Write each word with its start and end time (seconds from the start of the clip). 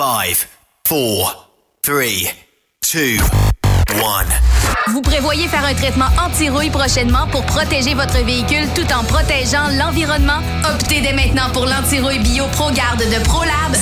5, 0.00 0.48
4, 0.84 1.50
3, 1.84 1.84
2, 1.84 2.00
1. 3.92 4.92
Vous 4.92 5.02
prévoyez 5.02 5.46
faire 5.46 5.62
un 5.62 5.74
traitement 5.74 6.08
anti-rouille 6.18 6.70
prochainement 6.70 7.26
pour 7.26 7.44
protéger 7.44 7.92
votre 7.92 8.24
véhicule 8.24 8.66
tout 8.74 8.90
en 8.94 9.04
protégeant 9.04 9.68
l'environnement? 9.78 10.40
Optez 10.64 11.02
dès 11.02 11.12
maintenant 11.12 11.50
pour 11.52 11.66
l'anti-rouille 11.66 12.20
bio 12.20 12.46
ProGarde 12.46 13.00
de 13.00 13.22
ProLab 13.24 13.74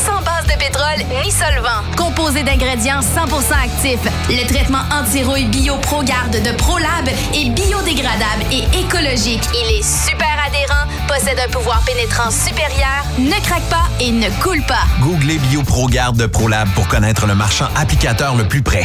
de 0.48 0.58
pétrole 0.58 1.04
ni 1.22 1.30
solvant. 1.30 1.82
Composé 1.96 2.42
d'ingrédients 2.42 3.01
100% 3.01 3.53
actifs, 3.65 4.01
le 4.28 4.47
traitement 4.47 4.83
anti-rouille 4.92 5.47
bio 5.47 5.76
ProGarde 5.76 6.42
de 6.42 6.53
ProLab 6.53 7.08
est 7.35 7.51
biodégradable 7.51 8.44
et 8.51 8.65
écologique. 8.79 9.42
Il 9.54 9.79
est 9.79 9.83
super 9.83 10.37
adhérent, 10.47 10.87
possède 11.06 11.38
un 11.38 11.51
pouvoir 11.51 11.83
pénétrant 11.84 12.30
supérieur, 12.30 13.04
ne 13.19 13.40
craque 13.44 13.69
pas 13.69 13.88
et 14.01 14.11
ne 14.11 14.29
coule 14.42 14.62
pas. 14.62 14.84
Googlez 15.01 15.38
BioProGarde 15.38 16.16
de 16.16 16.27
ProLab 16.27 16.69
pour 16.74 16.88
connaître 16.88 17.27
le 17.27 17.34
marchand 17.34 17.69
applicateur 17.77 18.35
le 18.35 18.45
plus 18.45 18.62
près. 18.62 18.85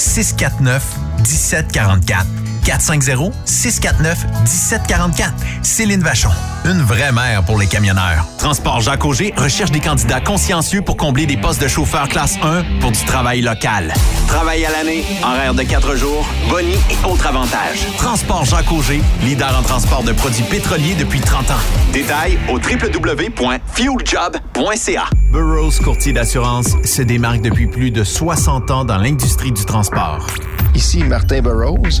649 0.00 0.80
1744. 1.22 2.49
450-649-1744. 2.64 5.32
Céline 5.62 6.02
Vachon, 6.02 6.30
une 6.64 6.82
vraie 6.82 7.12
mère 7.12 7.42
pour 7.44 7.58
les 7.58 7.66
camionneurs. 7.66 8.26
Transport 8.38 8.80
Jacques 8.80 9.04
Auger 9.04 9.34
recherche 9.36 9.70
des 9.70 9.80
candidats 9.80 10.20
consciencieux 10.20 10.82
pour 10.82 10.96
combler 10.96 11.26
des 11.26 11.36
postes 11.36 11.62
de 11.62 11.68
chauffeur 11.68 12.08
classe 12.08 12.36
1 12.42 12.64
pour 12.80 12.90
du 12.92 13.04
travail 13.04 13.40
local. 13.40 13.92
Travail 14.26 14.64
à 14.64 14.70
l'année, 14.70 15.04
horaire 15.22 15.54
de 15.54 15.62
4 15.62 15.96
jours, 15.96 16.26
boni 16.48 16.74
et 16.90 17.06
autres 17.06 17.26
avantages. 17.26 17.86
Transport 17.98 18.44
Jacques 18.44 18.72
Auger, 18.72 19.02
leader 19.22 19.56
en 19.58 19.62
transport 19.62 20.02
de 20.02 20.12
produits 20.12 20.44
pétroliers 20.44 20.94
depuis 20.94 21.20
30 21.20 21.50
ans. 21.50 21.60
Détails 21.92 22.38
au 22.48 22.58
www.fueljob.ca. 22.58 25.04
Burroughs 25.32 25.80
Courtier 25.82 26.12
d'assurance 26.12 26.76
se 26.84 27.02
démarque 27.02 27.42
depuis 27.42 27.66
plus 27.66 27.90
de 27.90 28.04
60 28.04 28.70
ans 28.70 28.84
dans 28.84 28.98
l'industrie 28.98 29.50
du 29.52 29.64
transport. 29.64 30.26
Ici 30.74 31.02
Martin 31.02 31.40
Burroughs, 31.42 32.00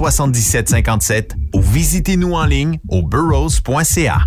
1-800-939-7757 0.00 1.30
ou 1.54 1.60
visitez-nous 1.60 2.32
en 2.32 2.44
ligne 2.44 2.80
au 2.88 3.02
burrows.ca. 3.02 4.26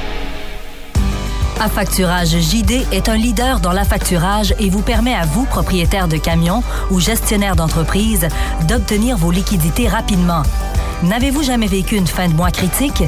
Affacturage 1.61 2.39
JD 2.39 2.87
est 2.91 3.07
un 3.07 3.15
leader 3.15 3.59
dans 3.59 3.71
l'affacturage 3.71 4.55
et 4.57 4.71
vous 4.71 4.81
permet 4.81 5.13
à 5.13 5.25
vous, 5.27 5.45
propriétaire 5.45 6.07
de 6.07 6.17
camions 6.17 6.63
ou 6.89 6.99
gestionnaire 6.99 7.55
d'entreprise, 7.55 8.27
d'obtenir 8.67 9.15
vos 9.15 9.29
liquidités 9.29 9.87
rapidement. 9.87 10.41
N'avez-vous 11.03 11.43
jamais 11.43 11.67
vécu 11.67 11.97
une 11.97 12.07
fin 12.07 12.27
de 12.27 12.33
mois 12.33 12.49
critique? 12.49 13.03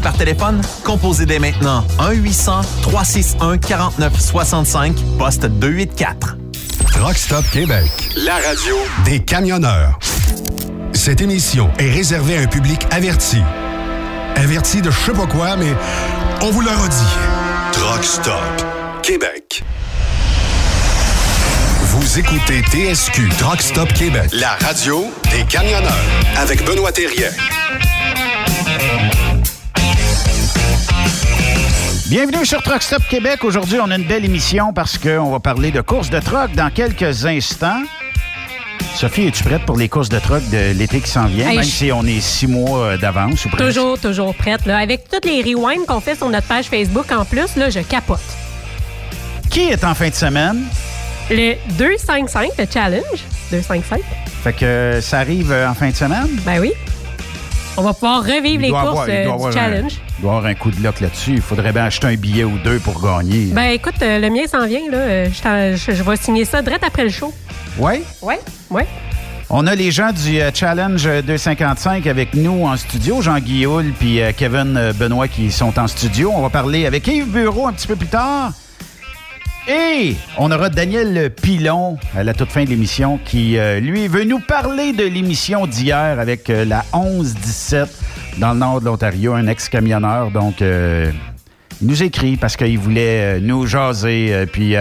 par 0.00 0.16
téléphone? 0.16 0.60
Composez 0.84 1.26
dès 1.26 1.38
maintenant 1.38 1.84
1-800-361-4965, 1.98 4.94
poste 5.18 5.46
284. 5.46 6.36
Truck 6.86 7.16
Stop 7.16 7.44
Québec. 7.50 7.90
La 8.16 8.34
radio 8.34 8.76
Des 9.04 9.20
camionneurs. 9.20 9.98
Cette 10.92 11.20
émission 11.20 11.70
est 11.78 11.90
réservée 11.90 12.36
à 12.36 12.40
un 12.42 12.46
public 12.46 12.86
averti. 12.90 13.38
Averti 14.36 14.82
de 14.82 14.90
je 14.90 14.98
sais 14.98 15.12
pas 15.12 15.26
quoi, 15.26 15.56
mais 15.56 15.72
on 16.42 16.50
vous 16.50 16.60
le 16.60 16.70
redit. 16.70 17.16
Truck 17.72 18.04
Stop 18.04 18.42
Québec. 19.02 19.64
Vous 21.82 22.18
écoutez 22.18 22.62
TSQ 22.62 23.28
Truck 23.38 23.60
Stop 23.60 23.92
Québec. 23.92 24.30
La 24.32 24.56
radio 24.60 25.10
des 25.30 25.44
camionneurs 25.44 25.92
avec 26.36 26.64
Benoît 26.64 26.92
Thérien. 26.92 27.28
Bienvenue 32.12 32.44
sur 32.44 32.62
Truck 32.62 32.82
Stop 32.82 33.02
Québec. 33.08 33.42
Aujourd'hui, 33.42 33.78
on 33.80 33.90
a 33.90 33.96
une 33.96 34.04
belle 34.06 34.26
émission 34.26 34.74
parce 34.74 34.98
qu'on 34.98 35.30
va 35.30 35.40
parler 35.40 35.70
de 35.70 35.80
courses 35.80 36.10
de 36.10 36.20
truck 36.20 36.52
dans 36.54 36.68
quelques 36.68 37.24
instants. 37.24 37.80
Sophie, 38.94 39.28
es-tu 39.28 39.42
prête 39.42 39.64
pour 39.64 39.78
les 39.78 39.88
courses 39.88 40.10
de 40.10 40.18
truck 40.18 40.46
de 40.50 40.72
l'été 40.76 41.00
qui 41.00 41.08
s'en 41.08 41.24
vient, 41.24 41.48
Hey, 41.48 41.56
même 41.56 41.64
je- 41.64 41.70
si 41.70 41.90
on 41.90 42.04
est 42.04 42.20
six 42.20 42.46
mois 42.46 42.80
euh, 42.80 42.96
d'avance 42.98 43.46
ou 43.46 43.48
presque? 43.48 43.64
Toujours, 43.66 43.98
toujours 43.98 44.34
prête. 44.34 44.66
Là. 44.66 44.76
Avec 44.76 45.04
tous 45.08 45.26
les 45.26 45.42
rewinds 45.54 45.86
qu'on 45.88 46.00
fait 46.00 46.14
sur 46.14 46.28
notre 46.28 46.46
page 46.46 46.66
Facebook 46.66 47.10
en 47.12 47.24
plus, 47.24 47.56
là, 47.56 47.70
je 47.70 47.80
capote. 47.80 48.20
Qui 49.48 49.70
est 49.70 49.82
en 49.82 49.94
fin 49.94 50.10
de 50.10 50.14
semaine? 50.14 50.64
Le 51.30 51.54
255, 51.78 52.50
le 52.58 52.66
challenge. 52.70 53.24
255. 53.50 54.00
Fait 54.44 54.52
que 54.52 54.64
euh, 54.66 55.00
ça 55.00 55.20
arrive 55.20 55.50
euh, 55.50 55.66
en 55.66 55.72
fin 55.74 55.88
de 55.88 55.96
semaine? 55.96 56.28
Ben 56.44 56.60
oui. 56.60 56.72
On 57.76 57.82
va 57.82 57.94
pouvoir 57.94 58.22
revivre 58.22 58.44
Il 58.46 58.60
les 58.60 58.68
courses 58.70 58.82
avoir- 58.86 59.08
il 59.08 59.14
euh, 59.14 59.46
du 59.48 59.52
challenge. 59.52 59.92
Un, 59.94 60.12
il 60.18 60.22
doit 60.22 60.30
avoir 60.36 60.46
un 60.46 60.54
coup 60.54 60.70
de 60.70 60.82
lock 60.82 61.00
là-dessus. 61.00 61.32
Il 61.32 61.40
faudrait 61.40 61.72
bien 61.72 61.84
acheter 61.84 62.06
un 62.06 62.14
billet 62.16 62.44
ou 62.44 62.58
deux 62.62 62.78
pour 62.78 63.00
gagner. 63.02 63.46
Ben 63.46 63.70
écoute, 63.70 63.94
euh, 64.02 64.18
le 64.18 64.28
mien 64.28 64.46
s'en 64.46 64.66
vient. 64.66 64.90
Là. 64.90 64.98
Euh, 64.98 65.28
Je, 65.32 65.42
t'en- 65.42 65.76
je- 65.76 65.96
je 65.96 66.02
vais 66.02 66.16
signer 66.16 66.44
ça 66.44 66.60
direct 66.60 66.84
après 66.84 67.04
le 67.04 67.10
show. 67.10 67.32
Oui? 67.78 68.02
Oui, 68.20 68.34
oui. 68.70 68.82
On 69.48 69.66
a 69.66 69.74
les 69.74 69.90
gens 69.90 70.12
du 70.12 70.40
euh, 70.40 70.50
Challenge 70.52 71.02
255 71.24 72.06
avec 72.06 72.34
nous 72.34 72.64
en 72.66 72.76
studio, 72.76 73.20
Jean 73.22 73.38
Guilloul 73.38 73.92
puis 73.98 74.20
Kevin 74.36 74.92
Benoît 74.98 75.28
qui 75.28 75.50
sont 75.50 75.78
en 75.78 75.86
studio. 75.86 76.30
On 76.34 76.42
va 76.42 76.50
parler 76.50 76.84
avec 76.86 77.06
Yves 77.06 77.28
Bureau 77.30 77.66
un 77.66 77.72
petit 77.72 77.86
peu 77.86 77.96
plus 77.96 78.06
tard. 78.08 78.52
Et 79.68 80.16
on 80.38 80.50
aura 80.50 80.68
Daniel 80.68 81.30
Pilon 81.30 81.96
à 82.16 82.24
la 82.24 82.34
toute 82.34 82.50
fin 82.50 82.64
de 82.64 82.70
l'émission 82.70 83.18
qui, 83.24 83.56
euh, 83.58 83.80
lui, 83.80 84.08
veut 84.08 84.24
nous 84.24 84.40
parler 84.40 84.92
de 84.92 85.04
l'émission 85.04 85.66
d'hier 85.66 86.18
avec 86.18 86.50
euh, 86.50 86.64
la 86.64 86.84
11-17 86.92 87.86
dans 88.38 88.52
le 88.52 88.58
nord 88.58 88.80
de 88.80 88.86
l'Ontario, 88.86 89.34
un 89.34 89.46
ex-camionneur. 89.46 90.30
Donc, 90.30 90.62
euh, 90.62 91.10
il 91.80 91.86
nous 91.86 92.02
écrit 92.02 92.36
parce 92.36 92.56
qu'il 92.56 92.78
voulait 92.78 93.40
nous 93.40 93.66
jaser, 93.66 94.46
puis 94.52 94.76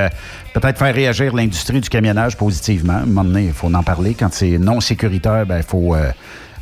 peut-être 0.53 0.77
faire 0.77 0.93
réagir 0.93 1.35
l'industrie 1.35 1.81
du 1.81 1.89
camionnage 1.89 2.37
positivement. 2.37 2.93
À 2.93 2.97
un 2.97 3.05
moment 3.05 3.23
donné, 3.23 3.45
il 3.45 3.53
faut 3.53 3.73
en 3.73 3.83
parler. 3.83 4.13
Quand 4.13 4.31
c'est 4.31 4.57
non 4.57 4.79
sécuritaire, 4.81 5.45
il 5.49 5.63
faut, 5.63 5.95
euh, 5.95 6.11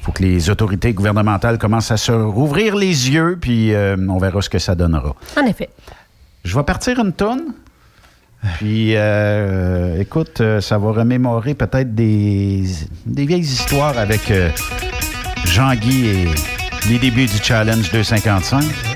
faut 0.02 0.12
que 0.12 0.24
les 0.24 0.50
autorités 0.50 0.94
gouvernementales 0.94 1.58
commencent 1.58 1.92
à 1.92 1.98
se 1.98 2.12
rouvrir 2.12 2.76
les 2.76 3.10
yeux, 3.10 3.38
puis 3.40 3.74
euh, 3.74 3.98
on 4.08 4.18
verra 4.18 4.42
ce 4.42 4.50
que 4.50 4.60
ça 4.60 4.76
donnera. 4.76 5.16
En 5.38 5.46
effet. 5.46 5.70
Je 6.44 6.56
vais 6.58 6.64
partir 6.64 7.00
une 7.00 7.14
tonne. 7.14 7.54
Puis, 8.56 8.96
euh, 8.96 10.00
écoute, 10.00 10.40
euh, 10.42 10.62
ça 10.62 10.78
va 10.78 10.92
remémorer 10.92 11.56
peut-être 11.56 11.94
des, 11.94 12.64
des 13.06 13.26
vieilles 13.26 13.42
histoires 13.42 13.98
avec 13.98 14.32
euh, 14.32 14.50
Jean-Guy 15.46 16.08
et 16.08 16.28
les 16.90 17.00
débuts 17.00 17.26
du 17.26 17.38
Challenge 17.44 17.92
255. 17.92 18.89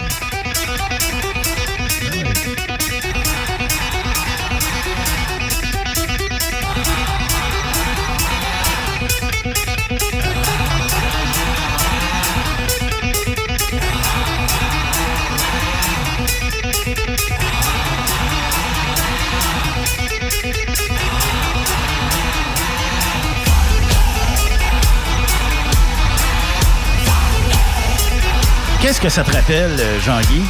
Que 29.04 29.10
ça 29.10 29.22
te 29.24 29.32
rappelle, 29.36 29.76
euh, 29.80 30.00
Jean-Guy? 30.00 30.44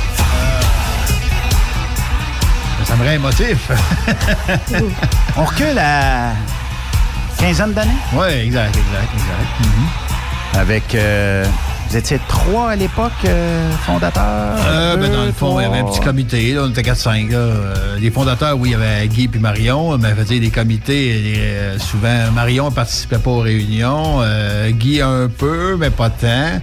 Ça 2.86 2.96
me 2.96 3.04
rend 3.04 3.12
émotif. 3.12 3.72
On 5.38 5.44
recule 5.46 5.80
à 5.80 6.34
quinzaine 7.40 7.74
d'années? 7.74 7.90
Oui, 8.14 8.28
exact, 8.46 8.76
exact, 8.76 9.10
exact. 9.14 9.60
Mhm. 9.60 10.60
Avec. 10.60 10.94
euh, 10.96 11.46
vous 11.90 11.98
étiez 11.98 12.20
trois 12.28 12.72
à 12.72 12.76
l'époque, 12.76 13.12
euh, 13.26 13.72
fondateurs? 13.88 14.24
Euh, 14.68 14.98
ben, 14.98 15.12
dans 15.12 15.26
le 15.26 15.32
fond, 15.32 15.60
il 15.60 15.64
y 15.64 15.66
avait 15.66 15.80
un 15.80 15.86
petit 15.86 16.00
comité, 16.00 16.54
là, 16.54 16.62
on 16.66 16.70
était 16.70 16.84
4-5. 16.84 17.32
là. 17.32 17.38
Euh, 17.38 17.98
les 18.00 18.12
fondateurs, 18.12 18.56
oui, 18.58 18.70
il 18.70 18.72
y 18.74 18.76
avait 18.76 19.08
Guy 19.08 19.30
et 19.34 19.40
Marion, 19.40 19.98
mais 19.98 20.14
faisait 20.14 20.40
des 20.40 20.52
comités. 20.52 21.08
et, 21.08 21.38
euh, 21.40 21.80
souvent, 21.80 22.32
Marion 22.32 22.66
ne 22.70 22.76
participait 22.76 23.18
pas 23.18 23.32
aux 23.32 23.40
réunions. 23.42 24.20
euh, 24.22 24.70
Guy 24.72 25.02
un 25.02 25.28
peu, 25.28 25.76
mais 25.80 25.90
pas 25.90 26.10
tant. 26.12 26.60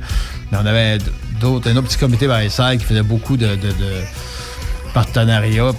Mais 0.53 0.59
on 0.61 0.67
avait 0.67 0.99
d'autres, 1.41 1.69
un 1.71 1.77
autre 1.77 1.89
petit 1.89 1.99
comité 1.99 2.27
VSR 2.27 2.73
qui 2.79 2.85
faisait 2.85 3.03
beaucoup 3.03 3.37
de, 3.37 3.47
de, 3.57 3.69
de 3.69 4.03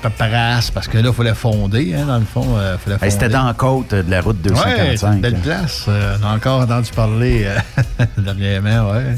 paperasse, 0.01 0.71
parce 0.71 0.87
que 0.87 0.97
là, 0.97 1.09
il 1.09 1.13
fallait 1.13 1.33
fonder, 1.33 1.93
hein, 1.95 2.05
dans 2.05 2.19
le 2.19 2.25
fond. 2.25 2.45
euh, 2.57 2.77
Hey, 3.01 3.11
C'était 3.11 3.29
dans 3.29 3.45
la 3.45 3.53
côte 3.53 3.93
de 3.93 4.09
la 4.09 4.21
route 4.21 4.37
Ouais, 4.49 4.55
c'est 4.97 5.05
255. 5.05 5.13
une 5.15 5.21
belle 5.21 5.35
place. 5.35 5.85
Euh, 5.87 6.17
on 6.21 6.25
a 6.27 6.35
encore 6.35 6.61
entendu 6.61 6.89
parler 6.95 7.45
euh, 7.45 8.05
dernièrement, 8.17 8.91
ouais. 8.91 9.15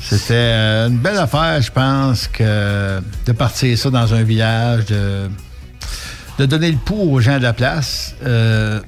C'était 0.00 0.34
euh, 0.34 0.88
une 0.88 0.98
belle 0.98 1.18
affaire, 1.18 1.60
je 1.60 1.70
pense, 1.70 2.28
que 2.28 3.00
de 3.26 3.32
partir 3.32 3.76
ça 3.78 3.90
dans 3.90 4.12
un 4.14 4.22
village, 4.22 4.86
de, 4.86 5.28
de 6.38 6.46
donner 6.46 6.70
le 6.70 6.76
pouls 6.78 7.12
aux 7.14 7.20
gens 7.20 7.38
de 7.38 7.42
la 7.42 7.52
place, 7.52 8.14
euh, 8.24 8.80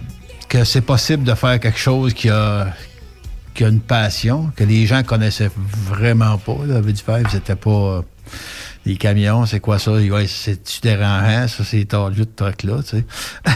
que 0.49 0.65
c'est 0.65 0.81
possible 0.83 1.25
de 1.25 1.35
faire 1.35 1.59
quelque 1.59 1.79
chose 1.79 2.13
qui 2.15 2.29
a, 2.31 2.69
qui 3.55 3.65
a 3.65 3.69
une 3.69 3.81
passion, 3.81 4.51
que 4.57 4.65
les 4.65 4.87
gens 4.87 5.03
connaissaient 5.03 5.51
vraiment 5.57 6.39
pas. 6.39 6.57
La 6.67 6.81
vie 6.81 6.93
du 6.93 7.03
Fèvre, 7.03 7.29
c'était 7.31 7.55
pas 7.55 7.71
euh, 7.71 8.03
les 8.87 8.97
camions, 8.97 9.47
c'est 9.47 9.61
quoi 9.61 9.79
ça? 9.79 9.93
Ouais, 9.93 10.27
c'est-tu 10.27 10.81
dérangeant? 10.83 11.49
Ça, 11.49 11.65
c'est 11.65 11.85
tordu 11.85 12.21
de 12.21 12.31
truc-là, 12.37 12.83
tu 12.83 12.99
sais? 12.99 13.05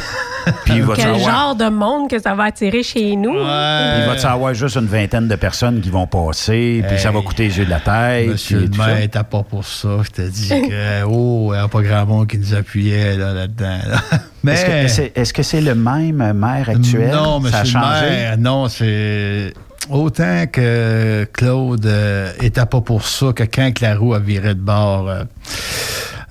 Puis 0.64 0.76
il 0.76 0.82
va 0.82 0.94
Quel 0.94 1.18
genre 1.18 1.54
de 1.54 1.68
monde 1.68 2.08
que 2.08 2.18
ça 2.18 2.34
va 2.34 2.44
attirer 2.44 2.82
chez 2.82 3.16
nous? 3.16 3.34
Il 3.34 4.06
va-tu 4.06 4.24
avoir 4.24 4.54
juste 4.54 4.76
une 4.76 4.86
vingtaine 4.86 5.28
de 5.28 5.34
personnes 5.34 5.82
qui 5.82 5.90
vont 5.90 6.06
passer, 6.06 6.82
puis 6.88 6.98
ça 6.98 7.10
va 7.10 7.20
coûter 7.20 7.48
les 7.48 7.58
yeux 7.58 7.64
de 7.66 7.70
la 7.70 7.80
tête. 7.80 8.28
Monsieur 8.28 8.60
le 8.60 8.68
maire, 8.68 9.06
t'as 9.10 9.24
pas 9.24 9.42
pour 9.42 9.66
ça. 9.66 9.98
Je 10.04 10.10
te 10.10 10.22
dis 10.22 10.48
que, 10.48 11.04
oh, 11.06 11.50
il 11.52 11.58
n'y 11.58 11.62
a 11.62 11.68
pas 11.68 11.82
grand 11.82 12.06
monde 12.06 12.28
qui 12.28 12.38
nous 12.38 12.54
appuyait 12.54 13.16
là, 13.16 13.34
là-dedans. 13.34 13.78
là. 13.90 14.00
Mais. 14.42 14.86
Est-ce 15.14 15.32
que 15.34 15.42
c'est 15.42 15.60
le 15.60 15.74
même 15.74 16.32
maire 16.32 16.70
actuel? 16.70 17.10
Non, 17.10 17.42
ça 17.42 17.58
a 17.58 17.62
monsieur 17.64 17.78
le 17.78 17.84
changé? 17.84 18.06
maire, 18.08 18.38
non, 18.38 18.68
c'est. 18.68 19.52
Autant 19.90 20.46
que 20.46 21.26
Claude 21.32 21.86
euh, 21.86 22.32
était 22.40 22.66
pas 22.66 22.80
pour 22.80 23.06
ça, 23.06 23.32
que 23.32 23.44
quand 23.44 23.80
la 23.80 23.96
roue 23.96 24.14
a 24.14 24.18
viré 24.18 24.54
de 24.54 24.60
bord, 24.60 25.08
euh, 25.08 25.24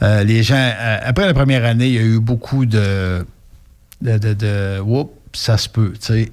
euh, 0.01 0.23
les 0.23 0.43
gens, 0.43 0.55
euh, 0.55 0.97
après 1.03 1.25
la 1.25 1.33
première 1.33 1.65
année, 1.65 1.87
il 1.87 1.93
y 1.93 1.99
a 1.99 2.01
eu 2.01 2.19
beaucoup 2.19 2.65
de. 2.65 3.25
de, 4.01 4.17
de, 4.17 4.81
ça 5.33 5.57
se 5.57 5.69
peut, 5.69 5.93
tu 5.99 6.13
sais. 6.13 6.31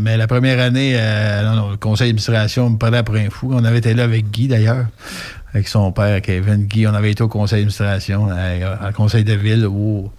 Mais 0.00 0.16
la 0.16 0.28
première 0.28 0.60
année, 0.60 0.92
le 0.94 1.76
conseil 1.76 2.08
d'administration 2.08 2.70
me 2.70 2.76
parlait 2.76 3.02
pour 3.02 3.16
un 3.16 3.28
fou. 3.28 3.50
On 3.52 3.64
avait 3.64 3.78
été 3.78 3.92
là 3.92 4.04
avec 4.04 4.30
Guy, 4.30 4.46
d'ailleurs, 4.46 4.86
avec 5.54 5.68
son 5.68 5.92
père, 5.92 6.20
Kevin. 6.20 6.64
Guy, 6.64 6.86
on 6.86 6.94
avait 6.94 7.10
été 7.10 7.22
au 7.22 7.28
conseil 7.28 7.64
d'administration, 7.64 8.28
au 8.28 8.92
conseil 8.92 9.24
de 9.24 9.32
ville, 9.32 9.66
où 9.66 10.10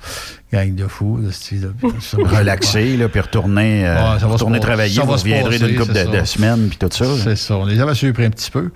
gang 0.51 0.73
de 0.73 0.87
fous. 0.87 1.19
c'est- 1.31 1.55
là, 2.97 3.09
puis 3.09 3.19
retourner, 3.19 3.87
euh, 3.87 4.17
retourner 4.17 4.59
travailler. 4.59 4.95
ça 4.95 5.01
va 5.01 5.07
Vous 5.07 5.13
reviendrez 5.13 5.59
d'une 5.59 5.75
couple 5.75 5.93
de, 5.93 6.23
semaines, 6.25 6.69
puis 6.69 6.77
tout 6.77 6.89
ça. 6.91 7.05
C'est 7.23 7.35
ça. 7.35 7.55
On 7.57 7.65
les 7.65 7.79
avait 7.79 7.93
surpris 7.93 8.25
un 8.25 8.31
petit 8.31 8.49
peu. 8.49 8.71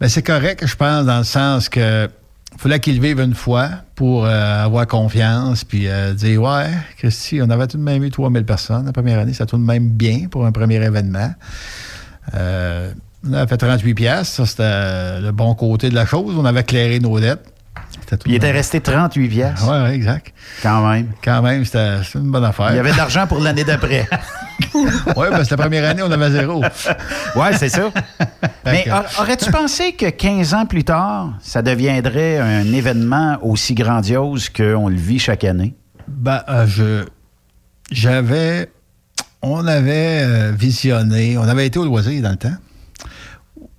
Mais 0.00 0.08
c'est 0.08 0.22
correct, 0.22 0.66
je 0.66 0.74
pense, 0.74 1.04
dans 1.06 1.18
le 1.18 1.24
sens 1.24 1.68
que 1.68 2.08
fallait 2.56 2.80
qu'ils 2.80 3.00
vivent 3.00 3.20
une 3.20 3.34
fois 3.34 3.68
pour 3.94 4.24
euh, 4.24 4.64
avoir 4.64 4.86
confiance, 4.86 5.64
puis 5.64 5.88
euh, 5.88 6.14
dire 6.14 6.42
Ouais, 6.42 6.70
Christy, 6.98 7.40
on 7.42 7.50
avait 7.50 7.66
tout 7.66 7.76
de 7.76 7.82
même 7.82 8.02
eu 8.04 8.10
3000 8.10 8.44
personnes 8.44 8.86
la 8.86 8.92
première 8.92 9.18
année, 9.18 9.34
ça 9.34 9.44
tout 9.44 9.58
de 9.58 9.62
même 9.62 9.88
bien 9.88 10.28
pour 10.30 10.46
un 10.46 10.52
premier 10.52 10.76
événement. 10.76 11.32
Euh, 13.24 13.30
on 13.30 13.32
avait 13.34 13.46
fait 13.48 13.56
38 13.56 13.94
pièces, 13.94 14.28
ça 14.28 14.46
c'était 14.46 15.20
le 15.20 15.30
bon 15.32 15.54
côté 15.54 15.88
de 15.90 15.94
la 15.94 16.06
chose. 16.06 16.34
On 16.38 16.44
avait 16.44 16.60
éclairé 16.60 17.00
nos 17.00 17.18
dettes. 17.20 17.44
Il 18.26 18.34
était 18.34 18.50
resté 18.50 18.80
38 18.80 19.28
piastres. 19.28 19.68
Ouais, 19.68 19.82
ouais, 19.82 19.94
exact. 19.94 20.32
Quand 20.62 20.86
même. 20.88 21.08
Quand 21.22 21.42
même, 21.42 21.64
c'était 21.64 21.96
une 22.14 22.30
bonne 22.30 22.44
affaire. 22.44 22.68
Il 22.70 22.76
y 22.76 22.78
avait 22.78 22.92
de 22.92 22.96
l'argent 22.96 23.26
pour 23.26 23.40
l'année 23.40 23.64
d'après. 23.64 24.08
Oui, 25.16 25.26
parce 25.30 25.48
que 25.48 25.54
la 25.54 25.62
première 25.62 25.88
année, 25.88 26.02
on 26.02 26.10
avait 26.10 26.30
zéro. 26.30 26.62
Oui, 27.36 27.46
c'est 27.56 27.68
ça. 27.68 27.90
Mais 28.64 28.88
a- 28.88 29.04
aurais-tu 29.20 29.50
pensé 29.50 29.92
que 29.92 30.10
15 30.10 30.54
ans 30.54 30.66
plus 30.66 30.84
tard, 30.84 31.32
ça 31.40 31.62
deviendrait 31.62 32.38
un 32.38 32.72
événement 32.72 33.38
aussi 33.42 33.74
grandiose 33.74 34.48
qu'on 34.48 34.88
le 34.88 34.96
vit 34.96 35.18
chaque 35.18 35.44
année? 35.44 35.74
Ben, 36.08 36.42
euh, 36.48 36.66
je. 36.66 37.04
J'avais. 37.90 38.70
On 39.42 39.66
avait 39.66 40.22
euh, 40.22 40.52
visionné. 40.56 41.36
On 41.38 41.42
avait 41.48 41.66
été 41.66 41.78
au 41.78 41.84
loisir 41.84 42.22
dans 42.22 42.30
le 42.30 42.36
temps. 42.36 42.56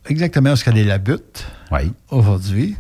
Exactement 0.08 0.54
est-ce 0.54 0.64
qu'elle 0.64 0.78
est 0.78 0.84
la 0.86 0.98
butte. 0.98 1.46
Oui. 1.72 1.92
Aujourd'hui. 2.10 2.76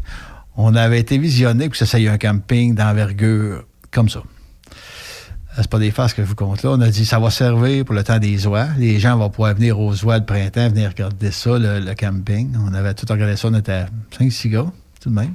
On 0.57 0.75
avait 0.75 0.99
été 0.99 1.17
visionné 1.17 1.65
pour 1.69 1.77
que 1.77 1.85
ça 1.85 1.99
ait 1.99 2.07
un 2.07 2.17
camping 2.17 2.75
d'envergure 2.75 3.65
comme 3.91 4.09
ça. 4.09 4.19
Euh, 4.19 5.61
C'est 5.61 5.69
pas 5.69 5.79
des 5.79 5.91
farces 5.91 6.13
que 6.13 6.21
je 6.23 6.27
vous 6.27 6.35
compte 6.35 6.63
là. 6.63 6.71
On 6.71 6.81
a 6.81 6.89
dit 6.89 7.05
ça 7.05 7.19
va 7.19 7.29
servir 7.29 7.83
pour 7.85 7.95
le 7.95 8.03
temps 8.03 8.19
des 8.19 8.45
oies. 8.47 8.67
Les 8.77 8.99
gens 8.99 9.17
vont 9.17 9.29
pouvoir 9.29 9.53
venir 9.55 9.79
aux 9.79 9.93
oies 10.05 10.19
de 10.19 10.25
printemps, 10.25 10.69
venir 10.69 10.89
regarder 10.89 11.31
ça, 11.31 11.57
le, 11.57 11.79
le 11.79 11.93
camping. 11.95 12.55
On 12.65 12.73
avait 12.73 12.93
tout 12.93 13.05
regardé 13.09 13.35
ça. 13.35 13.47
On 13.49 13.53
était 13.55 13.85
5-6 14.19 14.49
gars, 14.49 14.65
tout 15.01 15.09
de 15.09 15.15
même 15.15 15.33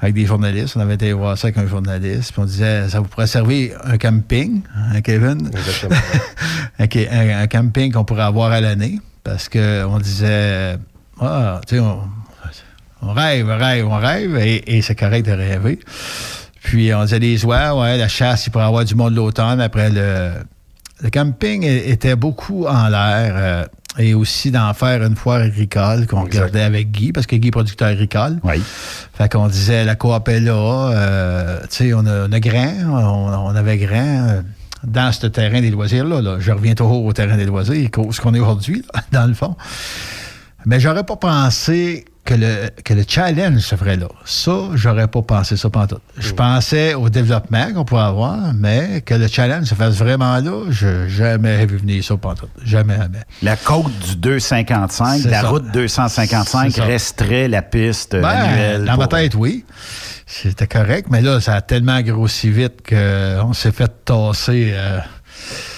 avec 0.00 0.14
des 0.16 0.26
journalistes. 0.26 0.76
On 0.76 0.80
avait 0.80 0.94
été 0.94 1.12
voir 1.14 1.38
ça 1.38 1.46
avec 1.46 1.56
un 1.56 1.66
journaliste. 1.66 2.32
Puis 2.32 2.42
on 2.42 2.44
disait, 2.44 2.88
ça 2.90 3.00
vous 3.00 3.06
pourrait 3.08 3.26
servir 3.26 3.78
un 3.84 3.96
camping, 3.96 4.60
hein, 4.76 5.00
Kevin? 5.00 5.48
ca- 5.70 7.08
un- 7.10 7.42
un 7.42 7.46
camping 7.46 7.90
qu'on 7.92 8.04
pourrait 8.04 8.24
avoir 8.24 8.50
à 8.52 8.60
l'année. 8.60 8.98
Parce 9.22 9.48
qu'on 9.48 9.98
disait, 10.00 10.76
ah, 11.20 11.60
tu 11.66 11.76
sais, 11.76 11.80
on, 11.80 12.00
on 13.02 13.12
rêve, 13.12 13.48
on 13.48 13.58
rêve, 13.58 13.86
on 13.86 13.96
rêve, 13.98 14.36
et, 14.36 14.76
et 14.76 14.82
c'est 14.82 14.94
correct 14.94 15.26
de 15.26 15.32
rêver. 15.32 15.78
Puis 16.62 16.92
on 16.94 17.02
disait 17.04 17.18
les 17.18 17.44
oies, 17.44 17.78
ouais, 17.78 17.98
la 17.98 18.08
chasse, 18.08 18.46
il 18.46 18.50
pourrait 18.50 18.64
y 18.64 18.68
avoir 18.68 18.84
du 18.84 18.94
monde 18.94 19.14
l'automne. 19.14 19.60
Après, 19.60 19.90
le, 19.90 20.30
le 21.02 21.10
camping 21.10 21.62
était 21.64 22.16
beaucoup 22.16 22.66
en 22.66 22.88
l'air. 22.88 23.32
euh, 23.36 23.64
et 23.96 24.12
aussi 24.12 24.50
d'en 24.50 24.74
faire 24.74 25.04
une 25.04 25.14
foire 25.14 25.40
agricole 25.42 26.08
qu'on 26.08 26.22
regardait 26.24 26.62
avec 26.62 26.90
Guy, 26.90 27.12
parce 27.12 27.26
que 27.28 27.36
Guy 27.36 27.46
est 27.46 27.50
producteur 27.52 27.86
agricole. 27.86 28.40
Oui. 28.42 28.60
Fait 29.16 29.30
qu'on 29.30 29.46
disait, 29.46 29.84
la 29.84 29.94
coop 29.94 30.28
est 30.28 30.40
là, 30.40 30.90
euh, 30.90 31.60
tu 31.70 31.76
sais, 31.90 31.94
on 31.94 32.04
a, 32.04 32.26
on 32.26 32.32
a 32.32 32.40
grand, 32.40 32.74
on, 32.88 33.52
on 33.52 33.54
avait 33.54 33.78
grand 33.78 34.26
euh, 34.30 34.42
dans 34.82 35.12
ce 35.12 35.28
terrain 35.28 35.60
des 35.60 35.70
loisirs-là. 35.70 36.20
là. 36.22 36.38
Je 36.40 36.50
reviens 36.50 36.74
toujours 36.74 37.04
au 37.04 37.12
terrain 37.12 37.36
des 37.36 37.44
loisirs, 37.44 37.88
ce 38.10 38.20
qu'on 38.20 38.34
est 38.34 38.40
aujourd'hui, 38.40 38.84
dans 39.12 39.26
le 39.28 39.34
fond. 39.34 39.54
Mais 40.66 40.80
j'aurais 40.80 41.04
pas 41.04 41.16
pensé 41.16 42.04
que 42.24 42.32
le, 42.34 42.70
que 42.84 42.94
le 42.94 43.04
challenge 43.06 43.58
se 43.58 43.76
ferait 43.76 43.96
là. 43.96 44.08
Ça, 44.24 44.52
j'aurais 44.74 45.08
pas 45.08 45.20
pensé 45.20 45.58
ça 45.58 45.68
pendant 45.68 45.86
tout. 45.88 45.98
Je 46.16 46.32
pensais 46.32 46.94
au 46.94 47.10
développement 47.10 47.70
qu'on 47.74 47.84
pourrait 47.84 48.04
avoir, 48.04 48.54
mais 48.54 49.02
que 49.02 49.12
le 49.14 49.28
challenge 49.28 49.66
se 49.66 49.74
fasse 49.74 49.96
vraiment 49.96 50.38
là, 50.38 50.64
je 50.70 51.06
jamais 51.06 51.66
vu 51.66 51.76
venir 51.76 52.02
ça 52.02 52.16
pendant 52.16 52.36
tout. 52.36 52.48
Jamais, 52.64 52.96
jamais. 52.96 53.20
La 53.42 53.56
côte 53.56 53.92
du 54.08 54.16
255, 54.16 55.20
C'est 55.22 55.28
la 55.28 55.42
ça. 55.42 55.48
route 55.48 55.70
255 55.70 56.70
C'est 56.70 56.80
ça. 56.80 56.84
resterait 56.86 57.48
la 57.48 57.60
piste 57.60 58.12
Ben, 58.16 58.24
annuelle. 58.24 58.84
Dans 58.86 58.96
ma 58.96 59.06
tête, 59.06 59.34
oui. 59.34 59.66
C'était 60.26 60.66
correct, 60.66 61.08
mais 61.10 61.20
là, 61.20 61.40
ça 61.42 61.56
a 61.56 61.60
tellement 61.60 62.00
grossi 62.00 62.48
vite 62.48 62.80
qu'on 62.88 63.52
s'est 63.52 63.72
fait 63.72 63.92
tasser. 64.06 64.70
euh, 64.74 64.98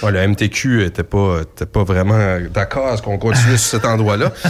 Ouais, 0.03 0.11
le 0.11 0.27
MTQ 0.27 0.83
était 0.83 1.03
pas, 1.03 1.41
était 1.41 1.65
pas 1.65 1.83
vraiment 1.83 2.37
d'accord 2.53 2.87
à 2.87 2.97
ce 2.97 3.01
qu'on 3.01 3.17
continue 3.17 3.57
sur 3.57 3.79
cet 3.79 3.85
endroit-là. 3.85 4.31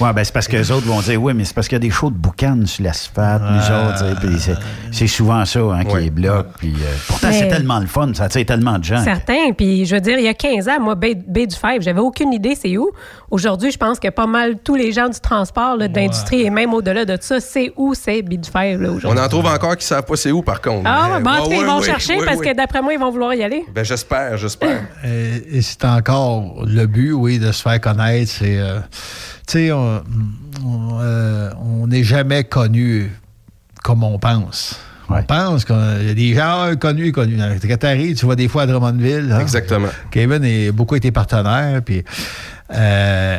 Ouais, 0.00 0.14
ben 0.14 0.24
c'est 0.24 0.32
parce 0.32 0.48
que 0.48 0.56
les 0.56 0.70
autres 0.70 0.86
vont 0.86 1.00
dire 1.02 1.22
oui, 1.22 1.34
mais 1.34 1.44
c'est 1.44 1.52
parce 1.52 1.68
qu'il 1.68 1.76
y 1.76 1.76
a 1.76 1.80
des 1.80 1.90
shows 1.90 2.08
de 2.08 2.16
boucan 2.16 2.62
sur 2.64 2.82
l'asphalte, 2.84 3.42
nous 3.42 3.58
autres, 3.58 4.56
c'est- 4.92 5.06
souvent 5.06 5.44
ça 5.44 5.60
hein, 5.60 5.84
qui 5.84 5.96
est 6.06 6.08
bloc. 6.10 6.46
Puis 6.56 6.72
euh, 6.74 6.94
pourtant, 7.06 7.28
Mais- 7.28 7.38
c'est 7.38 7.48
tellement 7.48 7.78
le 7.80 7.86
fun, 7.86 8.10
ça 8.14 8.24
attire 8.24 8.46
tellement 8.46 8.78
de 8.78 8.84
gens. 8.84 9.04
Certain. 9.04 9.52
Puis, 9.54 9.84
je 9.84 9.94
veux 9.96 10.00
dire, 10.00 10.18
il 10.18 10.24
y 10.24 10.28
a 10.28 10.32
15 10.32 10.68
ans, 10.68 10.80
moi, 10.80 10.94
Baie, 10.94 11.14
Baie 11.14 11.46
du 11.46 11.54
Fèvre, 11.54 11.82
j'avais 11.82 12.00
aucune 12.00 12.32
idée 12.32 12.54
c'est 12.58 12.78
où. 12.78 12.90
Aujourd'hui, 13.30 13.70
je 13.70 13.76
pense 13.76 14.00
que 14.00 14.08
pas 14.08 14.26
mal 14.26 14.56
tous 14.64 14.74
les 14.74 14.90
gens 14.90 15.08
du 15.10 15.20
transport, 15.20 15.76
là, 15.76 15.86
d'industrie 15.86 16.42
et 16.42 16.50
même 16.50 16.72
au-delà 16.72 17.04
de 17.04 17.18
ça, 17.20 17.38
c'est 17.40 17.72
où 17.76 17.92
c'est 17.92 18.22
Baie 18.22 18.38
du 18.38 18.48
Fèvre, 18.50 18.82
là, 18.82 18.88
On 18.90 18.96
aujourd'hui. 18.96 19.20
en 19.20 19.28
trouve 19.28 19.46
encore 19.46 19.76
qui 19.76 19.84
savent 19.86 20.04
pas 20.06 20.16
c'est 20.16 20.32
où, 20.32 20.40
par 20.42 20.62
contre. 20.62 20.84
Ah, 20.86 21.18
Mais- 21.18 21.22
bon, 21.22 21.30
en 21.30 21.36
tout 21.36 21.42
cas, 21.42 21.48
Ouais, 21.50 21.56
ils 21.56 21.60
ouais, 21.60 21.66
vont 21.66 21.78
ouais, 21.78 21.84
chercher 21.84 22.16
ouais, 22.18 22.24
parce 22.24 22.38
ouais. 22.38 22.52
que 22.52 22.56
d'après 22.56 22.80
moi, 22.80 22.94
ils 22.94 22.98
vont 23.00 23.10
vouloir 23.10 23.34
y 23.34 23.42
aller. 23.42 23.64
Ben, 23.74 23.84
j'espère, 23.84 24.38
j'espère. 24.40 24.82
Et, 25.04 25.58
et 25.58 25.62
c'est 25.62 25.84
encore 25.84 26.64
le 26.66 26.86
but, 26.86 27.12
oui, 27.12 27.38
de 27.38 27.52
se 27.52 27.62
faire 27.62 27.80
connaître. 27.80 28.30
C'est, 28.30 28.58
euh, 28.58 28.80
tu 29.46 29.52
sais, 29.52 29.72
on 29.72 30.02
euh, 31.00 31.50
on 31.62 31.86
n'est 31.86 32.04
jamais 32.04 32.44
connu 32.44 33.10
comme 33.82 34.02
on 34.04 34.18
pense. 34.18 34.78
On 35.08 35.22
pense 35.24 35.64
qu'il 35.64 35.74
y 36.06 36.10
a 36.10 36.14
des 36.14 36.34
gens 36.34 36.72
connus, 36.78 37.10
connus. 37.10 37.36
Quand 37.62 37.76
t'arrives, 37.78 38.16
tu 38.16 38.26
vois 38.26 38.36
des 38.36 38.46
fois 38.46 38.62
à 38.62 38.66
Drummondville. 38.66 39.32
hein. 39.32 39.40
Exactement. 39.40 39.88
Kevin 40.12 40.44
a 40.44 40.70
beaucoup 40.72 40.94
été 40.94 41.10
partenaire, 41.10 41.82
puis 41.82 42.04
euh, 42.72 43.38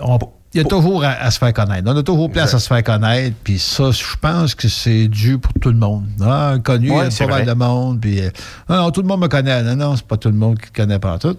on- 0.00 0.18
il 0.54 0.58
y 0.58 0.60
a 0.60 0.64
toujours 0.64 1.04
à, 1.04 1.08
à 1.10 1.30
se 1.30 1.38
faire 1.38 1.52
connaître. 1.52 1.82
On 1.90 1.96
a 1.96 2.02
toujours 2.02 2.30
place 2.30 2.54
à 2.54 2.58
se 2.58 2.68
faire 2.68 2.82
connaître, 2.82 3.36
puis 3.42 3.58
ça, 3.58 3.90
je 3.90 4.02
pense 4.20 4.54
que 4.54 4.68
c'est 4.68 5.08
dû 5.08 5.38
pour 5.38 5.52
tout 5.60 5.70
le 5.70 5.76
monde. 5.78 6.04
Ah, 6.22 6.54
connu, 6.62 6.90
Ouais, 6.90 6.96
il 6.96 7.02
y 7.04 7.06
a 7.06 7.10
c'est 7.10 7.24
pas 7.26 7.38
mal 7.38 7.46
de 7.46 7.52
monde, 7.54 8.00
puis 8.00 8.20
euh, 8.20 8.30
non, 8.68 8.76
non, 8.76 8.90
tout 8.90 9.02
le 9.02 9.08
monde 9.08 9.20
me 9.20 9.28
connaît. 9.28 9.62
Non, 9.62 9.76
non, 9.76 9.96
c'est 9.96 10.06
pas 10.06 10.16
tout 10.16 10.28
le 10.28 10.34
monde 10.36 10.58
qui 10.58 10.70
connaît 10.70 10.98
pas 10.98 11.18
tout. 11.18 11.36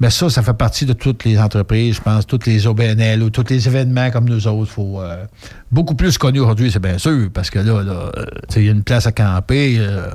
Mais 0.00 0.10
ça, 0.10 0.28
ça 0.30 0.42
fait 0.42 0.54
partie 0.54 0.84
de 0.84 0.94
toutes 0.94 1.22
les 1.24 1.38
entreprises, 1.38 1.94
je 1.96 2.00
pense, 2.00 2.26
toutes 2.26 2.46
les 2.46 2.66
OBNL 2.66 3.22
ou 3.22 3.30
tous 3.30 3.44
les 3.48 3.68
événements 3.68 4.10
comme 4.10 4.28
nous 4.28 4.48
autres. 4.48 4.70
faut 4.72 5.00
euh, 5.00 5.24
beaucoup 5.70 5.94
plus 5.94 6.18
connu 6.18 6.40
aujourd'hui, 6.40 6.72
c'est 6.72 6.80
bien 6.82 6.98
sûr, 6.98 7.28
parce 7.32 7.50
que 7.50 7.60
là, 7.60 7.82
là, 7.84 7.92
euh, 8.16 8.24
tu 8.48 8.54
sais, 8.54 8.60
il 8.62 8.66
y 8.66 8.68
a 8.68 8.72
une 8.72 8.82
place 8.82 9.06
à 9.06 9.12
camper. 9.12 9.76
euh, 9.78 10.10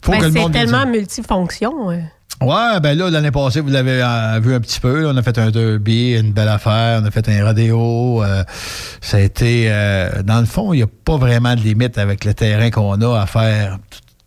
faut 0.00 0.12
Ben, 0.12 0.18
que 0.20 0.24
le 0.26 0.32
c'est 0.32 0.38
monde 0.40 0.52
vienne 0.52 0.66
tellement 0.70 0.86
multifonction. 0.86 1.86
ouais. 1.86 2.04
Ouais, 2.44 2.80
ben 2.80 2.98
là, 2.98 3.08
l'année 3.08 3.30
passée, 3.30 3.60
vous 3.60 3.68
l'avez 3.68 4.02
euh, 4.02 4.40
vu 4.42 4.52
un 4.52 4.58
petit 4.58 4.80
peu. 4.80 5.06
on 5.06 5.16
a 5.16 5.22
fait 5.22 5.38
un 5.38 5.52
derby, 5.52 6.14
une 6.18 6.32
belle 6.32 6.48
affaire. 6.48 7.00
On 7.00 7.06
a 7.06 7.10
fait 7.12 7.28
un 7.28 7.44
rodéo. 7.44 8.24
euh, 8.24 8.42
ça 9.00 9.18
a 9.18 9.20
été... 9.20 9.66
euh, 9.68 10.24
dans 10.24 10.40
le 10.40 10.46
fond, 10.46 10.72
il 10.72 10.78
n'y 10.78 10.82
a 10.82 10.88
pas 10.88 11.16
vraiment 11.16 11.54
de 11.54 11.60
limite 11.60 11.98
avec 11.98 12.24
le 12.24 12.34
terrain 12.34 12.70
qu'on 12.70 13.00
a 13.00 13.20
à 13.20 13.26
faire 13.26 13.78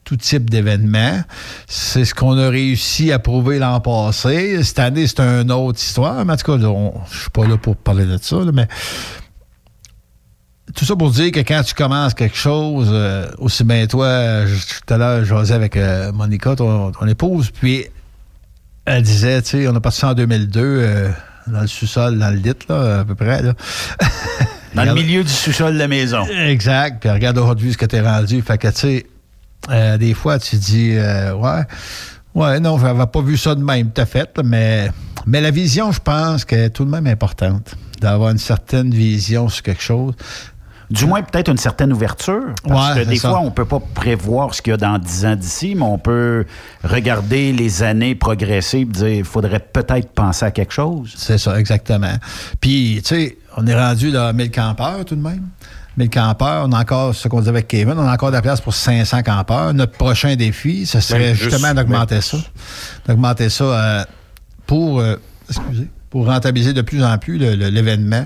tout, 0.06 0.16
type 0.16 0.50
d'événement. 0.50 1.24
C'est 1.68 2.06
ce 2.06 2.14
qu'on 2.14 2.38
a 2.38 2.48
réussi 2.48 3.12
à 3.12 3.20
prouver 3.20 3.60
l'an 3.60 3.82
passé. 3.82 4.64
Cette 4.64 4.80
année, 4.80 5.08
c'est 5.08 5.20
une 5.20 5.52
autre 5.52 5.80
histoire. 5.80 6.24
Mais 6.24 6.34
en 6.34 6.38
tout 6.38 6.58
cas, 6.58 6.58
je 7.12 7.20
suis 7.20 7.30
pas 7.32 7.46
là 7.46 7.58
pour 7.58 7.76
parler 7.76 8.06
de 8.06 8.18
ça, 8.22 8.38
là, 8.38 8.52
mais... 8.54 8.68
Tout 10.74 10.84
ça 10.84 10.96
pour 10.96 11.12
dire 11.12 11.32
que 11.32 11.40
quand 11.40 11.62
tu 11.64 11.74
commences 11.74 12.14
quelque 12.14 12.36
chose, 12.36 12.90
euh, 12.92 13.28
aussi 13.38 13.64
bien 13.64 13.86
toi, 13.88 14.44
tout 14.46 14.94
à 14.94 14.98
l'heure, 14.98 15.24
j'osais 15.24 15.54
avec 15.54 15.78
Monica, 16.14 16.56
ton 16.56 16.92
épouse, 17.08 17.52
puis 17.52 17.86
elle 18.86 19.02
disait, 19.02 19.42
tu 19.42 19.50
sais, 19.50 19.68
on 19.68 19.76
a 19.76 19.80
parti 19.80 20.00
ça 20.00 20.10
en 20.10 20.14
2002, 20.14 20.62
euh, 20.62 21.10
dans 21.48 21.62
le 21.62 21.68
sous-sol, 21.68 22.18
dans 22.20 22.30
le 22.30 22.38
lit, 22.38 22.54
là, 22.70 23.00
à 23.00 23.06
peu 23.06 23.16
près. 23.16 23.42
Là. 23.42 23.54
Dans 24.76 24.84
le 24.84 24.94
milieu 24.94 25.24
du 25.24 25.32
sous-sol 25.32 25.76
de 25.76 25.80
la 25.80 25.88
maison. 25.88 26.26
Exact. 26.28 27.00
Puis 27.00 27.10
regarde 27.10 27.38
aujourd'hui 27.38 27.72
ce 27.72 27.78
que 27.78 27.86
t'es 27.86 28.02
rendu. 28.02 28.42
Fait 28.42 28.58
que, 28.58 28.68
tu 28.68 28.76
sais, 28.76 29.06
euh, 29.70 29.98
des 29.98 30.14
fois, 30.14 30.38
tu 30.38 30.58
dis, 30.58 30.92
euh, 30.96 31.34
ouais, 31.34 31.62
ouais, 32.34 32.60
non, 32.60 32.78
j'avais 32.78 33.08
pas 33.08 33.22
vu 33.22 33.38
ça 33.38 33.56
de 33.56 33.64
même, 33.64 33.92
tout 33.92 34.02
à 34.02 34.06
fait, 34.06 34.30
là, 34.36 34.44
mais, 34.44 34.90
mais 35.26 35.40
la 35.40 35.52
vision, 35.52 35.94
je 35.94 36.02
pense 36.02 36.44
qu'elle 36.44 36.66
est 36.66 36.70
tout 36.72 36.84
de 36.84 36.90
même 36.90 37.08
importante. 37.08 37.76
D'avoir 38.02 38.32
une 38.32 38.38
certaine 38.38 38.92
vision 38.92 39.48
sur 39.48 39.64
quelque 39.64 39.82
chose. 39.82 40.14
Du 40.90 41.06
moins, 41.06 41.22
peut-être 41.24 41.50
une 41.50 41.58
certaine 41.58 41.92
ouverture. 41.94 42.44
Parce 42.68 42.96
Ouais, 42.96 43.04
que 43.04 43.10
des 43.10 43.16
ça. 43.18 43.30
fois, 43.30 43.40
on 43.40 43.52
peut 43.52 43.66
pas 43.66 43.80
prévoir 43.94 44.54
ce 44.54 44.62
qu'il 44.62 44.72
y 44.72 44.74
a 44.74 44.78
dans 44.78 44.98
10 45.00 45.26
ans 45.26 45.36
d'ici, 45.36 45.74
mais 45.76 45.82
on 45.84 45.98
peut 45.98 46.46
regarder 46.84 47.52
les 47.54 47.82
années 47.84 48.16
progresser 48.16 48.80
et 48.80 48.86
dire 48.86 49.08
il 49.08 49.24
faudrait 49.24 49.60
peut-être 49.60 50.10
penser 50.10 50.46
à 50.46 50.52
quelque 50.52 50.74
chose. 50.74 51.14
C'est 51.18 51.38
ça, 51.38 51.60
exactement. 51.60 52.14
Puis, 52.62 53.02
tu 53.04 53.16
sais, 53.16 53.38
on 53.58 53.66
est 53.68 53.76
rendu 53.76 54.12
là, 54.12 54.28
à 54.28 54.34
1000 54.34 54.52
campeurs 54.52 55.04
tout 55.06 55.16
de 55.16 55.22
même. 55.22 55.44
1000 55.98 56.10
campeurs, 56.10 56.66
on 56.68 56.74
a 56.74 56.82
encore, 56.82 57.16
ce 57.16 57.28
qu'on 57.30 57.40
disait 57.40 57.50
avec 57.52 57.68
Kevin, 57.70 57.94
on 57.98 58.06
a 58.06 58.12
encore 58.14 58.30
de 58.30 58.36
la 58.36 58.42
place 58.42 58.60
pour 58.60 58.74
500 58.74 59.24
campeurs. 59.24 59.74
Notre 59.74 59.94
prochain 59.94 60.36
défi, 60.36 60.86
ce 60.86 61.00
serait 61.00 61.20
Même 61.20 61.36
justement 61.36 61.68
juste, 61.68 61.76
d'augmenter 61.76 62.20
ça. 62.22 62.38
D'augmenter 63.08 63.50
ça 63.50 63.64
euh, 63.64 64.04
pour, 64.68 65.00
euh, 65.00 65.16
excusez, 65.50 65.88
pour 66.10 66.26
rentabiliser 66.28 66.74
de 66.74 66.82
plus 66.82 67.04
en 67.04 67.18
plus 67.18 67.38
le- 67.38 67.56
le- 67.56 67.70
l'événement. 67.70 68.26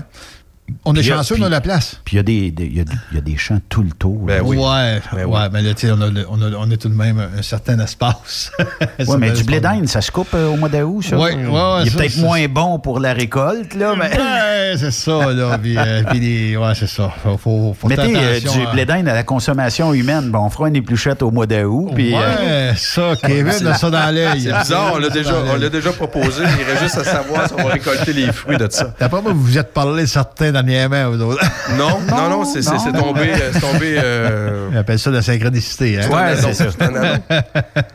On 0.84 0.94
est 0.94 1.02
chanceux, 1.02 1.36
on 1.38 1.42
a 1.44 1.48
la 1.48 1.60
place. 1.60 2.00
Puis 2.04 2.14
il 2.14 2.16
y, 2.16 2.20
a 2.20 2.22
des- 2.22 2.32
y 2.74 2.80
a 2.80 2.84
des- 2.84 2.92
il 3.12 3.14
y 3.16 3.18
a 3.18 3.20
des 3.20 3.36
champs 3.36 3.58
tout 3.68 3.82
le 3.82 3.90
tour. 3.90 4.18
Ben 4.26 4.42
oui. 4.44 4.56
Ouais, 4.56 5.00
Ben 5.12 5.24
ouais, 5.24 5.38
oui. 5.42 5.48
mais 5.52 5.62
là, 5.62 5.74
tu 5.74 5.86
sais, 5.86 5.92
on 5.92 6.00
on, 6.00 6.42
a, 6.42 6.50
on 6.58 6.70
a 6.70 6.76
tout 6.76 6.88
de 6.88 6.94
même 6.94 7.18
un, 7.38 7.42
certain 7.42 7.78
espace. 7.80 8.50
Ouais, 9.06 9.16
mais 9.18 9.30
du 9.32 9.44
blé 9.44 9.60
d'Inde, 9.60 9.88
ça 9.88 10.00
se 10.00 10.10
coupe 10.10 10.34
euh, 10.34 10.48
au 10.48 10.56
mois 10.56 10.68
d'août, 10.68 11.02
ça? 11.02 11.16
Ouais, 11.16 11.34
ouais, 11.34 11.82
Il 11.82 11.88
est 11.88 11.96
peut-être 11.96 12.10
ça, 12.12 12.20
moins 12.20 12.46
bon 12.48 12.78
pour 12.78 13.00
la 13.00 13.12
récolte, 13.12 13.74
là, 13.74 13.94
mais. 13.96 14.10
Ouais, 14.10 14.74
c'est 14.76 14.90
ça, 14.90 15.32
là. 15.32 15.58
Puis, 15.58 15.76
euh, 15.76 16.02
puis 16.10 16.20
les- 16.20 16.56
ouais, 16.56 16.72
c'est 16.74 16.86
ça. 16.86 17.10
Faut, 17.22 17.36
faut, 17.38 17.74
faut 17.78 17.88
faire 17.88 17.98
Mettez 18.06 18.16
euh, 18.16 18.40
du 18.40 18.66
blé 18.72 18.84
d'Inde 18.84 19.08
à 19.08 19.14
la 19.14 19.22
consommation 19.22 19.92
humaine. 19.94 20.30
Bon, 20.30 20.40
on 20.40 20.50
fera 20.50 20.68
une 20.68 20.76
épluchette 20.76 21.22
au 21.22 21.30
mois 21.30 21.46
d'août. 21.46 21.90
puis, 21.94 22.14
euh, 22.14 22.70
Ouais, 22.70 22.74
ça, 22.76 23.12
Kevin 23.22 23.66
a 23.66 23.74
ça 23.74 23.90
dans 23.90 24.14
l'œil. 24.14 24.40
C'est 24.42 24.58
bizarre, 24.58 24.92
on 24.94 24.98
l'a 24.98 25.08
déjà, 25.08 25.34
on 25.52 25.56
l'a 25.56 25.68
déjà 25.68 25.92
proposé. 25.92 26.42
Il 26.44 26.60
irait 26.60 26.78
juste 26.82 26.98
à 26.98 27.04
savoir 27.04 27.46
si 27.48 27.54
on 27.54 27.62
va 27.64 27.72
récolter 27.72 28.12
les 28.12 28.32
fruits 28.32 28.58
de 28.58 28.68
ça. 28.70 28.94
D'après 28.98 29.22
moi, 29.22 29.32
vous 29.32 29.42
vous 29.42 29.58
êtes 29.58 29.72
parlé 29.72 30.06
certains 30.06 30.54
dernièrement, 30.62 31.10
vous 31.10 31.22
autres. 31.22 31.44
Non, 31.78 32.00
non, 32.08 32.28
non, 32.28 32.44
c'est 32.44 32.62
c'est- 32.62 32.78
c'est 32.78 32.92
tombé. 32.92 33.30
euh, 33.32 33.50
C'est 33.52 33.60
tombé 33.60 33.94
euh, 34.02 34.68
On 34.72 34.76
appelle 34.76 34.98
ça 34.98 35.10
la 35.10 35.22
synchronicité, 35.22 36.00
hein? 36.00 36.08
Ouais, 36.10 36.34
c'est 36.36 36.52
ça. 36.54 36.64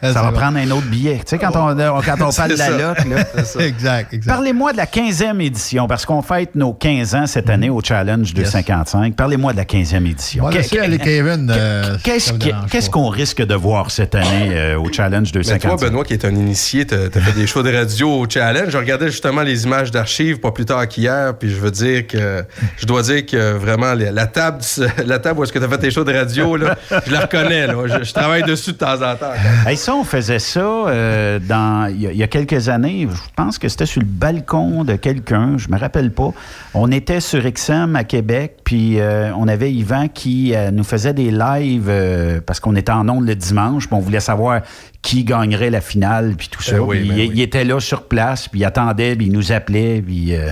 Ça 0.02 0.22
va 0.22 0.32
prendre 0.32 0.58
un 0.58 0.72
autre 0.72 0.86
billet. 0.88 1.16
Tu 1.18 1.24
sais, 1.32 1.38
quand 1.38 1.50
on, 1.56 1.76
quand 1.76 2.22
on 2.22 2.32
parle 2.36 2.52
de 2.52 2.58
la 2.58 2.70
loc, 2.70 2.98
là. 3.06 3.26
C'est 3.36 3.46
ça. 3.46 3.60
Exact, 3.66 4.14
exact. 4.14 4.32
Parlez-moi 4.34 4.72
de 4.72 4.78
la 4.78 4.86
15e 4.86 5.42
édition, 5.42 5.88
parce 5.88 6.06
qu'on 6.06 6.22
fête 6.22 6.56
nos 6.56 6.74
15 6.74 7.16
ans 7.16 7.28
cette 7.28 7.50
année 7.50 7.70
au 7.70 7.82
Challenge 7.82 8.34
255. 8.34 9.16
Parlez-moi 9.16 9.52
de 9.52 9.58
la 9.58 9.66
15e 9.66 10.06
édition. 10.10 10.46
Euh, 10.48 11.98
Qu'est-ce 12.04 12.90
qu'on 12.90 13.10
risque 13.10 13.46
de 13.46 13.56
voir 13.56 13.92
cette 13.92 14.16
année 14.16 14.52
euh, 14.52 14.80
au 14.80 14.92
Challenge 14.92 15.30
Mais 15.36 15.42
toi, 15.44 15.54
255? 15.60 15.80
Benoît, 15.90 16.04
qui 16.04 16.14
est 16.14 16.26
un 16.26 16.36
initié, 16.36 16.86
t'as 16.86 16.96
as 17.14 17.20
fait 17.20 17.34
des 17.34 17.48
shows 17.48 17.64
de 17.64 17.74
radio 17.76 18.10
au 18.22 18.30
Challenge. 18.30 18.70
Je 18.70 18.78
regardais 18.78 19.08
justement 19.12 19.42
les 19.42 19.64
images 19.66 19.92
d'archives 19.92 20.40
pas 20.40 20.52
plus 20.52 20.66
tard 20.66 20.88
qu'hier, 20.88 21.34
puis 21.38 21.50
je 21.52 21.58
veux 21.58 21.72
dire 21.72 22.08
que 22.08 22.44
je 22.78 22.86
dois 22.86 23.02
dire 23.04 23.26
que 23.26 23.54
vraiment 23.54 23.94
la, 23.94 24.28
table, 24.28 24.60
la 25.06 25.20
table 25.20 25.40
où 25.40 25.44
est-ce 25.44 25.54
que 25.54 25.60
tu 25.60 25.66
as 25.66 25.70
fait 25.70 25.78
tes 25.78 25.92
shows 25.92 26.04
de 26.04 26.14
radio, 26.14 26.58
je 26.58 27.12
la 27.12 27.20
reconnais. 27.20 27.68
Là. 27.68 27.76
Je, 28.04 28.14
travaille 28.14 28.44
dessus 28.44 28.74
de 28.74 28.78
temps 28.78 28.96
en 28.96 29.16
temps. 29.16 29.34
Hey, 29.66 29.78
ça, 29.78 29.94
on 29.96 30.04
faisait 30.04 30.40
ça 30.40 30.60
euh, 30.60 31.40
il 31.92 32.02
y, 32.02 32.24
a- 32.24 32.28
quelques 32.28 32.70
années. 32.70 33.08
Je 33.10 33.30
pense 33.36 33.58
que 33.58 33.70
c'était 33.70 33.86
sur 33.86 34.02
le 34.02 34.08
balcon 34.08 34.84
de 34.84 34.96
quelqu'un. 34.96 35.58
Je 35.58 35.70
me 35.70 35.78
rappelle 35.78 36.12
pas. 36.12 36.32
On 36.74 36.92
était 36.92 37.20
sur 37.20 37.42
XM 37.44 37.96
à 37.96 38.04
Québec, 38.04 38.58
puis 38.64 39.00
euh, 39.00 39.32
on 39.36 39.48
avait 39.48 39.72
Yvan 39.72 40.08
qui 40.08 40.54
euh, 40.56 40.72
nous 40.72 40.84
faisait 40.84 41.14
des 41.14 41.32
lives 41.32 41.92
parce 42.46 42.60
qu'on 42.60 42.76
était 42.76 42.92
en 42.92 43.08
ondes 43.10 43.28
le 43.28 43.36
dimanche, 43.36 43.88
puis 43.88 43.96
on 43.96 44.00
voulait 44.02 44.20
savoir 44.20 44.62
qui 45.06 45.24
gagnerait 45.24 45.70
la 45.70 45.82
finale, 45.82 46.34
puis 46.36 46.48
tout 46.50 46.64
ça. 46.64 46.74
Ben 46.74 46.80
oui, 46.80 47.00
Puis 47.02 47.10
ben 47.10 47.18
il, 47.18 47.28
oui. 47.30 47.32
il 47.36 47.42
était 47.42 47.64
là 47.64 47.80
sur 47.80 48.08
place, 48.08 48.48
puis 48.48 48.62
il 48.62 48.66
attendait, 48.66 49.16
puis 49.16 49.28
il 49.28 49.32
nous 49.32 49.52
appelait, 49.52 50.02
puis 50.02 50.36
euh, 50.36 50.50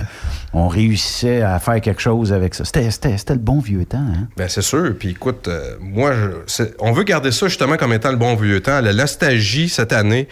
on 0.52 0.68
réussissait 0.68 1.42
à 1.42 1.58
faire 1.58 1.80
quelque 1.80 2.00
chose 2.00 2.32
avec 2.32 2.54
ça. 2.54 2.64
C'était, 2.64 2.88
c'était- 2.92 3.18
c'était 3.18 3.32
le 3.34 3.40
bon 3.40 3.58
vieux 3.58 3.84
temps. 3.84 3.98
Hein? 3.98 4.28
Ben 4.36 4.48
c'est 4.48 4.62
sûr. 4.62 4.94
Puis 4.98 5.10
écoute, 5.10 5.48
euh, 5.48 5.74
moi, 5.80 6.12
je- 6.46 6.62
on 6.78 6.92
veut 6.92 7.02
garder 7.02 7.32
ça 7.32 7.48
justement 7.48 7.76
comme 7.76 7.92
étant 7.92 8.10
le 8.12 8.16
bon 8.16 8.36
vieux 8.36 8.60
temps. 8.60 8.80
La 8.80 8.92
nostalgie 8.92 9.68
cette 9.68 9.92
année, 9.92 10.28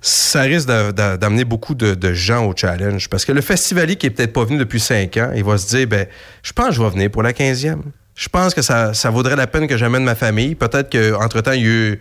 ça 0.00 0.42
risque 0.42 0.66
d'a- 0.66 0.90
d'a- 0.90 1.16
d'amener 1.16 1.44
beaucoup 1.44 1.76
de, 1.76 1.94
de 1.94 2.12
gens 2.12 2.44
au 2.46 2.54
challenge. 2.56 3.08
Parce 3.08 3.24
que 3.24 3.30
le 3.30 3.40
festivalier 3.42 3.94
qui 3.94 4.06
est 4.06 4.10
peut-être 4.10 4.32
pas 4.32 4.44
venu 4.44 4.58
depuis 4.58 4.80
cinq 4.80 5.16
ans, 5.18 5.30
il 5.36 5.44
va 5.44 5.56
se 5.56 5.68
dire, 5.68 5.86
ben, 5.86 6.06
je 6.42 6.52
pense 6.52 6.70
que 6.70 6.74
je 6.74 6.82
vais 6.82 6.90
venir 6.90 7.10
pour 7.12 7.22
la 7.22 7.32
15e. 7.32 7.82
Je 8.14 8.28
pense 8.28 8.52
que 8.54 8.60
ça, 8.60 8.92
ça 8.92 9.08
vaudrait 9.10 9.36
la 9.36 9.46
peine 9.46 9.66
que 9.66 9.76
j'amène 9.76 10.04
ma 10.04 10.14
famille. 10.14 10.54
Peut-être 10.54 10.90
qu'entre-temps, 10.90 11.52
il, 11.52 11.98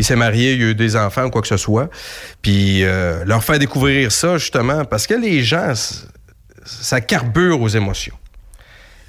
s'est 0.00 0.16
marié, 0.16 0.52
il 0.52 0.60
y 0.60 0.64
a 0.64 0.66
eu 0.68 0.74
des 0.74 0.94
enfants 0.94 1.24
ou 1.24 1.30
quoi 1.30 1.40
que 1.40 1.48
ce 1.48 1.56
soit. 1.56 1.88
Puis 2.42 2.84
euh, 2.84 3.24
leur 3.24 3.42
faire 3.42 3.58
découvrir 3.58 4.12
ça, 4.12 4.36
justement, 4.36 4.84
parce 4.84 5.06
que 5.06 5.14
les 5.14 5.42
gens, 5.42 5.72
ça 6.64 7.00
carbure 7.00 7.60
aux 7.60 7.68
émotions 7.68 8.14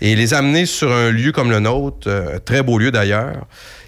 et 0.02 0.16
les 0.16 0.34
amener 0.34 0.66
sur 0.66 0.92
un 0.92 1.12
lieu 1.12 1.32
comme 1.32 1.50
le 1.50 1.60
nôtre, 1.60 2.08
euh, 2.10 2.38
un 2.38 2.40
très 2.40 2.64
beau 2.64 2.78
lieu 2.80 2.92
d'ailleurs, 2.92 3.46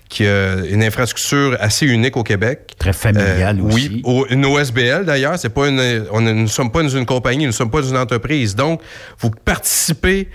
qui 0.09 0.25
a 0.25 0.55
une 0.69 0.83
infrastructure 0.83 1.57
assez 1.59 1.85
unique 1.85 2.15
au 2.15 2.23
Québec. 2.23 2.75
Très 2.79 2.93
familial 2.93 3.59
Euh, 3.59 3.63
aussi. 3.63 4.01
Oui, 4.05 4.23
une 4.29 4.45
OSBL 4.45 5.03
d'ailleurs, 5.05 5.37
c'est 5.39 5.49
pas 5.49 5.67
une, 5.67 6.05
on 6.11 6.21
ne 6.21 6.31
nous 6.31 6.47
sommes 6.47 6.71
pas 6.71 6.81
dans 6.81 6.89
une 6.89 7.05
compagnie, 7.05 7.43
nous 7.43 7.47
ne 7.47 7.51
sommes 7.51 7.71
pas 7.71 7.81
dans 7.81 7.89
une 7.89 7.97
entreprise. 7.97 8.55
Donc, 8.55 8.81
vous 9.19 9.31
participez 9.31 10.29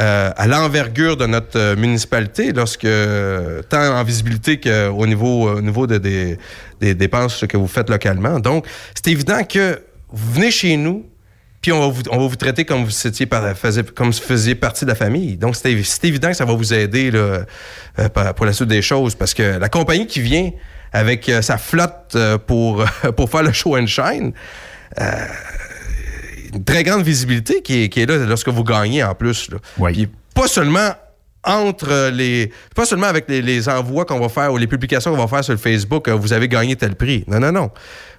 euh, 0.00 0.30
à 0.36 0.46
l'envergure 0.46 1.16
de 1.16 1.26
notre 1.26 1.58
euh, 1.58 1.76
municipalité, 1.76 2.52
lorsque 2.52 2.86
tant 3.68 3.96
en 3.98 4.02
visibilité 4.04 4.58
qu'au 4.60 5.06
niveau, 5.06 5.48
au 5.50 5.60
niveau 5.60 5.86
de- 5.86 5.98
des, 5.98 6.38
des 6.80 6.94
dépenses 6.94 7.44
que 7.48 7.56
vous 7.56 7.68
faites 7.68 7.88
localement. 7.90 8.40
Donc, 8.40 8.66
c'est 8.94 9.08
évident 9.12 9.42
que 9.44 9.80
vous 10.10 10.32
venez 10.32 10.50
chez 10.50 10.76
nous, 10.76 11.06
puis 11.60 11.72
on 11.72 11.80
va 11.80 11.86
vous, 11.88 12.02
on 12.10 12.18
va 12.18 12.26
vous 12.26 12.36
traiter 12.36 12.64
comme 12.64 12.84
vous 12.84 13.06
étiez 13.06 13.26
par- 13.26 13.54
comme 13.94 14.08
vous 14.10 14.20
faisiez 14.20 14.54
partie 14.54 14.84
de 14.84 14.90
la 14.90 14.96
famille. 14.96 15.36
Donc, 15.36 15.56
c'est 15.56 15.72
évi- 15.72 15.84
c'est 15.84 16.04
évident 16.04 16.28
que 16.28 16.36
ça 16.36 16.44
va 16.44 16.54
vous 16.54 16.74
aider 16.74 17.10
là, 17.10 17.44
euh, 17.98 18.08
pour 18.36 18.46
la 18.46 18.52
suite 18.52 18.68
des 18.68 18.82
choses, 18.82 19.14
parce 19.14 19.32
que 19.32 19.58
la 19.58 19.68
compagnie 19.68 20.06
qui 20.06 20.20
vient 20.20 20.50
avec 20.92 21.28
euh, 21.28 21.40
sa 21.42 21.56
flotte 21.56 22.12
euh, 22.16 22.36
pour, 22.38 22.84
pour 23.16 23.30
faire 23.30 23.42
le 23.42 23.52
show 23.52 23.76
and 23.76 23.86
shine, 23.86 24.32
euh, 25.00 25.04
une 26.54 26.64
très 26.64 26.82
grande 26.82 27.02
visibilité 27.02 27.62
qui 27.62 27.84
est, 27.84 27.88
qui 27.88 28.00
est 28.00 28.06
là 28.06 28.16
lorsque 28.18 28.48
vous 28.48 28.64
gagnez 28.64 29.02
en 29.02 29.14
plus. 29.14 29.50
Là. 29.50 29.58
Puis 29.92 30.08
pas 30.34 30.48
seulement 30.48 30.90
entre 31.44 32.10
les. 32.10 32.50
Pas 32.74 32.86
seulement 32.86 33.06
avec 33.06 33.28
les, 33.28 33.42
les 33.42 33.68
envois 33.68 34.04
qu'on 34.04 34.20
va 34.20 34.28
faire 34.28 34.52
ou 34.52 34.56
les 34.56 34.66
publications 34.66 35.10
qu'on 35.10 35.18
va 35.18 35.28
faire 35.28 35.44
sur 35.44 35.52
le 35.52 35.58
Facebook, 35.58 36.08
euh, 36.08 36.14
vous 36.14 36.32
avez 36.32 36.48
gagné 36.48 36.76
tel 36.76 36.94
prix. 36.94 37.24
Non, 37.28 37.38
non, 37.38 37.52
non. 37.52 37.70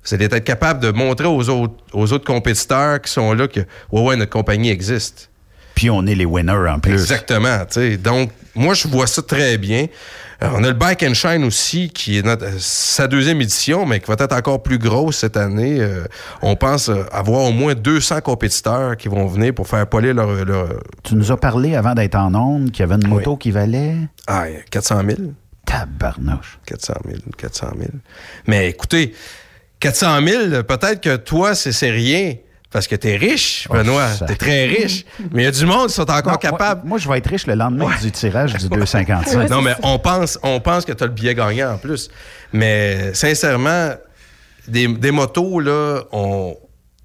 Vous 0.03 0.13
allez 0.13 0.25
être 0.25 0.43
capable 0.43 0.79
de 0.79 0.91
montrer 0.91 1.27
aux 1.27 1.49
autres, 1.49 1.73
aux 1.93 2.13
autres 2.13 2.25
compétiteurs 2.25 3.01
qui 3.01 3.11
sont 3.11 3.33
là 3.33 3.47
que, 3.47 3.61
ouais, 3.91 4.01
ouais, 4.01 4.15
notre 4.15 4.31
compagnie 4.31 4.69
existe. 4.69 5.29
Puis 5.75 5.89
on 5.89 6.05
est 6.07 6.15
les 6.15 6.25
winners 6.25 6.69
en 6.69 6.79
plus. 6.79 6.93
Exactement. 6.93 7.59
tu 7.65 7.73
sais. 7.73 7.97
Donc, 7.97 8.31
moi, 8.55 8.73
je 8.73 8.87
vois 8.87 9.07
ça 9.07 9.21
très 9.21 9.57
bien. 9.57 9.87
Euh, 10.43 10.49
on 10.53 10.63
a 10.63 10.67
le 10.67 10.73
Bike 10.73 11.03
and 11.03 11.13
Shine 11.13 11.43
aussi, 11.45 11.89
qui 11.89 12.17
est 12.17 12.21
notre, 12.25 12.45
euh, 12.45 12.51
sa 12.59 13.07
deuxième 13.07 13.39
édition, 13.41 13.85
mais 13.85 13.99
qui 14.01 14.07
va 14.07 14.15
être 14.19 14.33
encore 14.33 14.61
plus 14.63 14.77
grosse 14.77 15.17
cette 15.19 15.37
année. 15.37 15.77
Euh, 15.79 16.05
on 16.41 16.55
pense 16.57 16.89
avoir 17.11 17.41
au 17.43 17.51
moins 17.51 17.73
200 17.73 18.19
compétiteurs 18.21 18.97
qui 18.97 19.07
vont 19.07 19.27
venir 19.27 19.53
pour 19.53 19.67
faire 19.67 19.87
polir 19.87 20.13
leur... 20.13 20.45
leur- 20.45 20.69
Tu 21.03 21.15
nous 21.15 21.31
as 21.31 21.37
parlé 21.37 21.75
avant 21.75 21.93
d'être 21.93 22.15
en 22.15 22.33
onde 22.35 22.71
qu'il 22.71 22.81
y 22.81 22.83
avait 22.83 22.95
une 22.95 23.07
moto 23.07 23.37
qui 23.37 23.51
valait? 23.51 23.95
Ah, 24.27 24.45
400 24.71 25.01
000. 25.07 25.19
Tabarnouche. 25.65 26.59
400 26.65 26.93
000, 27.07 27.17
400 27.37 27.67
000. 27.77 27.89
Mais 28.47 28.69
écoutez, 28.69 29.13
400 29.79 30.19
000, 30.25 30.63
peut-être 30.63 31.01
que 31.01 31.15
toi, 31.17 31.55
c'est 31.55 31.89
rien. 31.89 32.33
Parce 32.71 32.87
que 32.87 32.95
t'es 32.95 33.15
riche, 33.15 33.67
Benoît. 33.71 34.09
ça- 34.09 34.25
t'es 34.25 34.35
très 34.35 34.65
riche. 34.65 35.05
Mais 35.31 35.43
il 35.43 35.45
y 35.45 35.47
a 35.47 35.51
du 35.51 35.65
monde 35.65 35.87
qui 35.87 35.93
sont 35.93 36.01
encore 36.09 36.33
Non, 36.33 36.37
capables. 36.37 36.81
Moi, 36.81 36.89
moi, 36.89 36.97
je 36.97 37.07
vais 37.07 37.17
être 37.19 37.29
riche 37.29 37.47
le 37.47 37.55
lendemain 37.55 37.89
du 38.01 38.11
tirage 38.11 38.53
du 38.55 38.67
255. 38.69 39.49
non, 39.49 39.61
mais 39.61 39.73
on 39.83 39.97
pense, 39.99 40.37
on 40.43 40.59
pense 40.59 40.83
que 40.83 40.91
tu 40.91 41.03
as 41.03 41.07
le 41.07 41.13
billet 41.13 41.35
gagnant 41.35 41.73
en 41.73 41.77
plus. 41.77 42.09
Mais 42.51 43.13
sincèrement, 43.13 43.91
des, 44.67 44.87
des 44.87 45.11
motos, 45.11 45.59
là, 45.61 46.01
on, 46.11 46.57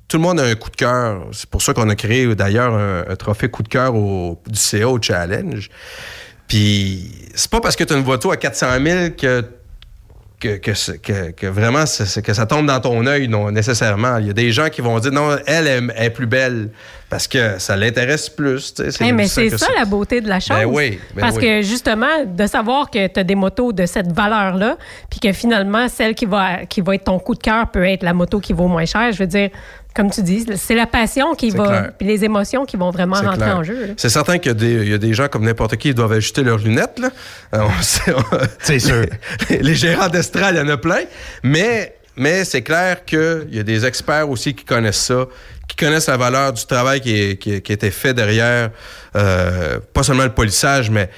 tout 0.09 0.17
le 0.17 0.23
monde 0.25 0.41
a 0.41 0.45
un 0.45 0.55
coup 0.57 0.71
de 0.71 0.77
cœur. 0.77 1.27
C'est 1.33 1.49
pour 1.49 1.63
ça 1.63 1.73
qu'on 1.73 1.89
a 1.89 1.95
créé 1.95 2.35
d'ailleurs 2.35 2.75
un, 2.75 3.05
un 3.09 3.17
trophée 3.17 3.49
coup 3.49 3.63
de 3.63 3.69
cœur 3.69 3.95
au, 3.95 4.41
du 4.49 4.59
CA 4.59 4.89
au 4.89 5.01
Challenge. 5.01 5.69
Puis 6.49 7.13
c'est 7.35 7.51
pas 7.51 7.61
parce 7.61 7.77
que 7.77 7.85
tu 7.85 7.93
as 7.93 7.97
une 7.97 8.05
moto 8.05 8.33
à 8.33 8.37
400 8.37 8.67
000 8.85 9.11
que 9.11 9.45
que, 10.41 10.57
que, 10.57 10.75
c'est- 10.75 10.99
que- 11.01 11.31
que 11.33 11.47
vraiment 11.47 11.85
que 11.85 12.33
ça 12.35 12.47
tombe 12.47 12.67
dans 12.67 12.81
ton 12.81 13.07
œil, 13.07 13.29
non 13.29 13.51
nécessairement. 13.51 14.17
Il 14.19 14.27
y 14.27 14.31
a 14.31 14.33
des 14.33 14.51
gens 14.51 14.69
qui 14.71 14.81
vont 14.81 14.99
dire 14.99 15.13
non, 15.13 15.37
elle, 15.47 15.93
est 15.97 16.11
plus 16.11 16.27
belle 16.27 16.71
parce 17.09 17.29
que 17.29 17.59
ça 17.59 17.77
l'intéresse 17.77 18.29
plus. 18.29 18.73
Hey, 19.01 19.13
mais 19.13 19.27
c'est 19.29 19.51
ça 19.59 19.67
la 19.77 19.85
beauté 19.85 20.21
de 20.21 20.29
la 20.29 20.41
chose. 20.41 20.57
Ben 20.57 20.65
oui, 20.65 20.99
ben 21.15 21.21
Parce 21.21 21.37
oui. 21.37 21.43
que 21.43 21.63
justement, 21.63 22.25
de 22.25 22.47
savoir 22.47 22.89
que 22.91 23.07
tu 23.09 23.21
as 23.21 23.25
des 23.25 23.35
motos 23.35 23.73
de 23.73 23.85
cette 23.85 24.13
valeur-là, 24.13 24.77
puis 25.11 25.21
que 25.21 25.33
finalement, 25.33 25.89
celle 25.89 26.15
qui 26.15 26.25
va, 26.27 26.65
qui 26.67 26.81
va 26.81 26.95
être 26.95 27.05
ton 27.05 27.19
coup 27.19 27.35
de 27.35 27.41
cœur 27.43 27.69
peut 27.71 27.85
être 27.85 28.03
la 28.03 28.15
moto 28.15 28.39
qui 28.41 28.53
vaut 28.53 28.69
moins 28.69 28.87
cher. 28.87 29.13
Je 29.13 29.19
veux 29.19 29.27
dire, 29.27 29.51
comme 29.95 30.11
tu 30.11 30.23
dis, 30.23 30.47
c'est 30.57 30.75
la 30.75 30.87
passion 30.87 31.35
qui 31.35 31.51
va, 31.51 31.89
puis 31.99 32.07
les 32.07 32.25
émotions 32.25 32.65
qui 32.65 32.77
vont 32.77 32.91
vraiment 32.91 33.17
rentrer 33.17 33.37
clair. 33.37 33.57
en 33.57 33.63
jeu. 33.65 33.95
C'est 33.97 34.09
certain 34.09 34.39
qu'il 34.39 34.49
y 34.53 34.55
a, 34.55 34.55
des, 34.55 34.73
il 34.73 34.89
y 34.91 34.95
a 34.95 34.99
des 34.99 35.15
gens 35.15 35.29
comme 35.29 35.45
n'importe 35.45 35.73
qui 35.77 35.89
qui 35.89 35.95
doivent 35.95 36.13
ajuster 36.13 36.43
leurs 36.43 36.59
lunettes. 36.59 36.99
là. 36.99 37.11
Euh, 37.55 37.67
C'est 38.61 38.79
sûr. 38.79 39.05
Les, 39.49 39.59
les 39.63 39.75
gérants 39.75 40.09
d'estrade, 40.09 40.55
il 40.55 40.59
y 40.59 40.61
en 40.61 40.69
a 40.69 40.77
plein. 40.77 41.01
Mais, 41.43 41.97
mais 42.17 42.45
c'est 42.45 42.63
clair 42.63 43.05
qu'il 43.05 43.49
y 43.51 43.59
a 43.59 43.63
des 43.63 43.85
experts 43.87 44.29
aussi 44.31 44.55
qui 44.55 44.65
connaissent 44.65 45.03
ça, 45.05 45.27
qui 45.67 45.77
connaissent 45.77 46.09
la 46.09 46.17
valeur 46.17 46.53
du 46.53 46.65
travail 46.67 47.01
qui, 47.01 47.15
est- 47.21 47.37
qui, 47.37 47.55
est- 47.55 47.61
qui 47.63 47.73
a 47.73 47.75
été 47.75 47.91
fait 47.91 48.13
derrière, 48.15 48.71
euh, 49.17 49.79
pas 49.93 50.03
seulement 50.03 50.25
le 50.25 50.35
polissage, 50.35 50.91
mais 50.91 51.09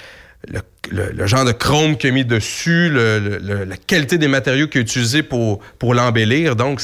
le, 0.48 0.60
le- 0.90 1.12
le 1.12 1.26
genre 1.26 1.44
de 1.44 1.52
chrome 1.52 1.96
qu'il 1.96 2.10
a 2.10 2.12
mis 2.12 2.24
dessus, 2.24 2.88
le- 2.88 3.18
le- 3.18 3.38
le- 3.38 3.64
la 3.64 3.76
qualité 3.76 4.16
des 4.18 4.28
matériaux 4.28 4.66
qu'il 4.68 4.80
a 4.80 4.82
utilisés 4.82 5.22
pour, 5.22 5.60
pour 5.78 5.94
l'embellir. 5.94 6.56
Donc, 6.56 6.80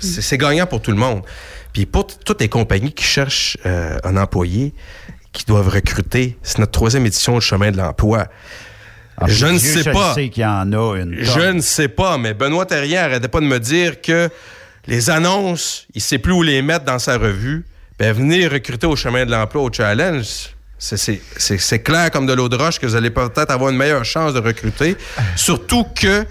c'est 0.00 0.38
gagnant 0.38 0.66
pour 0.66 0.82
tout 0.82 0.90
le 0.90 0.96
monde. 0.96 1.22
Puis 1.72 1.86
pour 1.86 2.06
toutes 2.06 2.40
les 2.40 2.48
compagnies 2.48 2.92
qui 2.92 3.04
cherchent 3.04 3.58
euh, 3.66 3.98
un 4.04 4.16
employé, 4.16 4.72
qui 5.32 5.44
doivent 5.44 5.68
recruter, 5.68 6.38
c'est 6.42 6.58
notre 6.58 6.72
troisième 6.72 7.04
édition 7.06 7.34
du 7.34 7.44
chemin 7.44 7.70
de 7.72 7.76
l'emploi. 7.76 8.28
Ah, 9.18 9.26
je 9.28 9.46
ne 9.46 9.58
sais 9.58 9.90
pas. 9.92 10.14
qu'il 10.14 10.38
y 10.38 10.44
en 10.44 10.72
a 10.72 10.96
une 10.96 11.18
Je 11.20 11.52
ne 11.52 11.60
sais 11.60 11.88
pas, 11.88 12.18
mais 12.18 12.34
Benoît 12.34 12.66
Terrien 12.66 13.02
arrêtait 13.02 13.28
pas 13.28 13.40
de 13.40 13.46
me 13.46 13.58
dire 13.60 14.00
que 14.00 14.28
les 14.86 15.10
annonces, 15.10 15.86
il 15.94 16.00
sait 16.00 16.18
plus 16.18 16.32
où 16.32 16.42
les 16.42 16.62
mettre 16.62 16.84
dans 16.84 16.98
sa 16.98 17.18
revue. 17.18 17.64
Ben, 17.98 18.12
venez 18.12 18.46
recruter 18.46 18.86
au 18.86 18.96
chemin 18.96 19.24
de 19.24 19.30
l'emploi, 19.30 19.62
au 19.62 19.72
challenge. 19.72 20.50
C'est 20.78 21.82
clair 21.82 22.10
comme 22.10 22.26
de 22.26 22.32
l'eau 22.32 22.48
de 22.48 22.56
roche 22.56 22.78
que 22.78 22.86
vous 22.86 22.96
allez 22.96 23.10
peut-être 23.10 23.50
avoir 23.50 23.70
une 23.70 23.76
meilleure 23.76 24.04
chance 24.04 24.34
de 24.34 24.40
recruter. 24.40 24.96
Surtout 25.36 25.84
que 25.84 26.26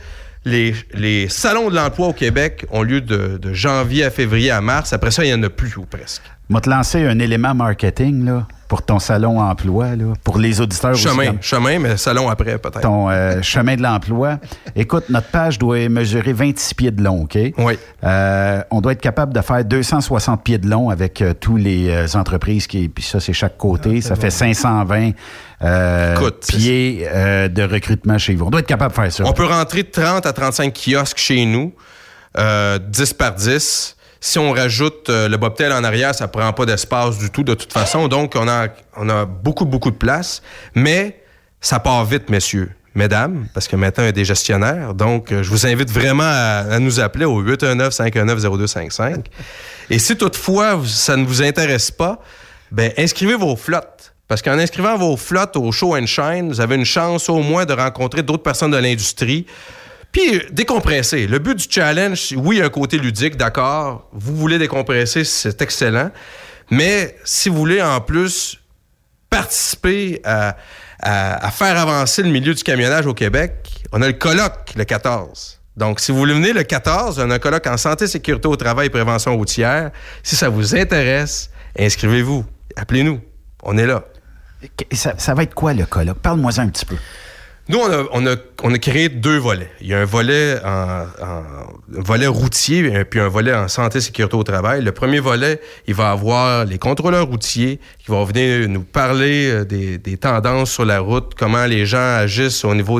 les, 0.45 0.75
les 0.93 1.29
salons 1.29 1.69
de 1.69 1.75
l'emploi 1.75 2.07
au 2.09 2.13
Québec 2.13 2.65
ont 2.71 2.81
lieu 2.83 3.01
de, 3.01 3.37
de 3.37 3.53
janvier 3.53 4.03
à 4.03 4.09
février 4.11 4.51
à 4.51 4.61
mars. 4.61 4.93
Après 4.93 5.11
ça, 5.11 5.23
il 5.23 5.27
n'y 5.27 5.33
en 5.33 5.43
a 5.43 5.49
plus 5.49 5.77
ou 5.77 5.85
presque. 5.85 6.23
Vais 6.49 6.59
te 6.59 6.69
lancer 6.69 7.03
un 7.07 7.17
élément 7.19 7.55
marketing 7.55 8.25
là, 8.25 8.45
pour 8.67 8.81
ton 8.81 8.99
salon 8.99 9.39
emploi, 9.39 9.95
là, 9.95 10.13
pour 10.25 10.37
les 10.37 10.59
auditeurs 10.59 10.91
aussi, 10.91 11.07
Chemin, 11.07 11.27
comme 11.27 11.41
chemin, 11.41 11.79
mais 11.79 11.95
salon 11.95 12.29
après 12.29 12.57
peut-être. 12.57 12.81
ton 12.81 13.09
euh, 13.09 13.39
chemin 13.41 13.75
de 13.75 13.81
l'emploi. 13.81 14.39
Écoute, 14.75 15.05
notre 15.09 15.29
page 15.29 15.57
doit 15.57 15.87
mesurer 15.87 16.33
26 16.33 16.73
pieds 16.73 16.91
de 16.91 17.01
long, 17.01 17.23
OK? 17.23 17.37
Oui. 17.57 17.79
on 18.71 18.81
doit 18.81 18.91
être 18.91 19.01
capable 19.01 19.33
de 19.33 19.41
faire 19.41 19.63
260 19.63 20.43
pieds 20.43 20.57
de 20.57 20.69
long 20.69 20.89
avec 20.89 21.21
euh, 21.21 21.33
tous 21.33 21.55
les 21.55 21.89
euh, 21.89 22.05
entreprises 22.19 22.67
qui. 22.67 22.89
Puis 22.89 23.05
ça, 23.05 23.19
c'est 23.21 23.33
chaque 23.33 23.57
côté. 23.57 24.01
ça 24.01 24.15
fait 24.15 24.29
520 24.29 25.11
euh, 25.63 26.15
Écoute, 26.15 26.45
pieds 26.47 27.07
euh, 27.09 27.47
de 27.47 27.63
recrutement 27.63 28.17
chez 28.17 28.35
vous. 28.35 28.45
On 28.45 28.49
doit 28.49 28.59
être 28.59 28.67
capable 28.67 28.91
de 28.91 29.01
faire 29.01 29.11
ça. 29.11 29.23
On 29.25 29.33
peut 29.33 29.45
rentrer 29.45 29.83
30 29.83 30.25
à 30.25 30.33
35 30.33 30.73
kiosques 30.73 31.17
chez 31.17 31.45
nous, 31.45 31.73
euh, 32.37 32.79
10 32.79 33.13
par 33.13 33.33
10. 33.33 33.95
Si 34.19 34.39
on 34.39 34.51
rajoute 34.53 35.09
euh, 35.09 35.27
le 35.27 35.35
bobtail 35.35 35.73
en 35.73 35.83
arrière, 35.83 36.15
ça 36.15 36.29
prend 36.29 36.53
pas 36.53 36.65
d'espace 36.65 37.17
du 37.17 37.29
tout 37.29 37.43
de 37.43 37.53
toute 37.55 37.73
façon. 37.73 38.07
Donc, 38.07 38.33
on 38.35 38.47
a, 38.47 38.67
on 38.95 39.09
a 39.09 39.25
beaucoup, 39.25 39.65
beaucoup 39.65 39.91
de 39.91 39.97
place. 39.97 40.41
Mais 40.75 41.21
ça 41.59 41.79
part 41.79 42.05
vite, 42.05 42.29
messieurs, 42.29 42.71
mesdames, 42.95 43.47
parce 43.53 43.67
que 43.67 43.75
maintenant, 43.75 44.05
il 44.05 44.07
y 44.07 44.09
a 44.09 44.13
des 44.13 44.23
gestionnaires. 44.23 44.93
Donc, 44.93 45.31
euh, 45.31 45.43
je 45.43 45.49
vous 45.49 45.65
invite 45.67 45.91
vraiment 45.91 46.23
à, 46.23 46.65
à 46.71 46.79
nous 46.79 47.01
appeler 47.01 47.25
au 47.25 47.43
819-519-0255. 47.43 49.25
Et 49.89 49.99
si 49.99 50.15
toutefois, 50.15 50.79
ça 50.85 51.17
ne 51.17 51.25
vous 51.25 51.43
intéresse 51.43 51.91
pas, 51.91 52.21
ben 52.71 52.93
inscrivez 52.97 53.35
vos 53.35 53.57
flottes. 53.57 54.12
Parce 54.27 54.41
qu'en 54.41 54.57
inscrivant 54.57 54.97
vos 54.97 55.17
flottes 55.17 55.57
au 55.57 55.71
Show 55.71 55.95
and 55.95 56.05
Shine, 56.05 56.49
vous 56.49 56.61
avez 56.61 56.75
une 56.75 56.85
chance 56.85 57.29
au 57.29 57.41
moins 57.41 57.65
de 57.65 57.73
rencontrer 57.73 58.23
d'autres 58.23 58.43
personnes 58.43 58.71
de 58.71 58.77
l'industrie. 58.77 59.45
Puis, 60.11 60.41
décompresser. 60.51 61.27
Le 61.27 61.39
but 61.39 61.57
du 61.57 61.65
challenge, 61.69 62.33
oui, 62.37 62.61
un 62.61 62.69
côté 62.69 62.97
ludique, 62.97 63.35
d'accord. 63.35 64.07
Vous 64.13 64.35
voulez 64.35 64.59
décompresser, 64.59 65.23
c'est 65.23 65.61
excellent. 65.61 66.11
Mais 66.69 67.15
si 67.23 67.49
vous 67.49 67.57
voulez 67.57 67.81
en 67.81 67.99
plus 67.99 68.59
participer 69.29 70.21
à 70.23 71.51
faire 71.51 71.77
avancer 71.77 72.23
le 72.23 72.29
milieu 72.29 72.53
du 72.53 72.63
camionnage 72.63 73.05
au 73.07 73.13
Québec, 73.13 73.83
on 73.91 74.01
a 74.01 74.07
le 74.07 74.13
colloque 74.13 74.73
le 74.75 74.85
14. 74.85 75.59
Donc, 75.75 75.99
si 75.99 76.11
vous 76.11 76.19
voulez 76.19 76.35
venir 76.35 76.53
le 76.53 76.63
14, 76.63 77.19
on 77.19 77.29
a 77.31 77.35
un 77.35 77.39
colloque 77.39 77.65
en 77.65 77.77
santé, 77.77 78.07
sécurité 78.07 78.47
au 78.47 78.55
travail 78.55 78.87
et 78.87 78.89
prévention 78.91 79.35
routière. 79.35 79.91
Si 80.21 80.35
ça 80.35 80.47
vous 80.47 80.75
intéresse, 80.75 81.49
inscrivez-vous. 81.77 82.45
Appelez-nous. 82.75 83.19
On 83.63 83.77
est 83.77 83.87
là. 83.87 84.05
Ça, 84.91 85.33
va 85.33 85.43
être 85.43 85.53
quoi 85.53 85.73
le 85.73 85.85
colloque? 85.85 86.19
Parle-moi 86.19 86.51
un 86.57 86.67
petit 86.69 86.85
peu. 86.85 86.95
Nous, 87.69 87.79
on 88.11 88.25
a, 88.25 88.77
créé 88.77 89.07
deux 89.07 89.37
volets. 89.37 89.71
Il 89.79 89.87
y 89.87 89.93
a 89.93 90.01
un 90.01 90.05
volet 90.05 90.59
volet 91.87 92.27
routier 92.27 92.93
et 92.93 93.05
puis 93.05 93.21
un 93.21 93.29
volet 93.29 93.53
en 93.53 93.69
santé 93.69 94.01
sécurité 94.01 94.35
au 94.35 94.43
travail. 94.43 94.81
Le 94.81 94.91
premier 94.91 95.19
volet, 95.19 95.61
il 95.87 95.93
va 95.93 96.11
avoir 96.11 96.65
les 96.65 96.77
contrôleurs 96.77 97.27
routiers 97.27 97.79
qui 97.99 98.11
vont 98.11 98.25
venir 98.25 98.67
nous 98.67 98.83
parler 98.83 99.49
euh, 99.49 99.63
des, 99.63 100.17
tendances 100.17 100.71
sur 100.71 100.85
la 100.85 100.99
route, 100.99 101.33
comment 101.37 101.65
les 101.65 101.85
gens 101.85 102.17
agissent 102.17 102.65
au 102.65 102.75
niveau 102.75 102.99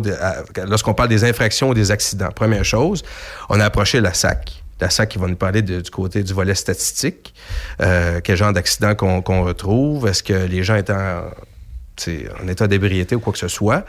lorsqu'on 0.68 0.94
parle 0.94 1.10
des 1.10 1.26
infractions 1.26 1.70
ou 1.70 1.74
des 1.74 1.92
accidents. 1.92 2.32
Première 2.34 2.64
chose, 2.64 3.04
on 3.50 3.60
a 3.60 3.66
approché 3.66 4.00
la 4.00 4.14
SAC. 4.14 4.64
La 4.80 4.90
SAC 4.90 5.10
qui 5.10 5.18
va 5.18 5.28
nous 5.28 5.36
parler 5.36 5.62
du 5.62 5.82
côté 5.92 6.24
du 6.24 6.34
volet 6.34 6.56
statistique. 6.56 7.34
Euh, 7.82 8.22
quel 8.24 8.38
genre 8.38 8.54
d'accident 8.54 8.96
qu'on 8.96 9.22
qu'on 9.22 9.44
retrouve? 9.44 10.08
Est-ce 10.08 10.24
que 10.24 10.34
les 10.34 10.64
gens 10.64 10.76
étaient 10.76 10.94
en, 12.44 12.48
état 12.48 12.68
d'ébriété 12.68 13.16
ou 13.16 13.20
quoi 13.20 13.34
que 13.34 13.40
ce 13.40 13.48
soit? 13.48 13.86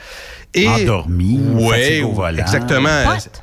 Endormi, 0.57 1.41
Oui, 1.55 1.69
fatigue 1.71 2.05
au 2.05 2.13
volant. 2.13 2.39
exactement. 2.39 3.01
Le 3.01 3.15
pot. 3.17 3.41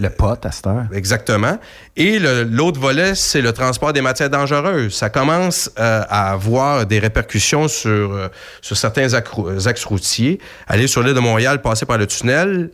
le 0.00 0.08
pot 0.10 0.46
à 0.46 0.52
cette 0.52 0.66
heure. 0.66 0.84
Exactement. 0.94 1.58
Et 1.96 2.18
l'autre 2.20 2.78
volet, 2.80 3.14
c'est 3.14 3.40
le 3.40 3.52
transport 3.52 3.92
des 3.92 4.02
matières 4.02 4.30
dangereuses. 4.30 4.94
Ça 4.94 5.10
commence 5.10 5.70
euh, 5.78 6.02
à 6.08 6.30
avoir 6.32 6.86
des 6.86 6.98
répercussions 7.00 7.66
sur, 7.66 7.90
euh, 7.90 8.28
sur 8.60 8.76
certains 8.76 9.14
axes 9.14 9.84
routiers. 9.84 10.38
Aller 10.68 10.86
sur 10.86 11.02
l'île 11.02 11.14
de 11.14 11.20
Montréal, 11.20 11.60
passer 11.60 11.86
par 11.86 11.98
le 11.98 12.06
tunnel. 12.06 12.70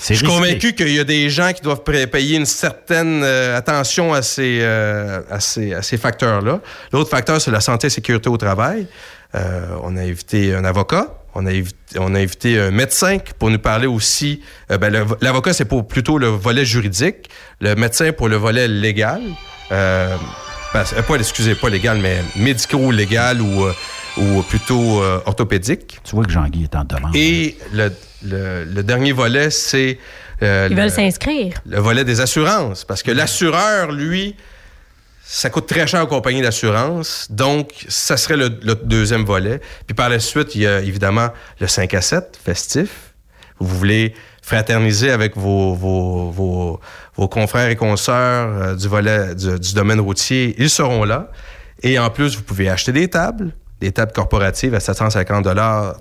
Je 0.00 0.06
suis 0.06 0.14
risqué. 0.14 0.26
convaincu 0.26 0.72
qu'il 0.74 0.88
y 0.92 0.98
a 0.98 1.04
des 1.04 1.30
gens 1.30 1.52
qui 1.52 1.62
doivent 1.62 1.84
pa- 1.84 2.08
payer 2.08 2.36
une 2.36 2.46
certaine 2.46 3.22
euh, 3.22 3.56
attention 3.56 4.12
à 4.12 4.22
ces, 4.22 4.58
euh, 4.60 5.20
à 5.30 5.38
ces, 5.38 5.74
à 5.74 5.82
ces 5.82 5.96
facteurs-là. 5.96 6.60
L'autre 6.92 7.08
facteur, 7.10 7.40
c'est 7.40 7.52
la 7.52 7.60
santé 7.60 7.86
et 7.86 7.90
sécurité 7.90 8.28
au 8.28 8.36
travail. 8.36 8.88
Euh, 9.34 9.68
on 9.82 9.96
a 9.96 10.00
invité 10.02 10.54
un 10.54 10.64
avocat, 10.64 11.06
on 11.34 11.46
a, 11.46 11.50
invité, 11.50 11.98
on 11.98 12.14
a 12.14 12.18
invité 12.20 12.58
un 12.60 12.70
médecin 12.70 13.16
pour 13.38 13.50
nous 13.50 13.58
parler 13.58 13.86
aussi. 13.86 14.42
euh, 14.70 14.76
ben, 14.78 14.92
le- 14.92 15.06
L'avocat, 15.22 15.52
c'est 15.54 15.64
pour 15.64 15.86
plutôt 15.88 16.18
le 16.18 16.26
volet 16.28 16.64
juridique, 16.66 17.30
le 17.60 17.74
médecin 17.74 18.12
pour 18.12 18.28
le 18.28 18.36
volet 18.36 18.68
légal. 18.68 19.22
Euh, 19.72 20.16
ben, 20.74 20.84
pas, 21.06 21.14
excusez, 21.16 21.54
pas 21.54 21.68
légal, 21.70 21.98
mais 21.98 22.18
médico-légal 22.36 23.40
ou, 23.40 23.66
ou 24.18 24.42
plutôt 24.42 25.02
euh, 25.02 25.20
orthopédique. 25.26 25.98
Tu 26.04 26.14
vois 26.14 26.24
que 26.24 26.30
Jean-Guy 26.32 26.64
est 26.64 26.74
en 26.76 26.84
demande. 26.84 27.14
Et 27.16 27.56
le, 27.72 27.90
le- 28.24 28.64
le 28.64 28.82
dernier 28.82 29.12
volet, 29.12 29.48
c'est 29.50 29.98
euh, 30.42 30.68
Ils 30.70 30.76
le, 30.76 30.82
veulent 30.82 30.90
s'inscrire. 30.90 31.54
le 31.66 31.78
volet 31.80 32.04
des 32.04 32.20
assurances. 32.20 32.84
Parce 32.84 33.02
que 33.02 33.10
l'assureur, 33.10 33.92
lui, 33.92 34.34
ça 35.24 35.50
coûte 35.50 35.66
très 35.66 35.86
cher 35.86 36.02
aux 36.02 36.06
compagnies 36.06 36.42
d'assurance. 36.42 37.28
Donc, 37.30 37.86
ça 37.88 38.16
serait 38.16 38.36
le, 38.36 38.50
deuxième 38.50 39.24
volet. 39.24 39.60
Puis 39.86 39.94
par 39.94 40.08
la 40.08 40.18
suite, 40.18 40.54
il 40.54 40.62
y 40.62 40.66
a 40.66 40.80
évidemment 40.80 41.28
le 41.60 41.66
5 41.66 41.94
à 41.94 42.02
7 42.02 42.38
festif. 42.42 43.14
Vous 43.58 43.78
voulez 43.78 44.14
fraterniser 44.42 45.10
avec 45.10 45.36
vos, 45.36 45.74
vos, 45.74 46.80
vos, 47.16 47.28
confrères 47.28 47.70
et 47.70 47.76
consoeurs 47.76 48.48
euh, 48.50 48.74
du 48.74 48.88
volet 48.88 49.34
du, 49.36 49.74
domaine 49.74 50.00
routier. 50.00 50.56
Ils 50.58 50.70
seront 50.70 51.04
là. 51.04 51.30
Et 51.82 51.98
en 51.98 52.10
plus, 52.10 52.36
vous 52.36 52.42
pouvez 52.42 52.68
acheter 52.68 52.92
des 52.92 53.08
tables, 53.08 53.54
des 53.80 53.92
tables 53.92 54.12
corporatives 54.12 54.74
à 54.74 54.80
750 54.80 55.46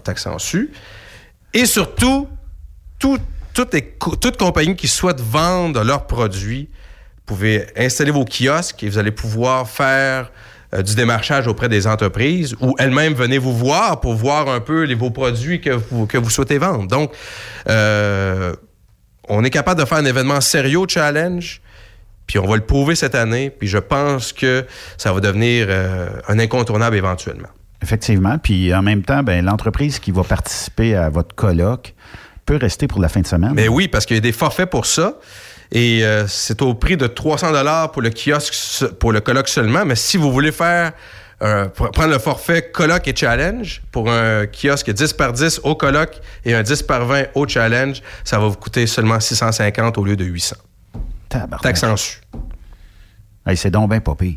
taxes 0.03 0.25
en 0.25 0.39
su. 0.39 0.71
Et 1.53 1.65
surtout, 1.65 2.27
toute 2.99 4.38
compagnie 4.38 4.75
qui 4.75 4.88
souhaite 4.88 5.21
vendre 5.21 5.84
leurs 5.84 6.07
produits, 6.07 6.69
vous 7.27 7.36
pouvez 7.36 7.67
installer 7.77 8.12
vos 8.12 8.25
kiosques 8.25 8.84
et 8.84 8.89
vous 8.89 8.97
allez 8.97 9.12
pouvoir 9.12 9.69
faire 9.69 10.31
euh, 10.73 10.81
du 10.81 10.95
démarchage 10.95 11.47
auprès 11.47 11.69
des 11.69 11.86
entreprises 11.86 12.55
ou 12.62 12.73
elles-mêmes 12.79 13.13
venez 13.13 13.38
vous 13.38 13.55
voir 13.55 13.99
pour 13.99 14.13
voir 14.13 14.49
un 14.49 14.62
peu 14.62 14.84
les, 14.84 14.95
vos 14.95 15.12
produits 15.12 15.60
que 15.60 15.69
vous, 15.69 16.07
que 16.07 16.17
vous 16.17 16.29
souhaitez 16.29 16.57
vendre. 16.57 16.88
Donc, 16.88 17.12
euh, 17.69 18.53
on 19.27 19.43
est 19.43 19.49
capable 19.49 19.79
de 19.81 19.86
faire 19.86 19.97
un 19.97 20.05
événement 20.05 20.41
sérieux 20.41 20.86
challenge. 20.88 21.62
Puis 22.25 22.39
on 22.39 22.47
va 22.47 22.55
le 22.55 22.65
prouver 22.65 22.95
cette 22.95 23.15
année. 23.15 23.49
Puis 23.49 23.67
je 23.67 23.77
pense 23.77 24.31
que 24.31 24.65
ça 24.97 25.12
va 25.12 25.19
devenir 25.19 25.67
euh, 25.69 26.10
un 26.29 26.39
incontournable 26.39 26.95
éventuellement. 26.95 27.49
Effectivement. 27.81 28.38
Puis 28.38 28.73
en 28.73 28.81
même 28.81 29.03
temps, 29.03 29.23
ben, 29.23 29.43
l'entreprise 29.43 29.99
qui 29.99 30.12
va 30.12 30.23
participer 30.23 30.95
à 30.95 31.10
votre 31.10 31.36
colloque 31.36 31.93
peut 32.45 32.57
rester 32.57 32.88
pour 32.88 33.01
la 33.01 33.10
fin 33.10 33.21
de 33.21 33.27
semaine. 33.27 33.51
Mais 33.53 33.67
oui, 33.67 33.88
parce 33.88 34.05
qu'il 34.05 34.15
y 34.15 34.19
a 34.19 34.21
des 34.21 34.31
forfaits 34.31 34.69
pour 34.69 34.86
ça. 34.86 35.19
Et 35.71 36.03
euh, 36.03 36.27
c'est 36.27 36.62
au 36.62 36.73
prix 36.73 36.97
de 36.97 37.07
300 37.07 37.51
dollars 37.51 37.91
pour 37.91 38.01
le 38.01 38.10
kiosque, 38.10 38.53
pour 38.99 39.12
le 39.13 39.21
colloque 39.21 39.47
seulement. 39.47 39.86
Mais 39.86 39.95
si 39.95 40.17
vous 40.17 40.31
voulez 40.31 40.51
faire 40.51 40.91
euh, 41.41 41.65
pr- 41.67 41.91
prendre 41.91 42.10
le 42.12 42.19
forfait 42.19 42.69
colloque 42.73 43.07
et 43.07 43.15
challenge 43.15 43.81
pour 43.91 44.12
un 44.12 44.45
kiosque 44.47 44.91
10 44.91 45.13
par 45.13 45.31
10 45.34 45.62
au 45.63 45.75
colloque 45.75 46.19
et 46.43 46.53
un 46.53 46.62
10 46.62 46.84
par 46.84 47.05
20 47.05 47.23
au 47.36 47.47
challenge, 47.47 48.01
ça 48.25 48.38
va 48.38 48.47
vous 48.47 48.55
coûter 48.57 48.86
seulement 48.86 49.19
650 49.19 49.97
au 49.97 50.03
lieu 50.03 50.15
de 50.17 50.25
800. 50.25 50.57
Tabarnak. 51.29 51.62
Taxe 51.62 51.84
en 51.84 51.95
su. 51.95 52.17
Hey, 53.45 53.55
c'est 53.57 53.71
donc 53.71 53.89
bien 53.89 54.01
pas 54.01 54.13
pire. 54.15 54.36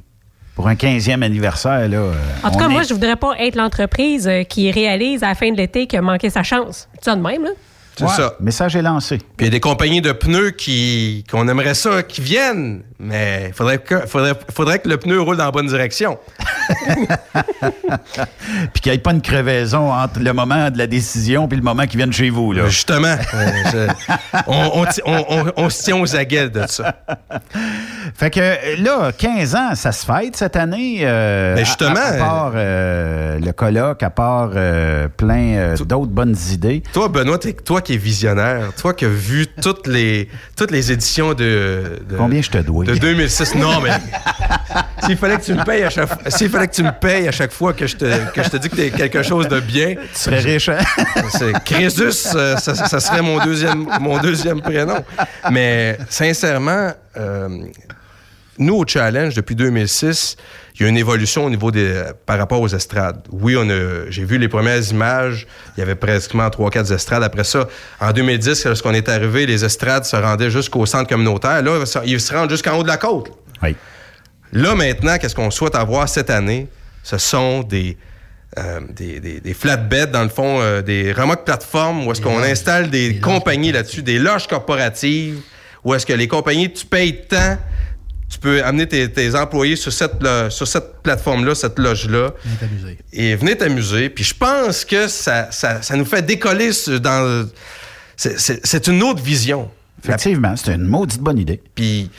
Pour 0.55 0.68
un 0.68 0.75
15e 0.75 1.20
anniversaire, 1.23 1.88
là. 1.88 1.97
euh, 1.97 2.14
En 2.44 2.51
tout 2.53 2.59
cas, 2.61 2.68
moi, 2.68 2.85
je 2.85 2.94
voudrais 2.94 3.16
pas 3.16 3.35
être 3.40 3.57
l'entreprise 3.57 4.31
qui 4.49 4.70
réalise 4.70 5.25
à 5.25 5.29
la 5.31 5.35
fin 5.35 5.51
de 5.51 5.57
l'été 5.57 5.88
qu'il 5.88 5.99
a 5.99 6.03
manqué 6.03 6.31
sa 6.31 6.44
chance. 6.44 6.88
C'est 6.94 7.07
ça 7.07 7.16
de 7.16 7.20
même, 7.20 7.42
là? 7.42 7.51
C'est 7.96 8.04
Ouais, 8.04 8.11
ça. 8.11 8.35
Message 8.40 8.74
est 8.76 8.83
lancé. 8.83 9.18
Puis 9.18 9.26
il 9.40 9.44
y 9.44 9.48
a 9.48 9.50
des 9.50 9.61
compagnies 9.61 10.00
de 10.00 10.11
pneus 10.12 10.50
qui 10.50 11.24
qu'on 11.30 11.46
aimerait 11.48 11.74
ça 11.74 12.02
qui 12.02 12.20
viennent, 12.20 12.83
mais 12.98 13.44
il 13.48 13.52
faudrait 13.54 13.78
que, 13.78 14.07
faudrait, 14.07 14.33
faudrait 14.52 14.78
que 14.80 14.88
le 14.88 14.96
pneu 14.96 15.20
roule 15.20 15.37
dans 15.37 15.44
la 15.44 15.50
bonne 15.52 15.68
direction. 15.68 16.18
Puis 18.72 18.80
qu'il 18.80 18.92
n'y 18.92 18.96
ait 18.96 19.00
pas 19.00 19.12
une 19.12 19.22
crevaison 19.22 19.92
entre 19.92 20.20
le 20.20 20.33
moment 20.33 20.70
de 20.70 20.78
la 20.78 20.87
décision 20.87 21.48
puis 21.48 21.57
le 21.57 21.62
moment 21.62 21.87
qu'ils 21.87 21.98
viennent 21.98 22.12
chez 22.12 22.30
vous. 22.30 22.52
Là. 22.52 22.66
Justement, 22.68 23.16
euh, 23.35 23.50
je- 23.72 24.40
on, 24.46 24.83
on 24.83 24.87
on- 25.07 25.24
on- 25.28 25.52
on 25.57 25.70
se 25.70 25.83
tient 25.85 25.96
aux 26.00 26.16
aguets 26.16 26.48
de 26.50 26.66
ça. 26.66 26.94
Fait 28.14 28.30
que 28.30 28.40
euh, 28.40 28.76
là, 28.78 29.12
15 29.12 29.54
ans, 29.54 29.74
ça 29.74 29.92
se 29.92 30.04
fête 30.04 30.37
cette 30.37 30.57
année. 30.57 30.98
euh, 31.02 31.54
Ben, 31.54 31.64
justement, 31.64 31.94
À, 31.96 32.09
à 32.09 32.12
part 32.18 32.52
euh, 32.54 33.38
le 33.38 33.52
colloque, 33.52 34.02
à 34.02 34.11
part 34.11 34.50
euh, 34.54 35.09
plein 35.09 35.54
euh, 35.57 35.76
d'autres 35.76 36.11
bonnes 36.12 36.37
idées. 36.52 36.83
Toi, 36.92 37.09
Benoît, 37.09 37.38
toi 37.64 37.80
qui 37.85 37.94
es 37.94 37.97
visionnaire, 37.97 38.73
toi 38.77 38.92
qui 38.94 39.05
as 39.05 39.09
vu 39.09 39.47
toutes 39.47 39.87
les, 39.87 40.29
toutes 40.57 40.73
les 40.73 40.90
éditions 40.90 41.35
de, 41.35 42.01
de- 42.09 42.16
Combien 42.16 42.42
je 42.42 42.51
te 42.51 42.59
dois? 42.59 42.85
de 42.85 42.94
2006. 42.97 43.55
Non, 43.55 43.81
mais 43.81 43.90
s'il 45.07 45.16
fallait 45.16 45.37
que 45.37 45.44
tu 45.44 45.55
me 45.55 45.62
payes 45.64 45.85
à 45.85 45.90
chaque 45.90 46.09
fois, 46.09 46.18
s'il 46.31 46.49
fallait 46.51 46.66
que 46.68 46.75
tu 46.75 46.83
me 46.83 46.90
payes 46.99 47.29
à 47.29 47.33
chaque 47.33 47.53
fois 47.53 47.73
que 47.73 47.87
je 47.87 47.97
te, 47.97 48.31
que 48.33 48.42
je 48.42 48.49
te 48.49 48.57
dis 48.57 48.68
que 48.68 48.77
t'es 48.77 48.90
quelque 48.90 49.23
chose 49.23 49.47
de 49.47 49.61
bien, 49.61 49.94
Tu 49.94 50.18
serais 50.18 50.40
riche, 50.40 50.68
hein? 50.68 50.79
c'est 51.31 51.53
Crésus, 51.64 52.27
euh, 52.35 52.57
ça, 52.57 52.75
ça 52.75 52.99
serait 53.01 53.23
mon 53.23 53.44
deuxième, 53.44 53.87
mon 54.01 54.18
deuxième 54.18 54.61
prénom. 54.61 55.05
Mais 55.51 55.99
sincèrement, 56.09 56.92
euh, 57.16 57.49
nous, 58.59 58.75
au 58.77 58.87
Challenge, 58.87 59.35
depuis 59.35 59.55
2006, 59.55 60.37
il 60.75 60.83
y 60.83 60.85
a 60.87 60.89
une 60.89 60.97
évolution 60.97 61.45
au 61.47 61.51
niveau 61.51 61.71
des, 61.71 62.03
par 62.27 62.37
rapport 62.39 62.61
aux 62.61 62.69
estrades. 62.69 63.21
Oui, 63.31 63.57
on 63.57 63.69
a, 63.71 64.11
j'ai 64.11 64.25
vu 64.25 64.39
les 64.39 64.49
premières 64.49 64.83
images, 64.91 65.47
il 65.77 65.81
y 65.81 65.83
avait 65.83 65.95
pratiquement 65.95 66.49
3-4 66.49 66.93
estrades. 66.93 67.23
Après 67.23 67.45
ça, 67.45 67.69
en 68.01 68.11
2010, 68.13 68.65
lorsqu'on 68.67 68.93
est 68.93 69.09
arrivé, 69.09 69.47
les 69.47 69.65
estrades 69.65 70.05
se 70.05 70.17
rendaient 70.17 70.51
jusqu'au 70.51 70.85
centre 70.87 71.09
communautaire. 71.09 71.63
Là, 71.63 71.87
ça- 71.87 72.03
ils 72.05 72.21
se 72.21 72.35
rendent 72.35 72.51
jusqu'en 72.51 72.77
haut 72.77 72.83
de 72.83 72.89
la 72.89 72.97
côte. 72.97 73.31
Oui. 73.63 73.77
Là, 74.53 74.75
maintenant, 74.75 75.17
qu'est-ce 75.19 75.35
qu'on 75.35 75.51
souhaite 75.53 75.77
avoir 75.77 76.09
cette 76.09 76.31
année? 76.31 76.67
Ce 77.05 77.19
sont 77.19 77.63
des, 77.63 77.97
euh, 78.59 78.81
des, 78.91 79.21
des, 79.21 79.41
des 79.41 79.55
flatbeds, 79.55 80.11
dans 80.11 80.23
le 80.25 80.29
fond, 80.29 80.59
euh, 80.61 80.83
des 80.83 81.13
remorques 81.13 81.45
plateformes 81.45 82.07
où 82.07 82.11
est-ce 82.13 82.21
qu'on 82.21 82.43
installe 82.43 82.91
des 82.91 83.19
compagnies 83.21 83.71
là-dessus, 83.73 84.03
des 84.03 84.19
loges 84.19 84.47
corporatives, 84.49 85.39
où 85.85 85.95
est-ce 85.95 86.07
que 86.07 86.13
les 86.15 86.27
compagnies, 86.29 86.73
tu 86.73 86.85
payes 86.87 87.23
tant, 87.29 87.59
tu 88.35 88.38
peux 88.40 88.62
amener 88.64 88.87
tes, 88.88 89.11
tes 89.11 89.35
employés 89.37 89.77
sur 89.77 89.92
cette, 89.92 90.12
sur 90.51 90.66
cette 90.66 91.03
plateforme-là, 91.03 91.55
cette 91.55 91.79
loge-là, 91.79 92.31
et 93.12 93.37
venez 93.37 93.57
t'amuser. 93.57 94.09
Puis 94.11 94.25
je 94.25 94.35
pense 94.35 94.85
que 94.85 95.07
ça, 95.09 95.49
ça, 95.53 95.81
ça 95.83 95.94
nous 95.97 96.05
fait 96.05 96.23
décoller 96.23 96.70
dans... 97.01 97.47
c'est- 98.16 98.87
une 98.88 99.03
autre 99.03 99.23
vision. 99.23 99.70
Effectivement, 100.03 100.55
c'est 100.57 100.75
une 100.75 100.85
maudite 100.87 101.20
bonne 101.20 101.38
idée. 101.38 101.62
Puis 101.75 102.11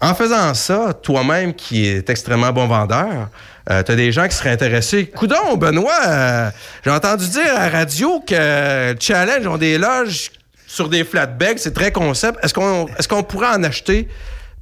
en 0.00 0.14
faisant 0.14 0.54
ça, 0.54 0.94
toi-même 1.02 1.52
qui 1.54 1.86
est 1.86 2.08
extrêmement 2.08 2.52
bon 2.52 2.66
vendeur, 2.66 3.28
euh, 3.70 3.82
t'as 3.82 3.94
des 3.94 4.10
gens 4.12 4.26
qui 4.26 4.34
seraient 4.34 4.50
intéressés. 4.52 5.06
Coudon, 5.06 5.56
Benoît, 5.56 5.92
euh, 6.08 6.50
j'ai 6.84 6.90
entendu 6.90 7.28
dire 7.28 7.54
à 7.54 7.68
la 7.68 7.78
radio 7.78 8.20
que 8.26 8.34
euh, 8.34 8.94
Challenge 8.98 9.46
ont 9.46 9.58
des 9.58 9.76
loges 9.78 10.30
sur 10.66 10.88
des 10.88 11.04
flatbeds, 11.04 11.58
c'est 11.58 11.74
très 11.74 11.92
concept. 11.92 12.42
Est-ce 12.42 12.54
qu'on 12.54 12.86
est 12.88 13.06
qu'on 13.06 13.22
pourrait 13.22 13.48
en 13.54 13.62
acheter? 13.62 14.08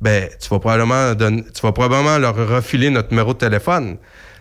Ben, 0.00 0.28
tu 0.40 0.48
vas 0.48 0.58
probablement 0.60 1.14
donner- 1.14 1.44
tu 1.54 1.60
vas 1.62 1.72
probablement 1.72 2.18
leur 2.18 2.34
refiler 2.36 2.88
notre 2.90 3.10
numéro 3.10 3.32
de 3.34 3.38
téléphone. 3.38 3.96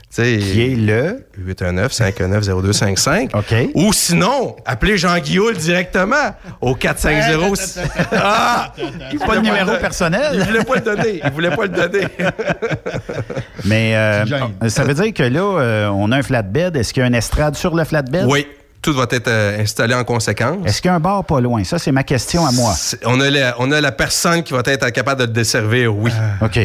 Qui 0.10 0.22
est 0.22 0.76
le? 0.78 1.26
819-519-0255. 1.38 3.36
OK. 3.36 3.54
Ou 3.76 3.92
sinon, 3.92 4.56
appelez 4.66 4.98
Jean 4.98 5.18
Guillaume 5.20 5.54
directement 5.56 6.34
au 6.62 6.76
450. 6.76 7.80
ah! 8.14 8.72
Il 9.12 9.20
Pas 9.20 9.26
de 9.26 9.40
voulait 9.40 9.42
numéro 9.42 9.72
le- 9.74 9.80
personnel. 9.80 10.32
Il 10.34 10.44
voulait 10.46 10.64
pas 10.64 10.76
le 10.76 10.82
donner. 10.82 11.22
Il 11.24 11.32
voulait 11.32 11.56
pas 11.56 11.64
le 11.64 11.70
donner. 11.70 12.08
Mais 13.66 13.96
euh, 13.96 14.70
ça 14.70 14.84
veut 14.86 14.94
dire 14.94 15.14
que 15.14 15.24
là, 15.24 15.42
euh, 15.60 15.88
on 15.90 16.12
a 16.12 16.18
un 16.18 16.24
flatbed. 16.24 16.76
Est-ce 16.78 16.94
qu'il 16.94 17.02
y 17.02 17.04
a 17.04 17.08
une 17.08 17.16
estrade 17.16 17.56
sur 17.56 17.76
le 17.76 17.84
flatbed? 17.84 18.26
oui, 18.30 18.48
tout 18.88 18.94
va 18.94 19.06
être 19.12 19.28
euh, 19.28 19.62
installé 19.62 19.94
en 19.94 20.06
conséquence. 20.06 20.66
Est-ce 20.66 20.82
qu'il 20.82 20.88
y 20.88 20.92
a 20.92 20.96
un 20.96 21.00
bar 21.02 21.26
pas 21.26 21.42
loin? 21.42 21.62
Ça, 21.66 21.78
c'est 21.78 21.92
ma 21.92 22.04
question 22.04 22.46
à 22.46 22.54
moi. 22.54 22.74
On 23.04 23.20
a, 23.20 23.30
la, 23.30 23.54
on 23.60 23.70
a 23.74 23.82
la 23.82 23.92
personne 23.92 24.44
qui 24.44 24.54
va 24.54 24.62
être 24.66 24.90
capable 24.92 25.20
de 25.20 25.26
le 25.28 25.34
desservir, 25.34 25.94
oui. 25.94 26.10
OK. 26.42 26.58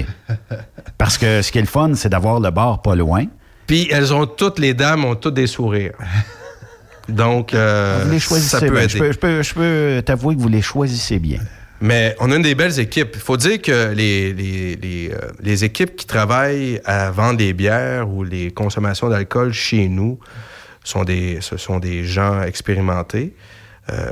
Parce 0.98 1.18
que 1.18 1.42
ce 1.42 1.50
qui 1.50 1.58
est 1.58 1.62
le 1.62 1.66
fun, 1.66 1.94
c'est 1.96 2.08
d'avoir 2.11 2.38
le 2.38 2.50
bar 2.52 2.80
pas 2.80 2.94
loin. 2.94 3.24
Puis 3.66 3.88
elles 3.90 4.14
ont 4.14 4.26
toutes, 4.26 4.61
les 4.61 4.72
dames 4.72 5.04
ont 5.04 5.16
toutes 5.16 5.35
des 5.35 5.48
sourires. 5.48 5.94
Donc, 7.08 7.54
euh, 7.54 8.02
Vous 8.04 8.12
les 8.12 8.20
choisissez 8.20 8.48
ça 8.50 8.61
peut 8.61 8.70
bien. 8.70 8.82
aider. 8.82 8.88
Je 8.92 8.98
peux, 8.98 9.12
je 9.12 9.18
peux- 9.18 9.42
je 9.42 9.54
peux 9.54 10.02
t'avouer 10.04 10.37
que 10.37 10.40
vous 10.40 10.48
les 10.48 10.62
choisissez 10.62 11.18
bien. 11.18 11.40
Mais 11.80 12.14
on 12.20 12.30
a 12.30 12.37
une 12.37 12.42
des 12.42 12.54
belles 12.54 12.78
équipes. 12.78 13.11
Il 13.14 13.20
faut 13.20 13.37
dire 13.37 13.61
que 13.61 13.92
les, 13.92 14.32
les, 14.32 14.76
les, 14.76 15.11
euh, 15.12 15.16
les 15.40 15.64
équipes 15.64 15.96
qui 15.96 16.06
travaillent 16.06 16.80
à 16.85 17.11
vendre 17.11 17.38
des 17.38 17.52
bières 17.52 18.08
ou 18.08 18.22
les 18.22 18.52
consommations 18.52 19.08
d'alcool 19.08 19.52
chez 19.52 19.88
nous 19.88 20.20
sont 20.85 21.05
des, 21.05 21.38
ce 21.40 21.57
sont 21.57 21.79
des 21.79 22.05
gens 22.05 22.42
expérimentés. 22.42 23.35
Euh, 23.90 24.11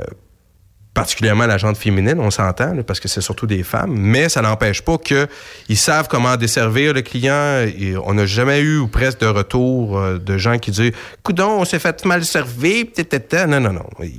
particulièrement 0.93 1.45
la 1.45 1.57
gente 1.57 1.77
féminine, 1.77 2.19
on 2.19 2.31
s'entend, 2.31 2.75
parce 2.83 2.99
que 2.99 3.07
c'est 3.07 3.21
surtout 3.21 3.47
des 3.47 3.63
femmes, 3.63 3.93
mais 3.97 4.27
ça 4.27 4.41
n'empêche 4.41 4.81
pas 4.81 4.97
qu'ils 4.97 5.77
savent 5.77 6.09
comment 6.09 6.35
desservir 6.35 6.93
le 6.93 7.01
client. 7.01 7.65
Et 7.77 7.95
on 8.03 8.13
n'a 8.13 8.25
jamais 8.25 8.59
eu 8.59 8.77
ou 8.77 8.87
presque 8.87 9.19
de 9.21 9.27
retour 9.27 9.97
euh, 9.97 10.17
de 10.17 10.37
gens 10.37 10.57
qui 10.57 10.71
disent 10.71 10.91
«Coudon, 11.23 11.61
on 11.61 11.65
s'est 11.65 11.79
fait 11.79 12.03
mal 12.05 12.25
servir, 12.25 12.87
peut-être...» 12.93 13.47
Non, 13.47 13.61
non, 13.61 13.71
non. 13.71 13.87
Il, 14.01 14.11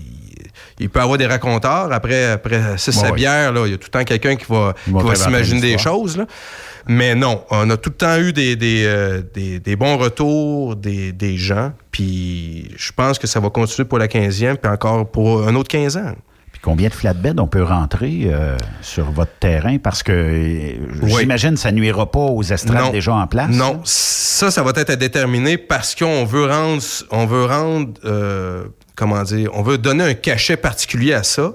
il 0.79 0.88
peut 0.88 1.01
y 1.01 1.03
avoir 1.03 1.19
des 1.19 1.27
raconteurs. 1.27 1.93
Après, 1.93 2.31
après 2.31 2.79
six 2.79 2.97
Bon, 2.97 3.15
il 3.15 3.23
y 3.23 3.27
a 3.27 3.53
tout 3.53 3.62
le 3.62 3.91
temps 3.91 4.05
quelqu'un 4.05 4.37
qui 4.37 4.47
va, 4.49 4.75
qui 4.85 4.93
va 4.93 5.15
s'imaginer 5.15 5.61
des 5.61 5.79
choses. 5.79 6.17
là. 6.17 6.27
Mais 6.88 7.14
non, 7.14 7.45
on 7.51 7.68
a 7.71 7.77
tout 7.77 7.90
le 7.90 7.97
temps 7.97 8.18
eu 8.18 8.33
des, 8.33 8.57
des, 8.57 8.85
euh, 8.87 9.23
des- 9.35 9.61
des 9.61 9.77
bons 9.77 9.97
retours 9.97 10.77
des, 10.77 11.12
des 11.12 11.37
gens. 11.37 11.73
Puis 11.90 12.71
je 12.77 12.92
pense 12.92 13.18
que 13.18 13.27
ça 13.27 13.40
va 13.40 13.51
continuer 13.51 13.87
pour 13.88 13.99
la 13.99 14.09
15e, 14.09 14.57
puis 14.57 14.71
encore 14.71 15.11
pour 15.11 15.47
un 15.47 15.55
autre 15.55 15.68
15 15.68 15.97
ans. 15.97 16.14
Puis 16.51 16.61
combien 16.62 16.88
de 16.88 16.95
flatbeds 16.95 17.38
on 17.40 17.47
peut 17.47 17.62
rentrer 17.62 18.23
euh, 18.27 18.57
sur 18.83 19.11
votre 19.11 19.33
terrain? 19.40 19.79
Parce 19.79 20.03
que 20.03 20.12
euh, 20.12 20.73
Oui. 21.03 21.12
j'imagine 21.21 21.55
que 21.55 21.61
ça 21.61 21.73
nuira 21.73 22.11
pas 22.11 22.18
aux 22.21 22.42
estrades 22.42 22.85
Non. 22.87 22.90
déjà 22.90 23.14
en 23.14 23.27
place. 23.27 23.51
Non, 23.51 23.81
ça, 23.85 24.51
ça 24.51 24.62
va 24.62 24.73
être 24.77 24.90
à 24.90 24.97
déterminer 24.97 25.57
parce 25.57 25.95
qu'on 25.95 26.25
veut 26.25 26.47
rendre, 26.47 26.83
on 27.11 27.27
veut 27.27 27.45
rendre, 27.47 27.92
euh, 28.05 28.64
comment 28.97 29.23
dire, 29.23 29.51
on 29.55 29.62
veut 29.62 29.79
donner 29.79 30.05
un 30.05 30.14
cachet 30.14 30.57
particulier 30.57 31.14
à 31.14 31.23
ça. 31.23 31.53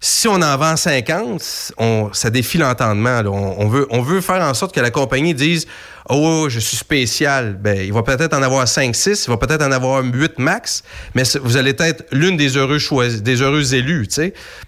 Si 0.00 0.28
on 0.28 0.40
en 0.42 0.56
vend 0.56 0.76
50, 0.76 1.72
on, 1.78 2.10
ça 2.12 2.30
défie 2.30 2.56
l'entendement. 2.58 3.20
On, 3.26 3.64
on 3.64 3.68
veut, 3.68 3.86
on 3.90 4.00
veut 4.00 4.20
faire 4.20 4.42
en 4.42 4.54
sorte 4.54 4.72
que 4.72 4.80
la 4.80 4.90
compagnie 4.90 5.34
dise 5.34 5.66
Oh, 6.10 6.46
je 6.48 6.58
suis 6.58 6.76
spécial. 6.76 7.58
Ben, 7.60 7.78
il 7.84 7.92
va 7.92 8.02
peut-être 8.02 8.34
en 8.34 8.42
avoir 8.42 8.66
5, 8.66 8.94
6, 8.94 9.26
il 9.26 9.30
va 9.30 9.36
peut-être 9.36 9.62
en 9.62 9.72
avoir 9.72 10.02
8 10.02 10.38
max, 10.38 10.82
mais 11.14 11.22
vous 11.42 11.56
allez 11.58 11.74
être 11.78 12.04
l'une 12.12 12.36
des 12.36 12.56
heureux 12.56 12.78
choisis, 12.78 13.22
des 13.22 13.42
heureux 13.42 13.74
élus. 13.74 14.08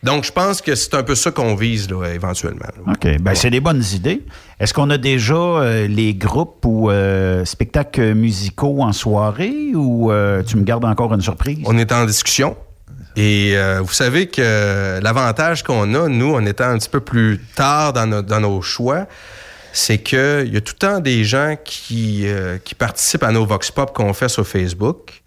Donc, 0.02 0.24
je 0.24 0.32
pense 0.32 0.60
que 0.60 0.74
c'est 0.74 0.94
un 0.94 1.02
peu 1.02 1.14
ça 1.14 1.30
qu'on 1.30 1.54
vise 1.54 1.88
là, 1.88 2.04
éventuellement. 2.12 2.66
là. 2.86 2.92
OK. 2.92 3.20
Ben, 3.20 3.34
c'est 3.34 3.50
des 3.50 3.60
bonnes 3.60 3.84
idées. 3.94 4.22
Est-ce 4.58 4.74
qu'on 4.74 4.90
a 4.90 4.98
déjà 4.98 5.34
euh, 5.34 5.86
les 5.86 6.12
groupes 6.14 6.64
ou 6.66 6.90
euh, 6.90 7.44
spectacles 7.46 8.12
musicaux 8.12 8.82
en 8.82 8.92
soirée 8.92 9.72
ou 9.74 10.12
euh, 10.12 10.42
tu 10.42 10.58
me 10.58 10.64
gardes 10.64 10.84
encore 10.84 11.14
une 11.14 11.22
surprise? 11.22 11.60
On 11.64 11.78
est 11.78 11.92
en 11.92 12.04
discussion. 12.04 12.56
Et 13.16 13.52
euh, 13.56 13.80
vous 13.80 13.92
savez 13.92 14.28
que 14.28 15.00
l'avantage 15.02 15.62
qu'on 15.62 15.94
a, 15.94 16.08
nous, 16.08 16.34
en 16.34 16.44
étant 16.46 16.68
un 16.68 16.78
petit 16.78 16.88
peu 16.88 17.00
plus 17.00 17.40
tard 17.56 17.92
dans, 17.92 18.06
nos- 18.06 18.62
choix, 18.62 19.06
c'est 19.72 19.98
qu'il 19.98 20.50
y 20.52 20.56
a 20.56 20.60
tout 20.60 20.74
le 20.74 20.78
temps 20.78 21.00
des 21.00 21.24
gens 21.24 21.56
qui, 21.64 22.22
euh, 22.26 22.58
qui 22.58 22.74
participent 22.74 23.24
à 23.24 23.32
nos 23.32 23.44
Vox 23.46 23.70
Pop 23.70 23.92
qu'on 23.94 24.12
fait 24.14 24.28
sur 24.28 24.46
Facebook 24.46 25.22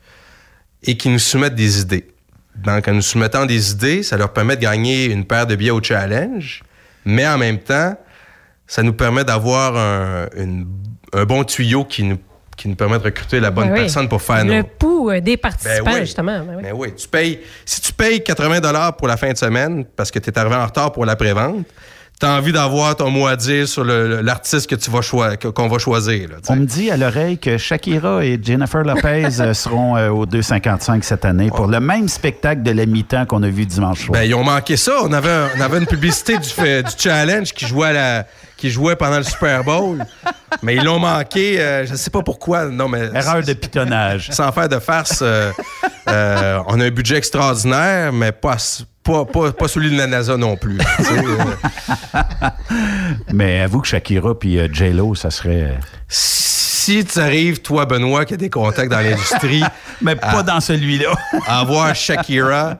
et 0.84 0.98
qui 0.98 1.10
nous 1.10 1.20
soumettent 1.20 1.56
des 1.56 1.82
idées. 1.82 2.08
Donc, 2.56 2.88
en 2.88 2.94
nous 2.94 3.02
soumettant 3.02 3.46
des 3.46 3.72
idées, 3.72 4.04
ça 4.04 4.16
leur 4.18 4.32
permet 4.32 4.56
de 4.56 4.62
gagner 4.62 5.06
une 5.06 5.26
paire 5.26 5.48
de 5.48 5.56
billets 5.56 5.72
au 5.72 5.82
challenge, 5.82 6.64
mais 7.06 7.28
en 7.28 7.38
même 7.38 7.60
temps, 7.60 7.98
ça 8.68 8.84
nous 8.84 8.94
permet 8.94 9.24
d'avoir 9.24 9.76
un, 9.76 10.28
un 11.14 11.26
bon 11.26 11.44
tuyau 11.44 11.84
qui 11.86 12.04
nous, 12.04 12.18
qui 12.56 12.68
nous 12.68 12.76
permet 12.76 12.98
de 13.00 13.04
recruter 13.04 13.40
la 13.40 13.52
bonne 13.52 13.68
Ben 13.68 13.74
oui. 13.74 13.80
personne 13.82 14.08
pour 14.08 14.22
faire 14.22 14.44
Le 14.46 14.58
nos, 14.58 14.64
pouls 14.64 15.10
euh, 15.12 15.20
des 15.22 15.38
participants, 15.38 15.84
Ben 15.86 15.94
oui. 15.96 16.00
justement. 16.02 16.40
ben 16.40 16.56
oui. 16.56 16.62
mais 16.64 16.72
oui, 16.72 16.94
tu 16.96 17.08
payes. 17.08 17.40
Si 17.66 17.82
tu 17.82 17.94
payes 17.94 18.24
80 18.24 18.92
pour 18.94 19.08
la 19.08 19.18
fin 19.18 19.32
de 19.32 19.38
semaine 19.38 19.86
parce 19.96 20.12
que 20.12 20.20
tu 20.20 20.30
es 20.30 20.38
arrivé 20.38 20.56
en 20.56 20.66
retard 20.66 20.92
pour 20.92 21.06
la 21.06 21.16
prévente, 21.16 21.66
tu 22.20 22.26
as 22.26 22.32
envie 22.38 22.52
d'avoir 22.54 22.96
ton 22.96 23.10
mot 23.10 23.28
à 23.28 23.36
dire 23.36 23.68
sur 23.68 23.84
l'artiste 23.84 24.70
que 24.70 24.76
tu 24.76 24.90
vas 24.92 25.02
qu'on 25.54 25.68
va 25.68 25.78
choisir. 25.78 26.30
là. 26.30 26.36
On 26.50 26.56
me 26.56 26.66
dit 26.66 26.90
à 26.90 26.96
l'oreille 26.98 27.38
que 27.38 27.58
Shakira 27.58 28.24
et 28.24 28.40
Jennifer 28.42 28.82
Lopez 28.84 29.28
euh, 29.42 29.54
seront 29.54 29.98
euh, 29.98 30.10
au 30.10 30.26
2,55 30.26 31.02
cette 31.04 31.26
année 31.26 31.50
pour 31.50 31.68
le 31.68 31.80
même 31.80 32.08
spectacle 32.08 32.64
de 32.64 32.72
la 32.72 32.86
mi-temps 32.86 33.26
qu'on 33.26 33.44
a 33.44 33.50
vu 33.50 33.66
dimanche 33.66 34.06
soir. 34.06 34.14
Ben, 34.20 34.24
ils 34.24 34.36
ont 34.36 34.44
manqué 34.44 34.78
ça. 34.78 34.94
On 35.04 35.12
avait, 35.12 35.30
un- 35.32 35.50
on 35.58 35.62
avait 35.62 35.80
une 35.80 35.86
publicité 35.88 36.38
du, 36.38 36.48
fait- 36.50 36.84
du 36.84 36.92
challenge 36.98 37.52
qui 37.54 37.68
jouait, 37.68 37.88
à 37.90 37.94
la, 37.94 38.26
qui 38.58 38.70
jouait 38.70 38.96
pendant 38.96 39.18
le 39.18 39.24
Super 39.24 39.64
Bowl. 39.64 40.06
Mais 40.62 40.76
ils 40.76 40.84
l'ont 40.84 41.00
manqué. 41.00 41.60
euh, 41.60 41.86
je 41.86 41.92
ne 41.92 41.98
sais 41.98 42.10
pas 42.12 42.22
pourquoi. 42.22 42.66
Non, 42.66 42.88
mais 42.88 43.10
Erreur 43.14 43.44
de 43.44 43.54
pitonnage. 43.54 44.30
sans 44.32 44.52
faire 44.52 44.70
de 44.70 44.80
farce, 44.80 45.20
euh, 45.22 45.52
euh, 46.08 46.60
on 46.68 46.80
a 46.80 46.86
un 46.86 46.92
budget 46.92 47.18
extraordinaire, 47.18 48.14
mais 48.14 48.32
pas, 48.32 48.56
pas, 49.04 49.26
pas, 49.26 49.52
pas 49.52 49.68
celui 49.68 49.92
de 49.92 49.98
la 49.98 50.08
NASA 50.08 50.38
non 50.38 50.56
plus. 50.56 50.78
euh. 50.80 52.20
Mais 53.34 53.62
avoue 53.62 53.82
que 53.82 53.88
Shakira 53.88 54.38
puis 54.38 54.58
euh, 54.60 54.68
J-Lo, 54.72 55.16
ça 55.16 55.30
serait. 55.32 55.78
Si 56.84 57.06
tu 57.06 57.20
arrives, 57.20 57.62
toi, 57.62 57.86
Benoît, 57.86 58.26
qui 58.26 58.34
a 58.34 58.38
des 58.38 58.50
contacts 58.50 58.92
dans 58.92 59.00
l'industrie. 59.00 59.64
Mais 60.02 60.16
pas 60.16 60.44
dans 60.44 60.60
celui-là. 60.60 61.14
à 61.48 61.64
voir 61.64 61.96
Shakira, 61.96 62.78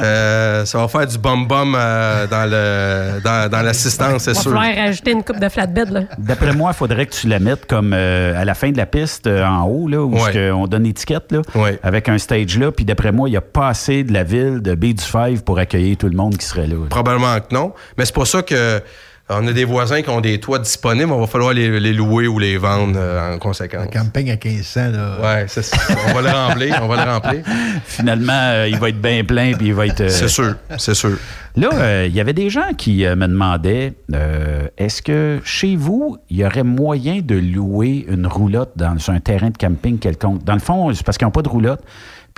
euh, 0.00 0.64
ça 0.64 0.78
va 0.78 0.88
faire 0.88 1.06
du 1.06 1.18
bum-bum 1.18 1.74
euh, 1.76 2.26
dans 2.26 2.48
le 2.50 3.20
dans, 3.22 3.50
dans 3.50 3.62
l'assistance, 3.62 4.22
c'est 4.24 4.30
Il 4.32 4.34
va 4.36 4.40
sûr. 4.40 4.52
falloir 4.52 4.74
rajouter 4.76 5.10
une 5.12 5.22
coupe 5.22 5.38
de 5.40 5.48
flatbed. 5.48 5.90
Là. 5.90 6.00
D'après 6.18 6.52
moi, 6.54 6.70
il 6.72 6.76
faudrait 6.76 7.06
que 7.06 7.14
tu 7.14 7.28
la 7.28 7.38
mettes 7.38 7.66
comme 7.66 7.92
euh, 7.92 8.40
à 8.40 8.44
la 8.44 8.54
fin 8.54 8.70
de 8.70 8.76
la 8.76 8.86
piste, 8.86 9.26
euh, 9.26 9.44
en 9.44 9.64
haut, 9.64 9.88
là, 9.88 10.00
où 10.02 10.14
Ouais. 10.14 10.50
on 10.50 10.66
donne 10.66 10.84
l'étiquette, 10.84 11.32
là, 11.32 11.42
avec 11.82 12.08
un 12.08 12.18
stage 12.18 12.58
là. 12.58 12.70
Puis 12.72 12.84
d'après 12.84 13.12
moi, 13.12 13.28
il 13.28 13.32
n'y 13.32 13.36
a 13.38 13.40
pas 13.42 13.68
assez 13.68 14.04
de 14.04 14.12
la 14.12 14.24
ville 14.24 14.60
de 14.62 14.74
Bay 14.74 14.92
du 14.94 15.04
Five 15.04 15.42
pour 15.42 15.58
accueillir 15.58 15.96
tout 15.96 16.08
le 16.08 16.16
monde 16.16 16.36
qui 16.36 16.46
serait 16.46 16.66
là. 16.66 16.74
là. 16.74 16.86
Probablement 16.88 17.38
que 17.40 17.52
non. 17.54 17.72
Mais 17.98 18.04
c'est 18.04 18.14
pour 18.14 18.26
ça 18.26 18.42
que 18.42 18.80
on 19.30 19.46
a 19.46 19.52
des 19.52 19.64
voisins 19.64 20.02
qui 20.02 20.10
ont 20.10 20.20
des 20.20 20.38
toits 20.38 20.58
disponibles. 20.58 21.10
On 21.10 21.20
va 21.20 21.26
falloir 21.26 21.52
les, 21.54 21.80
les 21.80 21.92
louer 21.92 22.26
ou 22.26 22.38
les 22.38 22.58
vendre 22.58 22.94
euh, 22.96 23.34
en 23.34 23.38
conséquence. 23.38 23.86
Camping 23.92 24.30
à 24.30 24.36
1500, 24.36 24.90
là. 24.92 25.16
Ouais, 25.22 25.44
c'est 25.48 25.62
ça. 25.62 25.76
On 26.08 26.12
va 26.14 26.20
le 26.22 26.28
remplir. 26.30 26.78
On 26.82 26.88
va 26.88 27.04
le 27.04 27.10
remplir. 27.10 27.42
Finalement, 27.86 28.32
euh, 28.32 28.68
il 28.68 28.78
va 28.78 28.88
être 28.90 29.00
bien 29.00 29.24
plein, 29.24 29.52
puis 29.54 29.68
il 29.68 29.74
va 29.74 29.86
être. 29.86 30.02
euh, 30.02 30.08
C'est 30.08 30.28
sûr. 30.28 30.56
C'est 30.78 30.94
sûr. 30.94 31.16
Là, 31.56 31.68
euh, 31.72 32.06
il 32.08 32.14
y 32.14 32.20
avait 32.20 32.32
des 32.32 32.50
gens 32.50 32.72
qui 32.76 33.06
euh, 33.06 33.14
me 33.16 33.28
demandaient 33.28 33.92
euh, 34.12 34.66
est-ce 34.76 35.00
que 35.02 35.40
chez 35.44 35.76
vous, 35.76 36.18
il 36.28 36.38
y 36.38 36.44
aurait 36.44 36.64
moyen 36.64 37.20
de 37.22 37.36
louer 37.36 38.04
une 38.08 38.26
roulotte 38.26 38.72
dans, 38.76 38.98
sur 38.98 39.12
un 39.12 39.20
terrain 39.20 39.50
de 39.50 39.56
camping 39.56 39.98
quelconque? 39.98 40.42
Dans 40.44 40.54
le 40.54 40.58
fond, 40.60 40.92
c'est 40.92 41.04
parce 41.06 41.16
qu'ils 41.16 41.26
n'ont 41.26 41.30
pas 41.32 41.42
de 41.42 41.48
roulotte. 41.48 41.80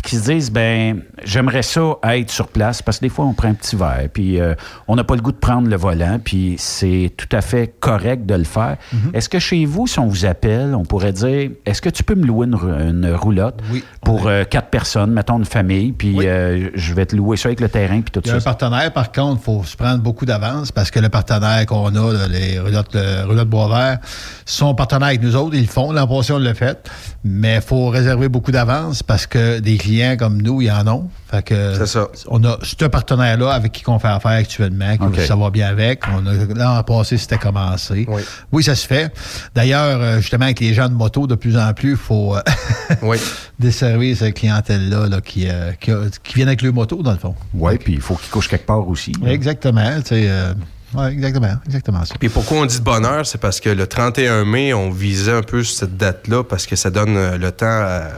Qu'ils 0.03 0.21
se 0.21 0.31
disent, 0.31 0.53
ben, 0.53 1.01
j'aimerais 1.25 1.63
ça 1.63 1.97
être 2.13 2.31
sur 2.31 2.47
place 2.47 2.81
parce 2.81 2.99
que 2.99 3.07
des 3.07 3.09
fois, 3.09 3.25
on 3.25 3.33
prend 3.33 3.49
un 3.49 3.55
petit 3.55 3.75
verre, 3.75 4.09
puis 4.13 4.39
euh, 4.39 4.55
on 4.87 4.95
n'a 4.95 5.03
pas 5.03 5.17
le 5.17 5.21
goût 5.21 5.33
de 5.33 5.37
prendre 5.37 5.69
le 5.69 5.75
volant, 5.77 6.21
puis 6.23 6.55
c'est 6.59 7.13
tout 7.17 7.27
à 7.33 7.41
fait 7.41 7.75
correct 7.81 8.25
de 8.25 8.35
le 8.35 8.45
faire. 8.45 8.77
Est-ce 9.15 9.29
que 9.29 9.41
chez 9.41 9.65
vous, 9.65 9.89
si 9.89 9.99
on 9.99 10.07
vous 10.07 10.25
appelle, 10.25 10.77
on 10.77 10.85
pourrait 10.85 11.13
dire, 11.13 11.51
est-ce 11.65 11.83
que 11.83 11.89
tu 11.89 12.05
peux 12.05 12.15
me 12.15 12.25
louer 12.25 12.47
une, 12.47 12.55
une 12.55 13.13
roulotte 13.15 13.59
pour 14.05 14.29
euh, 14.29 14.45
quatre 14.45 14.69
personnes, 14.69 15.11
mettons 15.11 15.39
une 15.39 15.45
famille, 15.45 15.91
puis 15.91 16.17
euh, 16.29 16.71
je 16.75 16.95
vais 16.95 17.07
te 17.07 17.17
louer 17.17 17.37
ça 17.37 17.49
avec 17.49 17.59
le 17.61 17.69
terrain, 17.69 18.01
puis 18.01 18.13
tout 18.13 18.21
Il 18.25 18.29
y 18.29 18.31
a 18.31 18.37
un 18.37 18.41
ça. 18.41 18.45
partenaire, 18.45 18.93
par 18.93 19.11
contre, 19.11 19.41
il 19.43 19.45
faut 19.45 19.65
se 19.65 19.77
prendre 19.77 19.99
beaucoup 20.03 20.25
d'avance 20.27 20.71
parce 20.71 20.93
que 20.93 21.01
le 21.01 21.09
partenaire 21.09 21.67
qu'on 21.67 21.89
a, 21.89 22.13
là, 22.13 22.29
les 22.29 22.61
roulottes, 22.61 22.95
le 22.95 23.25
roulotte 23.27 23.49
Boisvert, 23.49 23.99
sont 24.45 24.73
partenaires 24.75 25.09
avec 25.09 25.23
nous 25.23 25.35
autres. 25.35 25.57
Ils 25.57 25.63
le 25.63 25.67
font. 25.67 25.91
L'an 25.91 26.07
passé, 26.07 26.33
on 26.33 26.39
l'a 26.39 26.55
fait. 26.55 26.89
Mais 27.25 27.57
il 27.57 27.61
faut 27.63 27.89
réserver 27.89 28.29
beaucoup 28.29 28.53
d'avance 28.53 29.03
parce 29.03 29.27
que 29.27 29.59
des 29.59 29.77
clients 29.87 30.16
comme 30.16 30.42
nous, 30.42 30.61
ils 30.61 30.70
en 30.70 30.87
ont. 30.88 31.09
Fait 31.31 31.42
que 31.42 31.75
C'est 31.75 31.87
ça. 31.87 32.09
On 32.29 32.42
a 32.44 32.59
ce 32.62 32.85
partenaire-là 32.85 33.53
avec 33.53 33.72
qui 33.72 33.88
on 33.88 33.99
fait 33.99 34.09
affaire 34.09 34.33
actuellement, 34.33 34.96
qui 34.96 35.05
OK. 35.05 35.20
ça 35.20 35.37
va 35.37 35.51
bien 35.51 35.68
avec. 35.68 36.03
On 36.12 36.27
a, 36.27 36.33
l'an 36.55 36.83
passé, 36.83 37.18
c'était 37.18 37.38
commencé. 37.38 38.07
Oui. 38.53 38.62
ça 38.64 38.75
se 38.75 38.87
fait. 38.87 39.12
D'ailleurs, 39.55 40.01
euh, 40.01 40.16
justement, 40.20 40.44
avec 40.44 40.61
les 40.61 40.75
gens 40.75 40.88
de 40.88 40.94
moto, 40.94 41.27
de 41.27 41.35
plus 41.35 41.57
en 41.57 41.72
plus, 41.72 41.92
il 41.92 41.96
faut 41.96 42.37
euh, 42.37 42.40
Oui. 43.03 43.18
desservir 43.59 44.16
cette 44.16 44.35
clientèle-là 44.35 45.09
là, 45.09 45.20
qui, 45.20 45.46
euh, 45.49 45.72
qui, 45.81 46.35
vient 46.35 46.46
avec 46.46 46.62
le 46.62 46.72
moto, 46.72 47.03
dans 47.03 47.12
le 47.12 47.18
fond. 47.18 47.35
Oui, 47.55 47.79
puis 47.79 47.94
il 47.94 48.01
faut 48.01 48.16
qu'il 48.16 48.31
couche 48.31 48.49
quelque 48.49 48.66
part 48.66 48.87
aussi. 48.88 49.12
là. 49.22 49.33
Exactement. 49.33 50.01
tu 50.01 50.09
sais, 50.09 50.27
euh, 50.29 50.53
ouais, 50.94 51.12
exactement. 51.12 51.55
Exactement 51.64 52.05
ça. 52.05 52.14
Puis 52.18 52.29
pourquoi 52.29 52.59
on 52.59 52.66
dit 52.66 52.79
de 52.79 52.85
bonheur, 52.85 53.27
c'est 53.27 53.40
parce 53.40 53.61
que 53.61 53.70
le 53.70 53.87
31 53.87 54.44
mai, 54.44 54.75
on 54.75 54.90
visait 54.90 55.33
un 55.33 55.42
peu 55.42 55.62
cette 55.62 55.96
date-là 55.96 56.42
parce 56.44 56.66
que 56.66 56.77
ça 56.77 56.90
donne 56.90 57.37
le 57.37 57.53
temps 57.53 57.66
à, 57.66 58.09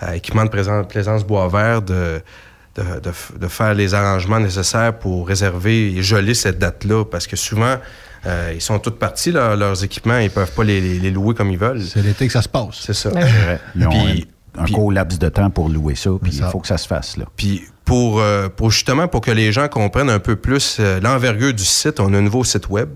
à 0.00 0.16
Équipement 0.16 0.44
de 0.44 0.50
présence, 0.50 0.86
Plaisance 0.88 1.24
Bois-Vert 1.24 1.82
de, 1.82 2.20
de, 2.76 2.82
de 3.00 3.12
de 3.40 3.48
faire 3.48 3.74
les 3.74 3.94
arrangements 3.94 4.40
nécessaires 4.40 4.96
pour 4.98 5.26
réserver 5.28 5.96
et 5.96 6.02
geler 6.02 6.34
cette 6.34 6.58
date-là 6.58 7.04
parce 7.04 7.26
que 7.26 7.36
souvent, 7.36 7.76
euh, 8.26 8.52
ils 8.54 8.60
sont 8.60 8.78
tous 8.78 8.90
partis, 8.92 9.30
leurs 9.32 9.82
équipements, 9.84 10.18
ils 10.18 10.30
peuvent 10.30 10.52
pas 10.52 10.64
les, 10.64 10.80
les- 10.80 10.98
les 10.98 11.10
louer 11.10 11.34
comme 11.34 11.50
ils 11.50 11.58
veulent. 11.58 11.82
C'est 11.82 12.02
l'été 12.02 12.26
que 12.26 12.32
ça 12.32 12.42
se 12.42 12.48
passe. 12.48 12.76
C'est 12.80 12.92
ça. 12.94 13.10
C'est 13.12 13.20
vrai. 13.20 13.60
Ils 13.76 13.86
ont 13.86 13.90
Puis- 13.90 14.28
un, 14.56 14.60
un 14.62 14.64
puis- 14.64 14.74
court 14.74 14.92
laps 14.92 15.18
de 15.18 15.28
temps 15.28 15.50
pour 15.50 15.68
louer 15.68 15.94
ça, 15.94 16.10
puis 16.22 16.32
il 16.34 16.42
faut 16.44 16.58
que 16.60 16.66
ça 16.68 16.78
se 16.78 16.86
fasse. 16.88 17.16
Là. 17.16 17.24
Puis 17.36 17.62
pour, 17.84 18.20
euh, 18.20 18.48
pour 18.48 18.70
justement 18.70 19.08
pour 19.08 19.20
que 19.22 19.30
les 19.30 19.50
gens 19.52 19.68
comprennent 19.68 20.10
un 20.10 20.18
peu 20.18 20.36
plus 20.36 20.76
euh, 20.80 21.00
l'envergure 21.00 21.54
du 21.54 21.64
site, 21.64 22.00
on 22.00 22.12
a 22.12 22.18
un 22.18 22.22
nouveau 22.22 22.44
site 22.44 22.68
web, 22.68 22.90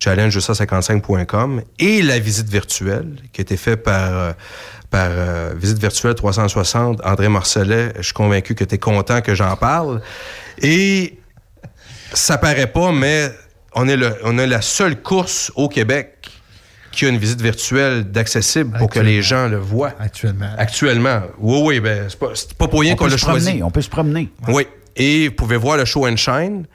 challenge155.com, 0.00 1.62
et 1.78 2.02
la 2.02 2.18
visite 2.18 2.48
virtuelle 2.48 3.16
qui 3.32 3.40
a 3.40 3.42
été 3.42 3.56
faite 3.56 3.82
par, 3.82 4.12
euh, 4.12 4.32
par 4.94 5.08
euh, 5.10 5.52
Visite 5.56 5.78
virtuelle 5.80 6.14
360, 6.14 7.00
André 7.04 7.28
Marcellet. 7.28 7.92
Je 7.96 8.02
suis 8.02 8.12
convaincu 8.12 8.54
que 8.54 8.62
tu 8.62 8.76
es 8.76 8.78
content 8.78 9.22
que 9.22 9.34
j'en 9.34 9.56
parle. 9.56 10.00
Et 10.62 11.18
ça 12.12 12.38
paraît 12.38 12.68
pas, 12.68 12.92
mais 12.92 13.28
on 13.74 13.88
est, 13.88 13.96
le, 13.96 14.14
on 14.22 14.38
est 14.38 14.46
la 14.46 14.62
seule 14.62 15.02
course 15.02 15.50
au 15.56 15.68
Québec 15.68 16.30
qui 16.92 17.06
a 17.06 17.08
une 17.08 17.18
visite 17.18 17.40
virtuelle 17.40 18.04
d'accessible 18.04 18.78
pour 18.78 18.88
que 18.88 19.00
les 19.00 19.20
gens 19.20 19.48
le 19.48 19.56
voient. 19.56 19.94
Actuellement. 19.98 20.50
Actuellement. 20.58 21.22
Oui, 21.40 21.58
oui, 21.64 21.80
ben, 21.80 22.06
c'est 22.08 22.54
pas, 22.54 22.68
pour 22.68 22.82
rien 22.82 22.92
On 22.92 22.96
qu'on 22.96 23.06
peut 23.06 23.10
l'a 23.10 23.16
se 23.16 23.24
choisi. 23.24 23.46
promener, 23.46 23.62
on 23.64 23.70
peut 23.72 23.82
se 23.82 23.90
promener. 23.90 24.28
Oui. 24.46 24.68
Et 24.94 25.26
vous 25.26 25.34
pouvez 25.34 25.56
voir 25.56 25.76
le 25.76 25.86
show 25.86 26.06
and 26.06 26.16
shine. 26.16 26.66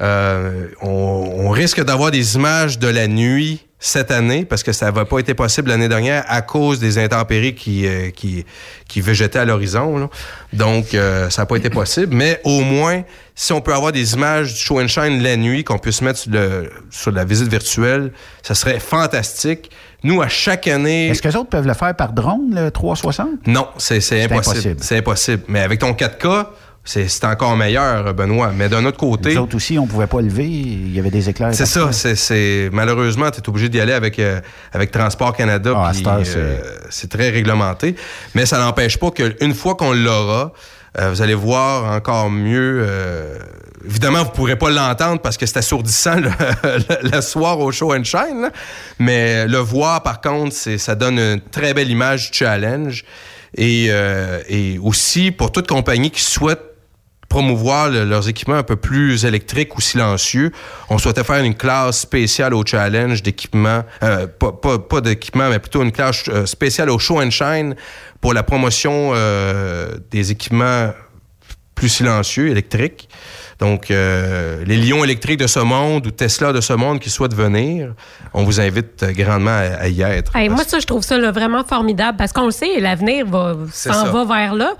Euh, 0.00 0.66
on, 0.82 0.88
on 0.88 1.50
risque 1.50 1.80
d'avoir 1.84 2.10
des 2.10 2.34
images 2.34 2.80
de 2.80 2.88
la 2.88 3.06
nuit 3.06 3.64
cette 3.82 4.10
année 4.10 4.44
parce 4.44 4.62
que 4.62 4.72
ça 4.72 4.86
n'avait 4.90 5.06
pas 5.06 5.18
été 5.18 5.32
possible 5.32 5.70
l'année 5.70 5.88
dernière 5.88 6.22
à 6.28 6.42
cause 6.42 6.78
des 6.78 6.98
intempéries 6.98 7.54
qui, 7.54 7.86
euh, 7.86 8.10
qui, 8.10 8.44
qui 8.86 9.00
végétaient 9.00 9.38
à 9.38 9.46
l'horizon. 9.46 9.96
là. 9.96 10.10
Donc, 10.52 10.92
euh, 10.92 11.30
ça 11.30 11.42
n'a 11.42 11.46
pas 11.46 11.56
été 11.56 11.70
possible. 11.70 12.14
Mais 12.14 12.40
au 12.44 12.60
moins, 12.60 13.02
si 13.34 13.54
on 13.54 13.62
peut 13.62 13.72
avoir 13.72 13.90
des 13.92 14.12
images 14.12 14.52
du 14.52 14.58
show 14.60 14.80
and 14.80 14.88
shine 14.88 15.22
la 15.22 15.36
nuit 15.36 15.64
qu'on 15.64 15.78
puisse 15.78 16.02
mettre 16.02 16.18
sur, 16.18 16.30
le, 16.30 16.70
sur 16.90 17.10
la 17.10 17.24
visite 17.24 17.48
virtuelle, 17.48 18.12
ça 18.42 18.54
serait 18.54 18.78
fantastique. 18.80 19.70
Nous, 20.02 20.20
à 20.20 20.28
chaque 20.28 20.68
année... 20.68 21.08
Est-ce 21.08 21.22
que 21.22 21.28
les 21.28 21.36
autres 21.36 21.48
peuvent 21.48 21.66
le 21.66 21.74
faire 21.74 21.94
par 21.96 22.12
drone, 22.12 22.50
le 22.54 22.70
360? 22.70 23.46
Non, 23.46 23.66
c'est 23.78 24.00
c'est 24.00 24.22
impossible. 24.24 24.56
impossible. 24.56 24.76
C'est 24.80 24.98
impossible. 24.98 25.42
Mais 25.48 25.60
avec 25.60 25.80
ton 25.80 25.92
4K, 25.92 26.46
c'est 27.08 27.24
encore 27.24 27.56
meilleur, 27.56 28.12
Benoît. 28.14 28.50
Mais 28.56 28.68
d'un 28.68 28.84
autre 28.84 28.96
côté, 28.96 29.30
Les 29.30 29.36
autres 29.36 29.54
aussi, 29.56 29.78
on 29.78 29.86
pouvait 29.86 30.08
pas 30.08 30.20
lever, 30.20 30.44
il 30.46 30.92
y 30.94 30.98
avait 30.98 31.10
des 31.10 31.28
éclairs. 31.28 31.54
c'est 31.54 31.66
ça. 31.66 31.92
c'est- 31.92 32.70
malheureusement, 32.72 33.30
tu 33.30 33.40
es 33.40 33.48
obligé 33.48 33.68
d'y 33.68 33.80
aller 33.80 33.92
avec, 33.92 34.18
euh, 34.18 34.40
avec 34.72 34.90
Transport 34.90 35.36
Canada. 35.36 35.72
Ah, 35.76 35.92
c'est- 35.94 36.04
euh, 36.36 36.58
c'est 36.90 37.08
très 37.08 37.30
réglementé. 37.30 37.94
Mais 38.34 38.44
ça 38.44 38.58
n'empêche 38.58 38.98
pas 38.98 39.10
qu'une 39.12 39.54
fois 39.54 39.76
qu'on 39.76 39.92
l'aura, 39.92 40.52
euh, 40.98 41.10
vous 41.10 41.22
allez 41.22 41.34
voir 41.34 41.92
encore 41.94 42.28
mieux. 42.30 42.84
évidemment, 43.86 44.18
vous 44.24 44.30
ne 44.30 44.34
pourrez 44.34 44.56
pas 44.56 44.70
l'entendre 44.70 45.20
parce 45.22 45.36
que 45.38 45.46
c'est 45.46 45.56
assourdissant 45.58 46.16
le, 47.02 47.20
soir 47.22 47.58
au 47.60 47.70
show 47.72 47.94
and 47.94 48.04
shine. 48.04 48.42
là. 48.42 48.50
Mais 48.98 49.46
le 49.46 49.58
voir, 49.58 50.02
par 50.02 50.20
contre, 50.20 50.54
c'est- 50.54 50.76
ça 50.78 50.94
donne 50.96 51.18
une 51.18 51.40
très 51.40 51.72
belle 51.72 51.90
image 51.90 52.30
du 52.32 52.36
challenge. 52.38 53.04
Et, 53.56 53.86
et 54.48 54.78
aussi, 54.82 55.30
pour 55.30 55.50
toute 55.52 55.66
compagnie 55.66 56.10
qui 56.10 56.20
souhaite 56.20 56.60
promouvoir 57.30 57.88
le- 57.88 58.04
leurs 58.04 58.28
équipements 58.28 58.56
un 58.56 58.62
peu 58.64 58.76
plus 58.76 59.24
électriques 59.24 59.74
ou 59.76 59.80
silencieux. 59.80 60.50
On 60.90 60.98
souhaitait 60.98 61.24
faire 61.24 61.42
une 61.42 61.54
classe 61.54 62.00
spéciale 62.00 62.52
au 62.52 62.62
challenge 62.66 63.22
d'équipement, 63.22 63.84
euh, 64.02 64.26
pas, 64.26 64.52
pas, 64.52 64.78
pas 64.80 65.00
d'équipement, 65.00 65.48
mais 65.48 65.60
plutôt 65.60 65.82
une 65.82 65.92
classe 65.92 66.24
euh, 66.28 66.44
spéciale 66.44 66.90
au 66.90 66.98
show 66.98 67.22
and 67.22 67.30
shine 67.30 67.76
pour 68.20 68.34
la 68.34 68.42
promotion 68.42 69.12
euh, 69.14 69.92
des 70.10 70.32
équipements 70.32 70.90
plus 71.76 71.88
silencieux, 71.88 72.48
électriques. 72.48 73.08
Donc, 73.60 73.90
euh, 73.90 74.62
les 74.66 74.76
lions 74.76 75.04
électriques 75.04 75.38
de 75.40 75.46
ce 75.46 75.60
monde 75.60 76.06
ou 76.06 76.10
Tesla 76.10 76.52
de 76.52 76.60
ce 76.60 76.72
monde 76.72 76.98
qui 76.98 77.10
souhaitent 77.10 77.34
venir, 77.34 77.94
on 78.34 78.42
vous 78.42 78.58
invite 78.60 79.04
grandement 79.16 79.50
à, 79.50 79.82
à 79.84 79.88
y 79.88 80.02
être. 80.02 80.34
Hey, 80.34 80.48
moi, 80.48 80.64
ça, 80.66 80.78
je 80.80 80.86
trouve 80.86 81.02
ça 81.04 81.16
là, 81.16 81.30
vraiment 81.30 81.62
formidable 81.64 82.16
parce 82.18 82.32
qu'on 82.32 82.46
le 82.46 82.50
sait, 82.50 82.80
l'avenir 82.80 83.26
s'en 83.72 84.10
va 84.12 84.24
vers 84.24 84.54
là. 84.54 84.72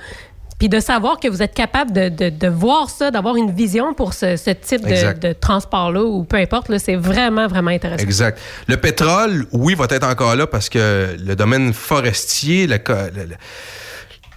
Puis 0.60 0.68
de 0.68 0.78
savoir 0.78 1.18
que 1.18 1.26
vous 1.26 1.42
êtes 1.42 1.54
capable 1.54 1.90
de, 1.92 2.08
de- 2.10 2.28
de 2.28 2.46
voir 2.48 2.88
ça, 2.90 3.10
d'avoir 3.10 3.34
une 3.36 3.50
vision 3.50 3.94
pour 3.94 4.12
ce, 4.14 4.36
ce 4.36 4.50
type 4.50 4.82
de, 4.86 5.18
de 5.18 5.32
transport-là 5.32 6.02
ou 6.04 6.22
peu 6.24 6.36
importe, 6.36 6.70
c'est 6.78 6.94
vraiment, 6.96 7.48
vraiment 7.48 7.70
intéressant. 7.70 8.04
Exact. 8.04 8.38
Le 8.68 8.76
pétrole, 8.76 9.46
oui, 9.52 9.74
va 9.74 9.86
être 9.90 10.06
encore 10.06 10.36
là 10.36 10.46
parce 10.46 10.68
que 10.68 11.16
le 11.18 11.34
domaine 11.34 11.72
forestier, 11.72 12.68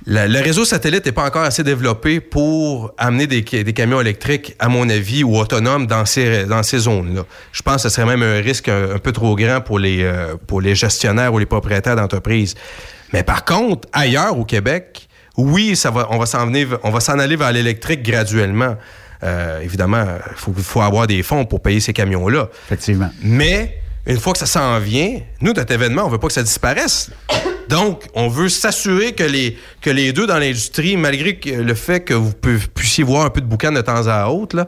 le, 0.06 0.40
réseau 0.42 0.66
satellite 0.66 1.06
n'est 1.06 1.12
pas 1.12 1.26
encore 1.26 1.44
assez 1.44 1.64
développé 1.64 2.20
pour 2.20 2.94
amener 2.98 3.28
des, 3.28 3.44
ca- 3.50 3.64
des 3.64 3.74
camions 3.74 4.02
électriques, 4.02 4.56
à 4.60 4.68
mon 4.70 4.90
avis, 4.90 5.24
ou 5.24 5.38
autonomes 5.38 5.88
dans 5.88 6.06
ces, 6.06 6.46
dans 6.46 6.64
ces 6.64 6.80
zones-là. 6.80 7.24
Je 7.52 7.62
pense 7.62 7.76
que 7.84 7.90
ce 7.90 7.90
serait 7.90 8.06
même 8.08 8.24
un 8.24 8.40
risque 8.42 8.70
un, 8.70 8.96
un 8.96 9.00
peu 9.00 9.12
trop 9.12 9.36
grand 9.36 9.62
pour 9.62 9.78
les, 9.80 10.04
euh, 10.04 10.36
pour 10.48 10.62
les 10.62 10.76
gestionnaires 10.76 11.34
ou 11.34 11.40
les 11.40 11.46
propriétaires 11.46 11.96
d'entreprises. 11.96 12.56
Mais 13.14 13.24
par 13.24 13.46
contre, 13.46 13.88
ailleurs 13.94 14.38
au 14.38 14.44
Québec, 14.46 15.03
oui, 15.38 15.76
ça 15.76 15.90
va, 15.92 16.08
on 16.12 16.18
va 16.18 16.26
s'en 16.26 16.46
venir- 16.48 16.78
on 16.84 16.90
va 16.92 17.00
s'en 17.00 17.18
aller 17.20 17.36
vers 17.36 17.52
l'électrique 17.52 18.04
graduellement. 18.04 18.76
Euh, 19.24 19.62
évidemment, 19.62 20.06
il 20.32 20.36
faut, 20.38 20.54
faut 20.54 20.82
avoir 20.82 21.08
des 21.08 21.24
fonds 21.24 21.46
pour 21.46 21.62
payer 21.62 21.80
ces 21.80 21.94
camions-là. 21.94 22.50
Effectivement. 22.66 23.10
Mais 23.22 23.80
une 24.06 24.20
fois 24.20 24.34
que 24.34 24.40
ça 24.40 24.46
s'en 24.46 24.80
vient, 24.80 25.20
nous, 25.42 25.54
notre 25.54 25.72
événement, 25.74 26.04
on 26.06 26.10
veut 26.10 26.18
pas 26.18 26.28
que 26.28 26.34
ça 26.34 26.44
disparaisse. 26.44 27.10
Donc, 27.70 28.04
on 28.16 28.28
veut 28.28 28.50
s'assurer 28.50 29.14
que 29.14 29.24
les, 29.24 29.58
que 29.82 29.90
les 29.90 30.12
deux 30.12 30.28
dans 30.28 30.38
l'industrie, 30.38 30.98
malgré 30.98 31.38
que 31.38 31.50
le 31.50 31.74
fait 31.74 32.02
que 32.02 32.14
vous 32.14 32.34
pu- 32.34 32.60
puissiez 32.76 33.04
voir 33.06 33.26
un 33.26 33.30
peu 33.30 33.40
de 33.40 33.46
boucan 33.46 33.72
de 33.72 33.80
temps 33.82 34.06
à 34.08 34.28
autre, 34.28 34.58
là, 34.58 34.68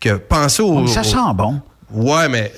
que 0.00 0.14
pensez 0.14 0.62
au... 0.62 0.80
Oh, 0.80 0.86
ça 0.88 1.04
sent 1.04 1.16
bon. 1.36 1.60
Ouais, 1.92 2.28
mais 2.28 2.50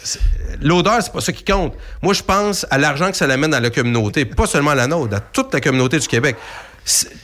l'odeur, 0.62 1.02
c'est 1.02 1.12
pas 1.12 1.20
ça 1.20 1.32
qui 1.32 1.44
compte. 1.44 1.74
Moi, 2.02 2.14
je 2.14 2.22
pense 2.22 2.64
à 2.70 2.78
l'argent 2.78 3.10
que 3.10 3.16
ça 3.16 3.26
l'amène 3.26 3.50
dans 3.50 3.60
la 3.60 3.70
communauté, 3.70 4.24
pas 4.24 4.46
seulement 4.46 4.70
à 4.70 4.74
la 4.76 4.86
nôtre, 4.86 5.14
à 5.16 5.20
toute 5.20 5.52
la 5.52 5.60
communauté 5.60 5.98
du 5.98 6.06
Québec. 6.08 6.36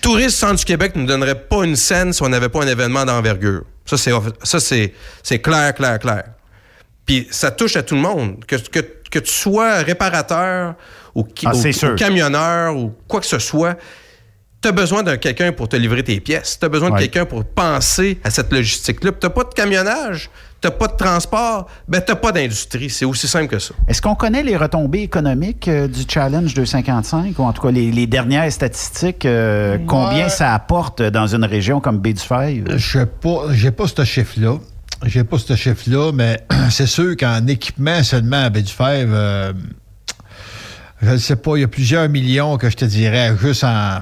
Touristes 0.00 0.38
Centre 0.38 0.56
du 0.56 0.64
Québec 0.64 0.96
ne 0.96 1.02
nous 1.02 1.06
donnerait 1.06 1.34
pas 1.38 1.64
une 1.64 1.76
scène 1.76 2.12
si 2.12 2.22
on 2.22 2.28
n'avait 2.28 2.48
pas 2.48 2.62
un 2.62 2.66
événement 2.68 3.04
d'envergure. 3.04 3.64
Ça, 3.84 3.96
c'est 3.96 4.12
ça, 4.42 4.60
c'est 4.60 4.94
c'est 5.22 5.38
clair, 5.40 5.74
clair, 5.74 5.98
clair. 5.98 6.24
Puis 7.06 7.26
ça 7.30 7.50
touche 7.50 7.76
à 7.76 7.82
tout 7.82 7.94
le 7.94 8.00
monde. 8.00 8.44
Que, 8.46 8.56
que, 8.56 8.80
que 9.10 9.18
tu 9.18 9.32
sois 9.32 9.78
réparateur 9.82 10.74
ou, 11.14 11.24
qui- 11.24 11.46
Ah, 11.46 11.54
ou- 11.54 11.60
ou 11.92 11.96
camionneur 11.96 12.76
ou 12.76 12.94
quoi 13.08 13.20
que 13.20 13.26
ce 13.26 13.38
soit, 13.38 13.76
tu 14.62 14.68
as 14.68 14.72
besoin 14.72 15.02
d'un 15.02 15.16
quelqu'un 15.16 15.52
pour 15.52 15.68
te 15.68 15.76
livrer 15.76 16.04
tes 16.04 16.20
pièces. 16.20 16.58
Tu 16.58 16.64
as 16.66 16.68
besoin 16.68 16.90
de 16.90 16.94
quelqu'un 17.00 17.24
pour 17.26 17.44
penser 17.44 18.18
à 18.24 18.30
cette 18.30 18.52
logistique-là. 18.52 19.12
Tu 19.12 19.26
n'as 19.26 19.30
pas 19.30 19.44
de 19.44 19.52
camionnage, 19.54 20.30
tu 20.60 20.68
n'as 20.68 20.72
pas 20.72 20.88
de 20.88 20.96
transport, 20.96 21.66
ben 21.88 22.00
tu 22.00 22.12
n'as 22.12 22.16
pas 22.16 22.32
d'industrie. 22.32 22.90
C'est 22.90 23.04
aussi 23.04 23.26
simple 23.26 23.48
que 23.48 23.58
ça. 23.58 23.74
Est-ce 23.88 24.02
qu'on 24.02 24.14
connaît 24.14 24.42
les 24.42 24.56
retombées 24.56 25.02
économiques 25.02 25.68
euh, 25.68 25.88
du 25.88 26.02
Challenge 26.06 26.52
255, 26.52 27.38
ou 27.38 27.42
en 27.42 27.52
tout 27.52 27.62
cas 27.62 27.70
les, 27.70 27.90
les 27.90 28.06
dernières 28.06 28.50
statistiques, 28.52 29.24
euh, 29.24 29.78
combien 29.86 30.28
ça 30.28 30.54
apporte 30.54 31.02
dans 31.02 31.26
une 31.26 31.44
région 31.44 31.80
comme 31.80 31.98
Baie-du-Fèvre? 31.98 32.76
Je 32.76 32.98
sais 32.98 33.06
pas, 33.06 33.46
j'ai 33.52 33.70
pas 33.70 33.86
ce 33.86 34.04
chiffre-là. 34.04 34.58
J'ai 35.06 35.24
pas 35.24 35.38
ce 35.38 35.56
chiffre-là, 35.56 36.12
mais 36.12 36.44
c'est 36.70 36.86
sûr 36.86 37.16
qu'en 37.16 37.46
équipement 37.46 38.02
seulement 38.02 38.44
à 38.44 38.50
euh, 38.50 39.52
je 41.02 41.10
ne 41.10 41.16
sais 41.16 41.36
pas, 41.36 41.56
il 41.56 41.60
y 41.60 41.64
a 41.64 41.68
plusieurs 41.68 42.08
millions 42.08 42.56
que 42.58 42.68
je 42.70 42.76
te 42.76 42.84
dirais 42.84 43.32
juste 43.40 43.64
en. 43.64 43.98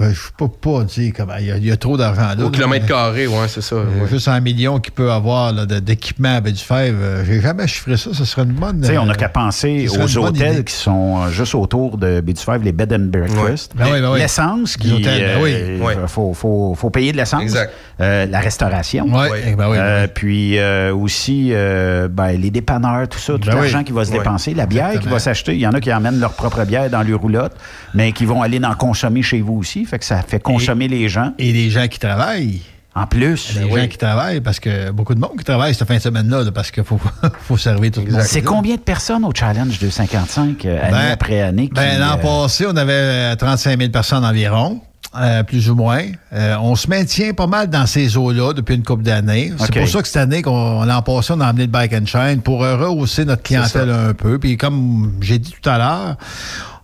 Je 0.00 0.06
ne 0.06 0.12
peux 0.36 0.48
pas 0.48 0.82
dire 0.82 1.12
comment. 1.16 1.34
Il 1.38 1.46
y 1.46 1.52
a, 1.52 1.56
il 1.56 1.64
y 1.64 1.70
a 1.70 1.76
trop 1.76 1.96
d'argent 1.96 2.34
là. 2.36 2.44
Au 2.44 2.50
kilomètre 2.50 2.86
carré, 2.86 3.28
ouais, 3.28 3.46
c'est 3.46 3.60
ça. 3.60 3.76
Euh, 3.76 3.84
ouais. 4.02 4.08
Juste 4.10 4.26
en 4.26 4.40
millions 4.40 4.80
qu'il 4.80 4.92
peut 4.92 5.12
avoir 5.12 5.52
d'équipement 5.66 6.34
à 6.36 6.40
Baie-du-Fèvre. 6.40 6.98
euh, 7.00 7.24
J'ai 7.24 7.40
jamais 7.40 7.68
chiffré 7.68 7.96
ça. 7.96 8.10
Ce 8.12 8.24
serait 8.24 8.42
une 8.42 8.50
bonne. 8.54 8.80
Tu 8.80 8.88
sais, 8.88 8.98
on 8.98 9.06
n'a 9.06 9.12
euh, 9.12 9.16
qu'à 9.16 9.28
penser 9.28 9.86
aux 9.88 10.18
hôtels 10.18 10.54
idée. 10.54 10.64
qui 10.64 10.74
sont 10.74 11.22
euh, 11.22 11.30
juste 11.30 11.54
autour 11.54 11.98
de 11.98 12.20
Baie-du-Fèvre, 12.20 12.64
les 12.64 12.72
bed 12.72 12.92
and 12.92 13.10
breakfast. 13.12 13.72
Ouais. 13.78 13.84
Ben 13.84 13.92
oui, 13.92 14.00
ben 14.00 14.12
oui. 14.12 14.18
L'essence, 14.18 14.76
Les 14.80 14.88
qui, 14.88 14.92
hôtels, 14.92 15.36
ben 15.36 15.40
oui. 15.40 15.52
euh, 15.54 16.06
faut, 16.08 16.34
faut, 16.34 16.74
faut 16.76 16.90
payer 16.90 17.12
de 17.12 17.18
l'essence. 17.18 17.42
Exact. 17.42 17.72
Euh, 18.00 18.26
la 18.26 18.40
restauration. 18.40 19.04
Oui, 19.08 19.12
ben 19.12 19.28
oui, 19.46 19.54
ben 19.56 19.72
Euh, 19.76 20.06
puis 20.12 20.58
euh, 20.58 20.92
aussi 20.92 21.50
euh, 21.52 22.08
ben, 22.08 22.32
les 22.32 22.50
dépanneurs, 22.50 23.06
tout 23.08 23.18
ça, 23.20 23.34
tout 23.34 23.40
Ben 23.46 23.52
oui. 23.54 23.60
l'argent 23.60 23.84
qui 23.84 23.92
va 23.92 24.04
se 24.04 24.10
Ouais. 24.10 24.18
dépenser, 24.18 24.54
la 24.54 24.66
bière 24.66 24.98
qui 24.98 25.06
va 25.06 25.20
s'acheter. 25.20 25.54
Il 25.54 25.60
y 25.60 25.66
en 25.66 25.72
a 25.74 25.80
qui 25.80 25.92
emmènent 25.92 26.18
leur 26.20 26.32
propre 26.34 26.64
bière 26.64 26.88
dans 26.90 27.02
les 27.02 27.14
roulottes, 27.14 27.56
mais 27.94 28.12
qui 28.12 28.24
vont 28.26 28.42
aller 28.42 28.60
en 28.64 28.74
consommer 28.74 29.22
chez 29.22 29.40
vous 29.40 29.54
aussi. 29.54 29.84
Fait 29.84 29.98
que 29.98 30.04
ça 30.04 30.22
fait 30.22 30.40
consommer 30.40 30.88
les 30.88 31.08
gens. 31.08 31.32
Et 31.38 31.52
les 31.52 31.70
gens 31.70 31.88
qui 31.88 31.98
travaillent. 31.98 32.60
En 32.92 33.06
plus, 33.06 33.54
Les 33.54 33.70
gens 33.70 33.86
qui 33.86 33.98
travaillent, 33.98 34.40
parce 34.40 34.58
que 34.58 34.90
beaucoup 34.90 35.14
de 35.14 35.20
monde 35.20 35.36
qui 35.38 35.44
travaille 35.44 35.72
cette 35.74 35.86
fin 35.86 35.94
de 35.94 36.00
semaine-là, 36.00 36.42
là, 36.42 36.50
parce 36.50 36.72
qu'il 36.72 36.82
faut, 36.82 36.98
faut 37.42 37.56
servir 37.56 37.92
tout 37.92 38.00
le 38.04 38.10
monde. 38.10 38.22
c'est 38.22 38.42
combien 38.42 38.74
de 38.74 38.80
personnes 38.80 39.24
au 39.24 39.32
Challenge 39.32 39.78
255, 39.78 40.64
euh, 40.64 40.80
année 40.82 40.90
Ben, 40.90 41.10
après 41.12 41.40
année? 41.40 41.68
qui, 41.68 41.74
Ben, 41.74 42.00
l'an 42.00 42.14
euh, 42.18 42.42
passé, 42.42 42.66
on 42.68 42.76
avait 42.76 42.92
euh, 42.92 43.36
35 43.36 43.78
000 43.78 43.90
personnes 43.92 44.24
environ. 44.24 44.80
Euh, 45.16 45.42
plus 45.42 45.70
ou 45.70 45.74
moins. 45.74 46.04
Euh, 46.32 46.56
on 46.60 46.76
se 46.76 46.88
maintient 46.88 47.32
pas 47.32 47.46
mal 47.46 47.68
dans 47.68 47.86
ces 47.86 48.16
eaux-là 48.16 48.52
depuis 48.52 48.76
une 48.76 48.84
couple 48.84 49.02
d'années. 49.02 49.52
C'est 49.58 49.74
pour 49.74 49.88
ça 49.88 50.02
que 50.02 50.08
cette 50.08 50.16
année, 50.18 50.42
qu'on, 50.42 50.84
l'an 50.84 51.02
passé, 51.02 51.32
on 51.36 51.40
a 51.40 51.50
emmené 51.50 51.64
le 51.64 51.70
Bike 51.70 51.92
and 51.92 52.06
Shine 52.06 52.42
pour 52.42 52.60
rehausser 52.60 53.24
notre 53.24 53.42
clientèle 53.42 53.90
un 53.90 54.14
peu. 54.14 54.38
Puis 54.38 54.56
comme 54.56 55.14
j'ai 55.20 55.38
dit 55.38 55.52
tout 55.60 55.68
à 55.68 55.78
l'heure, 55.78 56.16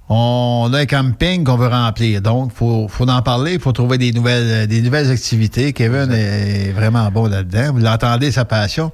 on 0.09 0.71
a 0.73 0.79
un 0.81 0.87
camping 0.87 1.43
qu'on 1.43 1.57
veut 1.57 1.67
remplir. 1.67 2.23
Donc, 2.23 2.53
il 2.55 2.57
faut, 2.57 2.87
faut 2.89 3.09
en 3.09 3.23
parler, 3.23 3.55
il 3.55 3.61
faut 3.61 3.73
trouver 3.73 3.99
des 3.99 4.13
nouvelles, 4.13 4.47
euh, 4.47 4.67
des 4.67 4.81
nouvelles 4.81 5.11
activités. 5.11 5.73
Kevin 5.73 6.13
est 6.13 6.71
vraiment 6.73 7.11
bon 7.11 7.27
là-dedans. 7.29 7.73
Vous 7.73 7.81
l'entendez, 7.81 8.31
sa 8.31 8.45
passion. 8.45 8.93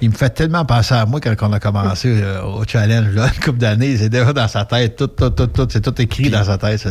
Il 0.00 0.08
me 0.10 0.14
fait 0.14 0.30
tellement 0.30 0.64
penser 0.64 0.94
à 0.94 1.04
moi 1.04 1.20
quand 1.20 1.34
on 1.42 1.52
a 1.52 1.60
commencé 1.60 2.08
euh, 2.08 2.42
au 2.42 2.64
challenge, 2.66 3.08
là, 3.14 3.26
une 3.36 3.44
couple 3.44 3.58
d'années. 3.58 3.96
C'est 3.98 4.08
déjà 4.08 4.32
dans 4.32 4.48
sa 4.48 4.64
tête. 4.64 4.96
Tout, 4.96 5.06
tout, 5.08 5.28
tout, 5.30 5.46
tout. 5.48 5.66
C'est 5.70 5.82
tout 5.82 6.00
écrit 6.00 6.30
dans 6.30 6.44
sa 6.44 6.56
tête. 6.56 6.82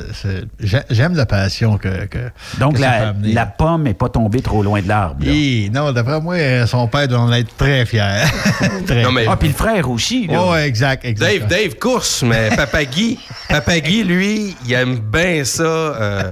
J'aime 0.92 1.16
la 1.16 1.26
passion 1.26 1.78
que, 1.80 2.06
que 2.06 2.20
Donc, 2.60 2.76
que 2.76 2.82
la, 2.82 3.14
la 3.24 3.46
pomme 3.48 3.84
n'est 3.84 3.94
pas 3.96 4.10
tombée 4.10 4.42
trop 4.42 4.62
loin 4.62 4.82
de 4.84 4.88
l'arbre. 4.88 5.26
Hi, 5.26 5.72
non, 5.74 5.92
d'après 5.92 6.22
moi, 6.22 6.36
euh, 6.36 6.68
son 6.68 6.88
père 6.88 7.08
doit 7.08 7.20
en 7.22 7.32
être 7.34 7.56
très 7.58 7.88
fier. 7.88 8.28
très 8.86 9.02
Non, 9.02 9.12
mais- 9.12 9.26
Ah, 9.28 9.36
puis 9.36 9.48
le 9.48 9.54
frère 9.56 9.90
aussi. 9.90 10.28
là. 10.28 10.40
Oh, 10.40 10.56
exact, 10.56 11.06
exact. 11.06 11.40
Dave, 11.40 11.48
Dave 11.50 11.76
course, 11.80 12.22
mais 12.22 12.50
Papa 12.56 12.86
Guy, 12.86 13.18
Papa 13.50 13.63
Guy, 13.68 14.04
lui, 14.04 14.56
il 14.66 14.74
aime 14.74 15.00
bien 15.00 15.44
ça. 15.44 15.64
euh, 15.64 16.32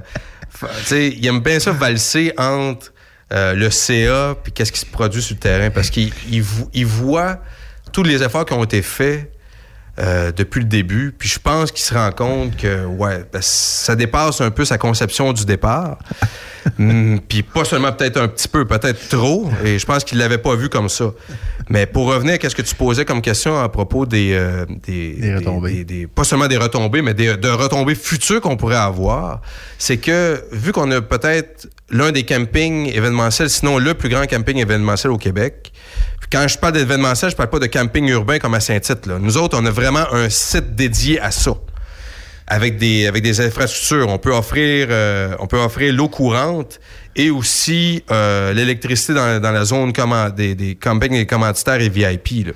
il 0.90 1.26
aime 1.26 1.40
bien 1.40 1.58
ça 1.58 1.72
valser 1.72 2.32
entre 2.36 2.92
euh, 3.32 3.54
le 3.54 3.70
CA 3.70 4.36
puis 4.42 4.52
qu'est-ce 4.52 4.70
qui 4.72 4.80
se 4.80 4.86
produit 4.86 5.22
sur 5.22 5.34
le 5.34 5.40
terrain 5.40 5.70
parce 5.70 5.90
qu'il 5.90 6.12
il 6.30 6.42
vo- 6.42 6.70
il 6.74 6.86
voit 6.86 7.38
tous 7.92 8.02
les 8.02 8.22
efforts 8.22 8.44
qui 8.44 8.52
ont 8.52 8.62
été 8.64 8.82
faits 8.82 9.31
euh, 9.98 10.32
depuis 10.32 10.60
le 10.60 10.66
début. 10.66 11.14
Puis 11.16 11.28
je 11.28 11.38
pense 11.38 11.70
qu'il 11.70 11.82
se 11.84 11.92
rend 11.94 12.10
compte 12.12 12.56
que 12.56 12.84
ouais, 12.86 13.24
ben, 13.32 13.40
ça 13.42 13.94
dépasse 13.96 14.40
un 14.40 14.50
peu 14.50 14.64
sa 14.64 14.78
conception 14.78 15.32
du 15.32 15.44
départ. 15.44 15.98
Hum, 16.78 17.20
Puis 17.28 17.42
pas 17.42 17.64
seulement 17.64 17.92
peut-être 17.92 18.18
un 18.20 18.28
petit 18.28 18.48
peu, 18.48 18.64
peut-être 18.64 19.08
trop. 19.08 19.50
Et 19.64 19.78
je 19.78 19.84
pense 19.86 20.04
qu'il 20.04 20.18
l'avait 20.18 20.38
pas 20.38 20.54
vu 20.54 20.68
comme 20.68 20.88
ça. 20.88 21.10
Mais 21.68 21.86
pour 21.86 22.06
revenir 22.06 22.38
à 22.42 22.48
ce 22.48 22.54
que 22.54 22.62
tu 22.62 22.74
posais 22.74 23.04
comme 23.04 23.20
question 23.22 23.58
à 23.60 23.68
propos 23.68 24.06
des, 24.06 24.32
euh, 24.34 24.64
des, 24.86 25.14
Des 25.14 25.34
retombées. 25.36 25.72
des- 25.72 25.84
des- 25.84 26.06
pas 26.06 26.24
seulement 26.24 26.48
des 26.48 26.56
retombées, 26.56 27.02
mais 27.02 27.14
des, 27.14 27.36
de 27.36 27.48
retombées 27.48 27.94
futures 27.94 28.40
qu'on 28.40 28.56
pourrait 28.56 28.76
avoir, 28.76 29.40
c'est 29.78 29.96
que 29.98 30.42
vu 30.52 30.72
qu'on 30.72 30.90
a 30.90 31.00
peut-être 31.00 31.68
l'un 31.92 32.10
des 32.10 32.24
campings 32.24 32.90
événementiels, 32.92 33.50
sinon 33.50 33.78
le 33.78 33.94
plus 33.94 34.08
grand 34.08 34.26
camping 34.26 34.58
événementiel 34.58 35.12
au 35.12 35.18
Québec, 35.18 35.72
quand 36.32 36.48
je 36.48 36.56
parle 36.56 36.72
d'événementiel, 36.72 37.30
je 37.30 37.36
parle 37.36 37.50
pas 37.50 37.58
de 37.58 37.66
camping 37.66 38.08
urbain 38.08 38.38
comme 38.38 38.54
à 38.54 38.60
Saint-Tite. 38.60 39.06
Nous 39.06 39.36
autres, 39.36 39.58
on 39.60 39.66
a 39.66 39.70
vraiment 39.70 40.10
un 40.12 40.30
site 40.30 40.74
dédié 40.74 41.20
à 41.20 41.30
ça. 41.30 41.52
Avec 42.48 42.76
des, 42.76 43.10
des 43.10 43.40
infrastructures. 43.40 44.08
On 44.08 44.18
peut 44.18 44.32
offrir, 44.32 44.88
euh, 44.90 45.36
on 45.38 45.46
peut 45.46 45.58
offrir 45.58 45.92
l'eau 45.94 46.08
courante 46.08 46.80
et 47.14 47.30
aussi 47.30 48.02
euh, 48.10 48.52
l'électricité 48.52 49.14
dans, 49.14 49.40
la 49.40 49.64
zone 49.64 49.92
des, 50.34 50.54
des 50.54 50.74
campings 50.74 51.14
et 51.14 51.24
commanditaires 51.24 51.80
et 51.80 51.88
VIP. 51.88 52.52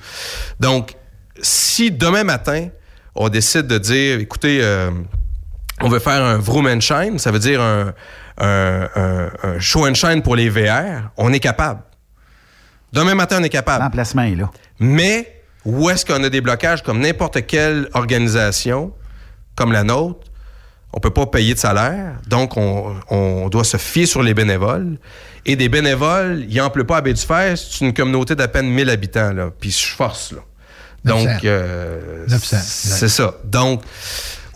Donc, 0.59 0.95
si 1.41 1.91
demain 1.91 2.25
matin, 2.25 2.69
on 3.15 3.29
décide 3.29 3.67
de 3.69 3.79
dire, 3.79 4.19
écoutez, 4.21 4.59
euh, 4.61 4.91
on 5.83 5.89
veut 5.89 5.99
faire 5.99 6.23
un 6.25 6.39
vroom 6.39 6.67
and 6.67 6.81
shine, 6.81 7.19
ça 7.19 7.31
veut 7.31 7.39
dire 7.39 7.61
un, 7.61 7.93
un- 8.39 8.89
un- 8.95 9.31
un 9.43 9.59
show 9.61 9.87
and 9.87 9.95
shine 9.95 10.23
pour 10.23 10.37
les 10.37 10.49
VR, 10.49 11.11
on 11.17 11.33
est 11.33 11.41
capable. 11.41 11.81
Demain 12.93 13.15
matin, 13.15 13.39
on 13.41 13.45
est 13.45 13.49
capable. 13.51 13.85
L'emplacement 13.85 14.23
est 14.23 14.37
là. 14.37 14.51
Mais 14.81 15.43
où 15.65 15.91
est-ce 15.91 16.07
qu'on 16.07 16.23
a 16.23 16.29
des 16.31 16.41
blocages 16.41 16.83
comme 16.83 17.01
n'importe 17.01 17.45
quelle 17.47 17.89
organisation, 17.95 18.93
comme 19.55 19.73
la 19.73 19.85
nôtre, 19.85 20.21
on 20.93 21.01
peut 21.01 21.11
pas 21.11 21.27
payer 21.27 21.53
de 21.53 21.59
salaire, 21.59 22.15
donc 22.27 22.57
on, 22.57 22.95
on 23.11 23.49
doit 23.51 23.65
se 23.65 23.77
fier 23.77 24.07
sur 24.07 24.23
les 24.23 24.33
bénévoles. 24.33 24.97
Et 25.45 25.55
des 25.57 25.69
bénévoles, 25.69 26.45
ils 26.49 26.57
n'en 26.57 26.71
pleut 26.71 26.85
pas 26.87 26.99
à 26.99 27.01
Baie-du-Fer, 27.03 27.57
c'est 27.59 27.85
une 27.85 27.93
communauté 27.93 28.35
d'à 28.35 28.49
peine 28.49 28.69
1000 28.69 28.89
habitants, 28.89 29.33
là, 29.33 29.51
puis 29.61 29.71
je 29.71 29.87
force, 29.95 30.33
là. 30.33 30.39
Donc, 31.05 31.25
900. 31.27 31.41
euh, 31.45 32.25
900, 32.29 32.57
c'est 32.63 33.09
ça. 33.09 33.35
Donc, 33.45 33.83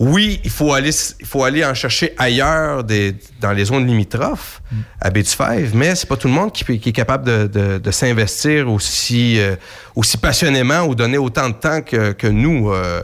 oui, 0.02 0.40
il 0.44 0.50
faut 0.50 0.72
aller, 0.72 0.90
il 1.20 1.26
faut 1.26 1.44
aller 1.44 1.62
en 1.62 1.74
chercher 1.74 2.14
ailleurs 2.16 2.82
des, 2.84 3.14
dans 3.40 3.52
les 3.52 3.66
zones 3.66 3.86
limitrophes 3.86 4.62
à 4.98 5.10
Baie-du-Fèvre, 5.10 5.72
mais 5.76 5.94
c'est 5.94 6.08
pas 6.08 6.16
tout 6.16 6.26
le 6.26 6.32
monde 6.34 6.52
qui, 6.52 6.64
qui 6.80 6.88
est 6.88 6.92
capable 6.92 7.24
de, 7.26 7.46
de- 7.46 7.78
de 7.78 7.90
s'investir 7.90 8.70
aussi, 8.72 9.38
euh, 9.38 9.56
aussi 9.94 10.16
passionnément 10.16 10.80
ou 10.84 10.94
donner 10.94 11.18
autant 11.18 11.50
de 11.50 11.54
temps 11.54 11.82
que, 11.82 12.12
que 12.12 12.26
nous. 12.26 12.72
euh. 12.72 13.02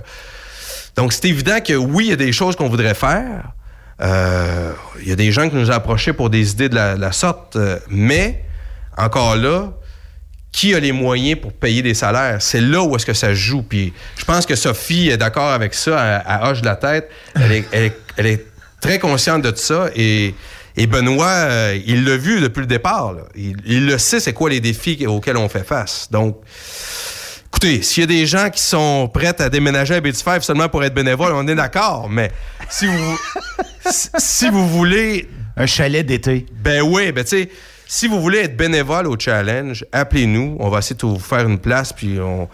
Donc, 0.96 1.12
c'est 1.12 1.26
évident 1.28 1.58
que 1.62 1.74
oui, 1.74 2.06
il 2.06 2.10
y 2.10 2.12
a 2.14 2.16
des 2.16 2.32
choses 2.32 2.56
qu'on 2.56 2.70
voudrait 2.70 2.94
faire. 2.94 3.52
Euh, 4.00 4.72
Il 5.02 5.08
y 5.08 5.12
a 5.12 5.16
des 5.16 5.30
gens 5.32 5.48
qui 5.50 5.56
nous 5.56 5.70
ont 5.70 5.74
approchés 5.74 6.14
pour 6.14 6.30
des 6.30 6.50
idées 6.52 6.70
de 6.70 6.74
la, 6.74 6.96
de 6.96 7.00
la 7.02 7.12
sorte, 7.12 7.56
euh, 7.56 7.78
mais 7.90 8.42
encore 8.96 9.36
là, 9.36 9.70
qui 10.56 10.74
a 10.74 10.80
les 10.80 10.92
moyens 10.92 11.38
pour 11.40 11.52
payer 11.52 11.82
des 11.82 11.92
salaires? 11.94 12.40
C'est 12.40 12.60
là 12.62 12.82
où 12.82 12.96
est-ce 12.96 13.04
que 13.04 13.12
ça 13.12 13.34
joue. 13.34 13.62
Puis 13.62 13.92
je 14.16 14.24
pense 14.24 14.46
que 14.46 14.56
Sophie 14.56 15.08
est 15.10 15.18
d'accord 15.18 15.50
avec 15.52 15.74
ça, 15.74 16.18
à, 16.20 16.50
hoche 16.50 16.62
de 16.62 16.66
la 16.66 16.76
tête. 16.76 17.10
Elle 17.34 17.52
est, 17.52 17.64
elle 17.72 17.84
est- 17.84 17.98
elle 18.16 18.26
est 18.26 18.46
très 18.80 18.98
consciente 18.98 19.42
de 19.42 19.54
ça. 19.54 19.90
Et, 19.94 20.34
et 20.78 20.86
Benoît, 20.86 21.26
euh, 21.28 21.78
il 21.86 22.04
l'a 22.04 22.16
vu 22.16 22.40
depuis 22.40 22.60
le 22.60 22.66
départ. 22.66 23.12
là. 23.12 23.22
Il, 23.34 23.56
il 23.66 23.86
le 23.86 23.98
sait, 23.98 24.18
c'est 24.20 24.32
quoi 24.32 24.48
les 24.48 24.60
défis 24.60 25.06
auxquels 25.06 25.36
on 25.36 25.48
fait 25.50 25.64
face. 25.66 26.08
Donc, 26.10 26.38
écoutez, 27.48 27.82
s'il 27.82 28.02
y 28.02 28.04
a 28.04 28.06
des 28.06 28.26
gens 28.26 28.48
qui 28.50 28.62
sont 28.62 29.08
prêts 29.12 29.34
à 29.40 29.48
déménager 29.50 29.94
à 29.94 30.00
Bétifèvre 30.00 30.42
seulement 30.44 30.68
pour 30.68 30.82
être 30.84 30.94
bénévoles, 30.94 31.32
on 31.34 31.46
est 31.48 31.54
d'accord. 31.54 32.08
Mais 32.08 32.30
si 32.70 32.86
vous, 32.86 33.18
si- 33.90 34.08
si 34.18 34.48
vous 34.50 34.66
voulez 34.68 35.28
Un 35.56 35.66
chalet 35.66 36.04
d'été. 36.04 36.46
ben 36.62 36.82
oui, 36.82 37.12
ben 37.12 37.24
tu 37.24 37.30
sais, 37.30 37.48
si 37.86 38.08
vous 38.08 38.20
voulez 38.20 38.38
être 38.40 38.56
bénévole 38.56 39.06
au 39.06 39.16
challenge, 39.18 39.84
appelez-nous. 39.92 40.56
On 40.60 40.68
va 40.68 40.78
essayer 40.78 40.96
de 40.96 41.06
vous 41.06 41.18
faire 41.18 41.46
une 41.48 41.58
place. 41.58 41.92
Puis 41.92 42.18
on... 42.20 42.48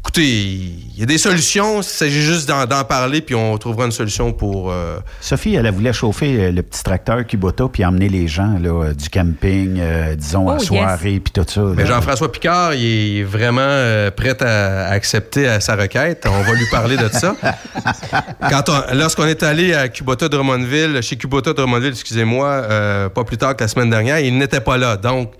Écoutez, 0.00 0.22
il 0.26 0.98
y 0.98 1.02
a 1.02 1.06
des 1.06 1.16
solutions. 1.16 1.80
Il 1.80 1.84
s'agit 1.84 2.20
juste 2.22 2.46
d'en, 2.48 2.66
d'en 2.66 2.84
parler, 2.84 3.20
puis 3.22 3.34
on 3.34 3.56
trouvera 3.56 3.86
une 3.86 3.92
solution 3.92 4.32
pour. 4.32 4.70
euh, 4.70 4.98
Sophie, 5.20 5.54
elle 5.54 5.64
elle 5.66 5.72
voulait 5.74 5.92
chauffer 5.94 6.36
euh, 6.44 6.52
le 6.52 6.62
petit 6.62 6.82
tracteur 6.82 7.24
Kubota 7.26 7.64
puis 7.72 7.84
emmener 7.86 8.08
les 8.10 8.28
gens 8.28 8.58
là, 8.60 8.68
euh, 8.84 8.94
du 8.94 9.08
camping, 9.08 9.78
euh, 9.80 10.14
disons, 10.14 10.46
Oh, 10.46 10.50
à 10.50 10.54
yes. 10.58 10.64
soirée 10.64 11.20
puis 11.20 11.32
tout 11.32 11.44
ça. 11.48 11.60
là. 11.62 11.72
Mais 11.74 11.86
Jean-François 11.86 12.30
Picard, 12.30 12.74
il 12.74 13.20
est 13.20 13.22
vraiment 13.24 13.60
euh, 13.62 14.10
prêt 14.10 14.36
à, 14.42 14.88
à 14.88 14.90
accepter 14.90 15.58
sa 15.60 15.74
requête. 15.74 16.26
On 16.28 16.42
va 16.42 16.52
lui 16.52 16.66
parler 16.70 16.96
de 16.98 17.08
ça. 17.08 17.34
Quand 18.50 18.68
on- 18.68 18.94
lorsqu'on 18.94 19.26
est 19.26 19.42
allé 19.42 19.72
à 19.72 19.88
Kubota 19.88 20.28
Drummondville, 20.28 21.00
chez 21.02 21.16
Kubota 21.16 21.52
Drummondville, 21.54 21.92
excusez-moi, 21.92 22.46
euh, 22.48 23.08
pas 23.08 23.24
plus 23.24 23.38
tard 23.38 23.56
que 23.56 23.64
la 23.64 23.68
semaine 23.68 23.88
dernière, 23.90 24.18
il 24.20 24.36
n'était 24.36 24.60
pas 24.64 24.76
là. 24.76 24.96
Donc, 24.96 25.32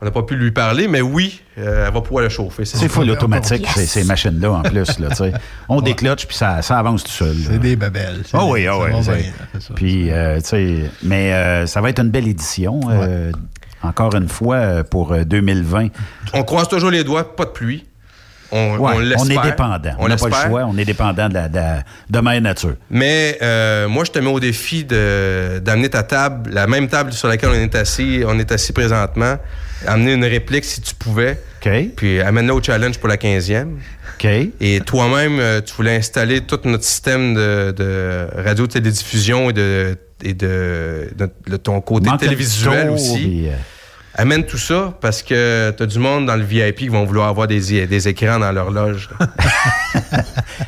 on 0.00 0.04
n'a 0.04 0.10
pas 0.10 0.22
pu 0.22 0.36
lui 0.36 0.50
parler, 0.50 0.86
mais 0.88 1.00
oui, 1.00 1.40
euh, 1.56 1.86
elle 1.86 1.94
va 1.94 2.00
pouvoir 2.02 2.24
le 2.24 2.28
chauffer. 2.28 2.64
C'est 2.64 2.88
full 2.88 3.08
automatique, 3.10 3.66
ces, 3.74 3.86
ces 3.86 4.04
machines-là, 4.04 4.50
en 4.52 4.62
plus. 4.62 4.98
Là, 4.98 5.08
tu 5.10 5.16
sais. 5.16 5.32
On 5.68 5.80
décloche, 5.80 6.26
puis 6.26 6.36
ça, 6.36 6.60
ça 6.62 6.78
avance 6.78 7.04
tout 7.04 7.10
seul. 7.12 7.36
C'est 7.46 7.58
des 7.58 7.76
babelles. 7.76 8.22
Oh 8.34 8.48
oui, 8.52 8.66
oh 8.68 8.84
oui. 8.86 9.24
Puis, 9.76 10.10
euh, 10.10 10.40
tu 10.40 10.46
sais, 10.46 10.90
mais 11.02 11.32
euh, 11.32 11.66
ça 11.66 11.80
va 11.80 11.90
être 11.90 12.00
une 12.00 12.10
belle 12.10 12.28
édition. 12.28 12.80
euh, 12.90 13.30
encore 13.82 14.14
une 14.14 14.28
fois, 14.28 14.82
pour 14.84 15.12
euh, 15.12 15.24
2020. 15.24 15.88
On 16.32 16.42
croise 16.42 16.68
toujours 16.68 16.90
les 16.90 17.04
doigts, 17.04 17.36
pas 17.36 17.44
de 17.44 17.50
pluie. 17.50 17.84
On, 18.56 18.78
Ouais, 18.78 18.92
on 18.94 18.98
l'espère. 19.00 19.44
est 19.44 19.50
dépendant. 19.50 19.90
On 19.98 20.06
n'a 20.06 20.16
pas 20.16 20.28
le 20.28 20.48
choix. 20.50 20.64
On 20.70 20.78
est 20.78 20.84
dépendant 20.84 21.28
de 21.28 21.34
la, 21.34 21.48
de 21.48 21.56
la- 21.56 21.82
de 22.08 22.20
mère 22.20 22.40
nature. 22.40 22.74
Mais 22.88 23.36
euh, 23.42 23.88
moi, 23.88 24.04
je 24.04 24.12
te 24.12 24.18
mets 24.20 24.30
au 24.30 24.38
défi 24.38 24.84
d'amener 24.84 25.88
ta 25.90 26.02
table, 26.04 26.50
la 26.52 26.66
même 26.68 26.86
table 26.88 27.12
sur 27.12 27.26
laquelle 27.28 27.50
on 27.50 27.54
est 27.54 27.74
assis, 27.74 28.22
on 28.26 28.38
est 28.38 28.52
assis 28.52 28.72
présentement, 28.72 29.36
amener 29.86 30.12
une 30.14 30.24
réplique 30.24 30.64
si 30.64 30.80
tu 30.80 30.94
pouvais. 30.94 31.38
Puis 31.96 32.20
amène-la 32.20 32.54
au 32.54 32.62
challenge 32.62 32.98
pour 32.98 33.08
la 33.08 33.16
15e. 33.16 33.68
Et 34.60 34.80
toi-même, 34.80 35.38
euh, 35.40 35.60
tu 35.60 35.74
voulais 35.74 35.96
installer 35.96 36.40
tout 36.42 36.60
notre 36.64 36.84
système 36.84 37.34
de, 37.34 37.74
de 37.76 38.26
radio-télédiffusion 38.36 39.50
et 39.50 39.52
de, 39.52 39.96
et 40.22 40.34
de, 40.34 41.10
de- 41.16 41.30
de 41.50 41.56
ton 41.56 41.80
côté 41.80 42.08
Manque 42.08 42.20
télévisuel 42.20 42.90
aussi. 42.90 43.46
euh, 43.48 43.54
Amène 44.16 44.44
tout 44.44 44.58
ça 44.58 44.92
parce 45.00 45.22
que 45.22 45.72
tu 45.76 45.82
as 45.82 45.86
du 45.86 45.98
monde 45.98 46.26
dans 46.26 46.36
le 46.36 46.44
VIP 46.44 46.76
qui 46.76 46.88
vont 46.88 47.04
vouloir 47.04 47.28
avoir 47.28 47.46
des, 47.48 47.86
des 47.86 48.08
écrans 48.08 48.38
dans 48.38 48.52
leur 48.52 48.70
loge. 48.70 49.08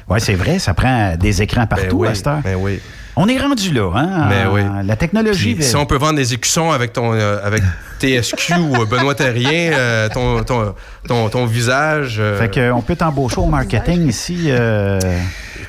Oui, 0.09 0.20
c'est 0.20 0.34
vrai, 0.34 0.59
ça 0.59 0.72
prend 0.74 1.16
des 1.16 1.42
écrans 1.42 1.66
partout 1.66 1.99
oui, 2.01 2.09
à 2.09 2.14
cette 2.14 2.26
heure. 2.26 2.40
ben 2.42 2.57
oui. 2.59 2.80
On 3.16 3.28
est 3.28 3.38
rendu 3.38 3.72
là, 3.72 3.90
hein? 3.94 4.28
Ben 4.28 4.49
en- 4.49 4.53
oui. 4.55 4.62
La 4.84 4.94
technologie. 4.97 5.55
Puis, 5.55 5.64
si 5.64 5.74
on 5.76 5.86
peut 5.86 5.97
vendre 5.97 6.16
des 6.16 6.34
écussons 6.34 6.70
avec 6.70 6.92
ton 6.92 7.12
euh, 7.14 7.38
avec 7.42 7.62
TSQ 8.01 8.55
ou 8.61 8.82
euh, 8.82 8.84
Benoît 8.86 9.14
Terrien, 9.14 9.72
euh, 9.72 10.09
ton, 10.09 10.42
ton, 10.44 10.74
ton, 11.09 11.28
ton 11.28 11.47
visage. 11.47 12.16
euh, 12.20 12.38
Fait 12.38 12.53
qu'on 12.53 12.82
peut 12.82 12.94
t'embaucher 12.97 13.38
au 13.38 13.47
marketing 13.47 14.07
ici. 14.09 14.49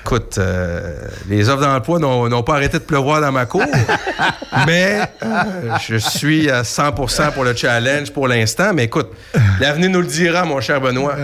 Euh, 0.07 0.17
Écoute, 0.17 0.37
euh, 0.37 0.93
les 1.27 1.49
offres 1.49 1.61
d'emploi 1.61 1.99
n'ont 1.99 2.43
pas 2.43 2.55
arrêté 2.55 2.79
de 2.79 2.83
pleuvoir 2.83 3.19
dans 3.19 3.31
ma 3.31 3.45
cour, 3.45 3.63
mais 4.65 5.01
euh, 5.23 5.77
je 5.85 5.97
suis 5.97 6.49
à 6.49 6.61
100% 6.61 7.33
pour 7.33 7.43
le 7.43 7.55
challenge 7.55 8.11
pour 8.11 8.27
l'instant. 8.27 8.71
Mais 8.73 8.85
écoute, 8.85 9.09
l'avenir 9.59 9.89
nous 9.89 10.01
le 10.01 10.07
dira, 10.07 10.45
mon 10.45 10.61
cher 10.61 10.79
Benoît. 10.79 11.15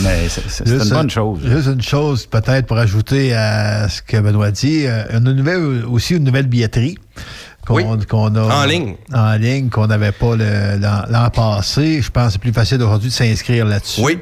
Mais 0.00 0.28
c'est 0.28 0.66
une 0.66 0.88
bonne 0.90 1.10
chose. 1.10 1.40
Juste 1.44 1.68
une 1.68 1.82
chose, 1.82 2.26
peut-être 2.26 2.66
pour 2.66 2.76
ajouter 2.76 3.34
à 3.34 3.88
ce 3.88 4.02
que 4.02 4.18
Benoît 4.18 4.50
dit, 4.50 4.86
euh, 4.86 5.04
une 5.18 5.32
nouvelle, 5.32 5.84
aussi 5.86 6.16
une 6.16 6.24
nouvelle 6.24 6.46
billetterie. 6.46 6.98
Qu'on 7.66 7.98
qu'on 7.98 8.34
a 8.34 8.62
En 8.62 8.64
ligne. 8.64 8.96
En 9.12 9.34
ligne, 9.34 9.68
qu'on 9.68 9.86
n'avait 9.86 10.12
pas 10.12 10.34
l'an 10.34 11.02
l'an 11.08 11.30
passé. 11.30 12.00
Je 12.02 12.10
pense 12.10 12.26
que 12.26 12.32
c'est 12.32 12.38
plus 12.40 12.52
facile 12.52 12.82
aujourd'hui 12.82 13.10
de 13.10 13.14
s'inscrire 13.14 13.66
là-dessus. 13.66 14.00
Oui. 14.02 14.18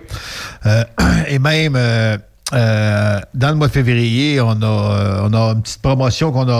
Euh, 0.66 0.84
et 1.28 1.38
même 1.38 1.74
euh, 1.76 2.18
euh, 2.54 3.20
dans 3.34 3.50
le 3.50 3.54
mois 3.56 3.66
de 3.68 3.72
février, 3.72 4.40
on 4.40 4.50
a, 4.62 4.64
euh, 4.64 5.28
on 5.30 5.34
a 5.34 5.52
une 5.52 5.62
petite 5.62 5.82
promotion 5.82 6.32
qu'on 6.32 6.48
a, 6.48 6.52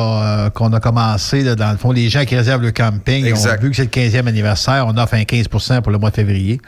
euh, 0.47 0.51
qu'on 0.51 0.73
a 0.73 0.81
commencé. 0.81 1.43
là, 1.43 1.55
dans 1.55 1.71
le 1.71 1.79
fond, 1.79 1.93
les 1.93 2.09
gens 2.11 2.25
qui 2.25 2.37
réservent 2.37 2.63
le 2.63 2.73
camping, 2.73 3.25
Exact. 3.25 3.59
ont 3.59 3.63
vu 3.63 3.71
que 3.71 3.77
c'est 3.77 3.83
le 3.85 3.89
15e 3.89 4.27
anniversaire, 4.29 4.87
on 4.87 4.97
offre 4.99 5.15
un 5.15 5.23
15% 5.25 5.81
pour 5.81 5.91
le 5.93 5.99
mois 5.99 6.11
de 6.11 6.17
février. 6.17 6.61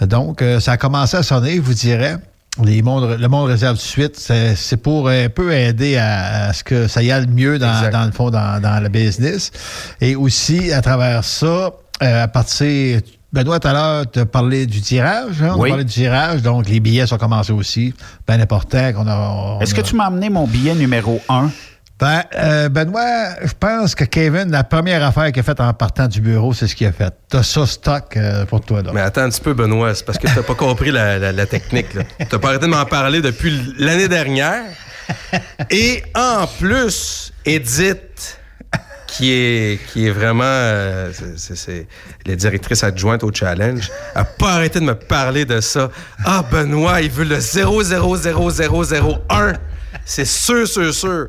Donc, 0.00 0.42
euh, 0.42 0.58
ça 0.60 0.72
a 0.72 0.76
commencé 0.76 1.16
à 1.16 1.22
sonner, 1.22 1.56
je 1.56 1.60
vous 1.60 1.74
dirais. 1.74 2.16
Les 2.64 2.82
mondes- 2.82 3.16
le 3.20 3.28
monde 3.28 3.48
réserve 3.48 3.76
tout 3.76 3.82
de 3.84 3.88
suite. 3.88 4.16
C'est 4.56 4.76
pour 4.76 5.08
un 5.08 5.28
peu 5.28 5.52
aider 5.52 5.96
à, 5.96 6.48
à 6.48 6.52
ce 6.52 6.64
que 6.64 6.88
ça 6.88 7.00
y 7.02 7.12
aille 7.12 7.28
mieux 7.28 7.58
dans, 7.60 7.90
dans 7.92 8.04
le 8.04 8.10
fond, 8.10 8.30
dans, 8.30 8.60
dans 8.60 8.82
le 8.82 8.88
business. 8.88 9.52
Et 10.00 10.16
aussi, 10.16 10.72
à 10.72 10.82
travers 10.82 11.22
ça, 11.22 11.70
à 12.00 12.26
partir. 12.26 13.00
Benoît, 13.32 13.60
tout 13.60 13.68
à 13.68 13.72
l'heure, 13.72 14.10
tu 14.10 14.18
as 14.18 14.26
parlé 14.26 14.66
du 14.66 14.80
tirage. 14.80 15.40
Hein? 15.42 15.50
On 15.52 15.54
a 15.54 15.58
Oui. 15.58 15.68
parlé 15.70 15.84
du 15.84 15.92
tirage. 15.92 16.42
Donc, 16.42 16.68
les 16.68 16.80
billets 16.80 17.06
sont 17.06 17.18
commencés 17.18 17.52
aussi. 17.52 17.94
Bien 18.26 18.40
important 18.40 18.92
qu'on 18.92 19.06
a. 19.06 19.58
Est-ce 19.60 19.74
que 19.74 19.80
tu 19.82 19.94
m'as 19.94 20.06
amené 20.06 20.28
mon 20.30 20.46
billet 20.46 20.74
numéro 20.74 21.20
1? 21.28 21.50
ben, 22.00 22.22
euh, 22.34 22.68
Benoît, 22.70 23.34
je 23.44 23.52
pense 23.60 23.94
que 23.94 24.04
Kevin, 24.04 24.50
la 24.50 24.64
première 24.64 25.04
affaire 25.04 25.30
qu'il 25.32 25.40
a 25.40 25.42
faite 25.42 25.60
en 25.60 25.72
partant 25.74 26.08
du 26.08 26.22
bureau, 26.22 26.54
c'est 26.54 26.66
ce 26.66 26.74
qu'il 26.74 26.86
a 26.86 26.92
fait. 26.92 27.12
T'as 27.28 27.42
ça 27.42 27.66
stock 27.66 28.16
euh, 28.16 28.46
pour 28.46 28.62
toi, 28.62 28.80
là. 28.82 28.90
Mais 28.94 29.02
attends 29.02 29.20
un 29.20 29.28
petit 29.28 29.40
peu, 29.42 29.52
Benoît, 29.52 29.94
c'est 29.94 30.06
parce 30.06 30.16
que 30.18 30.26
t'as 30.26 30.42
pas 30.42 30.54
compris 30.54 30.90
la, 30.90 31.18
la- 31.18 31.32
la 31.32 31.46
technique. 31.46 31.90
Tu 31.90 31.98
n'as 32.32 32.38
pas 32.38 32.48
arrêté 32.48 32.64
de 32.66 32.70
m'en 32.70 32.84
parler 32.86 33.20
depuis 33.20 33.74
l'année 33.78 34.08
dernière. 34.08 34.62
Et 35.70 36.02
en 36.14 36.46
plus, 36.58 37.32
Edith, 37.44 38.39
qui 39.10 39.32
est, 39.32 39.80
qui 39.92 40.06
est 40.06 40.10
vraiment 40.10 40.44
euh, 40.44 41.10
c'est- 41.36 41.86
la 42.26 42.36
directrice 42.36 42.84
adjointe 42.84 43.24
au 43.24 43.32
challenge, 43.32 43.90
a 44.14 44.24
pas 44.24 44.52
arrêté 44.54 44.78
de 44.80 44.84
me 44.84 44.94
parler 44.94 45.44
de 45.44 45.60
ça. 45.60 45.90
Ah, 46.24 46.44
Benoît, 46.50 47.00
il 47.02 47.10
veut 47.10 47.24
le 47.24 47.40
00001. 47.40 49.52
C'est 50.04 50.24
sûr, 50.26 50.66
sûr, 50.68 50.94
sûr. 50.94 51.26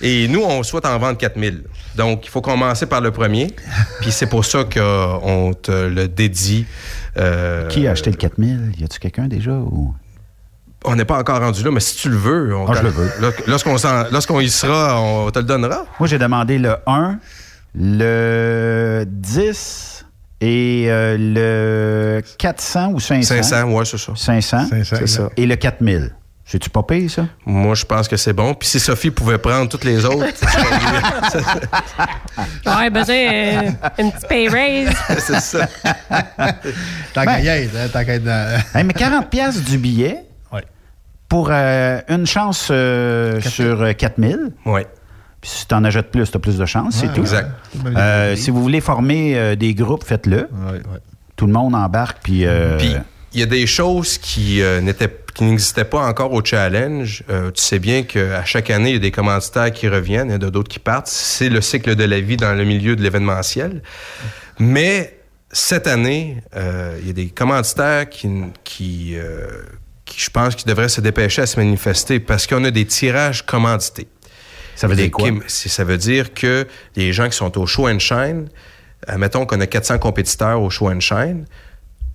Et 0.00 0.26
nous, 0.28 0.42
on 0.42 0.62
souhaite 0.64 0.86
en 0.86 0.98
vendre 0.98 1.16
4000. 1.18 1.62
Donc, 1.94 2.26
il 2.26 2.30
faut 2.30 2.40
commencer 2.40 2.86
par 2.86 3.00
le 3.00 3.12
premier. 3.12 3.54
Puis 4.00 4.10
c'est 4.10 4.26
pour 4.26 4.44
ça 4.44 4.64
qu'on 4.64 5.54
te 5.54 5.70
le 5.88 6.08
dédie. 6.08 6.66
euh, 7.18 7.68
Qui 7.68 7.86
a 7.86 7.92
acheté 7.92 8.10
le 8.10 8.16
4000? 8.16 8.72
Y 8.78 8.84
a-tu 8.84 8.98
quelqu'un 8.98 9.28
déjà? 9.28 9.52
Ou... 9.52 9.94
On 10.84 10.96
n'est 10.96 11.04
pas 11.04 11.18
encore 11.18 11.38
rendu 11.40 11.62
là, 11.62 11.70
mais 11.70 11.80
si 11.80 11.96
tu 11.96 12.08
le 12.08 12.16
veux, 12.16 12.56
on 12.56 12.66
Ah, 12.68 12.74
je 12.76 12.82
le 12.82 12.88
veux. 12.88 13.10
Lors- 13.20 13.32
Lorsqu'on 13.46 14.40
y 14.40 14.48
sera, 14.50 15.00
on 15.00 15.30
te 15.30 15.38
le 15.38 15.44
donnera. 15.44 15.84
Moi, 15.98 16.08
j'ai 16.08 16.18
demandé 16.18 16.58
le 16.58 16.74
1, 16.86 17.18
le 17.74 19.04
10 19.06 20.04
et 20.40 20.86
euh, 20.88 21.16
le 21.18 22.22
400 22.38 22.90
ou 22.94 23.00
500. 23.00 23.42
500, 23.42 23.70
ouais, 23.70 23.84
c'est 23.84 23.98
ça. 23.98 24.12
500. 24.16 24.66
C'est 24.82 25.06
ça. 25.08 25.28
Et 25.36 25.46
le 25.46 25.54
4000. 25.56 26.14
C'est-tu 26.44 26.68
pas 26.68 26.82
payé, 26.82 27.08
ça? 27.08 27.26
Moi, 27.46 27.74
je 27.76 27.84
pense 27.84 28.08
que 28.08 28.16
c'est 28.16 28.32
bon. 28.32 28.52
Puis 28.52 28.68
si 28.68 28.80
Sophie 28.80 29.12
pouvait 29.12 29.38
prendre 29.38 29.68
toutes 29.70 29.84
les 29.84 30.04
autres, 30.04 30.26
Ouais, 32.66 32.90
besoin 32.90 33.14
euh, 33.14 33.70
une 33.98 34.10
petite 34.12 34.28
pay 34.28 34.48
raise. 34.48 34.90
c'est 35.18 35.40
ça. 35.40 35.66
Tant 37.14 37.24
Ben- 37.24 37.26
qu'à 37.26 37.40
y 37.40 37.46
être, 37.48 37.76
hein, 37.76 37.88
tant 37.92 38.04
qu'à 38.04 38.14
être 38.14 38.24
dans- 38.24 38.60
Hey, 38.74 38.84
mais 38.84 38.92
40 38.92 39.30
pièces 39.30 39.62
du 39.62 39.78
billet 39.78 40.24
pour 41.32 41.48
euh, 41.50 41.98
une 42.08 42.26
chance 42.26 42.68
euh, 42.70 43.40
sur 43.40 43.80
euh, 43.80 43.92
4000. 43.94 44.52
Oui. 44.66 44.82
Puis 45.40 45.50
si 45.50 45.66
tu 45.66 45.74
en 45.74 45.82
achètes 45.82 46.10
plus, 46.10 46.30
tu 46.30 46.36
as 46.36 46.40
plus 46.40 46.58
de 46.58 46.66
chance, 46.66 46.96
c'est 46.96 47.06
Ouais, 47.06 47.14
tout. 47.14 47.20
exact. 47.22 47.48
Euh, 47.96 48.36
si 48.36 48.50
vous 48.50 48.60
voulez 48.62 48.82
former 48.82 49.34
euh, 49.38 49.56
des 49.56 49.72
groupes, 49.72 50.04
faites-le. 50.04 50.48
Tout 51.36 51.46
le 51.46 51.52
monde 51.54 51.74
embarque, 51.74 52.18
puis... 52.22 52.44
euh, 52.44 52.76
Puis 52.76 52.94
il 53.32 53.40
y 53.40 53.42
a 53.42 53.46
des 53.46 53.66
choses 53.66 54.18
qui 54.18 54.60
euh, 54.60 54.82
n'étaient 54.82 55.10
qui 55.34 55.44
n'existaient 55.44 55.86
pas 55.86 56.00
encore 56.06 56.34
au 56.34 56.44
challenge. 56.44 57.24
Euh, 57.30 57.50
tu 57.50 57.62
sais 57.62 57.78
bien 57.78 58.02
qu'à 58.02 58.44
chaque 58.44 58.68
année, 58.68 58.90
il 58.90 58.92
y 58.92 58.96
a 58.96 59.00
des 59.00 59.10
commanditaires 59.10 59.72
qui 59.72 59.88
reviennent, 59.88 60.28
il 60.28 60.32
y 60.32 60.36
en 60.44 60.46
a 60.48 60.50
d'autres 60.50 60.68
qui 60.68 60.78
partent. 60.80 61.06
C'est 61.06 61.48
le 61.48 61.62
cycle 61.62 61.94
de 61.96 62.04
la 62.04 62.20
vie 62.20 62.36
dans 62.36 62.52
le 62.52 62.64
milieu 62.66 62.94
de 62.94 63.02
l'événementiel. 63.02 63.80
Mais 64.58 65.18
cette 65.50 65.86
année, 65.86 66.42
euh, 66.54 66.98
il 67.00 67.06
y 67.06 67.10
a 67.10 67.14
des 67.14 67.28
commanditaires 67.28 68.10
qui, 68.10 68.28
qui, 68.64 69.14
euh, 69.16 69.46
qui, 69.56 69.81
je 70.16 70.30
pense, 70.30 70.54
qui 70.56 70.64
devraient 70.64 70.88
se 70.88 71.00
dépêcher 71.00 71.42
à 71.42 71.46
se 71.46 71.58
manifester 71.58 72.20
parce 72.20 72.46
qu'on 72.46 72.64
a 72.64 72.70
des 72.70 72.84
tirages 72.86 73.44
commandités. 73.46 74.08
Ça 74.74 74.86
veut 74.86 74.96
dire 74.96 75.10
quoi? 75.10 75.28
Ça 75.48 75.84
veut 75.84 75.98
dire 75.98 76.34
que 76.34 76.66
les 76.96 77.12
gens 77.12 77.28
qui 77.28 77.36
sont 77.36 77.56
au 77.58 77.66
Show 77.66 77.88
and 77.88 77.98
Shine, 77.98 78.48
admettons 79.06 79.46
qu'on 79.46 79.60
a 79.60 79.66
400 79.66 79.98
compétiteurs 79.98 80.60
au 80.60 80.70
Show 80.70 80.88
and 80.90 81.00
Shine, 81.00 81.44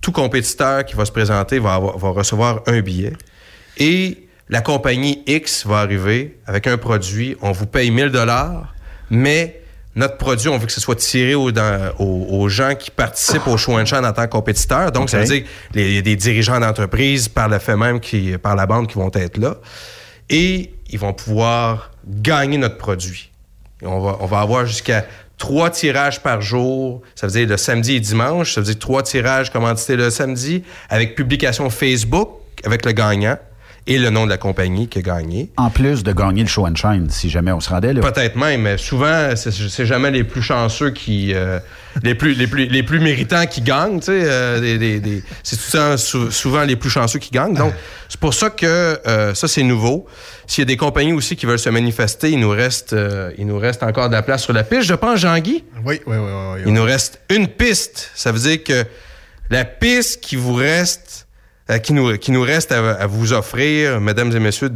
tout 0.00 0.12
compétiteur 0.12 0.84
qui 0.84 0.94
va 0.94 1.04
se 1.04 1.12
présenter 1.12 1.58
va, 1.58 1.74
avoir- 1.74 1.98
va 1.98 2.08
recevoir 2.10 2.62
un 2.66 2.80
billet. 2.80 3.12
Et 3.78 4.28
la 4.48 4.60
compagnie 4.60 5.22
X 5.26 5.66
va 5.66 5.78
arriver 5.78 6.38
avec 6.46 6.66
un 6.66 6.78
produit, 6.78 7.36
on 7.42 7.52
vous 7.52 7.66
paye 7.66 7.90
1000 7.90 8.10
dollars, 8.10 8.74
mais 9.10 9.60
notre 9.98 10.16
produit, 10.16 10.48
on 10.48 10.56
veut 10.58 10.66
que 10.66 10.72
ce 10.72 10.80
soit 10.80 10.96
tiré 10.96 11.34
aux, 11.34 11.50
dans- 11.52 11.92
aux- 11.98 12.26
aux 12.40 12.48
gens 12.48 12.74
qui 12.74 12.90
participent 12.90 13.46
au 13.46 13.56
show 13.56 13.78
and 13.78 13.84
shine 13.84 14.04
en 14.06 14.12
tant 14.12 14.22
que 14.26 14.30
compétiteurs. 14.32 14.90
Donc, 14.92 15.10
ça 15.10 15.18
veut 15.18 15.24
dire 15.24 15.44
les, 15.74 15.88
il 15.88 15.94
y 15.96 15.98
a 15.98 16.02
des 16.02 16.16
dirigeants 16.16 16.60
d'entreprise 16.60 17.28
par 17.28 17.48
le 17.48 17.58
fait 17.58 17.76
même, 17.76 18.00
qui, 18.00 18.38
par 18.38 18.56
la 18.56 18.66
bande, 18.66 18.86
qui 18.86 18.94
vont 18.94 19.10
être 19.14 19.36
là. 19.38 19.56
Et 20.30 20.72
ils 20.90 20.98
vont 20.98 21.12
pouvoir 21.12 21.90
gagner 22.06 22.58
notre 22.58 22.78
produit. 22.78 23.30
Et 23.82 23.86
on, 23.86 24.00
va, 24.00 24.16
on 24.20 24.26
va 24.26 24.40
avoir 24.40 24.66
jusqu'à 24.66 25.04
trois 25.36 25.70
tirages 25.70 26.20
par 26.22 26.40
jour. 26.40 27.02
Ça 27.14 27.26
veut 27.26 27.32
dire 27.32 27.48
le 27.48 27.56
samedi 27.56 27.94
et 27.96 28.00
dimanche. 28.00 28.54
Ça 28.54 28.60
veut 28.60 28.66
dire 28.66 28.78
trois 28.78 29.02
tirages 29.02 29.50
commandités 29.50 29.96
le 29.96 30.10
samedi 30.10 30.64
avec 30.88 31.14
publication 31.14 31.70
Facebook 31.70 32.30
avec 32.64 32.84
le 32.84 32.92
gagnant 32.92 33.38
et 33.88 33.98
le 33.98 34.10
nom 34.10 34.24
de 34.24 34.30
la 34.30 34.36
compagnie 34.38 34.86
qui 34.86 34.98
a 35.00 35.02
gagné. 35.02 35.50
En 35.56 35.70
plus 35.70 36.04
de 36.04 36.12
gagner 36.12 36.42
le 36.42 36.48
show 36.48 36.66
and 36.66 36.76
shine, 36.76 37.08
si 37.10 37.28
jamais 37.30 37.50
on 37.50 37.58
se 37.60 37.70
rendait 37.70 37.92
là. 37.94 38.00
Peut-être 38.02 38.36
même, 38.36 38.62
mais 38.62 38.78
souvent, 38.78 39.34
c'est- 39.34 39.50
c'est 39.50 39.86
jamais 39.86 40.10
les 40.12 40.22
plus 40.24 40.42
chanceux 40.42 40.90
qui. 40.90 41.32
euh, 41.34 41.58
les, 42.02 42.14
plus, 42.14 42.34
les, 42.34 42.46
plus, 42.46 42.66
les 42.66 42.82
plus 42.84 43.00
méritants 43.00 43.46
qui 43.46 43.60
gagnent, 43.62 43.98
tu 43.98 44.06
sais. 44.06 44.20
euh, 44.22 44.60
des- 44.60 44.78
des- 44.78 45.00
des- 45.00 45.22
c'est 45.42 45.56
tout 45.56 45.62
le 45.74 45.78
temps 45.78 45.96
sou- 45.96 46.30
souvent 46.30 46.62
les 46.62 46.76
plus 46.76 46.90
chanceux 46.90 47.18
qui 47.18 47.30
gagnent. 47.30 47.54
Donc, 47.54 47.72
c'est 48.08 48.20
pour 48.20 48.34
ça 48.34 48.50
que 48.50 49.00
euh, 49.06 49.34
ça, 49.34 49.48
c'est 49.48 49.62
nouveau. 49.64 50.06
S'il 50.46 50.62
y 50.62 50.66
a 50.66 50.66
des 50.66 50.76
compagnies 50.76 51.12
aussi 51.14 51.34
qui 51.34 51.46
veulent 51.46 51.58
se 51.58 51.70
manifester, 51.70 52.30
il 52.30 52.38
nous 52.40 52.50
reste, 52.50 52.92
euh, 52.92 53.32
il 53.38 53.46
nous 53.46 53.58
reste 53.58 53.82
encore 53.82 54.08
de 54.08 54.14
la 54.14 54.22
place 54.22 54.42
sur 54.44 54.52
la 54.52 54.62
piste, 54.64 54.82
je 54.82 54.94
pense, 54.94 55.18
Jean-Guy? 55.20 55.64
Oui, 55.84 56.00
oui, 56.06 56.16
oui. 56.16 56.16
oui, 56.16 56.52
oui. 56.56 56.60
Il 56.66 56.72
nous 56.74 56.84
reste 56.84 57.20
une 57.30 57.48
piste. 57.48 58.10
Ça 58.14 58.30
veut 58.32 58.38
dire 58.38 58.62
que 58.62 58.84
la 59.50 59.64
piste 59.64 60.20
qui 60.20 60.36
vous 60.36 60.54
reste, 60.54 61.26
qui, 61.78 61.92
nous, 61.92 62.16
qui 62.16 62.32
nous 62.32 62.40
reste 62.40 62.72
à, 62.72 62.92
à 62.92 63.06
vous 63.06 63.34
offrir, 63.34 64.00
mesdames 64.00 64.34
et 64.34 64.40
messieurs 64.40 64.70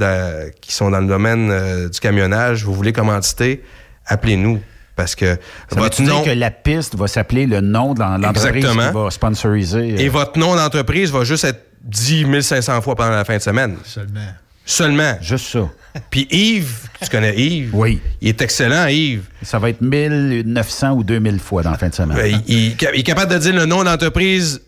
qui 0.61 0.73
sont 0.75 0.91
dans 0.91 1.01
le 1.01 1.07
domaine 1.07 1.49
euh, 1.51 1.89
du 1.89 1.99
camionnage, 2.01 2.65
vous 2.65 2.75
voulez 2.75 2.93
commanditer, 2.93 3.63
appelez-nous. 4.07 4.61
Parce 4.95 5.15
que 5.15 5.39
Ça 5.73 5.81
veut 5.81 5.89
dire 5.89 6.23
que 6.23 6.31
la 6.31 6.51
piste 6.51 6.95
va 6.97 7.07
s'appeler 7.07 7.47
le 7.47 7.63
nom 7.63 7.95
de 7.95 8.01
l'en- 8.01 8.19
l'entreprise 8.19 8.57
Exactement. 8.57 8.89
qui 8.89 8.95
va 9.05 9.11
sponsoriser. 9.11 9.95
euh, 9.95 9.97
Et 9.97 10.09
votre 10.11 10.39
nom 10.39 10.55
d'entreprise 10.55 11.11
va 11.11 11.25
juste 11.25 11.45
être 11.45 11.65
dit 11.83 12.27
1500 12.27 12.83
fois 12.83 12.95
pendant 12.95 13.11
la 13.13 13.25
fin 13.25 13.39
de 13.39 13.43
semaine. 13.43 13.77
Seulement. 13.87 14.21
Seulement. 14.67 15.17
Juste 15.23 15.47
ça. 15.47 15.69
Puis 16.11 16.29
Yves, 16.31 16.89
tu 17.03 17.09
connais 17.09 17.35
Yves? 17.37 17.71
Oui. 17.73 18.01
Il 18.21 18.29
est 18.29 18.43
excellent, 18.43 18.87
Yves. 18.87 19.25
Ça 19.43 19.59
va 19.59 19.71
être 19.71 19.81
1900 19.81 20.93
ou 20.93 21.05
2000 21.05 21.41
fois 21.41 21.63
dans 21.63 21.71
la 21.71 21.79
fin 21.79 21.89
de 21.89 21.95
semaine. 21.95 22.17
Euh, 22.19 22.29
il, 22.29 22.43
il- 22.47 22.77
il 22.95 23.01
est 23.01 23.03
capable 23.03 23.33
de 23.33 23.39
dire 23.39 23.55
le 23.55 23.65
nom 23.65 23.83
d'entreprise 23.83 24.61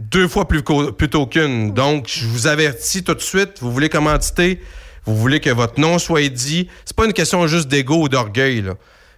deux 0.00 0.26
fois 0.28 0.48
plus 0.48 0.62
plutôt 0.96 1.26
qu'une. 1.26 1.72
Donc, 1.72 2.06
je 2.08 2.26
vous 2.26 2.46
avertis 2.46 3.02
tout 3.04 3.14
de 3.14 3.20
suite, 3.20 3.58
vous 3.60 3.70
voulez 3.72 3.88
commanditer, 3.88 4.60
vous 5.04 5.16
voulez 5.16 5.40
que 5.40 5.50
votre 5.50 5.78
nom 5.80 5.98
soit 5.98 6.28
dit. 6.28 6.68
C'est 6.84 6.96
pas 6.96 7.04
une 7.04 7.12
question 7.12 7.46
juste 7.46 7.68
d'ego 7.68 8.02
ou 8.02 8.08
d'orgueil. 8.08 8.62
là. 8.62 8.74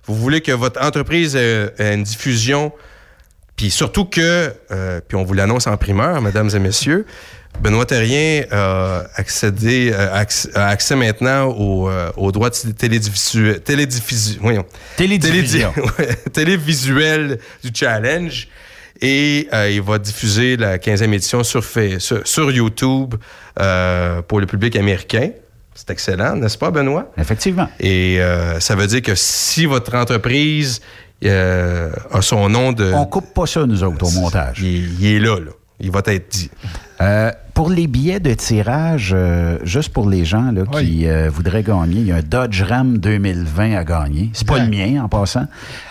Vous 0.07 0.15
voulez 0.17 0.41
que 0.41 0.53
votre 0.53 0.83
entreprise 0.83 1.37
ait, 1.37 1.73
ait 1.79 1.95
une 1.95 2.03
diffusion, 2.03 2.73
puis 3.57 3.71
surtout 3.71 4.05
que, 4.05 4.53
euh, 4.73 5.01
puis 5.07 5.17
on 5.17 5.23
vous 5.25 5.35
l'annonce 5.35 5.67
en 5.69 5.77
primeur, 5.77 6.21
mesdames 6.21 6.51
et 6.55 6.59
messieurs, 6.59 7.07
Benoît 7.61 7.85
Terrien 7.87 8.43
accédé, 9.15 9.93
euh, 9.93 10.13
acc- 10.15 10.49
a 10.57 10.69
accès 10.69 10.97
maintenant 10.97 11.45
aux, 11.49 11.89
euh, 11.89 12.11
aux 12.17 12.33
droits 12.33 12.51
de 12.51 12.73
télédiffusion, 12.73 13.55
télédiffusion. 13.65 14.65
Télédiffusion. 14.97 15.73
Télévisuel 16.33 17.39
du 17.63 17.71
challenge. 17.75 18.49
Et 19.01 19.49
euh, 19.53 19.71
il 19.71 19.83
va 19.83 19.99
diffuser 19.99 20.57
la 20.57 20.79
15e 20.79 21.13
édition 21.13 21.43
sur, 21.43 21.65
sur, 21.65 22.27
sur 22.27 22.51
YouTube 22.51 23.15
euh, 23.59 24.23
pour 24.23 24.41
le 24.41 24.47
public 24.47 24.77
américain. 24.77 25.31
C'est 25.75 25.91
excellent, 25.91 26.37
n'est-ce 26.37 26.59
pas, 26.59 26.71
Benoît? 26.71 27.11
Effectivement. 27.17 27.69
Et 27.81 28.21
euh, 28.21 28.61
ça 28.61 28.75
veut 28.77 28.87
dire 28.87 29.03
que 29.03 29.15
si 29.15 29.65
votre 29.65 29.95
entreprise 29.95 30.81
a 31.25 32.21
son 32.21 32.49
nom 32.49 32.73
de... 32.73 32.93
On 32.93 33.07
coupe 33.07 33.33
pas 33.33 33.47
ça, 33.47 33.65
nous 33.65 33.83
autres, 33.83 34.07
au 34.07 34.11
montage. 34.21 34.59
Il, 34.61 35.01
il 35.01 35.17
est 35.17 35.21
là, 35.21 35.39
là. 35.39 35.53
Il 35.81 35.91
va 35.91 36.03
être 36.07 36.29
dit. 36.31 36.51
Pour 37.55 37.69
les 37.71 37.87
billets 37.87 38.19
de 38.21 38.33
tirage, 38.35 39.13
euh, 39.15 39.59
juste 39.63 39.93
pour 39.93 40.09
les 40.09 40.25
gens 40.25 40.51
là, 40.53 40.63
qui 40.81 41.07
euh, 41.07 41.29
voudraient 41.31 41.63
gagner, 41.63 42.01
il 42.01 42.07
y 42.07 42.13
a 42.13 42.17
un 42.17 42.23
Dodge 42.23 42.63
Ram 42.63 42.97
2020 42.99 43.77
à 43.77 43.85
gagner. 43.85 44.31
C'est 44.33 44.47
pas 44.47 44.59
le 44.59 44.69
mien, 44.69 45.03
en 45.05 45.09
passant. 45.09 45.47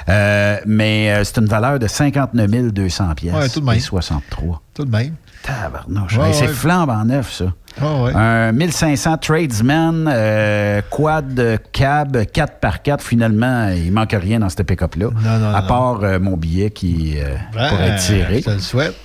Euh, 0.09 0.57
mais 0.66 1.24
c'est 1.24 1.38
une 1.38 1.45
valeur 1.45 1.78
de 1.78 1.88
59 1.88 2.74
200 2.74 3.14
pièces. 3.16 3.34
Ouais, 3.36 3.49
tout 3.49 3.59
de 3.59 3.66
même. 3.66 3.80
63. 3.80 4.62
Tout 4.74 4.86
de 4.86 4.91
même. 4.91 5.14
Tabarnouche. 5.43 6.18
Ouais, 6.18 6.28
Hey, 6.30 6.34
c'est 6.34 6.47
flambant 6.47 7.03
neuf, 7.05 7.32
ça. 7.34 7.45
Ah 7.80 8.01
ouais. 8.03 8.12
Un 8.14 8.51
1500 8.51 9.18
Tradesman, 9.18 10.07
euh, 10.12 10.82
quad 10.89 11.59
cab 11.72 12.18
4x4. 12.18 12.99
Finalement, 13.01 13.70
il 13.70 13.91
manque 13.91 14.16
rien 14.20 14.39
dans 14.39 14.49
cette 14.49 14.64
pick-up-là. 14.68 15.07
non, 15.24 15.53
à 15.53 15.62
non. 15.62 15.68
part 15.68 16.03
euh, 16.03 16.20
mon 16.20 16.38
billet 16.38 16.70
qui 16.70 17.16
euh, 17.18 17.36
Ben, 17.53 17.70
pourrait 17.70 17.89
être 17.89 18.01
tiré. 18.01 18.39
Je 18.39 18.45
te 18.45 18.49
le 18.51 18.59
souhaite. 18.59 18.95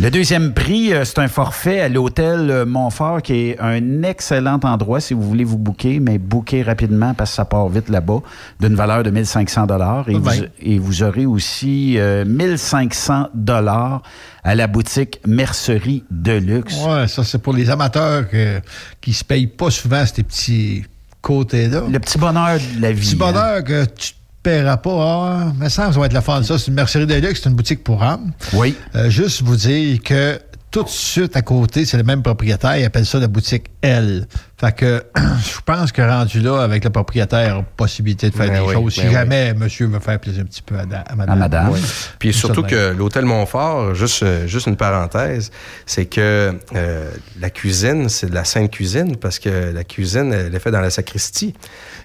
Le 0.00 0.10
deuxième 0.10 0.52
prix, 0.54 0.92
euh, 0.92 1.04
c'est 1.04 1.18
un 1.18 1.28
forfait 1.28 1.80
à 1.80 1.88
l'hôtel 1.88 2.50
euh, 2.50 2.64
Montfort, 2.64 3.20
qui 3.22 3.34
est 3.50 3.60
un 3.60 4.02
excellent 4.02 4.58
endroit 4.64 5.00
si 5.00 5.12
vous 5.14 5.22
voulez 5.22 5.44
vous 5.44 5.58
booker, 5.58 6.00
mais 6.00 6.18
booker 6.18 6.62
rapidement 6.62 7.12
parce 7.14 7.30
que 7.30 7.36
ça 7.36 7.44
part 7.44 7.68
vite 7.68 7.88
là-bas, 7.88 8.20
d'une 8.58 8.74
valeur 8.74 9.02
de 9.02 9.10
1500 9.10 9.66
dollars. 9.66 10.08
Et, 10.08 10.14
Ah 10.16 10.18
vous, 10.18 10.30
et 10.60 10.78
vous 10.78 11.02
aurez 11.02 11.26
aussi 11.26 11.98
euh, 11.98 12.24
1500 12.24 13.28
dollars 13.34 14.02
à 14.42 14.54
la 14.54 14.66
boutique 14.66 15.20
Mercerie 15.26 16.04
Deluxe. 16.10 16.74
Ouais, 16.84 17.06
ça, 17.06 17.22
c'est 17.22 17.38
pour 17.38 17.52
les 17.52 17.68
amateurs 17.70 18.28
que- 18.28 18.60
qui 19.00 19.12
se 19.12 19.24
payent 19.24 19.46
pas 19.46 19.70
souvent 19.70 20.04
ces 20.06 20.22
petits 20.22 20.84
côtés-là. 21.20 21.82
Le 21.88 22.00
petit 22.00 22.18
bonheur 22.18 22.58
de 22.76 22.80
la 22.80 22.92
vie. 22.92 23.00
petit 23.00 23.14
hein. 23.14 23.18
bonheur 23.32 23.62
que 23.62 23.84
tu 23.84 24.14
paieras 24.42 24.76
pas. 24.78 24.90
Ah, 24.92 25.52
mais 25.58 25.68
ça, 25.68 25.92
ça 25.92 25.98
va 25.98 26.06
être 26.06 26.12
la 26.12 26.20
fin 26.20 26.40
de 26.40 26.44
ça. 26.44 26.58
C'est 26.58 26.68
une 26.68 26.74
Mercerie 26.74 27.06
Deluxe, 27.06 27.40
c'est 27.42 27.48
une 27.48 27.56
boutique 27.56 27.84
pour 27.84 28.02
âme. 28.02 28.32
Oui. 28.52 28.74
Euh, 28.94 29.08
juste 29.08 29.42
vous 29.42 29.56
dire 29.56 30.02
que 30.02 30.38
tout 30.70 30.82
de 30.82 30.88
suite 30.88 31.36
à 31.36 31.42
côté, 31.42 31.84
c'est 31.84 31.98
le 31.98 32.02
même 32.02 32.22
propriétaire. 32.22 32.76
Il 32.78 32.84
appelle 32.84 33.06
ça 33.06 33.18
la 33.18 33.28
boutique 33.28 33.66
L. 33.82 34.26
Fait 34.62 34.72
que 34.76 35.02
je 35.16 35.60
pense 35.66 35.90
que 35.90 36.02
rendu 36.02 36.40
là, 36.40 36.60
avec 36.62 36.84
le 36.84 36.90
propriétaire, 36.90 37.56
a 37.56 37.62
possibilité 37.62 38.30
de 38.30 38.34
faire 38.36 38.46
Ben 38.48 38.60
des 38.62 38.66
oui, 38.68 38.74
choses. 38.74 38.94
Si 38.94 39.00
ben 39.00 39.06
oui. 39.08 39.12
jamais 39.12 39.54
monsieur 39.54 39.86
veut 39.86 39.98
faire 39.98 40.20
plaisir 40.20 40.42
un 40.42 40.46
petit 40.46 40.62
peu 40.62 40.78
à, 40.78 40.84
da- 40.86 41.00
à 41.00 41.16
madame. 41.16 41.72
Puis 42.20 42.32
surtout 42.32 42.62
que 42.62 42.92
l'hôtel 42.96 43.24
Montfort, 43.24 43.94
juste, 43.96 44.22
euh, 44.22 44.46
juste 44.46 44.68
une 44.68 44.76
parenthèse, 44.76 45.50
c'est 45.84 46.06
que 46.06 46.54
euh, 46.76 47.10
la 47.40 47.50
cuisine, 47.50 48.08
c'est 48.08 48.30
de 48.30 48.34
la 48.34 48.44
sainte 48.44 48.70
cuisine 48.70 49.16
parce 49.16 49.40
que 49.40 49.72
la 49.74 49.82
cuisine, 49.82 50.32
elle 50.32 50.54
est 50.54 50.58
faite 50.60 50.72
dans 50.72 50.80
la 50.80 50.90
sacristie. 50.90 51.54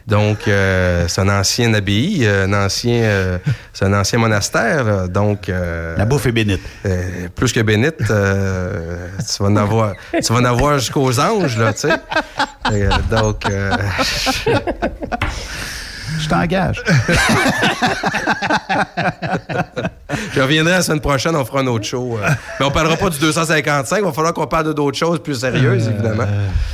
Donc, 0.08 0.48
euh, 0.48 1.06
c'est 1.10 1.22
un 1.22 1.28
ancien 1.30 1.74
abbaye, 1.74 2.26
un 2.26 2.54
ancien, 2.54 3.04
euh, 3.04 3.38
c'est 3.74 3.86
un 3.86 3.94
ancien 3.94 4.18
monastère. 4.18 4.84
là. 4.86 5.08
Donc, 5.08 5.50
euh, 5.50 5.96
La 5.98 6.06
bouffe 6.06 6.26
est 6.26 6.32
bénite. 6.32 6.62
euh, 6.86 7.28
plus 7.36 7.52
que 7.52 7.60
bénite, 7.60 8.10
euh, 8.10 9.10
tu 9.20 9.44
vas 9.44 9.50
en 9.50 9.56
avoir, 9.58 9.94
tu 10.14 10.34
vas 10.34 10.40
en 10.40 10.46
avoir 10.46 10.80
jusqu'aux 10.80 11.20
anges, 11.20 11.58
là, 11.58 11.74
tu 11.74 11.82
sais. 11.82 11.90
Et, 12.74 12.84
euh, 12.84 12.90
donc, 13.10 13.46
euh, 13.50 13.72
Je 16.20 16.28
t'engage. 16.30 16.82
je 20.34 20.42
reviendrai 20.42 20.74
la 20.74 20.82
semaine 20.82 21.00
prochaine, 21.02 21.36
on 21.36 21.46
fera 21.46 21.60
un 21.60 21.68
autre 21.68 21.86
show. 21.86 22.18
euh. 22.22 22.28
Mais 22.60 22.66
on 22.66 22.72
parlera 22.72 22.96
pas 22.98 23.10
du 23.10 23.20
255, 23.20 23.98
il 23.98 24.04
va 24.04 24.12
falloir 24.12 24.34
qu'on 24.34 24.48
parle 24.48 24.66
de 24.68 24.74
d'autres 24.74 24.98
choses 24.98 25.22
plus 25.22 25.36
sérieuses, 25.36 25.88
évidemment. 25.88 26.26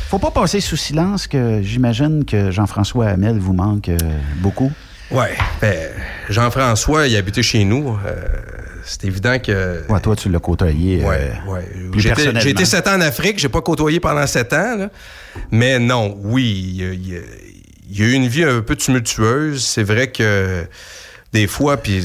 Faut 0.10 0.20
pas 0.20 0.32
passer 0.32 0.60
sous 0.62 0.78
silence 0.78 1.28
que 1.28 1.62
j'imagine 1.62 2.26
que 2.26 2.52
Jean-François 2.52 3.08
Hamel 3.08 3.38
vous 3.40 3.54
manque 3.54 3.90
euh, 3.90 3.98
beaucoup. 4.38 4.72
Ouais, 5.12 5.34
ben, 5.62 5.76
Jean-François, 6.30 7.08
il 7.08 7.16
habitait 7.18 7.44
chez 7.44 7.66
nous. 7.66 7.98
euh, 8.06 8.16
c'est 8.86 9.04
évident 9.06 9.38
que. 9.40 9.84
Ouais, 9.90 10.00
toi, 10.00 10.16
tu 10.16 10.30
l'as 10.30 10.40
côtoyé. 10.40 11.04
euh, 11.04 11.08
Ouais, 11.48 11.68
J'ai 11.94 12.00
été- 12.00 12.08
personnellement. 12.10 12.40
J'ai 12.40 12.50
été 12.52 12.66
sept 12.66 12.88
ans 12.88 12.96
en 12.96 13.02
Afrique, 13.02 13.40
j'ai 13.40 13.50
pas 13.50 13.62
côtoyé 13.62 14.00
pendant 14.00 14.26
sept 14.28 14.54
ans, 14.54 14.76
là. 14.78 14.90
Mais 15.52 15.80
non, 15.80 16.18
oui, 16.22 16.78
il 16.78 17.98
y 17.98 18.04
a, 18.04 18.06
eu 18.08 18.14
une 18.14 18.28
vie 18.28 18.44
un 18.44 18.62
peu 18.62 18.76
tumultueuse. 18.76 19.64
C'est 19.64 19.84
vrai 19.84 20.12
que 20.12 20.66
des 21.32 21.48
fois, 21.48 21.78
puis 21.78 22.02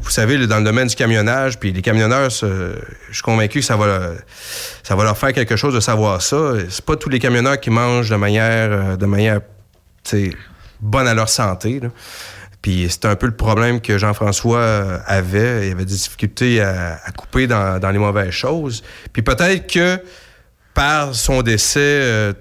vous 0.00 0.10
savez, 0.10 0.46
dans 0.46 0.58
le 0.58 0.64
domaine 0.64 0.88
du 0.88 0.96
camionnage, 0.96 1.58
puis 1.58 1.72
les 1.72 1.82
camionneurs, 1.82 2.30
je 2.30 2.74
suis 3.12 3.22
convaincu 3.22 3.60
que 3.60 3.64
ça 3.64 3.76
va, 3.76 3.86
leur- 3.86 4.14
ça 4.82 4.96
va 4.96 5.04
leur 5.04 5.16
faire 5.16 5.32
quelque 5.32 5.56
chose 5.56 5.74
de 5.74 5.80
savoir 5.80 6.22
ça. 6.22 6.54
C'est 6.68 6.84
pas 6.84 6.96
tous 6.96 7.08
les 7.08 7.18
camionneurs 7.18 7.60
qui 7.60 7.70
mangent 7.70 8.10
de 8.10 8.16
manière, 8.16 8.68
euh, 8.72 8.96
de 8.96 9.06
manière, 9.06 9.40
bonne 10.80 11.06
à 11.06 11.14
leur 11.14 11.28
santé. 11.28 11.80
Puis 12.60 12.86
c'était 12.90 13.08
un 13.08 13.16
peu 13.16 13.26
le 13.26 13.36
problème 13.36 13.80
que 13.80 13.98
Jean-François 13.98 14.58
euh, 14.58 14.98
avait. 15.06 15.68
Il 15.68 15.72
avait 15.72 15.84
des 15.84 15.94
difficultés 15.94 16.60
à, 16.60 16.98
couper 17.16 17.46
dans, 17.46 17.78
dans 17.80 17.90
les 17.90 17.98
mauvaises 17.98 18.30
choses. 18.30 18.82
Puis 19.12 19.22
peut-être 19.22 19.66
que 19.72 20.00
par 20.74 21.14
son 21.14 21.42
décès 21.42 21.80
euh, 21.80 22.32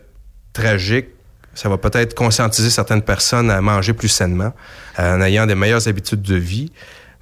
tragique, 0.53 1.07
ça 1.53 1.69
va 1.69 1.77
peut-être 1.77 2.13
conscientiser 2.15 2.69
certaines 2.69 3.01
personnes 3.01 3.51
à 3.51 3.61
manger 3.61 3.93
plus 3.93 4.07
sainement, 4.07 4.53
euh, 4.99 5.17
en 5.17 5.21
ayant 5.21 5.45
des 5.45 5.55
meilleures 5.55 5.87
habitudes 5.87 6.21
de 6.21 6.35
vie. 6.35 6.71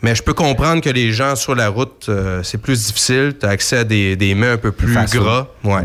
Mais 0.02 0.16
je 0.16 0.24
peux 0.24 0.34
comprendre 0.34 0.82
que 0.82 0.90
les 0.90 1.12
gens 1.12 1.36
sur 1.36 1.56
la 1.56 1.68
route, 1.68 2.06
euh, 2.08 2.42
c'est 2.44 2.58
plus 2.58 2.86
difficile. 2.86 3.36
Tu 3.40 3.46
as 3.46 3.50
accès 3.50 3.78
à 3.78 3.84
des, 3.84 4.16
des 4.16 4.34
mets 4.34 4.48
un 4.48 4.58
peu 4.58 4.72
plus 4.72 4.96
gras. 5.12 5.48
Ouais. 5.64 5.82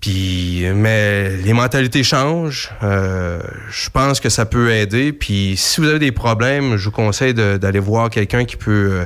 Puis, 0.00 0.64
mais 0.74 1.36
les 1.38 1.52
mentalités 1.52 2.04
changent. 2.04 2.70
Euh, 2.82 3.40
je 3.68 3.90
pense 3.90 4.20
que 4.20 4.28
ça 4.28 4.46
peut 4.46 4.70
aider. 4.70 5.12
Puis, 5.12 5.54
si 5.56 5.80
vous 5.80 5.88
avez 5.88 5.98
des 5.98 6.12
problèmes, 6.12 6.76
je 6.76 6.84
vous 6.84 6.92
conseille 6.92 7.34
d'aller 7.34 7.80
voir 7.80 8.08
quelqu'un 8.08 8.44
qui 8.44 8.56
peut 8.56 8.90
euh, 8.92 9.04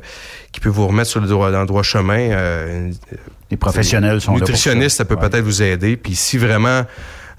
qui 0.53 0.61
peut 0.61 0.69
vous 0.69 0.87
remettre 0.87 1.09
sur 1.09 1.21
le 1.21 1.27
droit, 1.27 1.51
dans 1.51 1.63
le 1.63 1.67
droit 1.67 1.83
chemin. 1.83 2.91
Les 3.53 3.59
professionnels 3.59 4.23
sont 4.23 4.33
là 4.33 4.39
pour 4.39 4.49
nutritionniste, 4.49 4.97
ça. 4.97 5.05
peut 5.05 5.17
peut-être 5.17 5.45
vous 5.45 5.63
aider. 5.63 5.99
Puis, 5.99 6.17
si 6.17 6.39
vraiment 6.39 6.87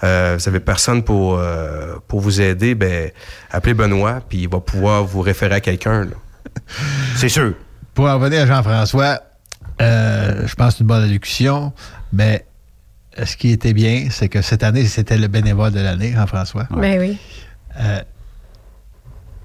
euh, 0.04 0.38
vous 0.38 0.48
avez 0.48 0.60
personne 0.60 1.02
pour, 1.02 1.40
euh, 1.40 1.96
pour 2.08 2.20
vous 2.20 2.40
aider, 2.40 2.76
ben, 2.76 3.10
appelez 3.50 3.74
Benoît, 3.74 4.22
puis 4.30 4.44
il 4.44 4.48
va 4.48 4.60
pouvoir 4.60 5.06
vous 5.06 5.22
référer 5.22 5.56
à 5.56 5.60
quelqu'un. 5.60 6.06
là. 6.06 6.12
C'est 7.16 7.30
sûr. 7.30 7.56
Pour 7.96 8.06
en 8.06 8.20
revenir 8.20 8.44
à 8.44 8.46
Jean-François, 8.46 9.22
euh, 9.82 10.46
je 10.46 10.54
pense 10.54 10.74
que 10.74 10.78
c'est 10.78 10.82
une 10.82 10.88
bonne 10.88 11.04
allocution, 11.04 11.74
mais 12.12 12.46
ce 13.24 13.36
qui 13.36 13.50
était 13.50 13.74
bien, 13.74 14.10
c'est 14.12 14.30
que 14.30 14.44
cette 14.44 14.62
année, 14.62 14.86
c'était 14.86 15.18
le 15.18 15.28
bénévole 15.28 15.72
de 15.72 15.80
l'année, 15.80 16.12
Jean-François. 16.12 16.68
Ben 16.70 17.00
oui. 17.00 17.18
Euh, 17.80 18.02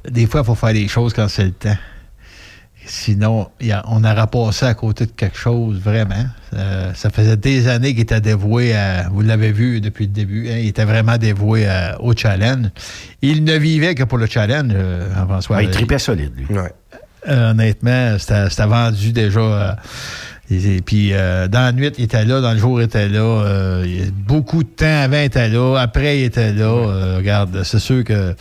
des 0.07 0.27
fois, 0.27 0.43
il 0.43 0.47
faut 0.47 0.55
faire 0.55 0.75
les 0.75 0.87
choses 0.89 1.15
quand 1.15 1.29
c'est 1.29 1.45
le 1.45 1.53
temps. 1.53 1.77
Sinon, 2.91 3.49
a- 3.71 3.85
on 3.89 4.03
aura 4.03 4.27
passé 4.27 4.65
à 4.65 4.73
côté 4.73 5.05
de 5.05 5.11
quelque 5.11 5.37
chose, 5.37 5.79
vraiment. 5.79 6.25
Euh, 6.55 6.91
ça 6.95 7.11
faisait 7.11 7.37
des 7.37 7.69
années 7.69 7.93
qu'il 7.93 8.01
était 8.03 8.21
dévoué 8.23 8.75
à. 8.75 9.09
Vous 9.11 9.21
l'avez 9.21 9.53
vu 9.53 9.81
depuis 9.83 10.07
le 10.07 10.13
début, 10.13 10.49
hein, 10.49 10.57
il 10.59 10.69
était 10.69 10.87
vraiment 10.87 11.19
dévoué 11.19 11.67
à- 11.67 12.01
au 12.01 12.15
challenge. 12.17 12.69
Il 13.21 13.45
ne 13.45 13.55
vivait 13.59 13.95
que 13.95 14.05
pour 14.05 14.17
le 14.17 14.25
challenge, 14.27 14.73
euh, 14.75 15.07
Jean-François. 15.15 15.57
Ouais, 15.59 15.65
il 15.65 15.71
tripait 15.71 15.99
solide, 15.99 16.33
lui. 16.35 16.47
Euh, 17.29 17.51
honnêtement, 17.51 18.17
c'était 18.19 18.67
vendu 18.67 19.13
déjà. 19.13 19.41
euh, 19.41 19.73
et, 20.51 20.81
puis, 20.81 21.11
euh, 21.13 21.47
dans 21.47 21.61
la 21.61 21.73
nuit, 21.73 21.93
il 21.99 22.05
était 22.05 22.25
là. 22.25 22.41
Dans 22.41 22.53
le 22.53 22.59
jour, 22.59 22.81
il 22.81 22.85
était 22.85 23.09
là. 23.11 23.21
euh, 23.21 23.85
il 23.87 24.11
beaucoup 24.13 24.63
de 24.63 24.69
temps 24.71 25.03
avant, 25.03 25.19
il 25.19 25.25
était 25.25 25.49
là. 25.51 25.77
Après, 25.79 26.21
il 26.21 26.25
était 26.25 26.53
là. 26.55 26.65
Euh, 26.65 27.17
regarde, 27.19 27.65
c'est 27.65 27.81
sûr 27.81 28.03
que. 28.03 28.35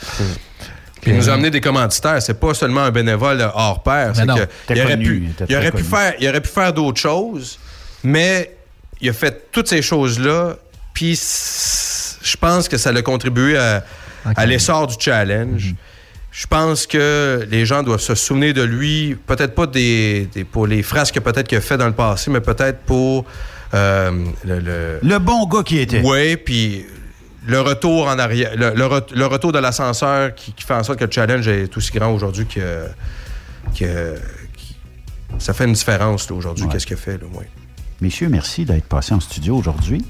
Puis 1.07 1.15
il 1.15 1.17
nous 1.17 1.29
a 1.29 1.33
amené 1.33 1.49
des 1.49 1.61
commanditaires. 1.61 2.21
C'est 2.21 2.39
pas 2.39 2.53
seulement 2.53 2.81
un 2.81 2.91
bénévole 2.91 3.41
hors 3.53 3.81
pair. 3.83 4.11
C'est 4.15 4.25
que 4.35 4.41
Il 4.75 4.81
aurait 4.81 4.97
pu, 4.97 5.29
il 5.49 5.55
aurait 5.55 5.71
pu 5.71 5.83
faire, 5.83 6.13
il 6.19 6.27
aurait 6.29 6.41
pu 6.41 6.49
faire 6.49 6.73
d'autres 6.73 6.99
choses, 6.99 7.57
mais 8.03 8.53
il 8.99 9.09
a 9.09 9.13
fait 9.13 9.49
toutes 9.51 9.67
ces 9.67 9.81
choses-là. 9.81 10.57
Puis 10.93 11.15
je 12.21 12.37
pense 12.37 12.67
que 12.67 12.77
ça 12.77 12.91
l'a 12.91 13.01
contribué 13.01 13.57
à, 13.57 13.83
à 14.25 14.45
l'essor 14.45 14.87
du 14.87 14.95
challenge. 14.99 15.73
Je 16.31 16.45
pense 16.45 16.85
que 16.85 17.47
les 17.49 17.65
gens 17.65 17.81
doivent 17.83 18.01
se 18.01 18.13
souvenir 18.13 18.53
de 18.53 18.61
lui, 18.61 19.15
peut-être 19.25 19.55
pas 19.55 19.65
des, 19.65 20.27
des- 20.33 20.43
pour 20.43 20.67
les 20.67 20.83
phrases 20.83 21.11
que 21.11 21.19
peut-être 21.19 21.47
qu'il 21.47 21.57
a 21.57 21.61
fait 21.61 21.77
dans 21.77 21.87
le 21.87 21.93
passé, 21.93 22.29
mais 22.29 22.41
peut-être 22.41 22.79
pour 22.81 23.25
euh, 23.73 24.11
le, 24.45 24.59
le- 24.59 24.99
Le 25.01 25.19
bon 25.19 25.45
gars 25.47 25.63
qui 25.63 25.79
était. 25.79 26.01
oui, 26.03 26.35
puis 26.37 26.85
le 27.47 27.61
retour 27.61 28.07
en 28.07 28.19
arrière, 28.19 28.51
le, 28.55 28.71
le 28.75 28.85
re- 28.85 29.13
le 29.15 29.25
retour 29.25 29.51
de 29.51 29.59
l'ascenseur 29.59 30.35
qui, 30.35 30.51
qui 30.53 30.63
fait 30.63 30.73
en 30.75 30.83
sorte 30.83 30.99
que 30.99 31.05
le 31.05 31.11
challenge 31.11 31.47
est 31.47 31.75
aussi 31.75 31.91
grand 31.91 32.11
aujourd'hui 32.11 32.45
que, 32.45 32.85
que- 33.77 34.15
ça 35.39 35.53
fait 35.53 35.65
une 35.65 35.73
différence 35.73 36.29
aujourd'hui. 36.31 36.65
Qu'est-ce 36.69 36.85
qu'il 36.85 36.95
a 36.95 36.99
fait, 36.99 37.17
là, 37.17 37.25
ouais. 37.33 37.47
Messieurs, 38.01 38.29
merci 38.29 38.63
d'être 38.65 38.85
passés 38.85 39.13
en 39.13 39.19
studio 39.19 39.55
aujourd'hui. 39.57 40.05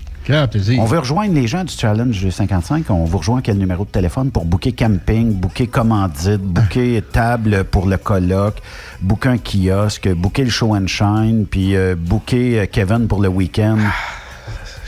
On 0.82 0.84
veut 0.86 1.00
rejoindre 1.00 1.34
les 1.34 1.48
gens 1.48 1.64
du 1.64 1.74
Challenge 1.74 2.30
55. 2.30 2.90
On 2.90 3.06
vous 3.06 3.18
rejoint 3.18 3.42
quel 3.42 3.58
numéro 3.58 3.86
de 3.86 3.90
téléphone 3.90 4.30
pour 4.30 4.44
booker 4.44 4.74
camping, 4.74 5.32
booker 5.32 5.68
commandite, 5.68 6.42
booker 6.42 7.02
table 7.14 7.64
pour 7.64 7.88
le 7.88 7.96
colloque, 7.98 8.62
booker 9.02 9.30
un 9.30 9.38
kiosque, 9.38 10.10
booker 10.14 10.44
le 10.44 10.50
show 10.50 10.76
and 10.76 10.88
shine, 10.88 11.46
puis 11.50 11.78
euh, 11.78 11.96
booker 11.98 12.60
euh, 12.60 12.66
Kevin 12.70 13.08
pour 13.08 13.22
le 13.22 13.30
week-end. 13.30 13.78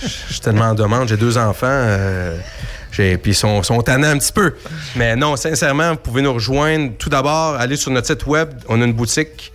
Je 0.02 0.34
suis 0.34 0.41
tellement 0.41 0.66
en 0.66 0.76
demande. 0.76 1.08
J'ai 1.08 1.18
deux 1.18 1.38
enfants. 1.38 1.68
euh, 1.68 2.38
puis 2.91 3.18
ils 3.26 3.36
sont, 3.36 3.64
sont 3.64 3.82
tannés 3.82 4.08
un 4.08 4.18
petit 4.18 4.34
peu. 4.34 4.56
Mais 4.95 5.16
non, 5.16 5.36
sincèrement, 5.38 5.91
vous 5.91 5.97
pouvez 5.97 6.22
nous 6.22 6.34
rejoindre. 6.34 6.91
Tout 6.97 7.10
d'abord, 7.10 7.56
allez 7.56 7.78
sur 7.78 7.91
notre 7.91 8.08
site 8.08 8.26
web. 8.26 8.50
On 8.68 8.82
a 8.82 8.86
une 8.86 8.93
boutique. 8.93 9.54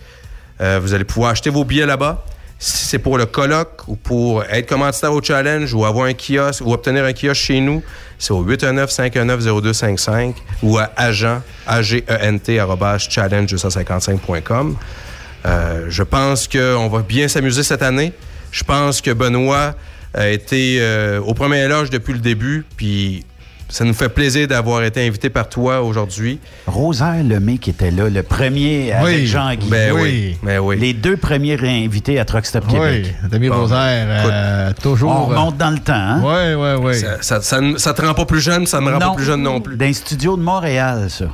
Euh, 0.61 0.79
vous 0.81 0.95
allez 0.95 1.05
pouvoir 1.05 1.33
acheter 1.33 1.51
vos 1.51 1.65
billets 1.65 1.87
là-bas. 1.87 2.25
Si 2.59 2.87
c'est 2.87 2.99
pour 2.99 3.19
le 3.19 3.27
colloque 3.27 3.83
ou 3.89 3.97
pour 3.97 4.45
être 4.45 4.67
commanditaire 4.69 5.13
au 5.13 5.21
challenge 5.23 5.75
ou 5.75 5.85
avoir 5.85 6.07
un 6.07 6.15
kiosque 6.15 6.63
ou 6.65 6.73
obtenir 6.73 7.05
un 7.05 7.13
kiosque 7.13 7.43
chez 7.43 7.61
nous, 7.61 7.83
c'est 8.19 8.33
au 8.33 8.43
819-519-0255 8.45 10.35
ou 10.63 10.79
à 10.79 10.91
agent, 10.97 11.43
A-G-E-N-T, 11.67 12.59
arrobas 12.61 12.97
challenge255.com. 12.97 14.77
Euh, 15.47 15.87
je 15.89 16.03
pense 16.03 16.49
qu'on 16.49 16.89
va 16.89 17.01
bien 17.01 17.29
s'amuser 17.29 17.63
cette 17.63 17.83
année. 17.83 18.13
Je 18.51 18.65
pense 18.65 19.01
que 19.03 19.11
Benoît 19.11 19.75
a 20.15 20.29
été 20.29 20.79
euh, 20.81 21.21
au 21.21 21.35
premier 21.35 21.59
éloge 21.65 21.91
depuis 21.91 22.13
le 22.13 22.21
début, 22.21 22.65
puis 22.77 23.25
ça 23.69 23.85
nous 23.85 23.95
fait 23.95 24.09
plaisir 24.09 24.47
d'avoir 24.47 24.85
été 24.85 25.05
invité 25.05 25.31
par 25.31 25.49
toi 25.49 25.83
aujourd'hui. 25.83 26.39
Rosaire 26.67 27.25
Lemay 27.25 27.59
qui 27.59 27.71
était 27.71 27.91
là, 27.91 28.09
le 28.09 28.23
premier 28.23 28.93
avec 28.93 29.17
Oui. 29.17 29.27
Jean-Guy. 29.27 29.69
Ben 29.69 29.93
oui. 29.93 30.37
Ben 30.43 30.61
oui. 30.61 30.79
Les 30.79 30.93
deux 30.93 31.17
premiers 31.17 31.59
invités 31.85 32.21
à 32.21 32.25
Truck 32.25 32.47
Stop 32.47 32.67
Québec. 32.69 33.07
Oui, 33.23 33.29
Demi 33.31 33.49
Bon, 33.49 33.63
Rosaire, 33.63 34.07
euh, 34.09 34.73
toujours. 34.81 35.11
On 35.11 35.25
remonte 35.27 35.57
dans 35.57 35.71
le 35.71 35.79
temps, 35.81 35.93
hein? 35.95 36.21
Oui, 36.23 36.55
oui, 36.55 36.85
oui. 36.91 36.95
Ça, 37.21 37.41
ça, 37.43 37.61
ça, 37.77 37.95
te 37.95 38.03
rend 38.03 38.15
pas 38.15 38.27
plus 38.27 38.41
jeune, 38.41 38.67
ça 38.67 38.81
ne 38.81 38.87
me 38.87 38.93
rend 38.93 38.99
Non. 39.01 39.09
pas 39.11 39.15
plus 39.17 39.25
jeune 39.25 39.43
non 39.43 39.61
plus. 39.61 39.77
D'un 39.77 39.93
studio 39.93 40.37
de 40.37 40.43
Montréal, 40.43 41.07
ça. 41.11 41.25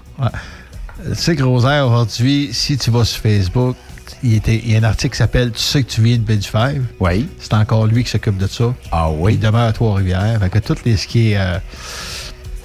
Tu 1.06 1.14
sais 1.14 1.36
que 1.36 1.42
Rosaire, 1.42 1.86
aujourd'hui, 1.86 2.50
si 2.52 2.78
tu 2.78 2.90
vas 2.90 3.04
sur 3.04 3.20
Facebook, 3.22 3.76
il, 4.22 4.34
était, 4.34 4.56
il 4.56 4.72
y 4.72 4.76
a 4.76 4.78
un 4.80 4.84
article 4.84 5.12
qui 5.12 5.18
s'appelle 5.18 5.50
Tu 5.52 5.60
sais 5.60 5.82
que 5.82 5.90
tu 5.90 6.02
viens 6.02 6.16
de 6.18 6.22
B5. 6.32 6.80
Oui. 7.00 7.28
C'est 7.38 7.54
encore 7.54 7.86
lui 7.86 8.04
qui 8.04 8.10
s'occupe 8.10 8.36
de 8.38 8.46
ça. 8.46 8.74
Ah 8.92 9.10
oui. 9.10 9.34
Il 9.34 9.40
demeure 9.40 9.68
à 9.68 9.72
Trois-Rivières. 9.72 10.38
Fait 10.40 10.50
que 10.50 10.58
tout 10.58 10.76
les, 10.84 10.96
ce 10.96 11.06
qui 11.06 11.32
est 11.32 11.38
euh, 11.38 11.58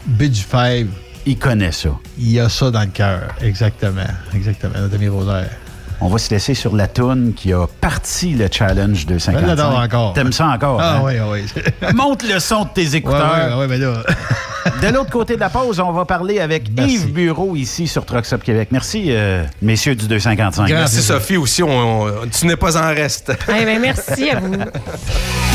B5, 0.10 0.88
Il 1.26 1.38
connaît 1.38 1.72
ça. 1.72 1.90
il 2.18 2.32
y 2.32 2.40
a 2.40 2.50
ça 2.50 2.70
dans 2.72 2.82
le 2.82 2.88
cœur. 2.88 3.34
Exactement. 3.42 4.02
Exactement. 4.34 4.74
Notre 4.80 4.96
ami 4.96 5.08
Rosaire. 5.08 5.50
On 6.06 6.08
va 6.08 6.20
se 6.20 6.30
laisser 6.30 6.54
sur 6.54 6.76
la 6.76 6.88
toune 6.88 7.34
qui 7.36 7.52
a 7.52 7.66
parti 7.82 8.36
le 8.36 8.48
challenge 8.52 9.08
de 9.08 9.18
55. 9.18 9.42
Je 9.42 9.48
l'adore 9.48 9.80
encore. 9.80 10.14
T'aimes 10.14 10.32
ça 10.32 10.46
encore? 10.50 10.80
Ah 10.80 10.98
hein? 10.98 11.02
oui, 11.04 11.14
ah 11.20 11.26
oui. 11.32 11.44
Monte 11.96 12.22
le 12.32 12.40
son 12.40 12.66
de 12.66 12.70
tes 12.76 12.96
écouteurs. 12.96 13.34
ouais, 13.50 13.56
ouais, 13.56 13.68
mais 13.68 13.80
là. 13.80 14.04
De 14.82 14.88
l'autre 14.94 15.10
côté 15.10 15.36
de 15.36 15.40
la 15.40 15.50
pause, 15.50 15.80
on 15.80 15.92
va 15.92 16.06
parler 16.06 16.40
avec 16.40 16.70
Merci. 16.76 16.94
Yves 16.96 17.12
Bureau 17.14 17.56
ici 17.56 17.88
sur 17.88 18.06
Truck 18.06 18.26
Stop 18.26 18.44
Québec. 18.44 18.70
Merci, 18.72 19.08
euh, 19.10 19.44
messieurs 19.64 19.96
du 19.96 20.08
255. 20.08 20.70
Merci 20.70 21.02
Sophie 21.02 21.38
aussi, 21.38 21.64
on- 21.64 22.04
on- 22.04 22.28
tu 22.32 22.46
n'es 22.46 22.56
pas 22.56 22.78
en 22.78 22.88
reste. 22.88 23.32
Eh 23.48 23.66
ben, 23.66 23.80
merci 23.80 24.30
à 24.30 24.40
vous. 24.40 24.54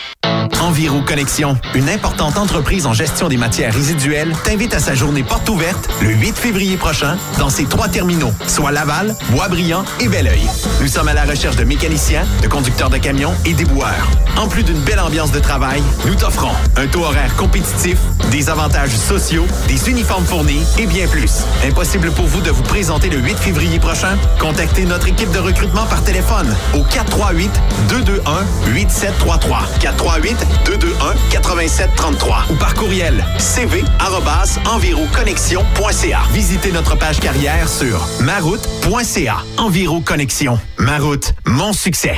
Enviro 0.59 1.01
Connexion, 1.01 1.57
une 1.73 1.89
importante 1.89 2.37
entreprise 2.37 2.85
en 2.85 2.93
gestion 2.93 3.29
des 3.29 3.37
matières 3.37 3.73
résiduelles, 3.73 4.35
t'invite 4.43 4.73
à 4.73 4.79
sa 4.79 4.93
journée 4.93 5.23
porte 5.23 5.47
ouverte 5.49 5.89
le 6.01 6.09
8 6.09 6.37
février 6.37 6.77
prochain 6.77 7.17
dans 7.39 7.49
ses 7.49 7.65
trois 7.65 7.87
terminaux, 7.87 8.33
soit 8.47 8.71
Laval, 8.71 9.15
Boisbriand 9.29 9.83
et 9.99 10.07
Belleuil. 10.07 10.47
Nous 10.81 10.87
sommes 10.87 11.07
à 11.07 11.13
la 11.13 11.23
recherche 11.23 11.55
de 11.55 11.63
mécaniciens, 11.63 12.25
de 12.41 12.47
conducteurs 12.47 12.89
de 12.89 12.97
camions 12.97 13.33
et 13.45 13.53
déboueurs. 13.53 14.07
En 14.37 14.47
plus 14.47 14.63
d'une 14.63 14.79
belle 14.79 14.99
ambiance 14.99 15.31
de 15.31 15.39
travail, 15.39 15.81
nous 16.05 16.15
t'offrons 16.15 16.51
un 16.77 16.87
taux 16.87 17.03
horaire 17.03 17.35
compétitif, 17.35 17.97
des 18.31 18.49
avantages 18.49 18.95
sociaux, 18.95 19.45
des 19.67 19.89
uniformes 19.89 20.25
fournis 20.25 20.63
et 20.77 20.85
bien 20.85 21.07
plus. 21.07 21.41
Impossible 21.65 22.11
pour 22.11 22.25
vous 22.25 22.41
de 22.41 22.51
vous 22.51 22.63
présenter 22.63 23.09
le 23.09 23.17
8 23.17 23.37
février 23.37 23.79
prochain? 23.79 24.17
Contactez 24.39 24.85
notre 24.85 25.07
équipe 25.07 25.31
de 25.31 25.39
recrutement 25.39 25.85
par 25.85 26.03
téléphone 26.03 26.55
au 26.73 26.83
438 26.83 27.51
221 27.89 28.45
8733 28.73 29.67
438 29.79 30.40
221 30.65 31.13
8733 31.31 32.45
ou 32.49 32.55
par 32.55 32.73
courriel 32.75 33.23
cv@enviroconnexion.ca. 33.37 36.19
Visitez 36.31 36.71
notre 36.71 36.95
page 36.97 37.19
carrière 37.19 37.67
sur 37.69 38.07
maroute.ca. 38.21 39.43
Enviro 39.57 39.99
Connexion. 40.01 40.59
Ma 40.77 40.97
route, 40.97 41.33
mon 41.45 41.73
succès. 41.73 42.15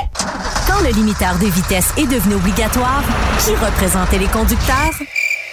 Quand 0.67 0.79
le 0.81 0.89
limiteur 0.89 1.35
de 1.37 1.47
vitesse 1.47 1.93
est 1.97 2.07
devenu 2.07 2.35
obligatoire, 2.35 3.03
qui 3.39 3.55
représentait 3.55 4.19
les 4.19 4.27
conducteurs? 4.27 4.91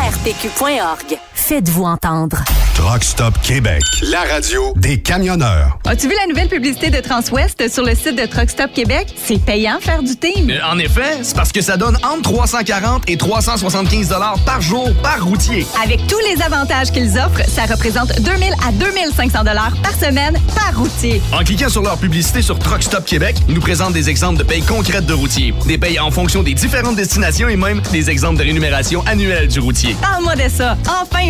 ARPQ.org. 0.00 1.29
Faites-vous 1.46 1.84
entendre. 1.84 2.36
Truck 2.74 3.02
Stop 3.02 3.34
Québec. 3.42 3.82
La 4.02 4.20
radio 4.32 4.72
des 4.76 5.00
camionneurs. 5.00 5.78
As-tu 5.86 6.06
vu 6.08 6.14
la 6.20 6.26
nouvelle 6.28 6.48
publicité 6.48 6.90
de 6.90 6.98
Transwest 7.00 7.68
sur 7.72 7.82
le 7.84 7.94
site 7.94 8.14
de 8.16 8.26
Truck 8.26 8.48
Stop 8.50 8.72
Québec? 8.72 9.08
C'est 9.16 9.42
payant 9.42 9.78
faire 9.80 10.02
du 10.02 10.14
team. 10.16 10.48
Euh, 10.50 10.58
En 10.70 10.78
effet, 10.78 11.18
c'est 11.22 11.34
parce 11.34 11.50
que 11.50 11.60
ça 11.60 11.76
donne 11.76 11.96
entre 12.04 12.22
340 12.30 13.04
et 13.08 13.16
375 13.16 14.08
dollars 14.08 14.38
par 14.46 14.60
jour 14.60 14.88
par 15.02 15.24
routier. 15.24 15.66
Avec 15.82 16.06
tous 16.06 16.18
les 16.30 16.40
avantages 16.42 16.92
qu'ils 16.92 17.18
offrent, 17.18 17.42
ça 17.48 17.62
représente 17.64 18.20
2000 18.20 18.52
à 18.66 18.72
2500 18.72 19.38
dollars 19.44 19.72
par 19.82 19.92
semaine 19.94 20.38
par 20.54 20.78
routier. 20.78 21.20
En 21.32 21.42
cliquant 21.42 21.68
sur 21.68 21.82
leur 21.82 21.96
publicité 21.98 22.42
sur 22.42 22.58
Truck 22.58 22.82
Stop 22.82 23.04
Québec, 23.04 23.36
ils 23.48 23.54
nous 23.54 23.60
présentent 23.60 23.94
des 23.94 24.08
exemples 24.08 24.38
de 24.38 24.44
payes 24.44 24.62
concrètes 24.62 25.06
de 25.06 25.14
routiers, 25.14 25.52
des 25.66 25.78
payes 25.78 25.98
en 25.98 26.10
fonction 26.10 26.42
des 26.42 26.54
différentes 26.54 26.96
destinations 26.96 27.48
et 27.48 27.56
même 27.56 27.80
des 27.92 28.08
exemples 28.08 28.38
de 28.38 28.44
rémunération 28.44 29.02
annuelle 29.06 29.48
du 29.48 29.58
routier. 29.58 29.96
Parle-moi 30.00 30.36
de 30.36 30.48
ça. 30.48 30.76
Enfin, 31.02 31.29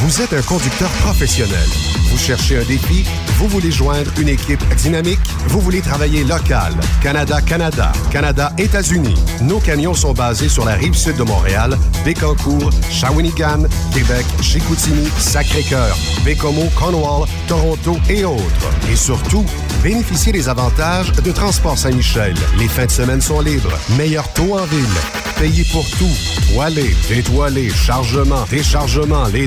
Vous 0.00 0.20
êtes 0.20 0.32
un 0.34 0.42
conducteur 0.42 0.90
professionnel. 1.02 1.66
Vous 2.10 2.18
cherchez 2.18 2.58
un 2.58 2.64
défi? 2.64 3.04
Vous 3.38 3.48
voulez 3.48 3.70
joindre 3.70 4.10
une 4.18 4.28
équipe 4.28 4.62
dynamique? 4.76 5.18
Vous 5.48 5.60
voulez 5.60 5.80
travailler 5.80 6.22
local? 6.22 6.74
Canada-Canada, 7.02 7.92
Canada-États-Unis. 8.10 9.14
Nos 9.42 9.58
camions 9.58 9.94
sont 9.94 10.12
basés 10.12 10.48
sur 10.48 10.64
la 10.64 10.74
rive 10.74 10.94
sud 10.94 11.16
de 11.16 11.22
Montréal, 11.22 11.76
Bécancour, 12.04 12.70
Shawinigan, 12.90 13.64
Québec, 13.92 14.26
Chicoutimi, 14.42 15.08
Sacré-Cœur, 15.18 15.96
Bécomo, 16.24 16.68
Cornwall, 16.78 17.26
Toronto 17.48 17.98
et 18.08 18.24
autres. 18.24 18.70
Et 18.90 18.96
surtout, 18.96 19.44
bénéficiez 19.82 20.32
des 20.32 20.48
avantages 20.48 21.12
de 21.12 21.32
Transport 21.32 21.78
Saint-Michel. 21.78 22.34
Les 22.58 22.68
fins 22.68 22.86
de 22.86 22.90
semaine 22.90 23.20
sont 23.20 23.40
libres. 23.40 23.76
Meilleur 23.96 24.32
taux 24.34 24.58
en 24.58 24.64
ville. 24.64 24.86
Payé 25.38 25.64
pour 25.70 25.86
tout. 25.98 26.16
Toilé, 26.52 26.96
détoilé, 27.10 27.68
chargement, 27.68 28.46
déchargement, 28.48 29.26
les 29.26 29.46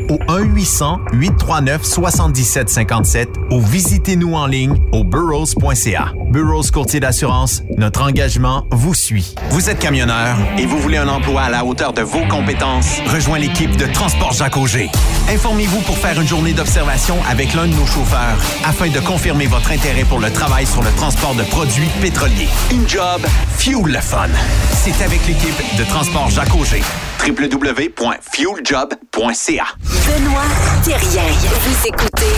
au 0.09 0.17
1-800-839-7757 0.27 3.27
ou 3.51 3.61
visitez-nous 3.61 4.33
en 4.33 4.47
ligne 4.47 4.81
au 4.91 5.03
burrows.ca. 5.03 6.13
Burroughs 6.31 6.71
Courtier 6.71 6.99
d'assurance, 6.99 7.63
notre 7.77 8.03
engagement 8.03 8.65
vous 8.71 8.93
suit. 8.93 9.35
Vous 9.49 9.69
êtes 9.69 9.79
camionneur 9.79 10.37
et 10.57 10.65
vous 10.65 10.79
voulez 10.79 10.97
un 10.97 11.07
emploi 11.07 11.41
à 11.41 11.49
la 11.49 11.65
hauteur 11.65 11.93
de 11.93 12.01
vos 12.01 12.25
compétences? 12.29 12.99
Rejoins 13.07 13.39
l'équipe 13.39 13.75
de 13.75 13.85
Transport 13.87 14.33
Jacques 14.33 14.57
Auger. 14.57 14.89
Informez-vous 15.29 15.81
pour 15.81 15.97
faire 15.97 16.19
une 16.19 16.27
journée 16.27 16.53
d'observation 16.53 17.17
avec 17.29 17.53
l'un 17.53 17.67
de 17.67 17.73
nos 17.73 17.85
chauffeurs 17.85 18.37
afin 18.65 18.89
de 18.89 18.99
confirmer 18.99 19.47
votre 19.47 19.71
intérêt 19.71 20.05
pour 20.05 20.19
le 20.19 20.31
travail 20.31 20.65
sur 20.65 20.81
le 20.81 20.91
transport 20.91 21.35
de 21.35 21.43
produits 21.43 21.89
pétroliers. 22.01 22.47
Une 22.71 22.87
job, 22.87 23.21
fuel 23.57 23.83
le 23.85 23.99
fun. 23.99 24.29
C'est 24.71 25.03
avec 25.03 25.25
l'équipe 25.27 25.77
de 25.77 25.83
Transport 25.83 26.29
Jacques 26.29 26.55
Auger 26.55 26.81
www.fueljob.ca. 27.21 29.65
Benoît 30.07 30.49
Thérien. 30.83 31.29
Vous 31.61 31.87
écoutez 31.87 32.33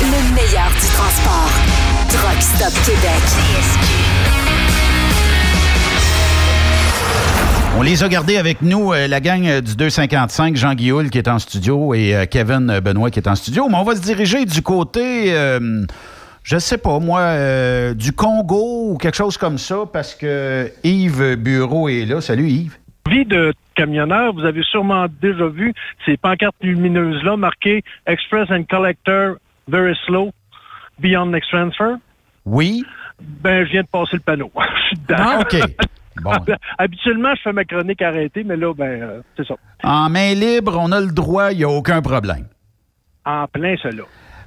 le 0.00 0.20
meilleur 0.34 0.70
du 0.70 0.88
transport. 0.92 1.52
Truck 2.10 2.42
Stop 2.42 2.72
Québec. 2.84 3.22
On 7.78 7.82
les 7.82 8.02
a 8.02 8.08
gardés 8.08 8.38
avec 8.38 8.60
nous, 8.60 8.92
euh, 8.92 9.06
la 9.06 9.20
gang 9.20 9.46
euh, 9.46 9.60
du 9.60 9.76
255, 9.76 10.56
Jean 10.56 10.74
Guillaume 10.74 11.10
qui 11.10 11.18
est 11.18 11.28
en 11.28 11.38
studio 11.38 11.94
et 11.94 12.16
euh, 12.16 12.26
Kevin 12.26 12.80
Benoît 12.80 13.12
qui 13.12 13.20
est 13.20 13.28
en 13.28 13.36
studio. 13.36 13.68
Mais 13.68 13.76
on 13.76 13.84
va 13.84 13.94
se 13.94 14.00
diriger 14.00 14.44
du 14.46 14.62
côté, 14.62 15.32
euh, 15.32 15.84
je 16.42 16.58
sais 16.58 16.78
pas 16.78 16.98
moi, 16.98 17.20
euh, 17.20 17.94
du 17.94 18.10
Congo 18.12 18.90
ou 18.90 18.96
quelque 18.96 19.14
chose 19.16 19.36
comme 19.36 19.58
ça 19.58 19.84
parce 19.92 20.16
que 20.16 20.72
Yves 20.82 21.36
Bureau 21.36 21.88
est 21.88 22.04
là. 22.04 22.20
Salut 22.20 22.48
Yves. 22.48 22.76
Vie 23.08 23.24
de 23.24 23.54
camionneur, 23.74 24.34
vous 24.34 24.44
avez 24.44 24.62
sûrement 24.62 25.06
déjà 25.22 25.46
vu 25.46 25.72
ces 26.04 26.16
pancartes 26.16 26.56
lumineuses-là 26.60 27.36
marquées 27.36 27.82
Express 28.06 28.50
and 28.50 28.64
Collector 28.68 29.36
Very 29.66 29.96
Slow 30.04 30.32
Beyond 30.98 31.26
Next 31.26 31.50
Transfer. 31.50 31.94
Oui. 32.44 32.84
Ben, 33.20 33.64
je 33.64 33.70
viens 33.72 33.82
de 33.82 33.88
passer 33.88 34.16
le 34.16 34.20
panneau. 34.20 34.50
Je 34.56 34.86
suis 34.88 34.96
dedans. 34.96 35.16
Ah, 35.18 35.40
OK. 35.40 35.56
Bon. 36.22 36.32
Habituellement, 36.78 37.34
je 37.34 37.42
fais 37.42 37.52
ma 37.52 37.64
chronique 37.64 38.02
arrêtée, 38.02 38.44
mais 38.44 38.56
là, 38.56 38.74
ben, 38.74 39.02
euh, 39.02 39.22
c'est 39.36 39.46
ça. 39.46 39.54
En 39.84 40.10
main 40.10 40.34
libre, 40.34 40.76
on 40.78 40.92
a 40.92 41.00
le 41.00 41.12
droit, 41.12 41.52
il 41.52 41.58
n'y 41.58 41.64
a 41.64 41.68
aucun 41.68 42.02
problème. 42.02 42.46
En 43.24 43.46
plein 43.46 43.76
cela. 43.82 44.04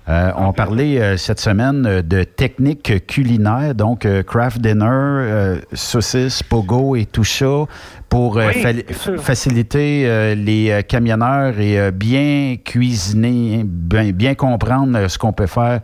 Euh, 0.10 0.32
on 0.36 0.52
parlait 0.52 1.00
euh, 1.00 1.16
cette 1.16 1.40
semaine 1.40 1.86
euh, 1.86 2.02
de 2.02 2.24
techniques 2.24 3.06
culinaires, 3.06 3.76
donc 3.76 4.06
euh, 4.06 4.24
craft 4.24 4.60
dinner, 4.60 5.60
saucisses, 5.74 6.42
pogo 6.42 6.96
et 6.96 7.06
tout 7.06 7.24
ça, 7.24 7.66
pour 8.10 8.36
Oui, 8.38 8.52
fa- 8.54 9.18
faciliter 9.20 10.36
les 10.36 10.82
camionneurs 10.88 11.60
et 11.60 11.92
bien 11.92 12.56
cuisiner, 12.64 13.62
bien, 13.64 14.12
bien 14.12 14.34
comprendre 14.36 15.08
ce 15.08 15.18
qu'on 15.18 15.34
peut 15.34 15.48
faire 15.48 15.82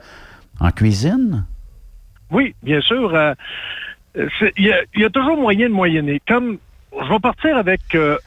en 0.59 0.71
cuisine. 0.71 1.45
Oui, 2.31 2.53
bien 2.63 2.81
sûr. 2.81 3.13
Il 4.15 4.65
y, 4.65 4.71
a- 4.71 4.81
il 4.95 5.01
y 5.01 5.05
a 5.05 5.09
toujours 5.09 5.37
moyen 5.37 5.69
de 5.69 5.73
moyenner. 5.73 6.19
Comme 6.27 6.57
je 7.01 7.07
vais 7.07 7.19
partir 7.19 7.55
avec 7.55 7.81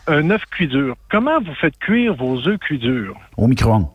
un 0.07 0.31
œuf 0.31 0.45
cuit 0.51 0.69
dur. 0.69 0.97
Comment 1.11 1.41
vous 1.41 1.55
faites 1.61 1.77
cuire 1.79 2.15
vos 2.15 2.39
œufs 2.47 2.59
cuits 2.59 2.79
durs? 2.79 3.17
Au 3.37 3.47
micro-ondes. 3.49 3.89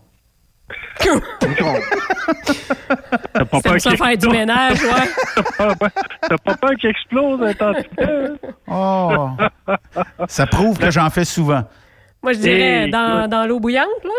T'as 3.34 3.46
pas 3.46 3.62
peur 3.62 3.80
ça 3.80 3.90
qu'il 3.90 3.98
faire 3.98 4.08
du 4.08 4.14
explose? 4.14 4.34
ménage, 4.34 4.78
ouais. 4.84 5.08
T'as 6.22 6.38
pas- 6.38 6.56
peur 6.58 6.72
qu'il 6.80 6.90
explose 6.90 7.42
un 7.42 7.54
Oh! 8.68 9.28
Ça 10.28 10.48
prouve 10.48 10.78
que 10.80 10.90
j'en 10.92 11.10
fais 11.10 11.26
souvent. 11.26 11.64
Moi, 12.24 12.34
je 12.34 12.40
dirais 12.40 12.88
Et- 12.88 12.92
dans, 12.92 13.30
dans 13.30 13.46
l'eau 13.46 13.60
bouillante, 13.60 13.88
là. 14.04 14.10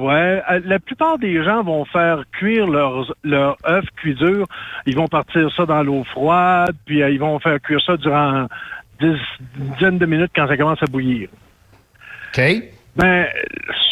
Ouais, 0.00 0.42
euh, 0.50 0.60
la 0.64 0.78
plupart 0.78 1.18
des 1.18 1.42
gens 1.42 1.64
vont 1.64 1.84
faire 1.86 2.22
cuire 2.38 2.68
leurs 2.68 3.12
leur 3.24 3.56
œuf 3.66 3.84
cuit 3.96 4.14
dur. 4.14 4.46
Ils 4.86 4.94
vont 4.94 5.08
partir 5.08 5.50
ça 5.56 5.66
dans 5.66 5.82
l'eau 5.82 6.04
froide, 6.12 6.76
puis 6.86 7.02
euh, 7.02 7.10
ils 7.10 7.18
vont 7.18 7.40
faire 7.40 7.60
cuire 7.60 7.80
ça 7.84 7.96
durant 7.96 8.46
10, 9.00 9.06
une 9.58 9.70
dizaine 9.74 9.98
de 9.98 10.06
minutes 10.06 10.30
quand 10.36 10.46
ça 10.46 10.56
commence 10.56 10.80
à 10.82 10.86
bouillir. 10.86 11.28
OK. 12.32 12.40
Ben, 12.98 13.28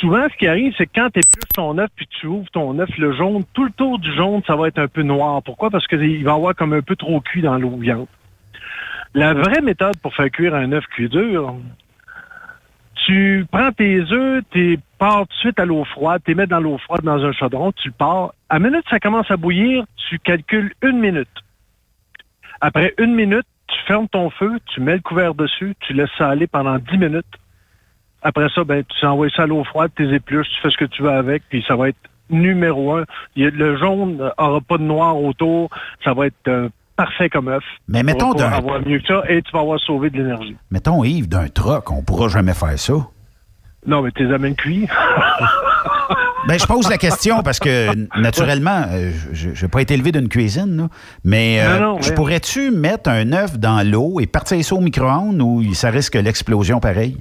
souvent, 0.00 0.28
ce 0.28 0.36
qui 0.36 0.48
arrive, 0.48 0.74
c'est 0.76 0.86
que 0.86 0.92
quand 0.96 1.10
tu 1.10 1.20
épluches 1.20 1.52
ton 1.54 1.78
œuf 1.78 1.88
puis 1.94 2.08
tu 2.08 2.26
ouvres 2.26 2.50
ton 2.50 2.76
œuf, 2.80 2.90
le 2.98 3.12
jaune, 3.12 3.44
tout 3.54 3.64
le 3.64 3.70
tour 3.70 4.00
du 4.00 4.12
jaune, 4.12 4.42
ça 4.48 4.56
va 4.56 4.66
être 4.66 4.80
un 4.80 4.88
peu 4.88 5.02
noir. 5.02 5.44
Pourquoi? 5.44 5.70
Parce 5.70 5.86
qu'il 5.86 6.24
va 6.24 6.32
avoir 6.32 6.56
comme 6.56 6.72
un 6.72 6.82
peu 6.82 6.96
trop 6.96 7.20
cuit 7.20 7.40
dans 7.40 7.56
l'eau 7.56 7.70
bouillante. 7.70 8.08
La 9.14 9.32
vraie 9.32 9.62
méthode 9.62 9.96
pour 10.02 10.12
faire 10.12 10.28
cuire 10.30 10.56
un 10.56 10.72
œuf 10.72 10.84
cuit 10.88 11.08
dur, 11.08 11.54
tu 13.06 13.46
prends 13.50 13.70
tes 13.70 14.00
œufs, 14.00 14.42
tu 14.50 14.80
pars 14.98 15.20
tout 15.20 15.34
de 15.34 15.40
suite 15.40 15.60
à 15.60 15.64
l'eau 15.64 15.84
froide, 15.84 16.20
tu 16.24 16.32
les 16.32 16.34
mets 16.34 16.48
dans 16.48 16.58
l'eau 16.58 16.76
froide 16.78 17.02
dans 17.04 17.24
un 17.24 17.32
chaudron, 17.32 17.70
tu 17.70 17.92
pars. 17.92 18.34
À 18.48 18.58
minute 18.58 18.84
ça 18.90 18.98
commence 18.98 19.30
à 19.30 19.36
bouillir, 19.36 19.84
tu 20.08 20.18
calcules 20.18 20.72
une 20.82 20.98
minute. 20.98 21.28
Après 22.60 22.92
une 22.98 23.14
minute, 23.14 23.46
tu 23.68 23.78
fermes 23.86 24.08
ton 24.08 24.30
feu, 24.30 24.58
tu 24.66 24.80
mets 24.80 24.94
le 24.94 25.00
couvert 25.00 25.34
dessus, 25.34 25.76
tu 25.80 25.92
laisses 25.92 26.10
ça 26.18 26.28
aller 26.28 26.48
pendant 26.48 26.78
10 26.78 26.98
minutes. 26.98 27.24
Après 28.28 28.48
ça, 28.54 28.64
ben, 28.64 28.82
tu 28.82 29.06
envoies 29.06 29.30
ça 29.30 29.44
à 29.44 29.46
l'eau 29.46 29.62
froide, 29.62 29.92
tes 29.96 30.12
épluches, 30.12 30.48
tu 30.48 30.60
fais 30.60 30.70
ce 30.70 30.76
que 30.76 30.84
tu 30.86 31.02
veux 31.02 31.10
avec, 31.10 31.44
puis 31.48 31.64
ça 31.68 31.76
va 31.76 31.90
être 31.90 31.98
numéro 32.28 32.92
un. 32.96 33.04
Il 33.36 33.44
y 33.44 33.46
a- 33.46 33.50
le 33.50 33.76
jaune 33.78 34.32
aura 34.36 34.60
pas 34.60 34.78
de 34.78 34.82
noir 34.82 35.16
autour, 35.16 35.70
ça 36.04 36.12
va 36.12 36.26
être 36.26 36.48
euh, 36.48 36.68
parfait 36.96 37.28
comme 37.28 37.46
œuf. 37.46 37.62
Mais 37.86 38.02
mettons 38.02 38.32
Tu 38.34 38.42
vas 38.42 38.50
d'un- 38.50 38.56
avoir 38.56 38.80
mieux 38.84 38.98
que 38.98 39.06
ça 39.06 39.22
et 39.28 39.42
tu 39.42 39.52
vas 39.52 39.60
avoir 39.60 39.78
sauvé 39.78 40.10
de 40.10 40.16
l'énergie. 40.16 40.56
Mettons, 40.72 41.04
Yves, 41.04 41.28
d'un 41.28 41.46
troc, 41.46 41.90
on 41.92 42.02
pourra 42.02 42.26
jamais 42.28 42.54
faire 42.54 42.76
ça. 42.78 42.94
Non, 43.86 44.02
mais 44.02 44.10
tes 44.10 44.24
amènes 44.32 44.56
cuits. 44.56 44.88
Ben, 46.48 46.60
je 46.60 46.66
pose 46.66 46.88
la 46.88 46.96
question 46.96 47.42
parce 47.42 47.58
que, 47.58 47.92
naturellement, 48.20 48.84
euh, 48.92 49.10
je 49.32 49.48
n'ai 49.50 49.68
pas 49.68 49.80
été 49.82 49.94
élevé 49.94 50.12
d'une 50.12 50.28
cuisine, 50.28 50.76
là, 50.76 50.88
mais 51.24 51.60
euh, 51.60 51.80
Non, 51.80 51.94
non, 51.94 52.00
je 52.00 52.10
ouais. 52.10 52.14
pourrais-tu 52.14 52.70
mettre 52.70 53.10
un 53.10 53.32
œuf 53.32 53.58
dans 53.58 53.84
l'eau 53.84 54.20
et 54.20 54.26
partir 54.28 54.64
ça 54.64 54.76
au 54.76 54.80
micro-ondes 54.80 55.42
ou 55.42 55.74
ça 55.74 55.90
risque 55.90 56.14
l'explosion 56.14 56.78
pareil? 56.78 57.16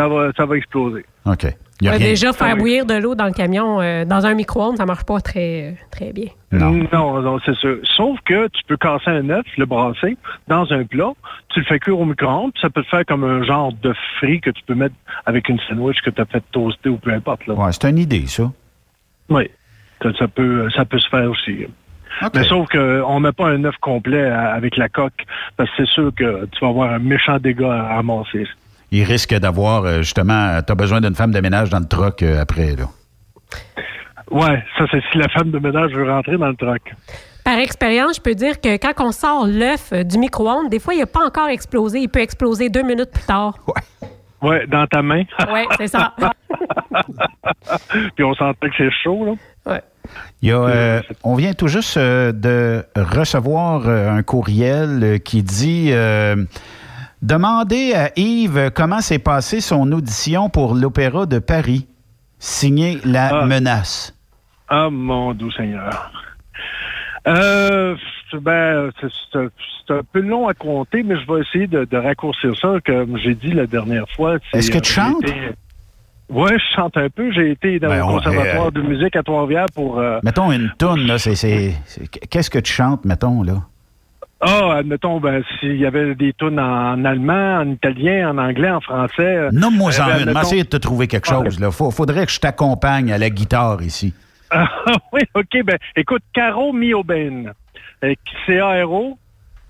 Ça 0.00 0.08
va, 0.08 0.30
ça 0.36 0.46
va 0.46 0.56
exploser. 0.56 1.04
OK. 1.26 1.46
Il 1.82 1.86
y 1.86 1.88
a 1.88 1.92
Ouais, 1.92 1.96
rien- 1.98 2.06
déjà, 2.08 2.32
faire 2.34 2.54
oui. 2.54 2.58
bouillir 2.60 2.84
de 2.86 2.94
l'eau 2.94 3.14
dans 3.14 3.24
le 3.26 3.32
camion, 3.32 3.80
euh, 3.80 4.04
dans 4.04 4.26
un 4.26 4.34
micro-ondes, 4.34 4.76
ça 4.76 4.84
marche 4.84 5.04
pas 5.04 5.20
très, 5.20 5.76
très 5.90 6.12
bien. 6.12 6.26
Non. 6.52 6.72
Non, 6.92 7.20
non, 7.22 7.38
c'est 7.44 7.54
sûr. 7.56 7.78
Sauf 7.96 8.18
que 8.26 8.48
tu 8.48 8.62
peux 8.66 8.76
casser 8.76 9.08
un 9.10 9.28
œuf, 9.30 9.46
le 9.56 9.64
brasser 9.64 10.16
dans 10.46 10.70
un 10.72 10.84
plat, 10.84 11.12
tu 11.48 11.60
le 11.60 11.64
fais 11.66 11.78
cuire 11.78 11.98
au 11.98 12.04
micro-ondes, 12.04 12.52
puis 12.52 12.60
ça 12.60 12.68
peut 12.70 12.82
te 12.82 12.88
faire 12.88 13.04
comme 13.06 13.24
un 13.24 13.42
genre 13.44 13.72
de 13.82 13.94
frit 14.18 14.40
que 14.42 14.50
tu 14.50 14.62
peux 14.66 14.74
mettre 14.74 14.94
avec 15.24 15.48
une 15.48 15.58
sandwich 15.68 16.00
que 16.02 16.10
tu 16.10 16.20
as 16.20 16.26
fait 16.26 16.42
toaster 16.52 16.90
ou 16.90 16.96
peu 16.98 17.12
importe. 17.12 17.46
Là. 17.46 17.54
Ouais, 17.54 17.72
c'est 17.72 17.88
une 17.88 17.98
idée, 17.98 18.26
ça. 18.26 18.50
Oui, 19.30 19.50
ça, 20.02 20.10
ça 20.18 20.28
peut, 20.28 20.68
ça 20.76 20.84
peut 20.84 20.98
se 20.98 21.08
faire 21.08 21.30
aussi. 21.30 21.64
OK. 22.22 22.30
Mais 22.34 22.44
sauf 22.44 22.68
qu'on 22.68 23.20
ne 23.20 23.26
met 23.26 23.32
pas 23.32 23.48
un 23.48 23.64
œuf 23.64 23.76
complet 23.80 24.24
à- 24.28 24.52
avec 24.52 24.76
la 24.76 24.88
coque, 24.90 25.24
parce 25.56 25.70
que 25.70 25.76
c'est 25.78 25.90
sûr 25.92 26.12
que 26.14 26.44
tu 26.46 26.60
vas 26.60 26.68
avoir 26.68 26.92
un 26.92 26.98
méchant 26.98 27.38
dégât 27.38 27.70
à 27.72 27.94
ramasser. 27.96 28.46
Il 28.92 29.04
risque 29.04 29.34
d'avoir, 29.34 29.84
euh, 29.84 29.98
justement, 29.98 30.60
tu 30.62 30.72
as 30.72 30.74
besoin 30.74 31.00
d'une 31.00 31.14
femme 31.14 31.32
de 31.32 31.40
ménage 31.40 31.70
dans 31.70 31.78
le 31.78 31.86
troc 31.86 32.22
euh, 32.22 32.40
après. 32.40 32.74
Là. 32.76 32.86
Ouais, 34.30 34.62
ça 34.78 34.84
c'est 34.90 35.02
si 35.10 35.18
la 35.18 35.28
femme 35.28 35.50
de 35.50 35.58
ménage 35.58 35.92
veut 35.92 36.10
rentrer 36.10 36.36
dans 36.36 36.48
le 36.48 36.56
troc. 36.56 36.80
Par 37.44 37.58
expérience, 37.58 38.16
je 38.16 38.20
peux 38.20 38.34
dire 38.34 38.60
que 38.60 38.76
quand 38.76 38.92
on 39.04 39.12
sort 39.12 39.46
l'œuf 39.46 39.92
euh, 39.92 40.04
du 40.04 40.18
micro-ondes, 40.18 40.68
des 40.68 40.78
fois, 40.78 40.94
il 40.94 41.00
n'a 41.00 41.06
pas 41.06 41.24
encore 41.24 41.48
explosé. 41.48 42.00
Il 42.00 42.08
peut 42.08 42.20
exploser 42.20 42.68
deux 42.68 42.82
minutes 42.82 43.10
plus 43.12 43.24
tard. 43.24 43.54
Ouais, 44.42 44.66
dans 44.66 44.86
ta 44.86 45.02
main. 45.02 45.24
Oui, 45.52 45.60
c'est 45.76 45.88
ça. 45.88 46.14
Puis 48.14 48.24
on 48.24 48.32
sentait 48.32 48.70
que 48.70 48.74
c'est 48.78 48.90
chaud, 49.02 49.26
là. 49.26 49.32
Ouais. 49.70 49.82
Il 50.40 50.48
y 50.48 50.52
a, 50.52 50.62
euh, 50.62 51.00
on 51.24 51.34
vient 51.34 51.52
tout 51.52 51.68
juste 51.68 51.98
euh, 51.98 52.32
de 52.32 52.82
recevoir 52.96 53.86
euh, 53.86 54.10
un 54.10 54.22
courriel 54.22 55.00
euh, 55.02 55.18
qui 55.18 55.42
dit 55.42 55.90
euh, 55.92 56.36
Demandez 57.22 57.92
à 57.94 58.10
Yves 58.18 58.70
comment 58.74 59.00
s'est 59.00 59.18
passée 59.18 59.60
son 59.60 59.92
audition 59.92 60.48
pour 60.48 60.74
l'Opéra 60.74 61.26
de 61.26 61.38
Paris. 61.38 61.86
Signé 62.38 62.98
La 63.04 63.42
Ah. 63.42 63.46
Menace. 63.46 64.14
Ah, 64.68 64.88
mon 64.90 65.34
doux 65.34 65.50
Seigneur. 65.52 66.10
Euh, 67.26 67.94
ben, 68.40 68.90
c'est- 69.00 69.38
un, 69.92 70.02
peu 70.12 70.20
long 70.20 70.46
à 70.46 70.54
compter, 70.54 71.02
mais 71.02 71.16
je 71.20 71.30
vais 71.32 71.40
essayer 71.40 71.66
de, 71.66 71.84
de 71.84 71.96
raccourcir 71.96 72.52
ça, 72.60 72.74
comme 72.86 73.18
j'ai 73.18 73.34
dit 73.34 73.50
la 73.50 73.66
dernière 73.66 74.08
fois. 74.14 74.36
Est-ce 74.54 74.70
que 74.70 74.78
tu 74.78 74.92
euh, 74.98 75.02
chantes? 75.02 75.22
été- 75.24 75.34
Ouais, 76.30 76.52
je 76.56 76.76
chante 76.76 76.96
un 76.96 77.08
peu. 77.10 77.32
J'ai 77.32 77.50
été 77.50 77.80
dans 77.80 77.88
Ben, 77.88 77.96
le 77.96 78.04
on- 78.04 78.12
conservatoire 78.18 78.66
euh, 78.68 78.70
de 78.70 78.82
musique 78.82 79.16
à 79.16 79.22
Trois-Rivières 79.24 79.66
pour... 79.74 79.98
euh, 79.98 80.20
Mettons 80.22 80.52
une 80.52 80.70
toune, 80.78 81.08
là. 81.08 81.16
Qu'est-ce 82.30 82.50
que 82.50 82.60
tu 82.60 82.72
chantes, 82.72 83.04
mettons, 83.04 83.42
là? 83.42 83.62
Ah, 84.42 84.76
admettons, 84.78 85.20
ben, 85.20 85.42
s'il 85.58 85.76
y 85.76 85.84
avait 85.84 86.14
des 86.14 86.32
tunes 86.32 86.58
en 86.58 87.04
allemand, 87.04 87.58
en 87.58 87.68
italien, 87.70 88.30
en 88.30 88.38
anglais, 88.38 88.70
en 88.70 88.80
français... 88.80 89.22
euh, 89.36 89.50
Nomme-moi 89.52 89.90
euh, 89.98 90.02
en 90.02 90.06
ben, 90.32 90.32
de 90.32 90.62
te 90.62 90.76
trouver 90.78 91.08
quelque 91.08 91.28
chose, 91.28 91.60
là. 91.60 91.70
Faut- 91.70 91.90
faudrait 91.90 92.24
que 92.24 92.32
je 92.32 92.40
t'accompagne 92.40 93.12
à 93.12 93.18
la 93.18 93.28
guitare 93.30 93.82
ici. 93.82 94.14
Ah, 94.52 94.66
oui, 95.12 95.20
OK. 95.34 95.62
Ben, 95.64 95.78
écoute, 95.94 96.22
Caro 96.32 96.72
Mi 96.72 96.92
Aubaine. 96.92 97.52
Euh, 98.02 98.14
C-A-R-O, 98.46 99.16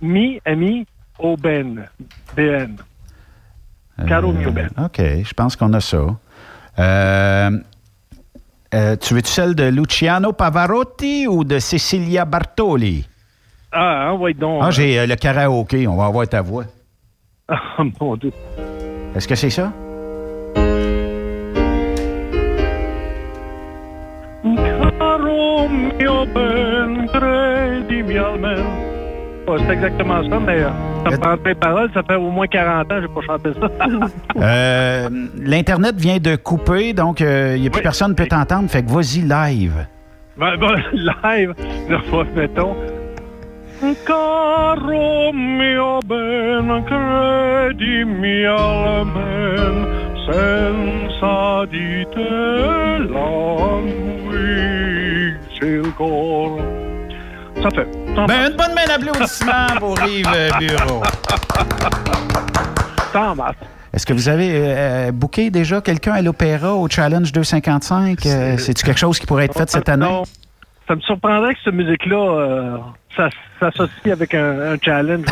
Mi, 0.00 0.40
M-I, 0.46 0.86
Aubaine. 1.18 1.86
B-N. 2.34 2.76
Caro 4.08 4.32
Mi 4.32 4.46
Aubaine. 4.46 4.70
OK, 4.82 4.96
je 4.98 5.34
pense 5.34 5.54
qu'on 5.56 5.74
a 5.74 5.80
ça. 5.80 5.98
Euh, 6.78 7.50
euh, 8.72 8.96
tu 8.96 9.12
veux-tu 9.12 9.28
celle 9.28 9.54
de 9.54 9.64
Luciano 9.64 10.32
Pavarotti 10.32 11.26
ou 11.26 11.44
de 11.44 11.58
Cecilia 11.58 12.24
Bartoli? 12.24 13.06
Ah, 13.72 14.12
envoie 14.12 14.32
donc. 14.32 14.62
Ah, 14.64 14.70
j'ai 14.70 14.98
euh, 14.98 15.06
le 15.06 15.14
karaoké. 15.16 15.86
On 15.86 15.96
va 15.96 16.06
avoir 16.06 16.26
ta 16.28 16.42
voix. 16.42 16.64
Ah, 17.48 17.82
mon 18.00 18.16
Dieu. 18.16 18.32
Est-ce 19.14 19.28
que 19.28 19.34
c'est 19.34 19.50
ça? 19.50 19.72
C'est 29.66 29.72
exactement 29.72 30.22
ça, 30.28 30.38
mais 30.38 30.60
euh, 30.60 30.70
ça 31.10 31.18
prend 31.18 31.36
les 31.44 31.54
paroles. 31.56 31.90
Ça 31.92 32.02
fait 32.04 32.14
au 32.14 32.30
moins 32.30 32.46
40 32.46 32.84
ans 32.84 32.88
que 32.88 33.02
je 33.02 33.06
n'ai 33.06 33.14
pas 33.14 33.20
chanté 33.26 33.50
ça. 33.54 33.68
Euh, 34.40 35.08
L'Internet 35.36 35.96
vient 35.96 36.18
de 36.18 36.36
couper, 36.36 36.92
donc 36.92 37.20
il 37.20 37.60
n'y 37.60 37.66
a 37.66 37.70
plus 37.70 37.82
personne 37.82 38.14
qui 38.14 38.22
peut 38.22 38.28
t'entendre. 38.28 38.70
Fait 38.70 38.82
que 38.82 38.90
vas-y 38.90 39.22
live. 39.22 39.86
ben, 40.36 40.56
ben, 40.56 40.76
live, 40.92 41.54
mettons. 42.36 42.76
Caro 43.80 45.32
mio 45.32 46.00
ben, 46.04 46.84
credimi 46.84 48.44
al 48.44 49.06
men, 49.06 49.86
senza 50.26 51.64
di 51.64 52.06
te 52.12 52.98
languisce 53.08 53.96
il 55.64 55.94
cor. 55.94 56.60
Ça 57.62 57.70
fait. 57.70 57.88
ça 58.14 58.26
Ben, 58.26 58.50
une 58.50 58.56
bonne 58.56 58.74
main 58.74 58.86
d'applaudissement 58.86 59.66
pour 59.78 59.98
Yves 60.06 60.26
euh, 60.34 60.50
Bureau. 60.58 61.02
Marche. 63.34 63.56
Est-ce 63.94 64.04
que 64.04 64.12
vous 64.12 64.28
avez 64.28 64.50
euh, 64.54 65.10
booké 65.10 65.50
déjà 65.50 65.80
quelqu'un 65.80 66.12
à 66.12 66.20
l'Opéra 66.20 66.74
au 66.74 66.86
Challenge 66.86 67.32
255? 67.32 68.26
Euh, 68.26 68.58
C'est-tu 68.58 68.84
quelque 68.84 69.00
chose 69.00 69.18
qui 69.18 69.24
pourrait 69.26 69.46
être 69.46 69.56
fait 69.56 69.70
cette 69.70 69.88
année? 69.88 70.04
Non. 70.04 70.24
Ça 70.86 70.96
me 70.96 71.00
surprendrait 71.02 71.54
que 71.54 71.60
cette 71.64 71.74
musique-là 71.74 72.16
euh, 72.16 72.76
ça- 73.16 73.28
s'associe 73.58 74.12
avec 74.12 74.32
un, 74.34 74.72
un 74.72 74.76
challenge. 74.80 75.26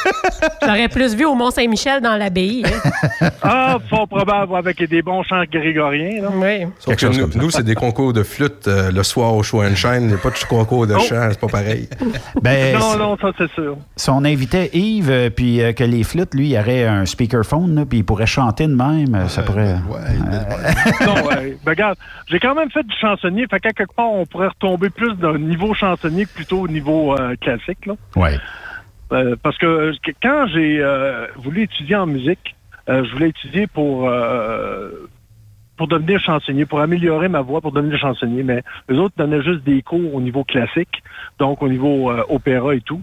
J'aurais 0.62 0.88
plus 0.88 1.14
vu 1.14 1.24
au 1.24 1.34
Mont-Saint-Michel 1.34 2.00
dans 2.00 2.16
l'abbaye. 2.16 2.64
hein. 2.66 3.28
ah, 3.42 3.78
fort 3.88 4.08
probable 4.08 4.56
avec 4.56 4.82
des 4.88 5.02
bons 5.02 5.22
chants 5.22 5.42
grégoriens. 5.50 6.22
Là. 6.22 6.28
Oui. 6.34 6.66
Sauf 6.80 6.96
que 6.96 7.06
nous, 7.06 7.28
nous, 7.40 7.50
c'est 7.50 7.62
des 7.62 7.74
concours 7.76 8.12
de 8.12 8.22
flûte 8.24 8.66
euh, 8.66 8.90
le 8.90 9.02
soir 9.04 9.34
au 9.34 9.42
Show 9.44 9.62
and 9.62 9.76
Shine. 9.76 10.00
Il 10.02 10.06
n'y 10.08 10.14
a 10.14 10.18
pas 10.18 10.30
de 10.30 10.44
concours 10.48 10.86
de 10.86 10.94
Oh. 10.94 10.98
chant, 11.00 11.28
c'est 11.30 11.40
pas 11.40 11.46
pareil. 11.46 11.88
Ben, 12.42 12.76
non, 12.78 12.96
non, 12.96 13.16
ça 13.20 13.30
c'est 13.38 13.50
sûr. 13.52 13.76
Si 13.96 14.10
on 14.10 14.24
invitait 14.24 14.70
Yves, 14.72 15.10
euh, 15.10 15.30
puis 15.30 15.60
euh, 15.62 15.72
que 15.72 15.84
les 15.84 16.02
flûtes, 16.04 16.34
lui, 16.34 16.48
il 16.50 16.58
aurait 16.58 16.84
un 16.86 17.06
speakerphone, 17.06 17.74
là, 17.74 17.84
puis 17.88 17.98
il 17.98 18.04
pourrait 18.04 18.26
chanter 18.26 18.66
de 18.66 18.74
même, 18.74 19.14
euh, 19.14 19.28
ça 19.28 19.42
pourrait... 19.42 19.74
non, 21.06 21.14
ouais. 21.26 21.56
Ben, 21.64 21.70
regarde, 21.70 21.96
j'ai 22.28 22.38
quand 22.40 22.54
même 22.54 22.70
fait 22.70 22.82
du 22.82 22.94
chansonnier, 23.00 23.46
fait 23.50 23.60
qu'à 23.60 23.72
quelque 23.72 23.94
part, 23.94 24.10
on 24.12 24.26
pourrait 24.26 24.48
retomber 24.48 24.90
plus 24.90 25.14
d'un 25.14 25.38
niveau 25.38 25.74
chansonnier 25.74 26.24
que 26.24 26.30
plutôt 26.34 26.60
au 26.60 26.68
niveau 26.68 27.09
euh, 27.18 27.34
classique. 27.40 27.86
Là. 27.86 27.94
Ouais. 28.16 28.36
Euh, 29.12 29.34
parce 29.42 29.58
que 29.58 29.66
euh, 29.66 29.92
que- 30.02 30.12
quand 30.22 30.46
j'ai 30.48 30.84
voulu 31.36 31.62
étudier 31.62 31.96
en 31.96 32.06
musique, 32.06 32.54
je 32.88 33.10
voulais 33.12 33.28
étudier 33.30 33.66
pour 33.66 34.10
pour 35.76 35.88
devenir 35.88 36.20
chansonnier, 36.20 36.66
pour 36.66 36.80
améliorer 36.80 37.28
ma 37.28 37.40
voix, 37.40 37.62
pour 37.62 37.72
devenir 37.72 37.98
chansonnier. 37.98 38.42
Mais 38.42 38.62
les 38.90 38.98
autres 38.98 39.14
donnaient 39.16 39.42
juste 39.42 39.64
des 39.64 39.80
cours 39.80 40.14
au 40.14 40.20
niveau 40.20 40.44
classique, 40.44 41.02
donc 41.38 41.62
au 41.62 41.68
niveau 41.70 42.10
euh, 42.10 42.22
opéra 42.28 42.74
et 42.74 42.82
tout. 42.82 43.00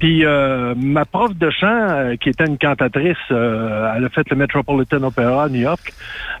Puis 0.00 0.24
euh, 0.24 0.74
ma 0.76 1.04
prof 1.04 1.32
de 1.36 1.48
chant, 1.50 1.66
euh, 1.90 2.16
qui 2.16 2.30
était 2.30 2.46
une 2.46 2.58
cantatrice, 2.58 3.16
elle 3.30 4.04
a 4.04 4.08
fait 4.12 4.28
le 4.30 4.36
Metropolitan 4.36 5.00
Opera 5.04 5.44
à 5.44 5.48
New 5.48 5.60
York, 5.60 5.92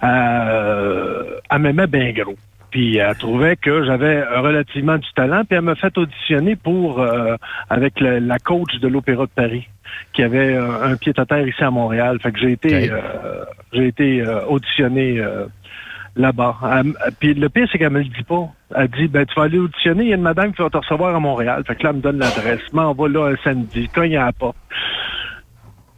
elle 0.02 1.58
m'aimait 1.60 1.86
bien 1.86 2.12
gros. 2.12 2.34
Puis 2.70 2.96
elle 2.98 3.16
trouvait 3.16 3.56
que 3.56 3.84
j'avais 3.84 4.22
relativement 4.22 4.98
du 4.98 5.08
talent, 5.14 5.42
puis 5.48 5.56
elle 5.56 5.62
m'a 5.64 5.74
fait 5.74 5.96
auditionner 5.96 6.54
pour 6.56 7.00
euh, 7.00 7.36
avec 7.70 7.98
le- 8.00 8.18
la 8.18 8.38
coach 8.38 8.74
de 8.80 8.88
l'Opéra 8.88 9.24
de 9.24 9.30
Paris, 9.30 9.66
qui 10.12 10.22
avait 10.22 10.54
euh, 10.54 10.84
un 10.84 10.96
pied 10.96 11.12
à 11.16 11.24
terre 11.24 11.46
ici 11.48 11.64
à 11.64 11.70
Montréal. 11.70 12.18
Fait 12.22 12.30
que 12.32 12.38
j'ai 12.38 12.52
été 12.52 12.90
euh, 12.90 13.44
j'ai 13.72 13.86
été 13.86 14.20
euh, 14.20 14.44
auditionné 14.46 15.18
euh, 15.18 15.46
là-bas. 16.16 16.56
Puis 17.20 17.32
le 17.34 17.48
pire, 17.48 17.66
c'est 17.70 17.78
qu'elle 17.78 17.90
me 17.90 18.00
le 18.00 18.04
dit 18.04 18.22
pas. 18.24 18.48
Elle 18.76 18.88
dit 18.88 19.08
ben 19.08 19.24
tu 19.24 19.34
vas 19.34 19.44
aller 19.44 19.58
auditionner, 19.58 20.04
il 20.04 20.08
y 20.10 20.12
a 20.12 20.16
une 20.16 20.22
madame 20.22 20.52
qui 20.52 20.60
va 20.60 20.68
te 20.68 20.76
recevoir 20.76 21.14
à 21.14 21.20
Montréal. 21.20 21.62
Fait 21.66 21.74
que 21.74 21.84
là, 21.84 21.90
elle 21.90 21.96
me 21.96 22.02
donne 22.02 22.18
l'adresse. 22.18 22.60
Je 22.70 22.76
M'en 22.76 22.92
va 22.92 23.08
là 23.08 23.32
un 23.32 23.36
samedi, 23.42 23.88
cogne 23.88 24.16
à 24.16 24.26
la 24.26 24.32
porte. 24.32 24.56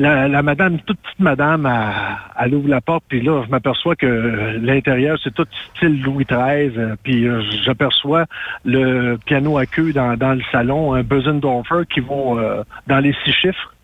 La, 0.01 0.29
la 0.29 0.43
madame, 0.43 0.79
toute 0.81 0.99
petite 0.99 1.21
madame, 1.21 1.67
elle, 1.67 2.47
elle 2.47 2.55
ouvre 2.55 2.69
la 2.69 2.81
porte, 2.81 3.05
puis 3.07 3.21
là, 3.21 3.43
je 3.45 3.51
m'aperçois 3.51 3.95
que 3.97 4.59
l'intérieur, 4.63 5.19
c'est 5.23 5.33
tout 5.35 5.47
style 5.77 6.03
Louis 6.03 6.25
XIII, 6.25 6.73
euh, 6.79 6.97
puis 7.03 7.29
euh, 7.29 7.43
j'aperçois 7.65 8.25
le 8.65 9.19
piano 9.27 9.59
à 9.59 9.67
queue 9.67 9.93
dans, 9.93 10.17
dans 10.17 10.33
le 10.33 10.41
salon, 10.51 10.95
un 10.95 11.03
Bösendorfer 11.03 11.83
qui 11.93 12.01
vaut 12.01 12.39
euh, 12.39 12.65
dans 12.87 12.99
les 12.99 13.15
six 13.25 13.33
chiffres. 13.33 13.75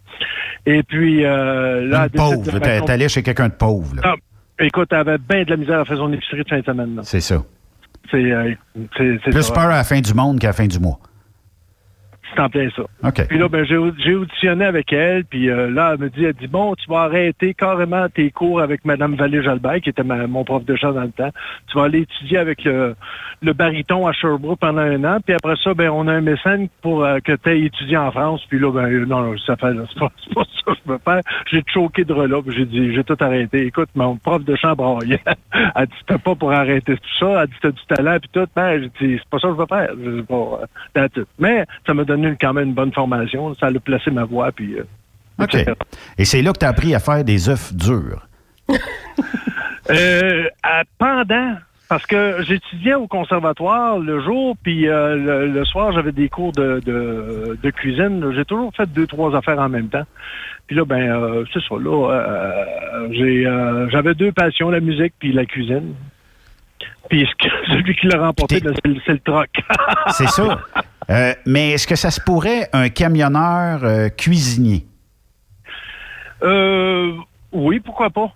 Et 0.64 0.83
puis 0.83 1.25
euh, 1.25 1.87
là... 1.87 2.09
Pauvre, 2.09 2.59
t'es 2.61 2.91
allé 2.91 3.09
chez 3.11 3.23
quelqu'un 3.23 3.49
de 3.49 3.55
pauvre, 3.55 3.95
là. 3.97 4.03
Ah, 4.05 4.14
écoute, 4.64 4.89
elle 4.93 4.99
avait 4.99 5.19
bien 5.19 5.45
de 5.45 5.51
la 5.51 5.57
misère 5.59 5.81
à 5.81 5.85
faire 5.85 5.99
son 5.99 6.12
épicerie 6.12 6.45
de 6.45 6.49
fin 6.49 6.61
de 6.61 6.64
semaine. 6.64 7.01
C'est 7.03 7.21
ça. 7.21 7.43
C'est 8.11 8.33
euh, 8.33 8.55
Plus 8.95 9.43
ça. 9.43 9.53
peur 9.53 9.64
à 9.64 9.77
la 9.77 9.85
fin 9.85 10.01
du 10.01 10.14
monde 10.14 10.39
qu'à 10.39 10.49
la 10.49 10.53
fin 10.55 10.67
du 10.67 10.79
mois. 10.79 10.99
C'est 12.35 12.41
en 12.41 12.49
plein 12.49 12.68
ça. 12.77 12.83
Puis 13.29 13.39
là, 13.39 13.49
ben, 13.49 13.64
j'ai 13.64 14.14
auditionné 14.14 14.64
avec 14.64 14.93
elle, 14.93 15.24
puis 15.24 15.49
euh, 15.49 15.70
là, 15.70 15.93
elle 15.95 16.01
me 16.01 16.11
dit, 16.11 16.24
elle 16.24 16.35
dit, 16.35 16.49
bon, 16.49 16.74
tu 16.74 16.89
vas 16.91 17.03
arrêter 17.03 17.55
carrément 17.55 18.09
tes 18.09 18.31
cours 18.31 18.61
avec 18.61 18.85
Madame 18.85 19.14
Vallée-Jalbert, 19.14 19.81
qui 19.81 19.91
était 19.91 20.03
ma- 20.03 20.27
mon 20.27 20.45
prof 20.45 20.64
de 20.64 20.77
chant 20.77 20.93
dans 20.93 21.03
le 21.03 21.11
temps. 21.12 21.31
Tu 21.68 21.79
vas 21.79 21.85
aller 21.85 22.01
étudier 22.01 22.39
avec 22.39 22.64
le, 22.64 22.95
le 23.43 23.53
baryton 23.53 24.07
à 24.07 24.12
Sherbrooke 24.12 24.59
pendant 24.61 24.83
un 24.83 25.03
an, 25.05 25.18
puis 25.24 25.35
après 25.35 25.55
ça, 25.62 25.72
ben, 25.74 25.91
on 25.91 26.09
a 26.09 26.12
un 26.14 26.20
mécène 26.20 26.68
pour 26.83 27.05
euh, 27.05 27.18
que 27.20 27.33
tu 27.33 27.51
aies 27.51 27.62
étudié 27.62 27.97
en 27.97 28.11
France, 28.11 28.43
puis 28.49 28.59
là, 28.59 28.72
ben, 28.72 28.89
non, 29.07 29.22
non, 29.22 29.39
ça 29.39 29.57
fait, 29.57 29.72
c'est 29.93 29.99
pas, 29.99 30.09
pas 30.35 30.45
ça 30.45 30.72
que 30.72 30.79
je 30.85 30.93
veux 30.93 30.99
faire. 31.05 31.20
J'ai 31.51 31.62
choqué 31.72 32.05
de 32.05 32.12
relais, 32.12 32.43
puis 32.45 32.57
j'ai 32.57 32.66
dit, 32.66 32.95
j'ai 32.95 33.05
tout 33.05 33.16
arrêté. 33.20 33.66
Écoute, 33.66 33.89
mon 33.95 34.16
prof 34.16 34.45
de 34.45 34.57
chant 34.57 34.74
braillait. 34.74 35.20
elle 35.77 35.87
dit, 35.87 35.95
c'était 36.01 36.18
pas 36.18 36.35
pour 36.35 36.53
arrêter 36.53 36.97
tout 36.97 37.18
ça. 37.20 37.43
Elle 37.43 37.49
dit, 37.49 37.57
t'as 37.62 37.70
du 37.70 37.87
talent, 37.89 38.18
puis 38.20 38.31
tout. 38.33 38.47
Ben, 38.55 38.83
j'ai 38.83 39.07
dit, 39.07 39.18
c'est 39.18 39.29
pas 39.31 39.39
ça 39.39 39.49
que 39.49 39.55
je 39.55 39.59
veux 39.59 39.66
faire. 39.66 39.89
Je 40.05 40.11
dis, 40.11 40.27
bon, 40.29 40.59
euh. 40.61 41.07
Mais 41.39 41.64
ça 41.87 41.95
m'a 41.95 42.05
donné 42.17 42.37
quand 42.41 42.53
même 42.53 42.69
une 42.69 42.75
bonne 42.75 42.93
formation. 42.93 43.55
Ça 43.55 43.67
a 43.67 43.73
placé 43.73 44.11
ma 44.11 44.25
voix, 44.25 44.51
puis... 44.53 44.75
euh, 44.79 44.85
OK. 45.39 45.55
etc. 45.55 45.73
Et 46.19 46.25
c'est 46.25 46.43
là 46.43 46.53
que 46.53 46.59
tu 46.59 46.64
as 46.67 46.69
appris 46.71 46.95
à 46.95 46.99
faire 46.99 47.23
des 47.25 47.49
œufs 47.49 47.73
durs. 47.75 48.27
Euh, 49.89 50.49
à- 50.64 50.83
pendant, 50.99 51.55
parce 51.89 52.05
que 52.07 52.39
j'étudiais 52.43 52.95
au 52.95 53.07
conservatoire 53.07 53.99
le 54.01 54.21
jour, 54.21 54.57
puis 54.61 54.89
euh, 54.89 55.14
le, 55.14 55.47
le 55.53 55.64
soir, 55.64 55.93
j'avais 55.93 56.11
des 56.11 56.29
cours 56.29 56.51
de, 56.51 56.81
de, 56.85 57.57
de 57.62 57.71
cuisine. 57.71 58.33
J'ai 58.35 58.45
toujours 58.45 58.73
fait 58.75 58.87
deux, 58.93 59.07
trois 59.07 59.37
affaires 59.37 59.61
en 59.61 59.69
même 59.69 59.89
temps. 59.89 60.03
Puis 60.67 60.75
là, 60.75 60.85
ben, 60.85 61.01
euh, 61.09 61.45
c'est 61.53 61.61
ça, 61.62 61.77
là, 61.81 62.11
euh, 62.11 63.09
j'ai, 63.12 63.47
euh, 63.47 63.89
j'avais 63.91 64.14
deux 64.14 64.33
passions, 64.33 64.71
la 64.71 64.81
musique 64.81 65.12
puis 65.21 65.33
la 65.33 65.47
cuisine. 65.47 65.95
Puis 67.09 67.25
celui 67.69 67.95
qui 67.95 68.09
l'a 68.09 68.19
remporté, 68.19 68.59
ben, 68.61 68.75
c'est 68.75 68.89
le- 68.89 69.01
c'est 69.07 69.12
le 69.12 69.21
troc. 69.21 69.51
C'est 70.11 70.29
ça. 70.29 70.59
Euh, 71.11 71.35
mais 71.47 71.71
est-ce 71.73 71.87
que 71.87 71.97
ça 71.97 72.11
se 72.11 72.21
pourrait 72.21 72.69
un 72.73 72.89
camionneur 72.89 73.85
euh, 73.85 74.09
cuisinier? 74.09 74.87
Euh, 76.43 77.13
oui, 77.53 77.81
pourquoi 77.81 78.11
pas? 78.11 78.33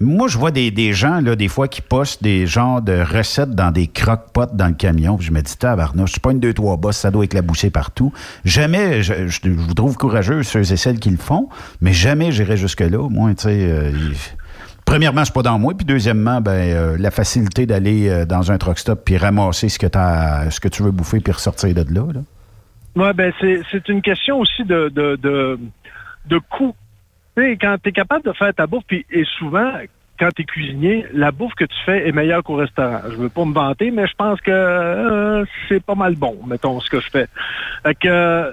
Moi, 0.00 0.28
je 0.28 0.38
vois 0.38 0.52
des, 0.52 0.70
des 0.70 0.92
gens, 0.92 1.20
là, 1.20 1.34
des 1.34 1.48
fois, 1.48 1.66
qui 1.66 1.80
postent 1.80 2.22
des 2.22 2.46
genres 2.46 2.80
de 2.82 3.00
recettes 3.02 3.50
dans 3.50 3.72
des 3.72 3.88
croque-potes 3.88 4.54
dans 4.54 4.68
le 4.68 4.74
camion. 4.74 5.16
Puis 5.16 5.26
je 5.26 5.32
me 5.32 5.40
dis, 5.42 5.56
tabarnouche, 5.56 6.12
c'est 6.12 6.22
pas 6.22 6.30
une, 6.30 6.38
deux, 6.38 6.54
trois 6.54 6.76
bosses, 6.76 6.98
ça 6.98 7.10
doit 7.10 7.24
éclabousser 7.24 7.70
partout. 7.70 8.12
Jamais, 8.44 9.02
je, 9.02 9.26
je- 9.26 9.40
je 9.44 9.50
vous 9.50 9.74
trouve 9.74 9.96
courageux, 9.96 10.44
ceux 10.44 10.60
et 10.72 10.76
celles 10.76 11.00
qui 11.00 11.10
le 11.10 11.16
font, 11.16 11.48
mais 11.80 11.92
jamais 11.92 12.30
j'irai 12.30 12.56
jusque-là. 12.56 13.08
Moi, 13.10 13.34
tu 13.34 13.42
sais, 13.42 13.58
euh, 13.60 13.90
premièrement, 14.88 15.24
c'est 15.24 15.34
pas 15.34 15.42
dans 15.42 15.58
moi. 15.58 15.74
Puis 15.76 15.84
deuxièmement, 15.84 16.40
ben, 16.40 16.52
euh, 16.52 16.96
la 16.98 17.10
facilité 17.10 17.66
d'aller 17.66 18.08
euh, 18.08 18.24
dans 18.24 18.50
un 18.50 18.58
truck 18.58 18.78
stop 18.78 19.04
puis 19.04 19.16
ramasser 19.16 19.68
ce 19.68 19.78
que, 19.78 19.86
ce 19.86 20.60
que 20.60 20.68
tu 20.68 20.82
veux 20.82 20.90
bouffer 20.90 21.20
puis 21.20 21.32
ressortir 21.32 21.74
de 21.74 21.84
là. 21.94 22.06
là. 22.12 22.20
Ouais, 22.96 23.12
ben 23.12 23.32
c'est 23.40 23.88
une 23.88 24.02
question 24.02 24.40
aussi 24.40 24.64
de 24.64 24.88
de 24.88 25.16
de, 25.16 25.58
de 26.26 26.38
coût. 26.38 26.74
Quand 27.36 27.76
tu 27.80 27.90
es 27.90 27.92
capable 27.92 28.24
de 28.24 28.32
faire 28.32 28.52
ta 28.52 28.66
bouffe, 28.66 28.82
puis 28.88 29.06
et 29.12 29.24
souvent 29.38 29.70
quand 30.18 30.30
tu 30.34 30.42
es 30.42 30.44
cuisinier, 30.44 31.06
la 31.12 31.30
bouffe 31.30 31.54
que 31.54 31.64
tu 31.64 31.76
fais 31.86 32.08
est 32.08 32.12
meilleure 32.12 32.42
qu'au 32.42 32.56
restaurant. 32.56 33.00
Je 33.08 33.16
veux 33.16 33.28
pas 33.28 33.44
me 33.44 33.54
vanter, 33.54 33.90
mais 33.90 34.06
je 34.06 34.14
pense 34.14 34.40
que 34.40 34.50
euh, 34.50 35.44
c'est 35.68 35.82
pas 35.82 35.94
mal 35.94 36.16
bon, 36.16 36.36
mettons, 36.46 36.80
ce 36.80 36.90
que 36.90 37.00
je 37.00 37.08
fais. 37.08 37.28
Fait 37.84 37.94
que, 37.94 38.52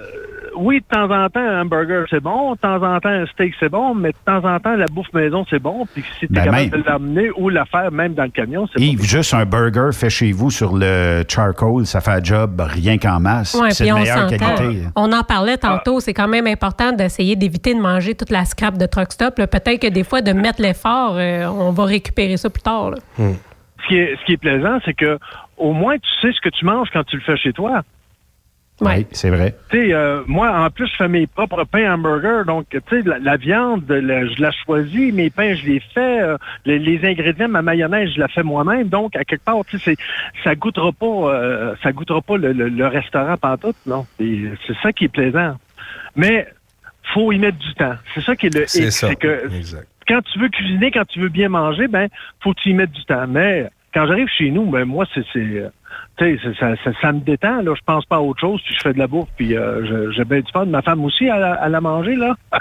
oui, 0.56 0.80
de 0.80 0.84
temps 0.96 1.10
en 1.10 1.28
temps, 1.28 1.40
un 1.40 1.62
hamburger, 1.62 2.06
c'est 2.10 2.20
bon. 2.22 2.52
De 2.54 2.58
temps 2.58 2.82
en 2.82 2.98
temps, 3.00 3.08
un 3.08 3.26
steak, 3.26 3.54
c'est 3.60 3.68
bon. 3.68 3.94
Mais 3.94 4.10
de 4.10 4.16
temps 4.24 4.44
en 4.44 4.58
temps, 4.58 4.74
la 4.74 4.86
bouffe 4.86 5.12
maison, 5.12 5.44
c'est 5.48 5.58
bon. 5.58 5.86
Puis 5.92 6.02
si 6.18 6.20
tu 6.20 6.24
es 6.26 6.28
Ben, 6.30 6.44
capable 6.44 6.70
même. 6.70 6.82
de 6.82 6.88
l'amener 6.88 7.30
ou 7.36 7.48
la 7.48 7.64
faire 7.66 7.92
même 7.92 8.14
dans 8.14 8.24
le 8.24 8.30
camion, 8.30 8.66
c'est 8.74 8.82
Yves, 8.82 9.02
juste 9.04 9.34
un 9.34 9.44
burger 9.44 9.90
fait 9.92 10.10
chez 10.10 10.32
vous 10.32 10.50
sur 10.50 10.76
le 10.76 11.22
charcoal, 11.28 11.86
ça 11.86 12.00
fait 12.00 12.10
un 12.12 12.22
job 12.24 12.60
rien 12.60 12.98
qu'en 12.98 13.20
masse. 13.20 13.54
Ouais, 13.54 13.70
c'est 13.70 13.86
de 13.86 13.92
on 13.92 13.98
meilleure 13.98 14.26
qualité. 14.28 14.82
On 14.96 15.12
en 15.12 15.22
parlait 15.22 15.58
tantôt. 15.58 16.00
C'est 16.00 16.14
quand 16.14 16.28
même 16.28 16.46
important 16.46 16.92
d'essayer 16.92 17.36
d'éviter 17.36 17.74
de 17.74 17.80
manger 17.80 18.14
toute 18.14 18.30
la 18.30 18.44
scrap 18.44 18.76
de 18.78 18.86
truck 18.86 19.12
stop. 19.12 19.34
Peut-être 19.36 19.80
que 19.80 19.88
des 19.88 20.04
fois, 20.04 20.22
de 20.22 20.32
mettre 20.32 20.60
l'effort, 20.62 21.14
euh, 21.16 21.44
on 21.46 21.70
va 21.72 21.84
récupérer 21.84 22.36
ça 22.36 22.50
plus 22.50 22.62
tard. 22.62 22.90
là. 22.90 22.96
Ce 23.18 23.88
qui 23.88 23.96
est, 23.98 24.16
ce 24.20 24.24
qui 24.24 24.32
est 24.32 24.36
plaisant, 24.36 24.78
c'est 24.84 24.94
que 24.94 25.18
au 25.56 25.72
moins 25.72 25.94
tu 25.96 26.08
sais 26.20 26.32
ce 26.34 26.40
que 26.40 26.48
tu 26.48 26.64
manges 26.64 26.88
quand 26.92 27.04
tu 27.04 27.16
le 27.16 27.22
fais 27.22 27.36
chez 27.36 27.52
toi. 27.52 27.82
Oui, 28.82 29.06
c'est 29.12 29.30
vrai. 29.30 29.54
Tu 29.70 29.76
sais, 29.88 29.94
euh, 29.94 30.20
moi, 30.26 30.50
en 30.54 30.68
plus, 30.68 30.86
je 30.86 30.96
fais 30.96 31.08
mes 31.08 31.26
propres 31.26 31.64
pains 31.64 31.94
hamburgers. 31.94 32.42
Donc, 32.46 32.66
tu 32.70 32.78
sais, 32.90 33.00
la, 33.08 33.18
la 33.18 33.36
viande, 33.38 33.90
la- 33.90 34.26
je 34.26 34.40
la 34.42 34.50
choisis. 34.50 35.14
Mes 35.14 35.30
pains, 35.30 35.54
je 35.54 35.64
les 35.66 35.80
fais. 35.94 36.20
euh, 36.20 36.36
les, 36.66 36.78
les 36.78 37.02
ingrédients, 37.08 37.48
ma 37.48 37.62
mayonnaise, 37.62 38.10
je 38.14 38.20
la 38.20 38.28
fais 38.28 38.42
moi-même. 38.42 38.88
Donc, 38.88 39.16
à 39.16 39.24
quelque 39.24 39.44
part, 39.44 39.64
tu 39.66 39.78
sais, 39.78 39.94
c'est- 39.96 40.42
ça 40.44 40.54
goûtera 40.54 40.92
pas, 40.92 41.06
euh, 41.06 41.74
ça 41.82 41.92
goûtera 41.92 42.20
pas 42.20 42.36
le, 42.36 42.52
le- 42.52 42.68
le 42.68 42.86
restaurant 42.86 43.36
pantoute, 43.38 43.76
non. 43.86 44.06
C'est 44.18 44.76
ça 44.82 44.92
qui 44.92 45.04
est 45.06 45.08
plaisant. 45.08 45.56
Mais, 46.14 46.46
faut 47.14 47.32
y 47.32 47.38
mettre 47.38 47.58
du 47.58 47.72
temps. 47.74 47.94
C'est 48.14 48.20
ça 48.22 48.36
qui 48.36 48.46
est 48.48 48.54
le 48.54 48.64
C'est 48.66 48.90
ça. 48.90 49.14
que 49.14 49.46
Exact. 49.56 49.86
quand 50.08 50.20
tu 50.22 50.38
veux 50.38 50.48
cuisiner, 50.50 50.90
quand 50.90 51.06
tu 51.06 51.20
veux 51.20 51.28
bien 51.30 51.48
manger, 51.48 51.88
ben, 51.88 52.08
faut 52.40 52.52
que 52.52 52.60
tu 52.60 52.70
y 52.70 52.74
mettes 52.74 52.92
du 52.92 53.04
temps. 53.04 53.26
Mais 53.28 53.70
quand 53.94 54.06
j'arrive 54.06 54.28
chez 54.36 54.50
nous, 54.50 54.66
ben 54.66 54.84
moi, 54.84 55.06
c'est 55.14 55.24
c'est, 55.32 55.38
euh, 55.38 55.68
tu 56.18 56.38
sais, 56.38 56.50
ça, 56.58 56.74
ça, 56.82 56.90
ça 57.02 57.12
me 57.12 57.20
détend, 57.20 57.56
là. 57.62 57.74
Je 57.76 57.82
pense 57.84 58.04
pas 58.06 58.16
à 58.16 58.20
autre 58.20 58.40
chose, 58.40 58.60
puis 58.64 58.74
je 58.74 58.80
fais 58.80 58.92
de 58.92 58.98
la 58.98 59.06
bouffe, 59.06 59.28
puis 59.36 59.56
euh, 59.56 60.10
j'ai 60.12 60.24
bien 60.24 60.40
du 60.40 60.50
fun. 60.52 60.64
Ma 60.66 60.80
femme 60.82 61.04
aussi, 61.04 61.24
elle, 61.26 61.42
a- 61.42 61.60
elle 61.64 61.74
a 61.74 61.80
mangé, 61.80 62.14
là. 62.16 62.34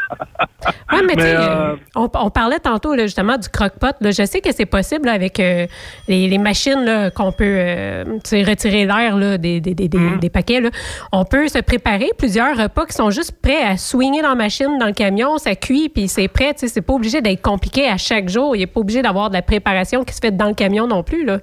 Ouais, 0.92 1.02
mais, 1.06 1.14
tu 1.16 1.22
sais, 1.22 1.36
Mais, 1.38 1.44
euh, 1.44 1.76
on, 1.96 2.10
on 2.16 2.30
parlait 2.30 2.60
tantôt 2.60 2.96
là, 2.96 3.04
justement 3.04 3.38
du 3.38 3.50
croque-pot. 3.50 3.96
Je 4.02 4.26
sais 4.26 4.40
que 4.42 4.52
c'est 4.52 4.66
possible 4.66 5.06
là, 5.08 5.14
avec 5.14 5.40
euh, 5.40 5.68
les, 6.08 6.28
les 6.28 6.38
machines 6.38 7.12
qu'on 7.16 7.32
peut 7.32 7.44
euh, 7.46 8.04
retirer 8.32 8.86
l'air 8.86 9.38
des, 9.40 9.60
des, 9.62 9.74
des 9.76 10.30
paquets. 10.30 10.62
là. 10.62 10.70
On 11.12 11.24
peut 11.26 11.48
se 11.48 11.60
préparer 11.60 12.10
plusieurs 12.18 12.58
repas 12.58 12.86
qui 12.86 12.94
sont 12.94 13.10
juste 13.12 13.40
prêts 13.42 13.62
à 13.64 13.78
swinger 13.78 14.22
dans 14.22 14.30
la 14.30 14.36
machine, 14.36 14.78
dans 14.80 14.88
le 14.88 14.94
camion, 14.94 15.38
ça 15.38 15.56
cuit, 15.56 15.90
puis 15.90 16.08
c'est 16.08 16.28
prêt. 16.28 16.54
Tu 16.54 16.62
sais, 16.62 16.68
C'est 16.68 16.82
pas 16.82 16.94
obligé 16.94 17.22
d'être 17.22 17.42
compliqué 17.42 17.88
à 17.88 17.98
chaque 17.98 18.30
jour. 18.30 18.56
Il 18.56 18.60
n'est 18.60 18.68
pas 18.68 18.80
obligé 18.80 19.02
d'avoir 19.02 19.30
de 19.30 19.36
la 19.36 19.42
préparation 19.44 20.04
qui 20.04 20.14
se 20.14 20.20
fait 20.20 20.32
dans 20.36 20.48
le 20.48 20.54
camion 20.56 20.88
non 20.88 21.04
plus. 21.04 21.26
Là. 21.26 21.40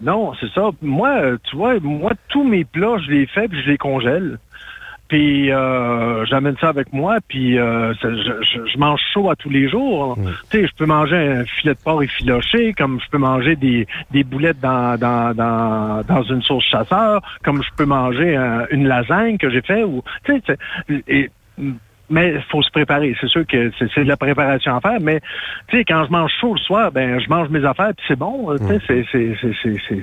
Non, 0.00 0.32
c'est 0.40 0.50
ça. 0.52 0.70
Moi, 0.82 1.08
euh, 1.08 1.36
tu 1.44 1.56
vois, 1.56 1.78
moi, 1.80 2.12
tous 2.28 2.44
mes 2.44 2.64
plats, 2.64 2.98
je 3.04 3.10
les 3.10 3.26
fais, 3.26 3.48
puis 3.48 3.60
je 3.62 3.70
les 3.70 3.78
congèle. 3.78 4.38
Puis 5.08 5.50
euh, 5.50 6.26
j'amène 6.26 6.54
ça 6.60 6.68
avec 6.68 6.92
moi, 6.92 7.16
puis 7.28 7.58
euh, 7.58 7.94
ça- 7.94 8.10
je, 8.14 8.42
je- 8.42 8.66
je 8.70 8.78
mange 8.78 9.00
chaud 9.14 9.30
à 9.30 9.36
tous 9.36 9.48
les 9.48 9.66
jours. 9.66 10.18
Tu 10.50 10.58
sais, 10.60 10.66
je 10.66 10.74
peux 10.76 10.84
manger 10.84 11.16
un 11.16 11.44
filet 11.46 11.72
de 11.72 11.78
porc 11.82 12.02
effiloché, 12.02 12.74
comme 12.74 13.00
je 13.00 13.08
peux 13.08 13.16
manger 13.16 13.56
des, 13.56 13.86
des 14.10 14.22
boulettes 14.22 14.60
dans, 14.60 14.98
dans, 14.98 15.34
dans, 15.34 16.02
dans 16.06 16.22
une 16.24 16.42
sauce 16.42 16.64
chasseur, 16.64 17.22
comme 17.42 17.62
je 17.62 17.70
peux 17.74 17.86
manger 17.86 18.36
un- 18.36 18.66
une 18.70 18.86
lasagne 18.86 19.38
que 19.38 19.48
j'ai 19.48 19.62
fait. 19.62 19.82
Ou, 19.82 20.02
tu 20.24 20.42
sais, 20.46 20.58
et- 21.08 21.30
mais 22.10 22.30
il 22.34 22.42
faut 22.50 22.62
se 22.62 22.70
préparer. 22.70 23.14
C'est 23.20 23.28
sûr 23.28 23.46
que 23.46 23.70
c'est 23.78 23.88
c'est 23.94 24.04
de 24.04 24.08
la 24.08 24.16
préparation 24.16 24.76
à 24.76 24.80
faire, 24.80 24.98
mais 25.00 25.20
tu 25.68 25.76
sais, 25.78 25.84
quand 25.84 26.04
je 26.06 26.10
mange 26.10 26.30
chaud 26.40 26.54
le 26.54 26.60
soir, 26.60 26.90
ben 26.92 27.18
je 27.20 27.28
mange 27.28 27.48
mes 27.50 27.64
affaires, 27.64 27.92
puis 27.96 28.04
c'est 28.08 28.18
bon. 28.18 28.56
Tu 28.56 28.64
sais, 28.66 28.80
c'est- 28.86 29.04
c'est- 29.12 29.34
c'est- 29.40 29.54
c'est- 29.62 29.76
c'est- 29.88 30.02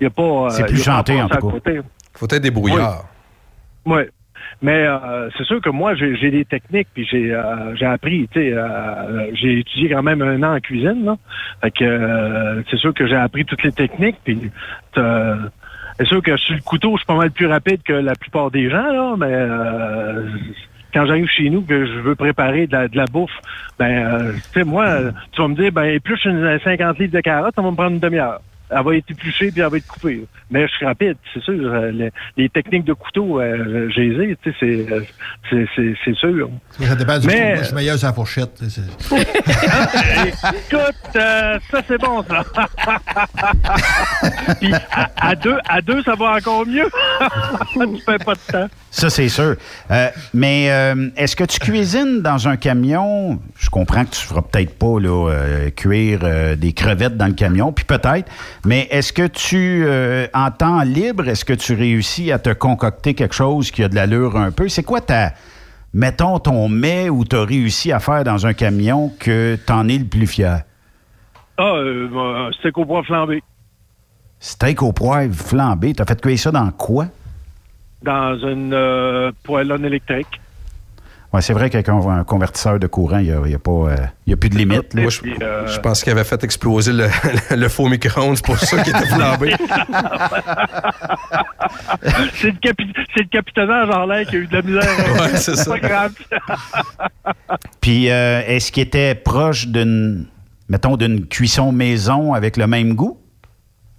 y 0.00 0.06
a 0.06 0.10
pas... 0.10 0.22
euh, 0.22 0.50
C'est 0.50 0.66
plus 0.66 0.82
chanté, 0.82 1.20
en 1.20 1.28
tout 1.28 1.48
cas. 1.60 1.70
Faut 2.14 2.26
être 2.26 2.42
débrouillard. 2.42 3.04
Oui. 3.86 4.02
Mais 4.62 4.84
euh, 4.86 5.28
c'est 5.36 5.44
sûr 5.44 5.60
que 5.60 5.70
moi, 5.70 5.94
j'ai 5.94 6.16
j'ai 6.16 6.30
des 6.30 6.44
techniques, 6.44 6.88
puis 6.92 7.06
j'ai 7.10 7.32
euh, 7.32 7.74
j'ai 7.76 7.86
appris, 7.86 8.28
tu 8.32 8.40
sais, 8.40 8.52
euh, 8.52 9.30
j'ai 9.34 9.60
étudié 9.60 9.90
quand 9.90 10.02
même 10.02 10.20
un 10.22 10.42
an 10.42 10.56
en 10.56 10.60
cuisine, 10.60 11.04
là. 11.04 11.16
Fait 11.62 11.70
que 11.70 11.84
euh, 11.84 12.62
c'est 12.70 12.76
sûr 12.76 12.92
que 12.92 13.06
j'ai 13.06 13.16
appris 13.16 13.44
toutes 13.44 13.62
les 13.62 13.72
techniques, 13.72 14.16
puis 14.24 14.50
euh, 14.98 15.36
c'est 15.98 16.06
sûr 16.06 16.20
que 16.22 16.36
sur 16.36 16.54
le 16.54 16.60
couteau, 16.62 16.92
je 16.92 16.98
suis 16.98 17.06
pas 17.06 17.16
mal 17.16 17.30
plus 17.30 17.46
rapide 17.46 17.82
que 17.82 17.92
la 17.92 18.14
plupart 18.14 18.50
des 18.50 18.68
gens, 18.70 18.82
là, 18.92 19.14
mais 19.16 19.26
euh, 19.30 20.26
quand 20.92 21.06
j'arrive 21.06 21.26
chez 21.28 21.50
nous 21.50 21.62
que 21.62 21.86
je 21.86 21.98
veux 22.00 22.14
préparer 22.14 22.66
de 22.66 22.72
la, 22.72 22.88
de 22.88 22.96
la 22.96 23.04
bouffe, 23.06 23.30
ben, 23.78 24.06
euh, 24.06 24.32
tu 24.52 24.60
sais, 24.60 24.64
moi, 24.64 24.98
tu 25.32 25.40
vas 25.42 25.48
me 25.48 25.54
dire, 25.54 25.72
ben, 25.72 25.84
épluche 25.84 26.24
une 26.24 26.58
50 26.62 26.98
livres 26.98 27.12
de 27.12 27.20
carottes, 27.20 27.54
ça 27.54 27.62
va 27.62 27.70
me 27.70 27.76
prendre 27.76 27.92
une 27.92 28.00
demi-heure. 28.00 28.40
Elle 28.72 28.84
va 28.84 28.94
être 28.94 29.10
épluchée 29.10 29.50
puis 29.50 29.60
elle 29.62 29.68
va 29.68 29.78
être 29.78 29.86
coupée. 29.88 30.24
Mais 30.48 30.68
je 30.68 30.72
suis 30.74 30.86
rapide, 30.86 31.16
c'est 31.34 31.42
sûr. 31.42 31.54
Euh, 31.58 31.90
Les, 31.90 32.10
les 32.36 32.48
techniques 32.48 32.84
de 32.84 32.92
couteau, 32.92 33.40
euh, 33.40 33.88
j'ai 33.92 34.10
les 34.10 34.24
ai, 34.30 34.36
tu 34.40 34.52
sais, 34.52 34.56
c'est, 34.60 34.92
euh, 34.92 35.00
c'est, 35.50 35.66
c'est, 35.74 35.92
c'est 36.04 36.14
sûr. 36.14 36.48
Ça 36.78 36.94
dépend 36.94 37.18
du 37.18 37.26
Mais- 37.26 37.54
Moi, 37.54 37.56
je 37.56 37.64
suis 37.64 37.74
meilleur 37.74 37.98
sur 37.98 38.06
la 38.06 38.12
fourchette. 38.14 38.62
Écoute, 39.10 41.16
euh, 41.16 41.58
ça 41.70 41.82
c'est 41.88 41.98
bon 42.00 42.22
ça. 42.22 42.44
Puis 44.60 44.72
à, 44.92 45.10
à 45.20 45.34
deux, 45.34 45.56
à 45.68 45.80
deux, 45.80 46.02
ça 46.04 46.14
va 46.14 46.36
encore 46.36 46.64
mieux. 46.66 46.88
tu 47.72 47.96
fais 48.04 48.18
pas 48.18 48.34
de 48.34 48.52
temps. 48.52 48.68
Ça, 48.90 49.08
c'est 49.08 49.28
sûr. 49.28 49.54
Euh, 49.90 50.08
mais 50.34 50.70
euh, 50.70 51.10
est-ce 51.16 51.36
que 51.36 51.44
tu 51.44 51.60
cuisines 51.60 52.22
dans 52.22 52.48
un 52.48 52.56
camion? 52.56 53.38
Je 53.56 53.70
comprends 53.70 54.04
que 54.04 54.10
tu 54.10 54.20
feras 54.20 54.42
peut-être 54.42 54.76
pas 54.76 54.98
là, 54.98 55.30
euh, 55.30 55.70
cuire 55.70 56.20
des 56.56 56.72
crevettes 56.72 57.16
dans 57.16 57.28
le 57.28 57.34
camion, 57.34 57.72
puis 57.72 57.84
peut-être, 57.84 58.30
mais 58.64 58.88
est-ce 58.90 59.12
que 59.12 59.26
tu, 59.26 59.86
en 60.34 60.50
temps 60.50 60.82
libre, 60.82 61.28
est-ce 61.28 61.44
que 61.44 61.52
tu 61.52 61.74
réussis 61.74 62.32
à 62.32 62.38
te 62.38 62.50
concocter 62.50 63.14
quelque 63.14 63.34
chose 63.34 63.70
qui 63.70 63.84
a 63.84 63.88
de 63.88 63.94
l'allure 63.94 64.36
un 64.36 64.50
peu? 64.50 64.68
C'est 64.68 64.82
quoi 64.82 65.00
ta, 65.00 65.32
mettons, 65.92 66.38
ton 66.38 66.68
mets 66.68 67.08
où 67.08 67.24
tu 67.24 67.36
as 67.36 67.44
réussi 67.44 67.92
à 67.92 68.00
faire 68.00 68.24
dans 68.24 68.46
un 68.46 68.54
camion 68.54 69.12
que 69.18 69.56
tu 69.64 69.72
en 69.72 69.88
es 69.88 69.98
le 69.98 70.04
plus 70.04 70.26
fier? 70.26 70.62
Ah, 71.58 71.74
euh, 71.74 72.08
bah, 72.08 72.50
steak 72.58 72.78
au 72.78 72.86
poivre 72.86 73.06
flambé. 73.06 73.42
Steak 74.38 74.82
au 74.82 74.92
poivre 74.92 75.34
flambé. 75.34 75.92
Tu 75.92 76.02
as 76.02 76.06
fait 76.06 76.20
cuire 76.20 76.38
ça 76.38 76.50
dans 76.50 76.70
quoi? 76.70 77.06
Dans 78.02 78.36
une 78.38 78.72
euh, 78.72 79.30
poêlonne 79.44 79.84
électrique. 79.84 80.40
Ouais, 81.32 81.40
c'est 81.42 81.52
vrai 81.52 81.70
qu'avec 81.70 81.88
un, 81.88 82.00
un 82.08 82.24
convertisseur 82.24 82.80
de 82.80 82.88
courant, 82.88 83.18
il 83.18 83.26
n'y 83.26 83.32
a, 83.32 83.46
y 83.46 83.54
a 83.54 83.58
pas, 83.60 83.70
euh, 83.70 83.96
il 84.26 84.30
y 84.30 84.32
a 84.32 84.36
plus 84.36 84.48
de 84.50 84.56
limite. 84.58 84.92
là. 84.94 85.02
Moi, 85.02 85.10
je, 85.10 85.20
je 85.72 85.78
pense 85.78 86.02
qu'il 86.02 86.10
avait 86.10 86.24
fait 86.24 86.42
exploser 86.42 86.92
le, 86.92 87.06
le 87.56 87.68
faux 87.68 87.88
micro-ondes, 87.88 88.36
c'est 88.36 88.44
pour 88.44 88.58
ça 88.58 88.82
qu'il 88.82 88.96
était 88.96 89.06
flambé. 89.06 89.54
c'est, 92.34 92.48
le 92.50 92.58
capi- 92.58 92.92
le 93.16 93.24
capitaine 93.30 93.70
en 93.70 94.06
l'air 94.06 94.26
qui 94.26 94.36
a 94.36 94.38
eu 94.40 94.46
de 94.48 94.56
la 94.56 94.62
misère. 94.62 94.82
Ouais, 95.20 95.36
c'est 95.36 95.54
ça. 95.56 95.70
pas 95.70 95.78
grave. 95.78 96.12
Puis, 97.80 98.10
euh, 98.10 98.42
est-ce 98.46 98.72
qu'il 98.72 98.82
était 98.82 99.14
proche 99.14 99.66
d'une, 99.68 100.26
mettons, 100.68 100.96
d'une 100.96 101.26
cuisson 101.26 101.70
maison 101.72 102.34
avec 102.34 102.56
le 102.56 102.66
même 102.66 102.94
goût? 102.94 103.18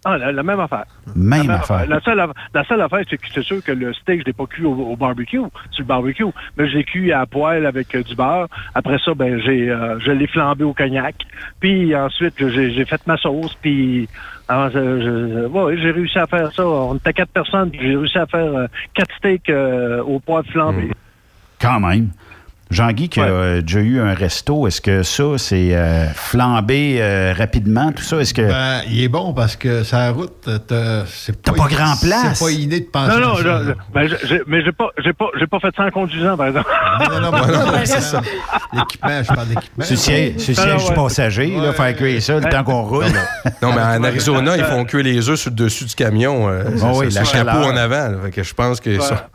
Ah, 0.03 0.17
la, 0.17 0.31
la 0.31 0.41
même 0.43 0.59
affaire. 0.59 0.85
Même 1.15 1.47
La 1.47 1.55
affaire. 1.59 1.87
La 1.87 1.99
seule, 2.01 2.19
aff- 2.19 2.33
la 2.55 2.63
seule 2.63 2.81
affaire, 2.81 3.03
c'est 3.07 3.17
que 3.17 3.27
c'est 3.33 3.43
sûr 3.43 3.63
que 3.63 3.71
le 3.71 3.93
steak, 3.93 4.21
je 4.21 4.25
l'ai 4.25 4.33
pas 4.33 4.47
cuit 4.47 4.65
au, 4.65 4.73
au 4.73 4.95
barbecue, 4.95 5.37
sur 5.69 5.81
le 5.81 5.83
barbecue, 5.85 6.25
mais 6.57 6.67
je 6.69 6.77
l'ai 6.77 6.83
cuit 6.83 7.11
à 7.11 7.25
poêle 7.27 7.65
avec 7.67 7.93
euh, 7.93 8.01
du 8.01 8.15
beurre. 8.15 8.47
Après 8.73 8.97
ça, 9.05 9.13
ben 9.13 9.39
j'ai, 9.39 9.69
euh, 9.69 9.99
je 9.99 10.11
l'ai 10.11 10.25
flambé 10.27 10.63
au 10.63 10.73
cognac. 10.73 11.15
Puis 11.59 11.95
ensuite, 11.95 12.33
j'ai, 12.39 12.71
j'ai 12.73 12.85
fait 12.85 13.05
ma 13.05 13.17
sauce. 13.17 13.55
Puis 13.61 14.07
ouais, 14.49 15.77
j'ai 15.77 15.91
réussi 15.91 16.17
à 16.17 16.25
faire 16.25 16.51
ça. 16.51 16.65
On 16.65 16.95
était 16.95 17.13
quatre 17.13 17.31
personnes, 17.31 17.69
j'ai 17.73 17.95
réussi 17.95 18.17
à 18.17 18.25
faire 18.25 18.45
euh, 18.53 18.67
quatre 18.95 19.15
steaks 19.17 19.51
au 20.05 20.19
poivre 20.19 20.47
flambé. 20.49 20.89
Quand 21.61 21.79
même. 21.79 22.09
Jean-Guy, 22.71 23.09
qui 23.09 23.19
a 23.19 23.23
euh, 23.25 23.61
déjà 23.61 23.79
eu 23.81 23.99
un 23.99 24.13
resto, 24.13 24.65
est-ce 24.65 24.81
que 24.81 25.03
ça, 25.03 25.23
c'est 25.37 25.75
euh, 25.75 26.05
flambé 26.13 26.97
euh, 26.99 27.33
rapidement, 27.37 27.91
tout 27.91 28.01
ça? 28.03 28.17
Est-ce 28.17 28.33
que. 28.33 28.41
Ben, 28.41 28.81
il 28.89 29.03
est 29.03 29.07
bon 29.09 29.33
parce 29.33 29.55
que 29.55 29.83
sa 29.83 30.09
route, 30.11 30.33
t'as 30.67 31.03
c'est 31.05 31.41
T'as 31.41 31.51
pas 31.51 31.67
grand 31.67 31.95
place. 32.01 32.35
C'est 32.39 32.45
pas 32.45 32.51
inné 32.51 32.79
de 32.79 32.85
penser 32.85 33.19
Non, 33.19 33.27
non, 33.27 33.35
ça, 33.35 33.61
je- 33.63 33.71
ben, 33.93 34.07
je- 34.07 34.27
j'ai- 34.27 34.41
mais 34.47 34.63
j'ai 34.63 34.71
pas, 34.71 34.87
j'ai 35.03 35.13
pas, 35.13 35.27
j'ai 35.39 35.47
pas 35.47 35.59
fait 35.59 35.73
ça 35.75 35.83
en 35.85 35.91
conduisant, 35.91 36.37
par 36.37 36.47
exemple. 36.47 36.69
Non, 37.09 37.19
non, 37.19 37.31
non, 37.31 37.31
non, 37.47 37.73
c'est 37.83 38.01
ça. 38.01 38.21
L'équipement, 38.73 39.23
je 39.23 39.27
parle 39.27 39.47
d'équipement. 39.49 39.85
Le 39.89 39.95
siège, 39.95 40.33
Ah, 40.57 40.75
du 40.87 40.93
passager, 40.95 41.47
là, 41.57 41.73
faire 41.73 41.95
cuire 41.95 42.21
ça 42.21 42.35
le 42.39 42.49
temps 42.49 42.63
qu'on 42.63 42.83
roule. 42.83 43.05
Non, 43.61 43.73
mais 43.73 43.81
en 43.99 44.03
Arizona, 44.03 44.55
ils 44.57 44.63
font 44.63 44.85
cuire 44.85 45.03
les 45.03 45.29
œufs 45.29 45.39
sur 45.39 45.49
le 45.51 45.55
dessus 45.57 45.85
du 45.85 45.95
camion. 45.95 46.47
euh, 46.49 46.63
Ah 46.67 46.71
c'est- 46.77 46.85
oui, 46.99 47.09
la 47.11 47.21
le 47.21 47.25
chapeau 47.27 47.57
en 47.65 47.75
avant. 47.75 48.07
là. 48.09 48.17
Fait 48.23 48.31
que 48.31 48.43
je 48.43 48.53
pense 48.53 48.79
que 48.79 48.99
ça. 48.99 49.27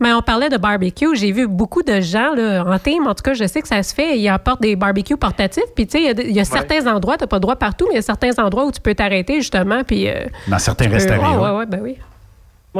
Mais 0.00 0.12
on 0.12 0.22
parlait 0.22 0.48
de 0.48 0.56
barbecue. 0.56 1.14
J'ai 1.14 1.32
vu 1.32 1.46
beaucoup 1.46 1.82
de 1.82 2.00
gens 2.00 2.34
là, 2.34 2.64
en 2.64 2.78
team. 2.78 3.06
En 3.06 3.14
tout 3.14 3.22
cas, 3.22 3.34
je 3.34 3.44
sais 3.46 3.60
que 3.60 3.68
ça 3.68 3.82
se 3.82 3.94
fait. 3.94 4.18
Ils 4.18 4.28
apportent 4.28 4.62
des 4.62 4.76
barbecues 4.76 5.16
portatifs. 5.16 5.64
Puis, 5.74 5.86
tu 5.86 5.98
sais, 5.98 6.12
il 6.12 6.32
y 6.32 6.38
a 6.38 6.42
y 6.42 6.46
certains 6.46 6.86
endroits, 6.86 7.16
tu 7.16 7.24
n'as 7.24 7.28
pas 7.28 7.36
le 7.36 7.40
droit 7.40 7.56
partout, 7.56 7.86
mais 7.88 7.94
il 7.94 7.96
y 7.96 7.98
a 7.98 8.02
certains 8.02 8.32
endroits 8.38 8.64
où 8.64 8.70
tu 8.72 8.80
peux 8.80 8.94
t'arrêter, 8.94 9.36
justement. 9.36 9.82
Puis, 9.84 10.08
euh, 10.08 10.26
Dans 10.46 10.58
certains 10.58 10.88
restaurants. 10.88 11.38
Ouais, 11.38 11.50
ouais, 11.50 11.56
ouais, 11.58 11.66
ben 11.66 11.80
oui. 11.82 11.96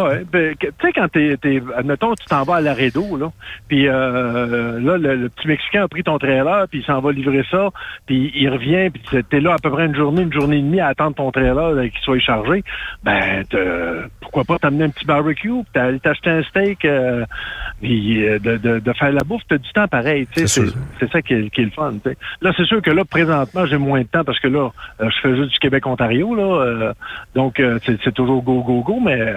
Ouais, 0.04 0.24
ben, 0.30 0.54
tu 0.60 0.68
sais, 0.80 0.92
quand 0.92 1.08
t'es, 1.08 1.36
t'es, 1.40 1.60
admettons, 1.76 2.14
tu 2.14 2.24
t'en 2.26 2.44
vas 2.44 2.56
à 2.56 2.60
Laredo, 2.60 3.16
là, 3.16 3.30
puis 3.68 3.88
euh, 3.88 4.78
là, 4.80 4.96
le, 4.96 5.16
le 5.16 5.28
petit 5.28 5.48
Mexicain 5.48 5.82
a 5.84 5.88
pris 5.88 6.02
ton 6.04 6.18
trailer, 6.18 6.66
puis 6.68 6.80
il 6.80 6.84
s'en 6.84 7.00
va 7.00 7.10
livrer 7.12 7.44
ça, 7.50 7.68
puis 8.06 8.30
il 8.34 8.48
revient, 8.48 8.90
puis 8.90 9.22
t'es- 9.28 9.40
là 9.40 9.54
à 9.54 9.56
peu 9.62 9.70
près 9.70 9.86
une 9.86 9.94
journée, 9.96 10.22
une 10.22 10.32
journée 10.32 10.58
et 10.58 10.62
demie 10.62 10.80
à 10.80 10.88
attendre 10.88 11.16
ton 11.16 11.30
trailer 11.30 11.58
euh, 11.58 11.82
qu'il 11.88 12.00
soit 12.02 12.18
chargé, 12.18 12.62
ben, 13.02 13.44
pourquoi 14.20 14.44
pas 14.44 14.58
t'amener 14.58 14.84
un 14.84 14.90
petit 14.90 15.04
barbecue, 15.06 15.52
puis 15.72 16.00
t'acheter 16.00 16.30
un 16.30 16.42
steak, 16.42 16.84
euh, 16.84 17.24
puis 17.80 18.26
euh, 18.28 18.38
de, 18.38 18.56
de, 18.56 18.78
de 18.78 18.92
faire 18.92 19.12
la 19.12 19.24
bouffe, 19.24 19.42
t'as 19.48 19.58
du 19.58 19.72
temps 19.72 19.88
pareil, 19.88 20.26
tu 20.34 20.46
sais, 20.46 20.46
C'est 20.46 20.70
c'est, 21.00 21.10
ça 21.10 21.22
qui 21.22 21.34
est, 21.34 21.50
qui 21.50 21.62
est 21.62 21.64
le 21.64 21.70
fun, 21.70 21.92
tu 22.04 22.10
sais. 22.10 22.16
Là, 22.42 22.52
c'est 22.56 22.66
sûr 22.66 22.82
que 22.82 22.90
là, 22.90 23.04
présentement, 23.04 23.66
j'ai 23.66 23.78
moins 23.78 24.00
de 24.02 24.06
temps 24.06 24.24
parce 24.24 24.38
que 24.40 24.48
là, 24.48 24.70
euh, 25.00 25.08
je 25.10 25.20
fais 25.20 25.36
juste 25.36 25.52
du 25.52 25.58
Québec-Ontario, 25.58 26.34
là, 26.34 26.62
euh, 26.62 26.92
donc 27.34 27.60
euh, 27.60 27.78
c'est, 27.84 27.98
c'est 28.04 28.12
toujours 28.14 28.42
go, 28.42 28.62
go, 28.62 28.82
go, 28.82 29.00
mais 29.04 29.34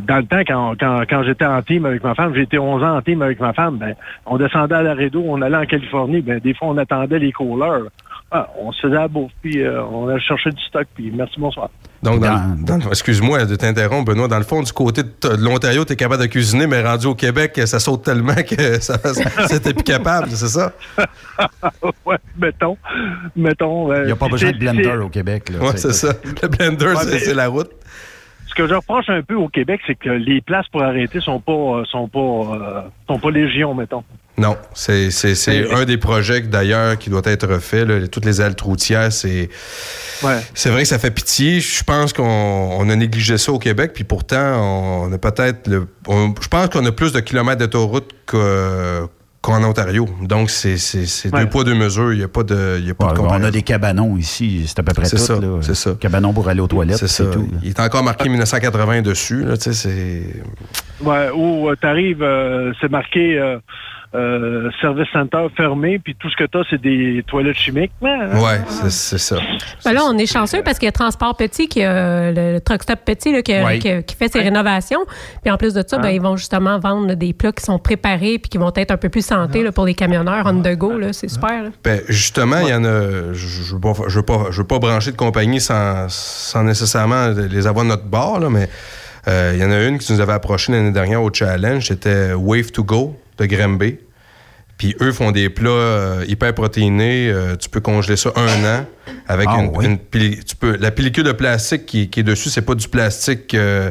dans 0.00 0.16
le 0.16 0.24
temps, 0.26 0.40
quand, 0.46 0.74
quand, 0.80 1.02
quand 1.08 1.22
j'étais 1.24 1.44
en 1.44 1.60
team 1.62 1.84
avec 1.86 2.02
ma 2.02 2.14
femme, 2.14 2.32
j'ai 2.34 2.42
été 2.42 2.58
11 2.58 2.82
ans 2.82 2.96
en 2.96 3.02
team 3.02 3.20
avec 3.22 3.38
ma 3.40 3.52
femme, 3.52 3.76
ben, 3.78 3.94
on 4.26 4.38
descendait 4.38 4.74
à 4.76 4.82
Laredo, 4.82 5.22
on 5.26 5.42
allait 5.42 5.56
en 5.56 5.66
Californie, 5.66 6.20
ben, 6.22 6.38
des 6.40 6.54
fois, 6.54 6.68
on 6.68 6.78
attendait 6.78 7.18
les 7.18 7.32
couleurs. 7.32 7.88
Ah, 8.34 8.48
on 8.58 8.72
se 8.72 8.80
faisait 8.80 8.94
la 8.94 9.08
bouffe, 9.08 9.30
puis 9.42 9.60
euh, 9.60 9.82
on 9.84 10.08
allait 10.08 10.18
chercher 10.18 10.48
du 10.50 10.62
stock, 10.62 10.86
puis 10.94 11.12
merci, 11.14 11.34
bonsoir. 11.38 11.68
Donc, 12.02 12.20
dans- 12.20 12.56
dans 12.64 12.76
le- 12.78 12.88
excuse-moi 12.88 13.44
de 13.44 13.54
t'interrompre, 13.56 14.10
Benoît. 14.12 14.26
Dans 14.26 14.38
le 14.38 14.42
fond, 14.44 14.62
du 14.62 14.72
côté 14.72 15.02
de, 15.02 15.10
l'Ontario, 15.38 15.84
tu 15.84 15.92
es 15.92 15.96
capable 15.96 16.22
de 16.22 16.28
cuisiner, 16.28 16.66
mais 16.66 16.82
rendu 16.82 17.06
au 17.08 17.14
Québec, 17.14 17.60
ça 17.66 17.78
saute 17.78 18.02
tellement 18.04 18.32
que 18.34 18.80
ça, 18.80 18.96
c'était 19.48 19.74
plus 19.74 19.84
capable, 19.84 20.30
c'est 20.30 20.48
ça? 20.48 20.72
ouais, 22.06 22.16
mettons. 22.38 22.76
Mettons. 23.36 23.94
Il 23.94 24.06
n'y 24.06 24.12
a 24.12 24.16
pas 24.16 24.28
besoin 24.28 24.52
de 24.52 24.58
blender 24.58 24.88
au 24.96 25.08
Québec. 25.10 25.50
Sais. 25.72 25.76
c'est 25.76 25.92
ça. 25.92 26.12
Le 26.42 26.48
blender, 26.48 26.86
Ouais, 26.86 26.94
c'est 26.96 27.10
mais- 27.12 27.18
c'est 27.18 27.34
la 27.34 27.48
route. 27.48 27.70
Ce 28.52 28.62
que 28.62 28.68
je 28.68 28.74
reproche 28.74 29.08
un 29.08 29.22
peu 29.22 29.34
au 29.34 29.48
Québec, 29.48 29.80
c'est 29.86 29.94
que 29.94 30.10
les 30.10 30.42
places 30.42 30.68
pour 30.70 30.82
arrêter 30.82 31.20
sont 31.20 31.40
pas 31.40 31.52
euh, 31.52 31.84
sont 31.90 32.06
pas 32.06 32.18
euh, 32.20 32.80
sont 33.08 33.18
pas 33.18 33.30
légion, 33.30 33.72
mettons. 33.74 34.04
Non, 34.38 34.56
c'est 34.74 35.08
un 35.72 35.84
des 35.84 35.98
projets 35.98 36.40
d'ailleurs 36.42 36.98
qui 36.98 37.10
doit 37.10 37.20
être 37.24 37.46
refait. 37.46 37.84
là. 37.84 38.06
Toutes 38.08 38.24
les 38.24 38.40
ailes 38.40 38.54
routières, 38.62 39.12
c'est 39.12 39.48
c'est 40.54 40.70
vrai 40.70 40.82
que 40.82 40.88
ça 40.88 40.98
fait 40.98 41.10
pitié. 41.10 41.60
Je 41.60 41.82
pense 41.84 42.12
qu'on 42.12 42.22
on 42.24 42.88
a 42.90 42.96
négligé 42.96 43.38
ça 43.38 43.52
au 43.52 43.58
Québec, 43.58 43.92
puis 43.94 44.04
pourtant 44.04 45.04
on 45.06 45.12
a 45.12 45.18
peut-être 45.18 45.66
le. 45.68 45.86
on- 46.06 46.34
je 46.40 46.48
pense 46.48 46.68
qu'on 46.68 46.84
a 46.86 46.92
plus 46.92 47.12
de 47.12 47.20
kilomètres 47.20 47.58
d'autoroute 47.60 48.10
que- 48.26 49.06
qu'en 49.42 49.62
Ontario. 49.64 50.08
Donc 50.22 50.48
c'est 50.50 50.76
c'est- 50.78 51.04
c'est 51.04 51.34
Ouais. 51.34 51.40
deux 51.44 51.50
poids 51.50 51.64
deux 51.64 51.74
mesures. 51.74 52.12
Il 52.12 52.18
n'y 52.18 52.24
a 52.24 52.28
pas 52.28 52.44
de, 52.44 52.76
il 52.78 52.86
y 52.86 52.90
a 52.90 52.94
pas 52.94 53.12
de 53.12 53.18
on 53.20 53.44
a 53.44 53.50
des 53.50 53.62
cabanons 53.62 54.16
ici, 54.16 54.64
c'est 54.66 54.78
à 54.78 54.82
peu 54.82 54.92
près 54.94 55.04
C'est 55.04 55.16
tout. 55.16 55.22
ça, 55.22 55.34
là. 55.40 55.58
c'est 55.60 55.74
ça. 55.74 55.94
Cabanons 56.00 56.32
pour 56.32 56.48
aller 56.48 56.60
aux 56.60 56.68
toilettes, 56.68 56.96
C'est 56.98 57.08
ça. 57.08 57.24
tout. 57.26 57.48
Il 57.62 57.68
est 57.70 57.80
encore 57.80 58.02
marqué 58.04 58.28
1980 58.28 59.02
dessus. 59.02 59.44
Là, 59.44 59.56
tu 59.56 59.64
sais, 59.64 59.72
c'est. 59.74 60.42
Ouais, 61.04 61.28
où 61.34 61.68
tu 61.78 61.86
arrives, 61.86 62.24
c'est 62.80 62.90
marqué 62.90 63.58
euh, 64.14 64.66
euh, 64.66 64.70
service 64.80 65.08
center 65.12 65.46
fermé, 65.56 65.98
puis 65.98 66.14
tout 66.18 66.28
ce 66.30 66.36
que 66.36 66.44
tu 66.44 66.58
as, 66.58 66.62
c'est 66.70 66.80
des 66.80 67.24
toilettes 67.26 67.56
chimiques. 67.56 67.92
Mais, 68.02 68.10
hein, 68.10 68.40
Ouais, 68.42 68.60
c'est- 68.68 68.90
c'est 68.90 69.18
ça. 69.18 69.36
Ben 69.84 69.92
là, 69.92 70.00
on 70.04 70.16
est 70.18 70.30
chanceux 70.30 70.62
parce 70.62 70.78
qu'il 70.78 70.86
y 70.86 70.88
a 70.88 70.92
Transport 70.92 71.36
Petit, 71.36 71.66
qui 71.68 71.82
a 71.82 72.30
le 72.30 72.58
truck 72.60 72.82
stop 72.82 73.00
Petit, 73.04 73.32
là, 73.32 73.42
qui, 73.42 73.52
Ouais. 73.52 73.78
qui- 73.78 74.02
qui 74.04 74.14
fait 74.16 74.28
ses 74.30 74.40
rénovations. 74.40 75.00
Puis 75.42 75.50
en 75.50 75.56
plus 75.56 75.74
de 75.74 75.82
ça, 75.86 75.98
ben, 75.98 76.10
ils 76.10 76.20
vont 76.20 76.36
justement 76.36 76.78
vendre 76.78 77.14
des 77.14 77.32
plats 77.32 77.52
qui 77.52 77.64
sont 77.64 77.78
préparés 77.78 78.38
puis 78.38 78.48
qui 78.50 78.58
vont 78.58 78.72
être 78.76 78.90
un 78.90 78.96
peu 78.96 79.08
plus 79.08 79.24
santé 79.24 79.62
là, 79.62 79.72
pour 79.72 79.86
les 79.86 79.94
camionneurs 79.94 80.44
on 80.46 80.60
the 80.62 80.76
go. 80.76 80.98
là. 80.98 81.12
C'est 81.12 81.28
super. 81.28 81.62
là. 81.64 81.68
Ben, 81.84 82.00
justement, 82.08 82.58
il 82.62 82.68
y 82.68 82.74
en 82.74 82.84
a. 82.84 83.32
Je 83.32 83.46
je 83.62 83.74
veux 83.74 83.80
pas, 83.80 83.92
je 84.08 84.18
veux 84.18 84.24
pas, 84.24 84.46
je 84.50 84.58
veux 84.60 84.66
pas 84.66 84.78
brancher 84.78 85.12
de 85.12 85.16
compagnie 85.16 85.60
sans, 85.60 86.06
sans 86.08 86.62
nécessairement 86.64 87.28
les 87.28 87.66
avoir 87.66 87.84
de 87.84 87.90
notre 87.90 88.04
bord, 88.04 88.40
là, 88.40 88.50
mais 88.50 88.68
euh, 89.28 89.52
il 89.54 89.60
y 89.60 89.64
en 89.64 89.70
a 89.70 89.82
une 89.84 89.98
qui 89.98 90.12
nous 90.12 90.20
avait 90.20 90.32
approché 90.32 90.72
l'année 90.72 90.90
dernière 90.90 91.22
au 91.22 91.30
challenge. 91.32 91.86
C'était 91.88 92.32
Wave 92.34 92.70
to 92.72 92.84
Go 92.84 93.16
de 93.38 93.46
Granby. 93.46 93.98
Puis 94.78 94.96
eux 95.00 95.12
font 95.12 95.30
des 95.30 95.48
plats 95.48 95.68
euh, 95.70 96.24
hyper 96.26 96.52
protéinés. 96.54 97.30
Euh, 97.30 97.54
tu 97.56 97.68
peux 97.68 97.80
congeler 97.80 98.16
ça 98.16 98.32
un 98.34 98.64
an 98.64 98.86
avec 99.28 99.46
Ah, 99.50 99.60
une, 99.60 99.70
oui? 99.76 99.84
une 99.86 99.96
pili- 99.98 100.42
tu 100.42 100.56
peux, 100.56 100.76
la 100.76 100.90
pellicule 100.90 101.22
de 101.24 101.32
plastique 101.32 101.86
qui, 101.86 102.08
qui 102.10 102.20
est 102.20 102.24
dessus, 102.24 102.48
c'est 102.50 102.62
pas 102.62 102.74
du 102.74 102.88
plastique 102.88 103.54
euh, 103.54 103.90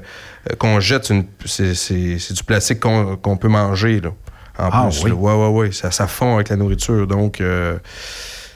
qu'on 0.58 0.80
jette, 0.82 1.10
c'est 1.46 2.34
du 2.34 2.44
plastique 2.46 2.80
qu'on 2.82 3.38
peut 3.40 3.48
manger. 3.48 4.02
Là, 4.02 4.10
en 4.60 4.70
Ah, 4.72 4.88
plus, 4.90 5.04
oui? 5.04 5.10
là. 5.12 5.16
Ouais, 5.16 5.34
ouais, 5.34 5.48
ouais. 5.60 5.72
Ça, 5.72 5.92
ça 5.92 6.08
fond 6.08 6.36
avec 6.36 6.50
la 6.50 6.58
nourriture. 6.58 7.08
Donc, 7.08 7.42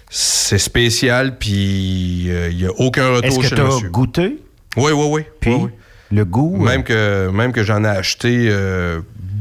c'est 0.09 0.57
spécial, 0.57 1.37
puis 1.37 2.25
il 2.25 2.57
n'y 2.57 2.65
a 2.65 2.71
aucun 2.77 3.09
retour 3.09 3.25
Est-ce 3.27 3.37
que 3.37 3.43
chez 3.43 3.55
tu 3.55 3.61
le 3.61 3.67
as 3.67 3.81
goûté? 3.89 4.37
Oui, 4.77 4.91
oui, 4.93 5.05
oui. 5.09 5.21
Puis, 5.39 5.53
Oui, 5.53 5.69
le 6.11 6.25
goût? 6.25 6.57
Même 6.57 6.83
que, 6.83 7.29
même 7.29 7.51
que 7.53 7.63
j'en 7.63 7.83
ai 7.83 7.87
acheté 7.89 8.49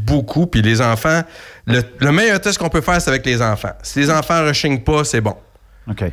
beaucoup. 0.04 0.46
Puis 0.46 0.62
les 0.62 0.80
enfants, 0.80 1.22
le, 1.66 1.80
le 1.98 2.12
meilleur 2.12 2.40
test 2.40 2.58
qu'on 2.58 2.68
peut 2.68 2.80
faire, 2.80 3.00
c'est 3.00 3.10
avec 3.10 3.24
les 3.26 3.40
enfants. 3.42 3.72
Si 3.82 3.98
les 4.00 4.10
enfants 4.10 4.42
ne 4.42 4.48
rechignent 4.48 4.80
pas, 4.80 5.04
c'est 5.04 5.20
bon. 5.20 5.34
OK. 5.90 6.04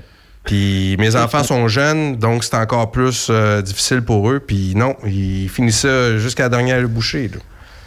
Puis 0.44 0.96
mes 0.98 1.16
enfants 1.16 1.44
sont 1.44 1.68
jeunes, 1.68 2.16
donc 2.16 2.44
c'est 2.44 2.56
encore 2.56 2.92
plus 2.92 3.28
euh, 3.30 3.62
difficile 3.62 4.02
pour 4.02 4.30
eux. 4.30 4.40
Puis 4.40 4.74
non, 4.76 4.96
ils 5.06 5.50
finissent 5.50 5.82
ça 5.82 6.18
jusqu'à 6.18 6.44
la 6.44 6.50
dernière 6.50 6.88
bouchée. 6.90 7.28
là. 7.28 7.38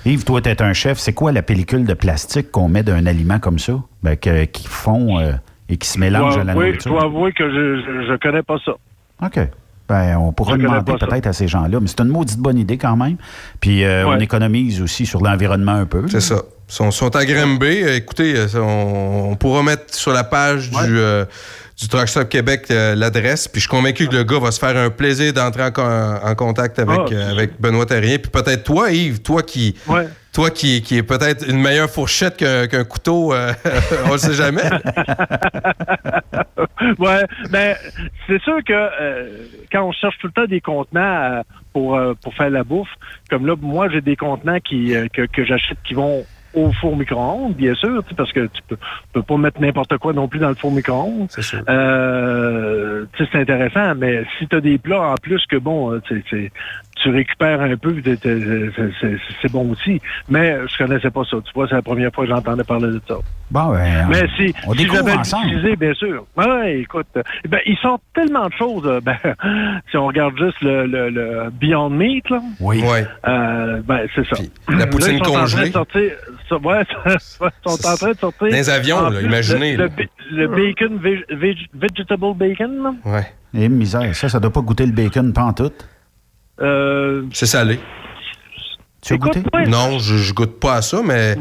Yves, 0.07 0.25
toi, 0.25 0.41
tu 0.41 0.51
es 0.51 0.63
un 0.63 0.73
chef. 0.75 0.99
C'est 0.99 1.15
quoi 1.15 1.33
la 1.33 1.43
pellicule 1.43 1.85
de 1.85 1.95
plastique 1.95 2.51
qu'on 2.53 2.69
met 2.69 2.83
d'un 2.83 3.07
aliment 3.07 3.39
comme 3.41 3.59
ça? 3.59 3.73
Ben, 4.03 4.17
que- 4.17 4.45
qui 4.45 4.69
fond 4.69 5.19
euh, 5.19 5.33
et 5.69 5.79
qui 5.79 5.89
se 5.89 5.99
mélange 5.99 6.37
à 6.37 6.45
la 6.45 6.53
dois- 6.53 6.63
oui, 6.63 6.69
je 6.69 6.89
nourriture? 6.89 6.93
dois 6.93 7.03
avouer 7.05 7.33
que 7.33 7.49
je, 7.51 7.81
je, 7.81 8.13
je 8.13 8.17
connais 8.19 8.43
pas 8.43 8.57
ça. 8.65 8.73
OK. 9.25 9.41
Ben, 9.89 10.17
on 10.17 10.33
pourra 10.33 10.57
demander 10.57 10.93
peut-être 10.99 11.27
à 11.27 11.33
ces 11.35 11.47
gens-là, 11.47 11.79
mais 11.79 11.89
c'est 11.89 12.01
une 12.01 12.09
maudite 12.09 12.39
bonne 12.39 12.59
idée 12.59 12.79
quand 12.79 12.97
même. 12.97 13.17
Puis 13.61 13.85
euh, 13.85 14.07
on 14.07 14.19
économise 14.19 14.81
aussi 14.81 15.05
sur 15.05 15.21
l'environnement 15.23 15.73
un 15.75 15.85
peu. 15.87 16.05
C'est 16.09 16.21
ça. 16.21 16.37
Ils 16.69 16.73
sont, 16.75 16.91
sont 16.91 17.15
à. 17.15 17.21
Euh, 17.21 17.97
Écoutez, 17.97 18.35
euh, 18.37 18.47
on, 18.57 19.33
on 19.33 19.37
pourra 19.37 19.63
mettre 19.63 19.95
sur 19.95 20.13
la 20.13 20.25
page 20.25 20.71
du, 20.71 20.79
euh, 20.99 21.27
du 21.79 21.89
Truck 21.89 22.09
Stop 22.09 22.31
Québec 22.31 22.67
euh, 22.71 22.95
l'adresse. 22.95 23.47
Puis 23.47 23.61
je 23.61 23.67
suis 23.69 23.71
convaincu 23.77 24.09
que 24.09 24.15
le 24.17 24.25
gars 24.25 24.39
va 24.39 24.51
se 24.51 24.59
faire 24.59 24.75
un 24.77 24.89
plaisir 24.89 25.35
d'entrer 25.35 25.65
en, 25.65 26.31
en 26.31 26.35
contact 26.35 26.79
avec, 26.79 27.01
Ah, 27.11 27.13
euh, 27.13 27.33
avec 27.33 27.61
Benoît 27.61 27.85
Terrien. 27.85 28.17
Puis 28.17 28.31
peut-être 28.31 28.65
toi, 28.65 28.91
Yves, 28.91 29.21
toi 29.21 29.43
qui, 29.43 29.75
toi 30.35 30.51
qui, 30.51 30.83
qui 30.83 30.99
est 30.99 31.03
peut-être 31.03 31.49
une 31.49 31.61
meilleure 31.61 31.89
fourchette 31.89 32.37
qu'un 32.37 32.85
couteau, 32.85 33.33
euh, 33.33 33.53
on 34.07 34.13
le 34.13 34.19
sait 34.19 34.35
jamais. 34.35 34.63
ouais, 36.99 37.25
ben 37.51 37.77
c'est 38.27 38.43
sûr 38.43 38.59
que 38.65 38.73
euh, 38.73 39.47
quand 39.73 39.85
on 39.85 39.93
cherche 39.93 40.19
tout 40.19 40.27
le 40.27 40.33
temps 40.33 40.47
des 40.47 40.61
contenants 40.61 41.01
euh, 41.01 41.43
pour 41.73 41.95
euh, 41.95 42.15
pour 42.21 42.35
faire 42.35 42.51
la 42.51 42.65
bouffe, 42.65 42.93
comme 43.31 43.47
là, 43.47 43.55
moi 43.61 43.89
j'ai 43.89 44.01
des 44.01 44.17
contenants 44.17 44.59
qui 44.59 44.95
euh, 44.95 45.07
que, 45.13 45.23
que 45.27 45.45
j'achète 45.45 45.79
qui 45.85 45.95
vont 45.95 46.27
au 46.55 46.73
four 46.73 46.97
micro-ondes, 46.97 47.55
bien 47.55 47.75
sûr, 47.75 48.03
parce 48.17 48.33
que 48.33 48.47
tu 48.47 48.63
peux, 48.69 48.77
peux 49.13 49.23
pas 49.23 49.37
mettre 49.37 49.61
n'importe 49.61 49.99
quoi 49.99 50.13
non 50.13 50.29
plus 50.29 50.39
dans 50.39 50.49
le 50.49 50.55
four 50.55 50.71
micro-ondes. 50.71 51.27
C'est 51.29 51.43
sûr. 51.43 51.63
Euh, 51.69 53.05
tu 53.15 53.25
sais, 53.25 53.31
c'est 53.33 53.41
intéressant, 53.41 53.95
mais 53.97 54.25
si 54.39 54.47
tu 54.47 54.57
as 54.57 54.61
des 54.61 54.79
plats 54.79 55.03
en 55.03 55.15
plus 55.17 55.45
que 55.47 55.57
bon, 55.57 55.93
euh, 55.93 56.03
tu 57.05 57.11
récupères 57.11 57.61
un 57.61 57.77
peu, 57.77 57.95
c'est- 58.05 59.53
bon 59.53 59.71
aussi. 59.71 60.01
Mais 60.29 60.57
je 60.67 60.79
connaissais 60.79 61.11
pas 61.11 61.23
ça. 61.31 61.37
Tu 61.45 61.53
vois, 61.55 61.69
c'est 61.69 61.75
la 61.75 61.83
première 61.83 62.11
fois 62.13 62.25
que 62.25 62.31
j'entendais 62.31 62.65
parler 62.65 62.89
de 62.89 63.01
ça. 63.07 63.17
Bon, 63.51 63.73
ben, 63.73 64.09
Mais 64.09 64.23
si, 64.37 64.55
on 64.67 64.73
si 64.73 64.79
découvre 64.79 65.05
j'avais 65.07 65.19
ensemble. 65.19 65.47
utilisé, 65.49 65.77
bien 65.77 65.95
sûr. 65.95 66.27
Ouais, 66.37 66.81
écoute, 66.81 67.07
ben, 67.49 67.61
ils 67.67 67.77
sortent 67.77 68.03
tellement 68.15 68.47
de 68.49 68.53
choses. 68.55 68.87
euh, 68.87 69.01
Ben, 69.05 69.19
si 69.91 69.97
on 69.99 70.07
regarde 70.07 70.37
juste 70.39 70.61
le, 70.63 70.87
le, 70.87 71.11
le 71.11 71.51
Beyond 71.53 71.91
Meat, 71.91 72.29
là, 72.31 72.41
Oui. 72.61 72.83
euh, 73.29 73.83
ben, 73.85 74.01
c'est 74.15 74.27
ça. 74.27 74.43
la 74.69 74.87
poutine 74.87 75.19
Là, 75.19 75.19
ils 75.21 75.25
sont 75.25 75.31
en 75.31 75.35
train 75.35 75.45
de 75.45 75.51
congelée. 75.51 75.71
sortir- 75.73 76.13
ça- 76.49 76.57
ouais, 76.57 76.85
ça- 77.19 77.51
ils 77.67 77.71
sont 77.71 77.87
en 77.89 77.97
train 77.97 78.13
de 78.13 78.19
sortir. 78.19 78.47
Les 78.49 78.71
avions, 78.71 78.97
en 78.97 79.11
là, 79.11 79.19
plus, 79.19 79.27
imaginez, 79.27 79.77
Le, 79.77 79.85
là. 79.85 79.91
le 79.97 80.05
ba- 80.05 80.11
le 80.31 80.49
bacon, 80.49 80.99
veg- 80.99 81.25
veg- 81.31 81.69
vegetable 81.75 82.35
bacon, 82.35 82.83
là. 82.83 82.95
Ouais. 83.05 83.27
Eh, 83.57 83.69
misère, 83.69 84.15
ça, 84.17 84.29
ça 84.29 84.41
doit 84.41 84.51
pas 84.53 84.63
goûter 84.63 84.87
le 84.87 84.93
bacon 84.93 85.33
pantoute. 85.33 85.87
Euh, 86.61 87.23
C'est 87.33 87.47
salé. 87.47 87.79
Tu 89.03 89.15
as 89.15 89.17
goûté? 89.19 89.43
Non, 89.67 89.99
je, 89.99 90.17
je 90.17 90.33
goûte 90.33 90.59
pas 90.61 90.77
à 90.77 90.83
ça, 90.83 91.01
mais 91.05 91.37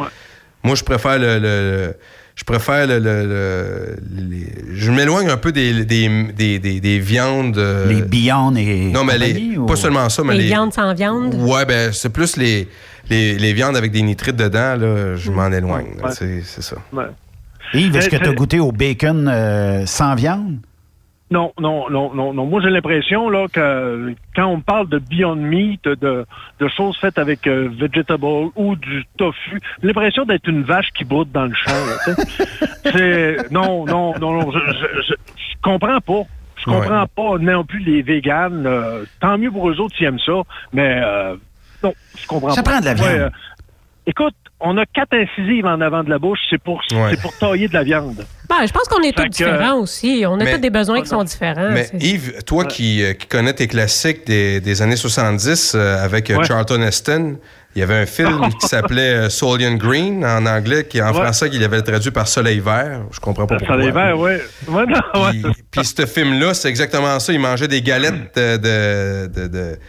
moi, 0.64 0.76
je 0.76 0.84
préfère 0.84 1.18
le. 1.20 1.40
le- 1.40 1.96
je 2.36 2.44
préfère 2.46 2.88
le. 2.88 2.98
le- 2.98 3.26
le- 3.28 3.96
les- 4.10 4.54
je 4.76 4.92
m'éloigne 4.92 5.30
un 5.30 5.38
peu 5.38 5.52
des, 5.52 5.86
des, 5.86 6.10
des, 6.34 6.58
des- 6.60 6.80
des 6.80 7.00
viandes. 7.00 7.58
euh, 7.60 7.88
Les 7.88 8.02
Beyond 8.02 8.56
et. 8.56 8.90
Non, 8.92 9.04
mais 9.04 9.18
les, 9.20 9.56
ou- 9.58 9.66
pas 9.68 9.76
seulement 9.76 10.10
ça, 10.10 10.24
mais 10.24 10.34
les 10.34 10.40
les. 10.40 10.46
viandes 10.48 10.74
sans 10.74 10.94
viande? 10.96 11.36
Ouais, 11.36 11.64
ben, 11.66 11.94
c'est 11.94 12.10
plus 12.10 12.36
les, 12.38 12.68
les, 13.10 13.36
les 13.38 13.54
viandes 13.54 13.78
avec 13.78 13.92
des 13.92 14.02
nitrites 14.02 14.36
dedans, 14.36 14.76
là, 14.76 15.16
je 15.16 15.32
m'en 15.32 15.52
éloigne. 15.52 15.96
Ouais. 16.04 16.12
C'est 16.12 16.42
c'est 16.44 16.64
ça. 16.64 16.78
Yves, 17.76 17.96
est-ce 17.96 18.10
que 18.10 18.16
tu 18.18 18.26
as 18.26 18.30
euh, 18.30 18.34
goûté 18.34 18.60
au 18.60 18.72
bacon 18.72 19.28
euh, 19.32 19.86
sans 19.86 20.16
viande? 20.16 20.58
Non, 21.34 21.52
non, 21.60 21.90
non, 21.90 22.14
non, 22.14 22.32
non. 22.34 22.46
Moi, 22.46 22.62
j'ai 22.62 22.70
l'impression 22.70 23.28
là 23.30 23.48
que 23.52 24.14
quand 24.36 24.46
on 24.48 24.60
parle 24.62 24.88
de 24.90 25.00
Beyond 25.00 25.36
Meat, 25.38 25.84
de, 25.86 26.26
de 26.60 26.68
choses 26.78 26.96
faites 27.02 27.18
avec 27.18 27.48
euh, 27.48 27.70
vegetable 27.80 28.26
ou 28.56 28.76
du 28.76 29.04
tofu, 29.18 29.60
j'ai 29.82 29.88
l'impression 29.88 30.26
d'être 30.26 30.48
une 30.48 30.64
vache 30.64 30.90
qui 30.96 31.04
broute 31.06 31.32
dans 31.32 31.46
le 31.46 31.54
champ. 31.56 31.72
là, 31.72 31.96
tu 32.06 32.14
sais. 32.14 32.46
C'est 32.94 33.52
non, 33.52 33.86
non, 33.86 34.14
non, 34.20 34.32
non. 34.34 34.52
Je, 34.52 34.60
je, 34.60 35.02
je- 35.08 35.14
je 35.14 35.56
comprends 35.64 36.00
pas. 36.02 36.22
Je 36.58 36.66
comprends 36.66 37.08
pas 37.08 37.38
non 37.40 37.64
plus 37.66 37.80
les 37.80 38.02
véganes. 38.04 38.66
euh, 38.68 39.04
tant 39.20 39.38
mieux 39.38 39.52
pour 39.52 39.70
eux 39.70 39.80
autres 39.80 39.96
s'ils 39.98 40.06
aiment 40.06 40.20
ça, 40.20 40.34
mais 40.72 41.02
euh, 41.04 41.36
non, 41.84 41.94
je 42.18 42.28
comprends 42.28 42.52
Ça 42.52 42.62
pas. 42.64 42.72
prend 42.72 42.80
de 42.80 42.86
la 42.86 42.94
viande. 42.94 43.08
Ouais, 43.10 43.20
euh, 43.22 43.30
écoute, 44.06 44.36
on 44.66 44.78
a 44.78 44.86
quatre 44.86 45.14
incisives 45.14 45.66
en 45.66 45.80
avant 45.82 46.04
de 46.04 46.10
la 46.10 46.18
bouche, 46.20 46.40
c'est 46.50 46.62
pour, 46.62 46.82
Ouais. 46.94 47.16
pour 47.18 47.36
tailler 47.38 47.68
de 47.68 47.74
la 47.74 47.84
viande. 47.84 48.26
Ben, 48.50 48.66
je 48.66 48.72
pense 48.72 48.88
qu'on 48.88 49.02
est 49.02 49.08
Fait 49.08 49.14
tous 49.14 49.24
que- 49.24 49.30
différents 49.30 49.76
aussi. 49.80 50.24
On 50.28 50.40
a 50.40 50.44
Mais- 50.44 50.54
tous 50.54 50.60
des 50.60 50.70
besoins 50.70 51.02
qui 51.02 51.08
sont 51.10 51.24
différents. 51.24 51.70
Mais 51.72 51.90
Yves, 52.00 52.44
toi 52.46 52.66
qui, 52.66 53.04
euh, 53.04 53.14
qui 53.14 53.28
connais 53.28 53.54
tes 53.54 53.68
classiques 53.68 54.26
des, 54.26 54.60
des 54.62 54.82
années 54.82 54.96
70 54.96 55.74
euh, 55.76 56.04
avec 56.04 56.30
euh, 56.30 56.38
Ouais. 56.38 56.46
Charlton 56.46 56.82
Heston, 56.82 57.38
il 57.76 57.80
y 57.80 57.82
avait 57.84 57.96
un 57.98 58.06
film 58.06 58.40
qui 58.62 58.68
s'appelait 58.68 59.30
Solian 59.30 59.74
Green 59.76 60.24
en 60.26 60.46
anglais, 60.46 60.86
qui 60.86 61.02
en 61.02 61.08
Ouais. 61.08 61.14
français, 61.24 61.50
il 61.52 61.64
avait 61.64 61.82
traduit 61.82 62.12
par 62.12 62.28
Soleil 62.28 62.60
vert. 62.60 63.02
Je 63.12 63.20
comprends 63.20 63.48
pas 63.48 63.58
pourquoi. 63.58 63.78
les 63.78 63.92
verts, 63.92 64.18
ouais. 64.20 64.42
Ouais, 64.68 64.86
non, 64.86 65.24
ouais. 65.24 65.32
Puis, 65.42 65.54
puis 65.72 65.86
ce 65.86 66.06
film-là, 66.06 66.54
c'est 66.54 66.70
exactement 66.70 67.20
ça. 67.20 67.34
Il 67.34 67.40
mangeait 67.40 67.68
des 67.68 67.82
galettes 67.82 68.36
de, 68.36 68.58
de, 68.58 69.28
de, 69.28 69.48
de- 69.48 69.80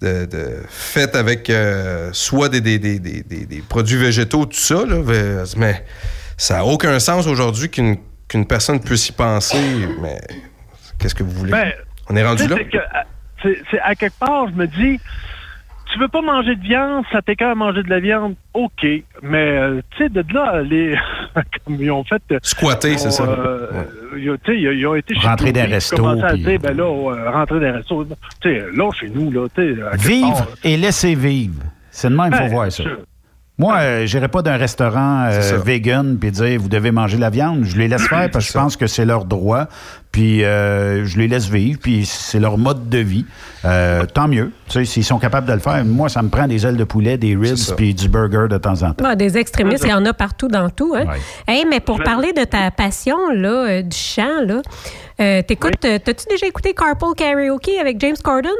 de- 0.00 0.26
de- 0.26 0.62
faites 0.68 1.16
avec 1.16 1.50
euh, 1.50 2.10
soit 2.12 2.48
des, 2.48 2.60
des, 2.60 2.78
des, 2.78 2.98
des, 2.98 3.22
des- 3.22 3.46
des 3.46 3.62
produits 3.62 3.96
végétaux, 3.98 4.46
tout 4.46 4.56
ça. 4.58 4.84
Là, 4.86 5.02
mais 5.56 5.84
ça 6.36 6.56
n'a 6.56 6.64
aucun 6.64 6.98
sens 7.00 7.26
aujourd'hui 7.26 7.68
qu'une 7.70 7.96
qu'une 8.28 8.46
personne 8.46 8.78
puisse 8.80 9.08
y 9.08 9.12
penser. 9.12 9.56
Mais 10.02 10.20
qu'est-ce 10.98 11.14
que 11.14 11.22
vous 11.22 11.30
voulez? 11.30 11.50
Ben, 11.52 11.72
On 12.10 12.16
est 12.16 12.24
rendu 12.24 12.46
là? 12.46 12.56
c'est 12.58 12.66
que, 12.68 12.76
à- 12.78 13.04
c'est- 13.42 13.62
c'est 13.70 13.80
à 13.80 13.94
quelque 13.94 14.18
part, 14.18 14.48
je 14.50 14.54
me 14.54 14.66
dis, 14.66 15.00
tu 15.92 15.98
veux 15.98 16.08
pas 16.08 16.20
manger 16.22 16.54
de 16.56 16.62
viande, 16.62 17.04
ça 17.12 17.22
t'écœure 17.22 17.50
à 17.50 17.54
manger 17.54 17.82
de 17.82 17.90
la 17.90 18.00
viande, 18.00 18.34
ok. 18.54 18.86
Mais, 19.22 19.58
euh, 19.58 19.80
tu 19.90 20.04
sais, 20.04 20.08
de 20.08 20.24
là, 20.32 20.62
les, 20.62 20.96
comme 21.64 21.76
ils 21.80 21.90
ont 21.90 22.04
fait. 22.04 22.22
euh, 22.32 22.38
Squatter, 22.42 22.96
c'est 22.98 23.10
ça. 23.10 23.22
euh, 23.24 23.66
ils 24.16 24.30
ont- 24.30 24.36
tu 24.42 24.52
sais, 24.52 24.58
ils 24.60 24.68
ont- 24.68 24.72
ils 24.72 24.86
ont 24.86 24.94
été 24.94 25.14
chez 25.14 25.26
Rentrer 25.26 25.52
Clooney, 25.52 25.52
dans 25.52 25.60
un 25.60 25.64
puis 25.66 25.74
resto, 25.74 25.96
commencé 25.96 26.22
à 26.22 26.28
puis- 26.32 26.42
dire, 26.44 26.58
ben 26.60 26.76
là, 26.76 26.84
euh, 26.84 27.30
rentrer 27.30 27.60
dans 27.60 27.66
un 27.66 27.72
resto. 27.72 28.04
Tu 28.40 28.50
sais, 28.50 28.64
là, 28.74 28.90
chez 28.92 29.08
nous, 29.10 29.30
là, 29.30 29.46
tu 29.54 29.62
sais, 29.74 29.80
Vivre 30.08 30.32
part, 30.36 30.46
et 30.64 30.76
laisser 30.76 31.14
vivre. 31.14 31.62
C'est 31.90 32.10
de 32.10 32.14
même 32.16 32.28
qu'il 32.28 32.36
faut 32.36 32.42
Ouais, 32.44 32.48
voir 32.50 32.72
ça. 32.72 32.84
Moi, 33.58 33.76
euh, 33.76 34.06
j'irai 34.06 34.28
pas 34.28 34.42
d'un 34.42 34.56
restaurant 34.56 35.24
euh, 35.24 35.58
vegan 35.64 36.16
puis 36.16 36.30
dire 36.30 36.60
vous 36.60 36.68
devez 36.68 36.92
manger 36.92 37.18
la 37.18 37.28
viande. 37.28 37.64
Je 37.64 37.76
les 37.76 37.88
laisse 37.88 38.06
faire 38.08 38.30
parce 38.30 38.46
que 38.46 38.52
je 38.52 38.58
pense 38.58 38.76
que 38.76 38.86
c'est 38.86 39.04
leur 39.04 39.24
droit. 39.24 39.66
Puis 40.12 40.44
euh, 40.44 41.04
je 41.04 41.18
les 41.18 41.28
laisse 41.28 41.48
vivre. 41.48 41.78
Puis 41.82 42.06
c'est 42.06 42.38
leur 42.38 42.56
mode 42.56 42.88
de 42.88 42.98
vie. 42.98 43.26
Euh, 43.64 44.04
tant 44.06 44.28
mieux. 44.28 44.52
Tu 44.68 44.74
sais, 44.74 44.84
s'ils 44.84 45.04
sont 45.04 45.18
capables 45.18 45.46
de 45.46 45.52
le 45.52 45.58
faire. 45.58 45.84
Moi, 45.84 46.08
ça 46.08 46.22
me 46.22 46.28
prend 46.28 46.46
des 46.46 46.64
ailes 46.64 46.76
de 46.76 46.84
poulet, 46.84 47.18
des 47.18 47.34
ribs 47.34 47.74
puis 47.76 47.94
du 47.94 48.08
burger 48.08 48.46
de 48.48 48.58
temps 48.58 48.82
en 48.82 48.92
temps. 48.92 49.04
Ah, 49.04 49.16
des 49.16 49.36
extrémistes, 49.36 49.84
il 49.84 49.90
y 49.90 49.94
en 49.94 50.04
a 50.04 50.12
partout 50.12 50.48
dans 50.48 50.70
tout. 50.70 50.94
Hein? 50.96 51.06
Ouais. 51.06 51.18
Hey, 51.46 51.64
mais 51.68 51.80
pour 51.80 52.00
parler 52.02 52.32
de 52.32 52.44
ta 52.44 52.70
passion 52.70 53.30
là, 53.32 53.68
euh, 53.68 53.82
du 53.82 53.96
chant, 53.96 54.40
là, 54.46 54.62
euh, 55.20 55.42
t'écoutes, 55.42 55.80
t'as-tu 55.80 56.26
déjà 56.30 56.46
écouté 56.46 56.74
Carpool 56.74 57.14
Karaoke 57.16 57.78
avec 57.80 58.00
James 58.00 58.16
Corden? 58.22 58.52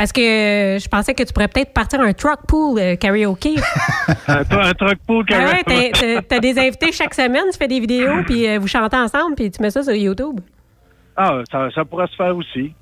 Parce 0.00 0.12
que 0.12 0.20
euh, 0.22 0.78
je 0.78 0.88
pensais 0.88 1.12
que 1.12 1.22
tu 1.22 1.30
pourrais 1.34 1.48
peut-être 1.48 1.74
partir 1.74 2.00
un 2.00 2.14
truck 2.14 2.38
pool 2.48 2.78
euh, 2.80 2.96
karaoke. 2.96 3.56
un, 4.28 4.40
un 4.50 4.72
truck 4.72 4.96
pool 5.06 5.26
Ah 5.30 5.44
ouais, 5.68 6.22
t'as- 6.26 6.40
des 6.40 6.58
invités 6.58 6.90
chaque 6.90 7.12
semaine, 7.12 7.44
tu 7.52 7.58
fais 7.58 7.68
des 7.68 7.80
vidéos, 7.80 8.22
puis 8.24 8.48
euh, 8.48 8.58
vous 8.58 8.66
chantez 8.66 8.96
ensemble, 8.96 9.34
puis 9.34 9.50
tu 9.50 9.60
mets 9.60 9.68
ça 9.70 9.82
sur 9.82 9.92
YouTube. 9.92 10.40
Ah, 11.18 11.40
ça, 11.52 11.68
ça 11.74 11.84
pourrait 11.84 12.06
se 12.06 12.16
faire 12.16 12.34
aussi. 12.34 12.72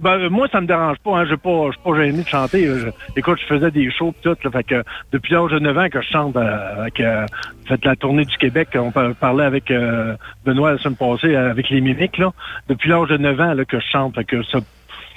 Ben, 0.00 0.18
euh, 0.18 0.30
moi, 0.30 0.48
ça 0.50 0.62
me 0.62 0.66
dérange 0.66 0.96
pas. 1.04 1.10
Hein. 1.18 1.26
Je 1.26 1.32
ne 1.34 1.70
suis 1.72 1.80
pas 1.84 1.94
gêné 1.94 2.22
de 2.22 2.26
chanter. 2.28 2.64
Je- 2.64 2.88
écoute, 3.16 3.38
je 3.42 3.46
faisais 3.54 3.70
des 3.70 3.90
shows 3.90 4.12
pis 4.12 4.22
tout. 4.22 4.36
Là, 4.42 4.50
fait 4.50 4.64
que 4.64 4.82
depuis 5.12 5.34
l'âge 5.34 5.50
de 5.50 5.58
9 5.58 5.76
ans 5.76 5.88
que 5.92 6.00
je 6.00 6.08
chante 6.08 6.36
euh, 6.36 6.80
avec 6.80 6.98
euh, 7.00 7.26
fait 7.68 7.84
la 7.84 7.94
tournée 7.96 8.24
du 8.24 8.36
Québec. 8.38 8.68
On 8.76 8.90
par- 8.90 9.14
parlait 9.16 9.44
avec 9.44 9.70
euh, 9.70 10.16
Benoît 10.46 10.72
la 10.72 10.78
semaine 10.78 10.96
passée 10.96 11.36
avec 11.36 11.68
les 11.68 11.82
mimiques. 11.82 12.16
Là. 12.16 12.30
Depuis 12.70 12.88
l'âge 12.88 13.08
de 13.10 13.18
9 13.18 13.40
ans 13.42 13.52
là, 13.52 13.64
que 13.66 13.78
je 13.78 13.84
chante. 13.92 14.14
Fait 14.14 14.24
que 14.24 14.42
ça 14.44 14.60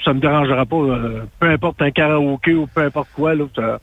ça 0.06 0.14
me 0.14 0.20
dérangera 0.22 0.66
pas. 0.66 0.76
euh, 0.78 1.24
peu 1.40 1.50
importe 1.50 1.82
un 1.82 1.92
karaoké 1.92 2.54
ou 2.54 2.68
peu 2.68 2.84
importe 2.84 3.10
quoi. 3.14 3.36
Là, 3.36 3.44
ça- 3.56 3.80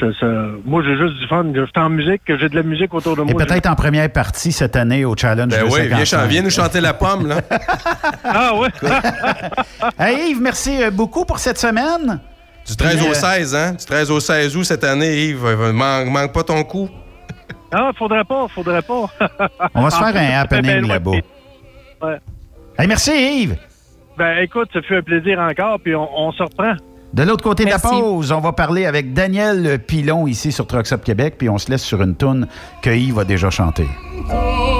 ça- 0.00 0.06
ça- 0.20 0.26
moi, 0.64 0.82
j'ai 0.84 0.96
juste 0.96 1.14
du 1.20 1.26
fun. 1.28 1.44
Je 1.54 1.64
suis 1.64 1.72
en 1.76 1.88
musique, 1.90 2.24
que 2.24 2.36
j'ai 2.38 2.48
de 2.48 2.56
la 2.56 2.62
musique 2.62 2.92
autour 2.94 3.14
de 3.16 3.22
Et 3.22 3.32
moi. 3.32 3.44
peut-être 3.44 3.66
en 3.66 3.74
première 3.74 4.10
partie 4.12 4.50
cette 4.52 4.74
année 4.76 5.04
au 5.04 5.14
challenge. 5.16 5.50
Ben 5.50 5.60
de 5.66 5.72
oui, 5.72 5.86
viens, 5.88 6.04
55. 6.04 6.26
viens 6.28 6.42
nous 6.42 6.50
chanter 6.50 6.80
la 6.80 6.94
pomme, 6.94 7.26
là. 7.28 7.40
Ah 8.24 8.54
ouais? 8.56 8.68
hey 9.98 10.30
Yves, 10.30 10.40
merci 10.40 10.82
euh, 10.82 10.90
beaucoup 10.90 11.24
pour 11.24 11.38
cette 11.38 11.58
semaine. 11.58 12.20
Du 12.66 12.76
13 12.76 12.96
Puis, 12.98 13.06
au 13.06 13.10
euh, 13.10 13.14
16, 13.14 13.54
hein? 13.54 13.72
Du 13.72 13.84
13 13.84 14.10
au 14.10 14.20
16 14.20 14.56
août 14.56 14.64
cette 14.64 14.84
année, 14.84 15.26
Yves. 15.28 15.44
euh, 15.46 15.72
Manque, 15.72 16.08
manque 16.08 16.32
pas 16.32 16.42
ton 16.42 16.62
coup. 16.64 16.88
Ah, 17.70 17.90
faudrait 17.98 18.24
pas, 18.24 18.46
faudrait 18.48 18.80
pas. 18.80 19.04
On 19.74 19.82
va 19.82 19.90
se 19.90 19.96
faire 19.98 20.16
un 20.16 20.40
happening 20.40 20.86
là-bas. 20.88 21.10
Ouais. 21.10 22.16
Hey, 22.78 22.86
merci 22.86 23.10
Yves. 23.42 23.56
Ben 24.18 24.38
écoute, 24.42 24.68
ça 24.72 24.82
fait 24.82 24.96
un 24.96 25.02
plaisir 25.02 25.38
encore, 25.38 25.78
puis 25.80 25.94
on, 25.94 26.08
on 26.12 26.32
se 26.32 26.42
reprend. 26.42 26.74
De 27.14 27.22
l'autre 27.22 27.42
côté 27.42 27.64
de 27.64 27.70
la 27.70 27.78
pause, 27.78 28.32
on 28.32 28.40
va 28.40 28.52
parler 28.52 28.84
avec 28.84 29.14
Daniel 29.14 29.78
Pilon 29.78 30.26
ici 30.26 30.52
sur 30.52 30.66
Trucks 30.66 30.92
Up 30.92 31.02
Québec, 31.04 31.36
puis 31.38 31.48
on 31.48 31.56
se 31.56 31.70
laisse 31.70 31.84
sur 31.84 32.02
une 32.02 32.16
toune 32.16 32.48
que 32.82 32.90
Yves 32.90 33.18
a 33.18 33.24
déjà 33.24 33.48
chantée. 33.48 33.88
Après 34.28 34.77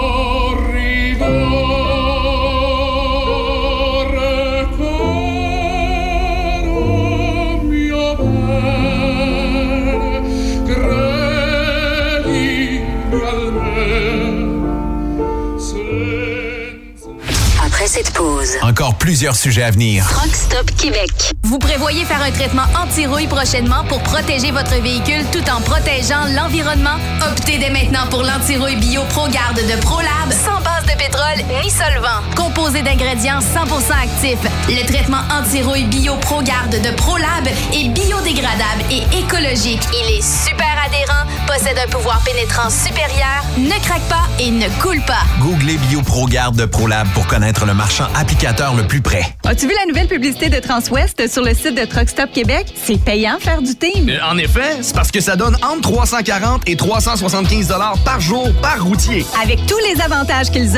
Encore 18.69 18.97
plusieurs 18.97 19.35
sujets 19.35 19.63
à 19.63 19.71
venir. 19.71 20.07
Truck 20.11 20.35
Stop 20.35 20.71
Québec. 20.77 21.33
Vous 21.43 21.59
prévoyez 21.59 22.05
faire 22.05 22.23
un 22.23 22.31
traitement 22.31 22.67
anti-rouille 22.79 23.27
prochainement 23.27 23.83
pour 23.89 24.03
protéger 24.03 24.51
votre 24.51 24.75
véhicule 24.83 25.25
tout 25.33 25.43
en 25.51 25.63
protégeant 25.63 26.27
l'environnement? 26.37 26.97
Optez 27.31 27.57
dès 27.57 27.71
maintenant 27.71 28.07
pour 28.11 28.23
l'anti-rouille 28.23 28.77
bio 28.77 29.05
ProGarde 29.09 29.57
de 29.57 29.81
ProLab 29.81 30.31
sans 30.31 30.61
base 30.61 30.78
de 30.89 30.97
pétrole 30.99 31.45
ni 31.63 31.71
solvant. 31.71 32.21
Composé 32.37 32.83
d'ingrédients 32.83 33.41
100% 33.41 33.93
actifs, 34.03 34.39
le 34.69 34.87
traitement 34.87 35.21
anti-rouille 35.31 35.85
bio 35.85 36.15
ProGarde 36.17 36.81
de 36.83 36.91
ProLab 36.97 37.47
est 37.75 37.89
biodégradable 37.89 38.83
et 38.91 39.03
écologique. 39.19 39.83
Il 39.93 40.17
est 40.17 40.23
super 40.23 40.67
adhérent, 40.85 41.25
possède 41.47 41.79
un 41.79 41.89
pouvoir 41.91 42.21
pénétrant 42.25 42.71
supérieur, 42.71 43.45
ne 43.59 43.79
craque 43.85 44.03
pas 44.09 44.27
et 44.41 44.51
ne 44.51 44.69
coule 44.81 45.03
pas. 45.07 45.23
Googlez 45.41 45.77
BioProGarde 45.89 46.57
de 46.57 46.65
ProLab 46.65 47.09
pour 47.09 47.27
connaître 47.27 47.67
le 47.67 47.75
marchand 47.75 48.07
applicateur 48.15 48.75
le 48.75 48.87
plus 48.87 49.01
près. 49.01 49.23
As-tu 49.45 49.67
vu 49.67 49.75
la 49.79 49.87
nouvelle 49.87 50.09
publicité 50.09 50.49
de 50.49 50.59
Transwest 50.59 51.31
sur 51.31 51.43
le 51.43 51.55
site 51.55 51.75
de 51.75 51.85
Truck 51.85 52.09
Stop 52.09 52.31
Québec? 52.33 52.67
C'est 52.83 52.99
payant 53.03 53.39
faire 53.41 53.61
du 53.63 53.75
team. 53.75 54.09
Euh, 54.09 54.19
En 54.31 54.39
effet, 54.39 54.79
c'est 54.83 54.95
parce 54.95 55.11
que 55.11 55.21
ça 55.21 55.37
donne 55.37 55.57
entre 55.63 55.91
340 55.91 56.63
et 56.67 56.77
375 56.77 57.69
dollars 57.69 57.99
par 58.05 58.21
jour 58.21 58.49
par 58.63 58.83
routier. 58.83 59.25
Avec 59.43 59.65
tous 59.67 59.79
les 59.93 60.01
avantages 60.01 60.51
qu'ils 60.51 60.78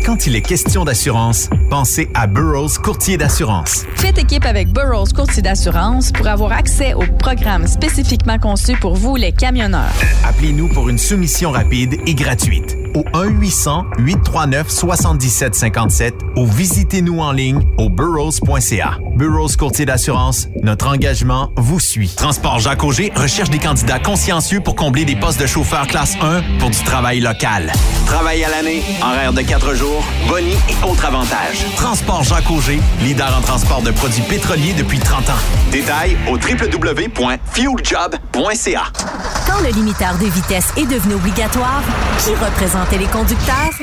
Quand 0.07 0.27
il 0.29 0.37
est 0.37 0.43
question 0.43 0.85
d'assurance, 0.85 1.51
pensez 1.69 2.09
à 2.15 2.29
Burroughs 2.29 2.79
Courtier 2.81 3.19
d'assurance. 3.19 3.85
Faites 3.97 4.19
équipe 4.19 4.45
avec 4.45 4.73
Burroughs 4.73 5.13
Courtier 5.13 5.43
d'assurance 5.43 6.13
pour 6.13 6.29
avoir 6.29 6.53
accès 6.53 6.95
aux 6.95 7.09
programmes 7.19 7.67
spécifiquement 7.67 8.39
conçus 8.39 8.77
pour 8.77 8.95
vous, 8.95 9.17
les 9.17 9.33
camionneurs. 9.33 9.93
Appelez-nous 10.25 10.69
pour 10.69 10.89
une 10.89 10.99
soumission 10.99 11.51
rapide 11.51 11.97
et 12.07 12.15
gratuite 12.15 12.77
au 12.97 13.05
1-800-839-7757 13.13 16.13
ou 16.37 16.47
visitez-nous 16.47 17.21
en 17.21 17.33
ligne 17.33 17.61
au 17.77 17.91
burrows.ca. 17.91 18.99
Burroughs 19.17 19.57
Courtier 19.57 19.87
d'assurance, 19.87 20.49
notre 20.63 20.87
engagement 20.89 21.51
vous 21.57 21.81
suit. 21.81 22.13
Transport 22.17 22.59
Jacques 22.59 22.85
Auger 22.85 23.13
recherche 23.15 23.51
des 23.51 23.59
candidats 23.59 23.99
consciencieux 23.99 24.61
pour 24.61 24.77
combler 24.77 25.05
des 25.05 25.17
postes 25.17 25.39
de 25.41 25.47
chauffeur 25.47 25.87
classe 25.87 26.15
1 26.21 26.43
pour 26.59 26.71
du 26.71 26.83
travail 26.85 27.21
local. 27.21 27.73
Travail 28.07 28.45
à 28.45 28.51
l'année, 28.51 28.83
horaire 29.03 29.33
de 29.33 29.43
4 29.43 29.75
jours, 29.75 30.05
boni 30.29 30.53
et 30.53 30.87
autres 30.87 31.05
avantages. 31.05 31.67
Transport 31.77 32.23
Jacques 32.25 32.51
Auger, 32.51 32.81
leader 33.03 33.37
en 33.37 33.43
transport 33.43 33.83
de 33.83 33.91
produits 33.91 34.23
pétroliers 34.23 34.73
depuis 34.73 34.99
30 34.99 35.29
ans. 35.31 35.35
Détails 35.71 36.17
au 36.29 36.37
www.fueljob.ca. 36.37 38.83
Quand 39.47 39.61
le 39.63 39.71
limiteur 39.71 40.19
de 40.19 40.27
vitesse 40.27 40.67
est 40.77 40.87
devenu 40.87 41.15
obligatoire, 41.15 41.83
qui 42.19 42.31
conducteurs? 43.09 43.83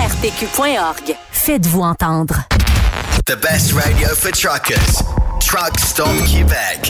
ARPQ.org. 0.01 1.15
Faites-vous 1.31 1.81
entendre. 1.81 2.47
The 3.27 3.35
best 3.39 3.73
radio 3.73 4.07
for 4.15 4.31
truckers. 4.31 5.03
Truck 5.39 5.79
Stop 5.79 6.07
Québec. 6.25 6.89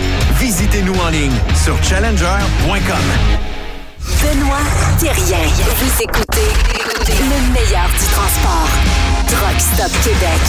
Visitez-nous 0.41 0.95
en 0.95 1.09
ligne 1.09 1.31
sur 1.63 1.81
challenger.com. 1.83 2.79
Benoît 4.21 4.57
Thérien. 4.99 5.37
Vous 5.77 6.01
écoutez 6.01 6.49
le 7.07 7.53
meilleur 7.53 7.87
du 7.89 8.05
transport. 8.11 8.69
Truck 9.27 9.59
Stop 9.59 9.91
Québec. 10.03 10.41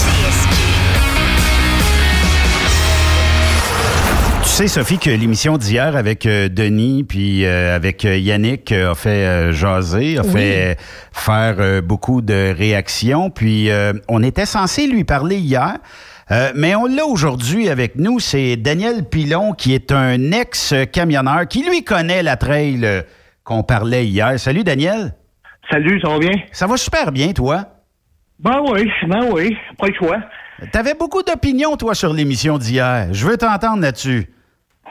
Tu 4.42 4.48
sais, 4.48 4.68
Sophie, 4.68 4.98
que 4.98 5.10
l'émission 5.10 5.56
d'hier 5.58 5.94
avec 5.96 6.26
euh, 6.26 6.48
Denis 6.48 7.04
puis 7.04 7.44
euh, 7.44 7.76
avec 7.76 8.04
euh, 8.04 8.16
Yannick 8.18 8.72
euh, 8.72 8.92
a 8.92 8.94
fait 8.94 9.08
euh, 9.26 9.52
jaser, 9.52 10.18
a 10.18 10.22
Oui. 10.22 10.30
fait 10.32 10.76
faire 11.12 11.56
euh, 11.58 11.80
beaucoup 11.80 12.20
de 12.22 12.54
réactions. 12.56 13.30
Puis 13.30 13.70
euh, 13.70 13.92
on 14.08 14.22
était 14.22 14.46
censé 14.46 14.86
lui 14.86 15.04
parler 15.04 15.36
hier. 15.36 15.76
Euh, 16.30 16.52
mais 16.54 16.74
on 16.74 16.86
l'a 16.86 17.04
aujourd'hui 17.04 17.68
avec 17.68 17.96
nous, 17.96 18.20
c'est 18.20 18.56
Daniel 18.56 19.04
Pilon, 19.08 19.52
qui 19.52 19.74
est 19.74 19.92
un 19.92 20.32
ex-camionneur, 20.32 21.46
qui 21.48 21.68
lui 21.68 21.84
connaît 21.84 22.22
la 22.22 22.36
trail 22.36 22.80
euh, 22.84 23.02
qu'on 23.44 23.62
parlait 23.62 24.06
hier. 24.06 24.38
Salut 24.38 24.64
Daniel. 24.64 25.14
Salut, 25.70 26.00
ça 26.00 26.10
va 26.10 26.18
bien? 26.18 26.32
Ça 26.52 26.66
va 26.66 26.76
super 26.76 27.12
bien, 27.12 27.32
toi? 27.32 27.64
Ben 28.38 28.60
oui, 28.70 28.90
ben 29.06 29.28
oui, 29.32 29.56
pas 29.78 29.86
le 29.88 29.94
choix. 29.94 30.18
T'avais 30.70 30.94
beaucoup 30.94 31.22
d'opinions, 31.22 31.76
toi, 31.76 31.94
sur 31.94 32.12
l'émission 32.12 32.58
d'hier. 32.58 33.08
Je 33.12 33.26
veux 33.26 33.36
t'entendre 33.36 33.82
là-dessus. 33.82 34.28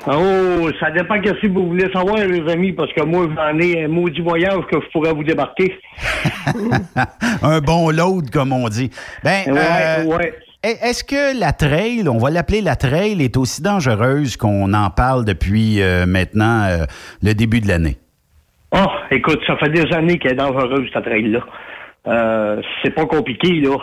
Oh, 0.07 0.69
ça 0.79 0.89
dépend 0.91 1.17
de 1.17 1.27
ce 1.27 1.41
que 1.41 1.47
vous 1.47 1.67
voulez 1.67 1.91
savoir, 1.93 2.17
les 2.17 2.51
amis, 2.51 2.71
parce 2.73 2.91
que 2.93 3.01
moi, 3.03 3.27
j'en 3.35 3.59
ai 3.59 3.83
un 3.83 3.87
maudit 3.87 4.21
voyage 4.21 4.61
que 4.71 4.79
je 4.81 4.89
pourrais 4.91 5.13
vous 5.13 5.23
débarquer. 5.23 5.77
un 7.43 7.59
bon 7.59 7.89
load, 7.91 8.29
comme 8.31 8.51
on 8.51 8.67
dit. 8.67 8.89
Ben, 9.23 9.43
Ouais, 9.47 9.59
euh, 9.59 10.03
ouais. 10.05 10.33
Est- 10.63 10.83
Est-ce 10.89 11.03
que 11.03 11.39
la 11.39 11.53
trail, 11.53 12.07
on 12.07 12.17
va 12.17 12.29
l'appeler 12.29 12.61
la 12.61 12.75
trail, 12.75 13.21
est 13.21 13.37
aussi 13.37 13.61
dangereuse 13.61 14.37
qu'on 14.37 14.73
en 14.73 14.89
parle 14.89 15.25
depuis 15.25 15.81
euh, 15.81 16.05
maintenant 16.05 16.63
euh, 16.63 16.85
le 17.23 17.33
début 17.33 17.61
de 17.61 17.67
l'année? 17.67 17.97
Oh, 18.73 18.87
écoute, 19.11 19.39
ça 19.47 19.57
fait 19.57 19.69
des 19.69 19.91
années 19.93 20.17
qu'elle 20.17 20.33
est 20.33 20.35
dangereuse, 20.35 20.89
cette 20.93 21.03
trail-là. 21.03 21.39
Euh, 22.07 22.61
c'est 22.81 22.95
pas 22.95 23.05
compliqué, 23.05 23.59
là. 23.61 23.75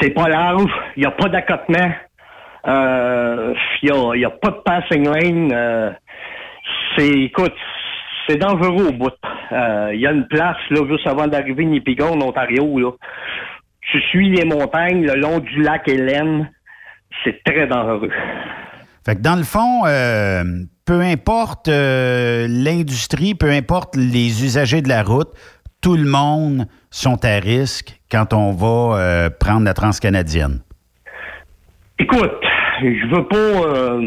C'est 0.00 0.10
pas 0.10 0.28
large, 0.28 0.70
il 0.96 1.00
n'y 1.00 1.06
a 1.06 1.12
pas 1.12 1.28
d'accotement. 1.28 1.92
Il 2.64 3.90
n'y 4.18 4.24
a, 4.24 4.26
a 4.26 4.30
pas 4.30 4.50
de 4.50 4.62
passing 4.64 5.04
lane. 5.08 5.94
C'est, 6.96 7.08
écoute, 7.08 7.54
c'est 8.26 8.36
dangereux 8.38 8.88
au 8.88 8.92
bout. 8.92 9.10
Il 9.52 10.00
y 10.00 10.06
a 10.06 10.10
une 10.10 10.26
place, 10.26 10.56
là, 10.70 10.80
juste 10.90 11.06
avant 11.06 11.26
d'arriver 11.28 11.64
Nipigon, 11.64 12.20
en 12.20 12.20
Ontario, 12.26 12.78
là. 12.78 12.90
Tu 13.90 14.00
suis 14.02 14.30
les 14.30 14.44
montagnes 14.44 15.04
le 15.06 15.20
long 15.20 15.38
du 15.40 15.62
lac 15.62 15.88
Hélène. 15.88 16.50
c'est 17.24 17.42
très 17.44 17.66
dangereux. 17.66 18.10
Fait 19.04 19.16
que 19.16 19.20
dans 19.20 19.34
le 19.34 19.42
fond, 19.42 19.84
euh, 19.86 20.44
peu 20.86 21.00
importe 21.00 21.68
euh, 21.68 22.46
l'industrie, 22.48 23.34
peu 23.34 23.50
importe 23.50 23.96
les 23.96 24.44
usagers 24.44 24.80
de 24.80 24.88
la 24.88 25.02
route, 25.02 25.28
tout 25.80 25.96
le 25.96 26.08
monde 26.08 26.66
sont 26.90 27.24
à 27.24 27.40
risque 27.40 27.98
quand 28.10 28.32
on 28.32 28.52
va 28.52 28.98
euh, 28.98 29.30
prendre 29.30 29.64
la 29.64 29.74
transcanadienne. 29.74 30.60
Écoute, 31.98 32.44
je 32.80 33.14
veux 33.14 33.26
pas. 33.26 33.98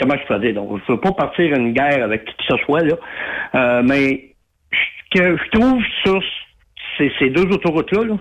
comment 0.00 0.14
je 0.20 0.26
peux 0.26 0.40
dire 0.40 0.54
donc, 0.54 0.80
je 0.86 0.92
veux 0.92 1.00
pas 1.00 1.12
partir 1.12 1.54
une 1.54 1.72
guerre 1.72 2.02
avec 2.02 2.24
qui 2.24 2.34
que 2.36 2.56
ce 2.56 2.56
soit 2.64 2.82
là, 2.82 3.82
mais 3.82 4.34
ce 4.72 5.18
que 5.18 5.36
je 5.36 5.58
trouve 5.58 5.82
sur 6.04 6.20
ces, 6.98 7.12
ces 7.18 7.30
deux 7.30 7.46
autoroutes-là, 7.46 8.04
là, 8.04 8.16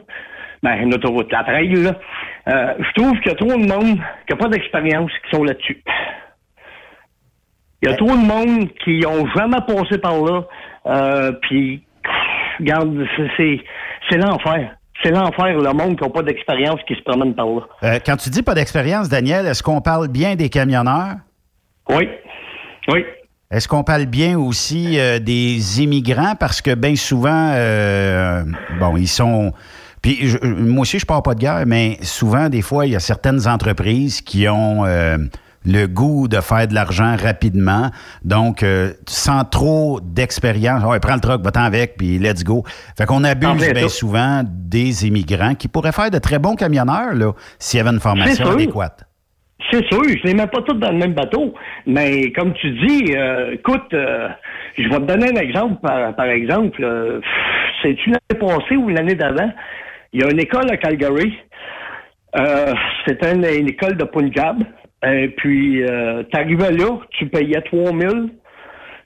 ben, 0.63 0.73
une 0.81 0.93
autoroute, 0.93 1.31
la 1.31 1.43
trail, 1.43 1.73
là, 1.73 1.95
euh, 2.47 2.73
je 2.79 3.01
trouve 3.01 3.17
qu'il 3.19 3.31
y 3.31 3.33
a 3.33 3.35
trop 3.35 3.47
de 3.57 3.67
monde 3.67 3.97
qui 4.27 4.31
n'a 4.33 4.35
pas 4.37 4.47
d'expérience 4.47 5.11
qui 5.23 5.35
sont 5.35 5.43
là-dessus. 5.43 5.83
Il 7.83 7.89
y 7.89 7.93
a 7.93 7.95
trop 7.97 8.11
de 8.11 8.25
monde 8.25 8.69
qui 8.83 9.03
ont 9.07 9.25
jamais 9.35 9.57
passé 9.67 9.97
par 9.97 10.21
là, 10.21 10.43
euh, 10.85 11.31
puis, 11.41 11.83
regarde, 12.59 13.05
c'est- 13.37 13.59
l'enfer. 14.17 14.75
C'est 15.03 15.09
l'enfer, 15.11 15.57
le 15.57 15.73
monde 15.73 15.97
qui 15.97 16.03
n'a 16.03 16.09
pas 16.11 16.21
d'expérience 16.21 16.79
qui 16.87 16.93
se 16.95 17.01
promène 17.01 17.33
par 17.33 17.47
là. 17.47 17.61
Euh, 17.83 17.99
quand 18.05 18.17
tu 18.17 18.29
dis 18.29 18.43
pas 18.43 18.53
d'expérience, 18.53 19.09
Daniel, 19.09 19.47
est-ce 19.47 19.63
qu'on 19.63 19.81
parle 19.81 20.09
bien 20.09 20.35
des 20.35 20.49
camionneurs? 20.49 21.15
Oui. 21.89 22.07
Oui. 22.91 23.03
Est-ce 23.49 23.67
qu'on 23.67 23.83
parle 23.83 24.05
bien 24.05 24.37
aussi 24.37 24.99
euh, 24.99 25.17
des 25.17 25.81
immigrants? 25.81 26.35
Parce 26.39 26.61
que 26.61 26.75
bien 26.75 26.95
souvent, 26.95 27.51
euh, 27.55 28.43
bon, 28.79 28.95
ils 28.95 29.07
sont. 29.07 29.53
Puis 30.01 30.17
je- 30.27 30.37
moi 30.45 30.81
aussi, 30.81 30.97
je 30.99 31.05
parle 31.05 31.21
pas 31.21 31.35
de 31.35 31.39
guerre, 31.39 31.63
mais 31.67 31.97
souvent, 32.01 32.49
des 32.49 32.61
fois, 32.61 32.85
il 32.85 32.93
y 32.93 32.95
a 32.95 32.99
certaines 32.99 33.47
entreprises 33.47 34.21
qui 34.21 34.47
ont 34.47 34.83
euh, 34.85 35.17
le 35.63 35.85
goût 35.85 36.27
de 36.27 36.37
faire 36.41 36.67
de 36.67 36.73
l'argent 36.73 37.15
rapidement. 37.21 37.91
Donc, 38.25 38.63
euh, 38.63 38.93
sans 39.07 39.43
trop 39.43 39.99
d'expérience, 40.01 40.83
ouais, 40.85 40.99
prends 40.99 41.13
le 41.13 41.19
truck, 41.19 41.43
va-t'en 41.43 41.61
avec, 41.63 41.97
puis 41.97 42.17
let's 42.17 42.43
go. 42.43 42.63
Fait 42.97 43.05
qu'on 43.05 43.17
En 43.17 43.23
abuse 43.25 43.49
bien 43.73 43.87
souvent 43.89 44.41
des 44.45 45.05
immigrants 45.07 45.53
qui 45.53 45.67
pourraient 45.67 45.91
faire 45.91 46.09
de 46.09 46.17
très 46.17 46.39
bons 46.39 46.55
camionneurs, 46.55 47.13
là, 47.13 47.33
s'il 47.59 47.77
y 47.77 47.81
avait 47.81 47.91
une 47.91 47.99
formation 47.99 48.45
adéquate. 48.63 49.03
C'est 49.69 49.85
sûr, 49.85 50.01
je 50.03 50.23
les 50.27 50.33
mets 50.33 50.47
pas 50.47 50.63
tous 50.67 50.73
dans 50.73 50.91
le 50.91 50.97
même 50.97 51.13
bateau. 51.13 51.53
Mais 51.85 52.31
comme 52.31 52.53
tu 52.55 52.71
dis, 52.71 53.13
euh, 53.15 53.51
écoute, 53.53 53.93
euh, 53.93 54.27
je 54.79 54.83
vais 54.89 54.95
te 54.97 55.03
donner 55.05 55.29
un 55.29 55.39
exemple, 55.39 55.75
par, 55.81 56.15
par 56.15 56.25
exemple. 56.25 56.83
euh, 56.83 57.21
C'est-tu 57.83 58.09
l'année 58.09 58.39
passée 58.39 58.75
ou 58.75 58.89
l'année 58.89 59.13
d'avant? 59.15 59.51
Il 60.13 60.21
y 60.21 60.23
a 60.23 60.29
une 60.31 60.39
école 60.39 60.69
à 60.71 60.77
Calgary. 60.77 61.33
Euh, 62.37 62.73
C'était 63.05 63.33
une, 63.33 63.45
une 63.45 63.69
école 63.69 63.97
de 63.97 64.03
Punjab. 64.03 64.57
Et 65.05 65.29
puis, 65.37 65.83
euh, 65.83 66.23
t'arrivais 66.31 66.71
là, 66.71 66.97
tu 67.11 67.27
payais 67.27 67.61
3000. 67.61 68.29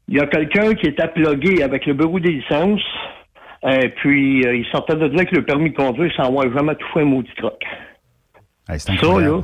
Il 0.07 0.17
y 0.17 0.19
a 0.19 0.27
quelqu'un 0.27 0.73
qui 0.73 0.87
était 0.87 1.07
plugué 1.07 1.63
avec 1.63 1.85
le 1.85 1.93
bureau 1.93 2.19
des 2.19 2.31
licences. 2.33 2.81
Et 3.67 3.89
puis, 3.89 4.45
euh, 4.45 4.55
il 4.55 4.65
sortait 4.71 4.95
de 4.95 5.05
là 5.05 5.13
avec 5.15 5.31
le 5.31 5.43
permis 5.43 5.71
de 5.71 5.75
conduire 5.75 6.11
sans 6.15 6.25
avoir 6.27 6.45
jamais 6.55 6.75
tout 6.75 6.85
fait 6.93 7.01
un 7.01 7.05
maudit 7.05 7.31
truck. 7.37 7.59
Hey, 8.69 8.79
c'est 8.79 8.91
Ça, 8.91 8.93
incroyable. 9.07 9.35
là, 9.37 9.41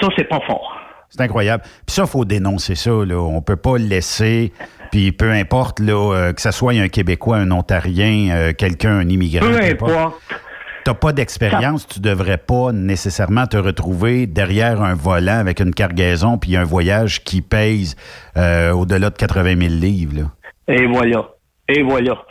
ça, 0.00 0.08
c'est 0.16 0.28
pas 0.28 0.40
fort. 0.46 0.76
C'est 1.10 1.20
incroyable. 1.20 1.62
Puis 1.86 1.94
ça, 1.94 2.02
il 2.02 2.08
faut 2.08 2.24
dénoncer 2.24 2.74
ça. 2.74 2.90
Là. 2.90 3.16
On 3.20 3.40
peut 3.42 3.56
pas 3.56 3.78
le 3.78 3.84
laisser. 3.84 4.52
Puis 4.90 5.12
peu 5.12 5.30
importe 5.30 5.78
là, 5.78 6.12
euh, 6.14 6.32
que 6.32 6.40
ce 6.40 6.50
soit 6.50 6.72
un 6.72 6.88
Québécois, 6.88 7.36
un 7.36 7.50
Ontarien, 7.52 8.30
euh, 8.34 8.52
quelqu'un, 8.52 8.98
un 8.98 9.08
immigrant. 9.08 9.46
Peu 9.46 9.54
importe. 9.62 9.90
importe. 9.92 10.22
T'as 10.84 10.92
pas 10.92 11.12
d'expérience, 11.12 11.88
tu 11.88 12.00
devrais 12.00 12.36
pas 12.36 12.70
nécessairement 12.72 13.46
te 13.46 13.56
retrouver 13.56 14.26
derrière 14.26 14.82
un 14.82 14.94
volant 14.94 15.38
avec 15.38 15.60
une 15.60 15.72
cargaison 15.72 16.36
puis 16.36 16.56
un 16.56 16.64
voyage 16.64 17.24
qui 17.24 17.40
pèse 17.40 17.96
euh, 18.36 18.72
au-delà 18.72 19.08
de 19.08 19.16
80 19.16 19.56
000 19.56 19.74
livres. 19.80 20.12
Là. 20.14 20.74
Et 20.74 20.86
voilà. 20.86 21.30
Et 21.68 21.82
voilà. 21.82 22.22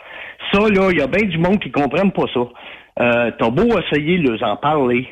Ça, 0.52 0.60
là, 0.60 0.88
il 0.92 0.98
y 0.98 1.02
a 1.02 1.08
bien 1.08 1.26
du 1.26 1.38
monde 1.38 1.58
qui 1.58 1.68
ne 1.68 1.72
comprennent 1.72 2.12
pas 2.12 2.26
ça. 2.32 2.40
Euh, 3.00 3.32
T'as 3.38 3.50
beau 3.50 3.76
essayer 3.76 4.18
de 4.18 4.30
leur 4.30 4.42
en 4.48 4.56
parler. 4.56 5.08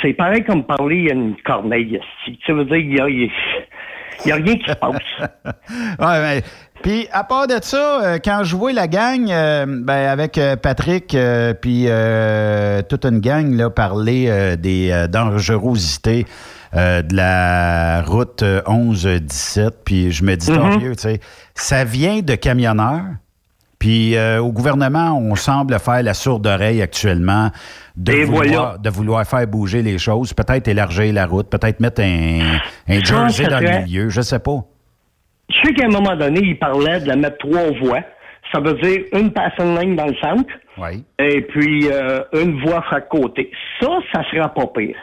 C'est 0.00 0.12
pareil 0.12 0.44
comme 0.44 0.64
parler 0.64 1.08
à 1.10 1.14
une 1.14 1.34
corneille. 1.44 2.00
Ça 2.46 2.52
veut 2.52 2.64
dire 2.64 2.76
qu'il 2.76 2.94
y 2.94 3.00
a, 3.00 3.28
il 4.24 4.28
y 4.28 4.32
a 4.32 4.36
rien 4.36 4.56
qui 4.56 4.70
se 4.70 4.74
passe. 4.74 6.42
Puis 6.82 7.08
à 7.10 7.24
part 7.24 7.46
de 7.46 7.56
ça, 7.62 8.00
euh, 8.02 8.18
quand 8.22 8.44
je 8.44 8.54
vois 8.54 8.72
la 8.72 8.86
gang, 8.86 9.30
euh, 9.30 9.66
ben, 9.66 10.08
avec 10.08 10.38
euh, 10.38 10.56
Patrick, 10.56 11.16
puis 11.60 11.88
toute 12.88 13.04
une 13.04 13.20
gang, 13.20 13.54
là, 13.54 13.70
parler 13.70 14.56
des 14.56 15.06
dangerosités 15.08 16.26
de 16.72 17.16
la 17.16 18.02
route 18.02 18.42
euh, 18.42 18.60
11-17, 18.62 19.70
puis 19.84 20.12
je 20.12 20.24
me 20.24 20.36
dis, 20.36 20.46
tant 20.46 20.78
mieux, 20.78 20.94
tu 20.94 21.02
sais, 21.02 21.20
ça 21.54 21.84
vient 21.84 22.20
de 22.20 22.34
camionneurs. 22.34 23.04
Puis 23.86 24.16
euh, 24.16 24.40
au 24.40 24.50
gouvernement, 24.50 25.16
on 25.16 25.36
semble 25.36 25.78
faire 25.78 26.02
la 26.02 26.12
sourde 26.12 26.44
oreille 26.44 26.82
actuellement 26.82 27.50
de, 27.96 28.12
Et 28.12 28.24
vouloir, 28.24 28.42
voilà. 28.44 28.78
de 28.78 28.90
vouloir 28.90 29.24
faire 29.24 29.46
bouger 29.46 29.80
les 29.80 29.96
choses, 29.96 30.32
peut-être 30.34 30.66
élargir 30.66 31.12
la 31.14 31.24
route, 31.24 31.48
peut-être 31.48 31.78
mettre 31.78 32.00
un, 32.02 32.58
un 32.88 33.04
jersey 33.04 33.46
dans 33.46 33.60
le 33.60 33.82
milieu, 33.84 34.08
je 34.08 34.22
sais 34.22 34.40
pas. 34.40 34.58
Je 35.48 35.54
sais 35.64 35.72
qu'à 35.74 35.84
un 35.86 35.90
moment 35.90 36.16
donné, 36.16 36.40
il 36.42 36.58
parlait 36.58 36.98
de 36.98 37.06
la 37.06 37.14
mettre 37.14 37.38
trois 37.38 37.70
voies. 37.80 38.00
Ça 38.52 38.58
veut 38.58 38.74
dire 38.74 39.02
une 39.12 39.30
passing 39.32 39.76
lane 39.76 39.94
dans 39.94 40.06
le 40.06 40.16
centre. 40.16 40.52
Oui. 40.78 41.04
Et 41.20 41.42
puis 41.42 41.86
euh, 41.88 42.22
une 42.32 42.60
voie 42.64 42.82
à 42.90 43.00
côté. 43.02 43.52
Ça, 43.80 43.86
ça 44.12 44.22
sera 44.32 44.52
pas 44.52 44.66
pire. 44.76 44.96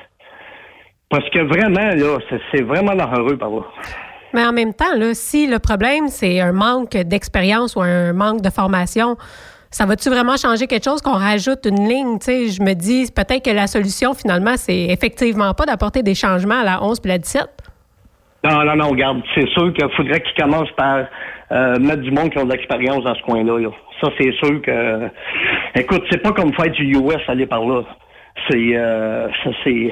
Parce 1.09 1.29
que 1.29 1.39
vraiment, 1.39 1.87
là, 1.95 2.17
c'est- 2.29 2.41
c'est 2.51 2.63
vraiment 2.63 2.95
dangereux 2.95 3.37
par 3.37 3.49
là. 3.49 3.61
Mais 4.33 4.45
en 4.45 4.51
même 4.51 4.73
temps, 4.73 4.95
là, 4.97 5.13
si 5.13 5.47
le 5.47 5.59
problème, 5.59 6.07
c'est 6.07 6.39
un 6.39 6.51
manque 6.51 6.97
d'expérience 6.97 7.75
ou 7.75 7.81
un 7.81 8.13
manque 8.13 8.41
de 8.41 8.49
formation, 8.49 9.15
ça 9.69 9.85
va-tu 9.85 10.09
vraiment 10.09 10.37
changer 10.37 10.67
quelque 10.67 10.83
chose 10.83 11.01
qu'on 11.01 11.17
rajoute 11.17 11.65
une 11.65 11.87
ligne? 11.87 12.19
Tu 12.19 12.25
sais, 12.25 12.47
je 12.49 12.61
me 12.61 12.73
dis 12.73 13.11
peut-être 13.15 13.43
que 13.43 13.51
la 13.51 13.67
solution, 13.67 14.13
finalement, 14.13 14.55
c'est 14.55 14.85
effectivement 14.89 15.53
pas 15.53 15.65
d'apporter 15.65 16.03
des 16.03 16.15
changements 16.15 16.61
à 16.61 16.63
la 16.63 16.83
11 16.83 16.99
puis 16.99 17.09
la 17.09 17.17
17. 17.17 17.43
Non, 18.43 18.63
non, 18.65 18.75
non, 18.75 18.89
regarde, 18.89 19.21
c'est 19.35 19.47
sûr 19.49 19.73
qu'il 19.73 19.89
faudrait 19.95 20.21
qu'ils 20.21 20.43
commencent 20.43 20.71
par 20.75 21.05
euh, 21.51 21.79
mettre 21.79 22.01
du 22.01 22.11
monde 22.11 22.29
qui 22.29 22.39
ont 22.39 22.45
de 22.45 22.51
l'expérience 22.51 23.03
dans 23.03 23.15
ce 23.15 23.21
coin-là. 23.23 23.57
là. 23.59 23.69
Ça, 24.01 24.09
c'est 24.19 24.31
sûr 24.33 24.61
que... 24.61 25.09
Écoute, 25.75 26.03
c'est 26.11 26.21
pas 26.21 26.31
comme 26.33 26.53
faire 26.53 26.69
du 26.71 26.95
US 26.97 27.21
aller 27.27 27.45
par 27.45 27.65
là. 27.65 27.83
C'est... 28.49 28.71
euh, 28.75 29.27
c'est... 29.63 29.91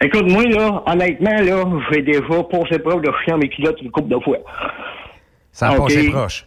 Écoute, 0.00 0.30
moi, 0.30 0.44
là, 0.44 0.82
honnêtement, 0.86 1.36
là, 1.42 1.64
j'ai 1.90 2.02
déjà 2.02 2.42
passé 2.50 2.78
preuve 2.78 3.02
de 3.02 3.10
chien 3.24 3.36
mes 3.36 3.48
culottes 3.48 3.80
une 3.82 3.90
couple 3.90 4.08
de 4.08 4.20
fois. 4.20 4.38
Ça 5.50 5.68
a 5.68 5.72
OK. 5.72 5.88
passé 5.88 6.10
proche. 6.10 6.46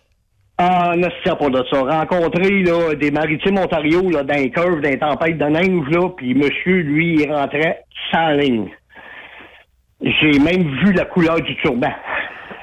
Ah, 0.57 0.93
non, 0.95 1.07
c'est 1.23 1.37
pas 1.37 1.49
de 1.49 1.63
ça. 1.71 1.81
Rencontrer 1.81 2.61
là, 2.61 2.93
des 2.93 3.09
maritimes 3.09 3.57
Ontario 3.57 4.09
là, 4.09 4.23
dans 4.23 4.35
les 4.35 4.51
curves, 4.51 4.79
dans 4.79 4.89
les 4.89 4.99
tempêtes 4.99 5.37
de 5.37 5.45
neige, 5.45 5.89
là, 5.89 6.09
puis 6.15 6.35
monsieur, 6.35 6.81
lui, 6.81 7.15
il 7.15 7.33
rentrait 7.33 7.83
sans 8.11 8.29
ligne. 8.31 8.69
J'ai 10.01 10.39
même 10.39 10.63
vu 10.83 10.93
la 10.93 11.05
couleur 11.05 11.41
du 11.41 11.55
turban. 11.57 11.91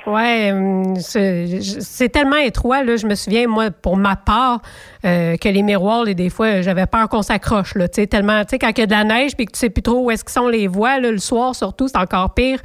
Ouais, 0.07 0.53
hum, 0.53 0.97
c'est 0.97 1.61
c'est 1.61 2.09
tellement 2.09 2.37
étroit. 2.37 2.83
Là, 2.83 2.97
je 2.97 3.07
me 3.07 3.15
souviens, 3.15 3.47
moi, 3.47 3.71
pour 3.71 3.97
ma 3.97 4.17
part, 4.17 4.61
euh, 5.05 5.37
que 5.37 5.49
les 5.49 5.63
miroirs, 5.63 6.05
là, 6.05 6.15
des 6.15 6.31
fois, 6.31 6.61
j'avais 6.63 6.87
peur 6.87 7.09
qu'on 7.09 7.23
s'accroche. 7.23 7.75
Là, 7.75 7.89
tu 7.89 8.01
sais, 8.01 8.07
tellement, 8.07 8.43
tu 8.45 8.51
sais, 8.51 8.59
quand 8.59 8.69
il 8.71 8.79
y 8.79 8.83
a 8.83 8.87
de 8.87 8.91
la 8.93 9.05
neige 9.05 9.37
puis 9.37 9.47
que 9.47 9.53
tu 9.53 9.59
sais 9.59 9.71
plus 9.71 9.83
trop 9.83 10.05
où 10.05 10.11
est-ce 10.11 10.25
qu'ils 10.25 10.33
sont 10.33 10.49
les 10.49 10.67
voies, 10.67 10.99
là, 11.01 11.11
le 11.11 11.19
soir 11.19 11.55
surtout, 11.55 11.89
c'est 11.89 11.99
encore 11.99 12.35
pire. 12.35 12.59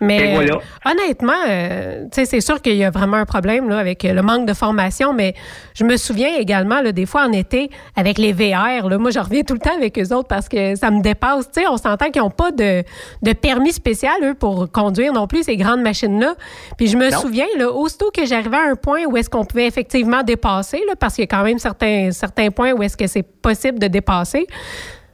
Mais 0.00 0.34
voilà. 0.34 0.54
euh, 0.56 0.90
honnêtement, 0.90 1.32
euh, 1.48 2.04
tu 2.04 2.08
sais, 2.12 2.24
c'est 2.24 2.40
sûr 2.40 2.60
qu'il 2.60 2.76
y 2.76 2.84
a 2.84 2.90
vraiment 2.90 3.16
un 3.18 3.24
problème 3.26 3.68
là, 3.68 3.78
avec 3.78 4.02
le 4.02 4.22
manque 4.22 4.46
de 4.46 4.54
formation. 4.54 5.12
Mais 5.12 5.34
je 5.74 5.84
me 5.84 5.96
souviens 5.96 6.36
également, 6.38 6.80
là, 6.80 6.92
des 6.92 7.06
fois 7.06 7.24
en 7.24 7.32
été, 7.32 7.70
avec 7.96 8.18
les 8.18 8.32
VR. 8.32 8.88
Là, 8.88 8.98
moi, 8.98 9.10
je 9.10 9.18
reviens 9.18 9.42
tout 9.42 9.54
le 9.54 9.60
temps 9.60 9.76
avec 9.76 9.98
eux 9.98 10.14
autres 10.14 10.28
parce 10.28 10.48
que 10.48 10.74
ça 10.76 10.90
me 10.90 11.00
dépasse. 11.02 11.50
Tu 11.52 11.60
sais, 11.62 11.66
on 11.68 11.76
s'entend 11.76 12.10
qu'ils 12.10 12.22
n'ont 12.22 12.30
pas 12.30 12.50
de, 12.50 12.82
de 13.22 13.32
permis 13.32 13.72
spécial 13.72 14.14
eux 14.22 14.34
pour 14.34 14.70
conduire 14.70 15.12
non 15.12 15.26
plus 15.26 15.44
ces 15.44 15.56
grandes 15.56 15.80
machines-là. 15.82 16.34
Puis 16.76 16.88
je 16.88 16.96
me 16.96 17.10
Non. 17.10 17.18
souviens, 17.18 17.46
là, 17.56 17.70
aussitôt 17.70 18.10
que 18.10 18.24
j'arrivais 18.26 18.56
à 18.56 18.70
un 18.70 18.74
point 18.76 19.04
où 19.06 19.16
est-ce 19.16 19.30
qu'on 19.30 19.44
pouvait 19.44 19.66
effectivement 19.66 20.22
dépasser, 20.22 20.80
là, 20.88 20.94
parce 20.98 21.14
qu'il 21.14 21.22
y 21.22 21.24
a 21.24 21.28
quand 21.28 21.44
même 21.44 21.58
certains, 21.58 21.73
certains 22.12 22.50
points 22.50 22.72
où 22.72 22.82
est-ce 22.82 22.96
que 22.96 23.06
c'est 23.06 23.22
possible 23.22 23.78
de 23.78 23.86
dépasser. 23.86 24.46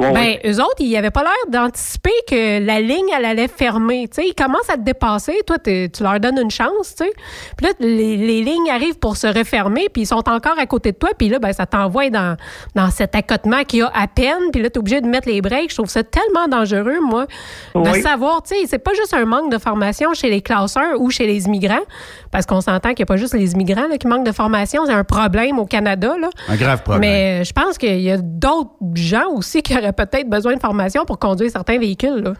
Ben, 0.00 0.38
eux 0.46 0.60
autres, 0.60 0.76
ils 0.78 0.92
n'avaient 0.92 1.10
pas 1.10 1.22
l'air 1.22 1.32
d'anticiper 1.50 2.12
que 2.26 2.64
la 2.64 2.80
ligne, 2.80 3.08
elle 3.16 3.24
allait 3.24 3.48
fermer. 3.48 4.08
Ils 4.18 4.34
commencent 4.34 4.70
à 4.70 4.76
te 4.76 4.82
dépasser. 4.82 5.40
Toi, 5.46 5.58
tu 5.58 5.90
leur 6.02 6.18
donnes 6.20 6.38
une 6.38 6.50
chance, 6.50 6.94
tu 6.96 7.04
sais. 7.04 7.12
Puis 7.56 7.66
là, 7.66 7.72
les, 7.80 8.16
les 8.16 8.40
lignes 8.40 8.70
arrivent 8.70 8.98
pour 8.98 9.16
se 9.16 9.26
refermer, 9.26 9.88
puis 9.92 10.02
ils 10.02 10.06
sont 10.06 10.26
encore 10.28 10.58
à 10.58 10.66
côté 10.66 10.92
de 10.92 10.96
toi. 10.96 11.10
Puis 11.16 11.28
là, 11.28 11.38
ben, 11.38 11.52
ça 11.52 11.66
t'envoie 11.66 12.08
dans, 12.08 12.36
dans 12.74 12.90
cet 12.90 13.14
accotement 13.14 13.62
qu'il 13.64 13.80
y 13.80 13.82
a 13.82 13.92
à 13.94 14.06
peine. 14.06 14.50
Puis 14.52 14.62
là, 14.62 14.70
tu 14.70 14.76
es 14.76 14.78
obligé 14.78 15.00
de 15.00 15.06
mettre 15.06 15.28
les 15.28 15.42
breaks. 15.42 15.70
Je 15.70 15.76
trouve 15.76 15.90
ça 15.90 16.02
tellement 16.02 16.48
dangereux, 16.48 17.00
moi, 17.02 17.26
de 17.74 17.92
savoir, 18.00 18.42
tu 18.42 18.54
sais, 18.54 18.66
c'est 18.66 18.78
pas 18.78 18.94
juste 18.94 19.12
un 19.12 19.26
manque 19.26 19.52
de 19.52 19.58
formation 19.58 20.14
chez 20.14 20.30
les 20.30 20.40
classeurs 20.40 20.98
ou 20.98 21.10
chez 21.10 21.26
les 21.26 21.44
immigrants, 21.44 21.84
parce 22.32 22.46
qu'on 22.46 22.60
s'entend 22.60 22.90
qu'il 22.90 23.00
n'y 23.00 23.04
a 23.04 23.06
pas 23.06 23.16
juste 23.16 23.34
les 23.34 23.52
immigrants 23.52 23.88
là, 23.88 23.98
qui 23.98 24.06
manquent 24.06 24.26
de 24.26 24.32
formation. 24.32 24.84
C'est 24.86 24.92
un 24.92 25.04
problème 25.04 25.58
au 25.58 25.66
Canada, 25.66 26.14
là. 26.20 26.30
Un 26.48 26.56
grave 26.56 26.82
problème. 26.82 27.00
Mais 27.00 27.40
euh, 27.40 27.44
je 27.44 27.52
pense 27.52 27.78
qu'il 27.78 28.00
y 28.00 28.10
a 28.10 28.18
d'autres 28.18 28.70
gens 28.94 29.28
aussi 29.34 29.62
qui 29.62 29.76
auraient 29.76 29.92
peut-être 29.92 30.28
besoin 30.28 30.54
de 30.54 30.60
formation 30.60 31.04
pour 31.04 31.18
conduire 31.18 31.50
certains 31.50 31.78
véhicules. 31.78 32.22
Là. 32.22 32.32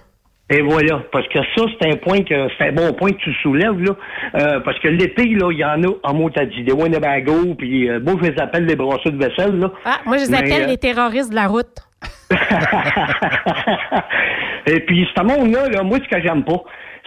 Et 0.53 0.63
voilà, 0.63 1.01
parce 1.13 1.29
que 1.29 1.39
ça, 1.39 1.65
c'est 1.81 1.93
un 1.93 1.97
point 1.97 2.25
que 2.25 2.49
c'est 2.59 2.69
un 2.69 2.73
bon 2.73 2.93
point 2.93 3.13
que 3.13 3.19
tu 3.19 3.33
soulèves, 3.35 3.81
là. 3.81 3.93
Euh, 4.35 4.59
parce 4.61 4.77
que 4.81 4.89
l'été, 4.89 5.27
là, 5.37 5.53
il 5.53 5.59
y 5.59 5.65
en 5.65 5.81
a 5.85 5.89
en 6.03 6.15
mot 6.15 6.29
t'as 6.29 6.45
dit, 6.45 6.65
des 6.65 6.73
Winnebago, 6.73 7.55
puis 7.55 7.89
euh, 7.89 8.01
moi, 8.01 8.15
je 8.21 8.31
les 8.31 8.41
appelle 8.41 8.67
les 8.67 8.75
brasseurs 8.75 9.13
de 9.13 9.25
vaisselle, 9.25 9.61
là. 9.61 9.71
Ah, 9.85 10.01
moi, 10.07 10.17
je 10.17 10.25
les 10.25 10.31
Mais, 10.31 10.39
appelle 10.39 10.65
euh, 10.65 10.67
les 10.67 10.77
terroristes 10.77 11.31
de 11.31 11.37
la 11.37 11.47
route. 11.47 11.87
Et 14.67 14.81
puis, 14.81 15.07
ce 15.17 15.23
monde-là, 15.23 15.69
là, 15.69 15.85
moi, 15.85 15.99
ce 16.03 16.09
que 16.09 16.21
j'aime 16.21 16.43
pas, 16.43 16.65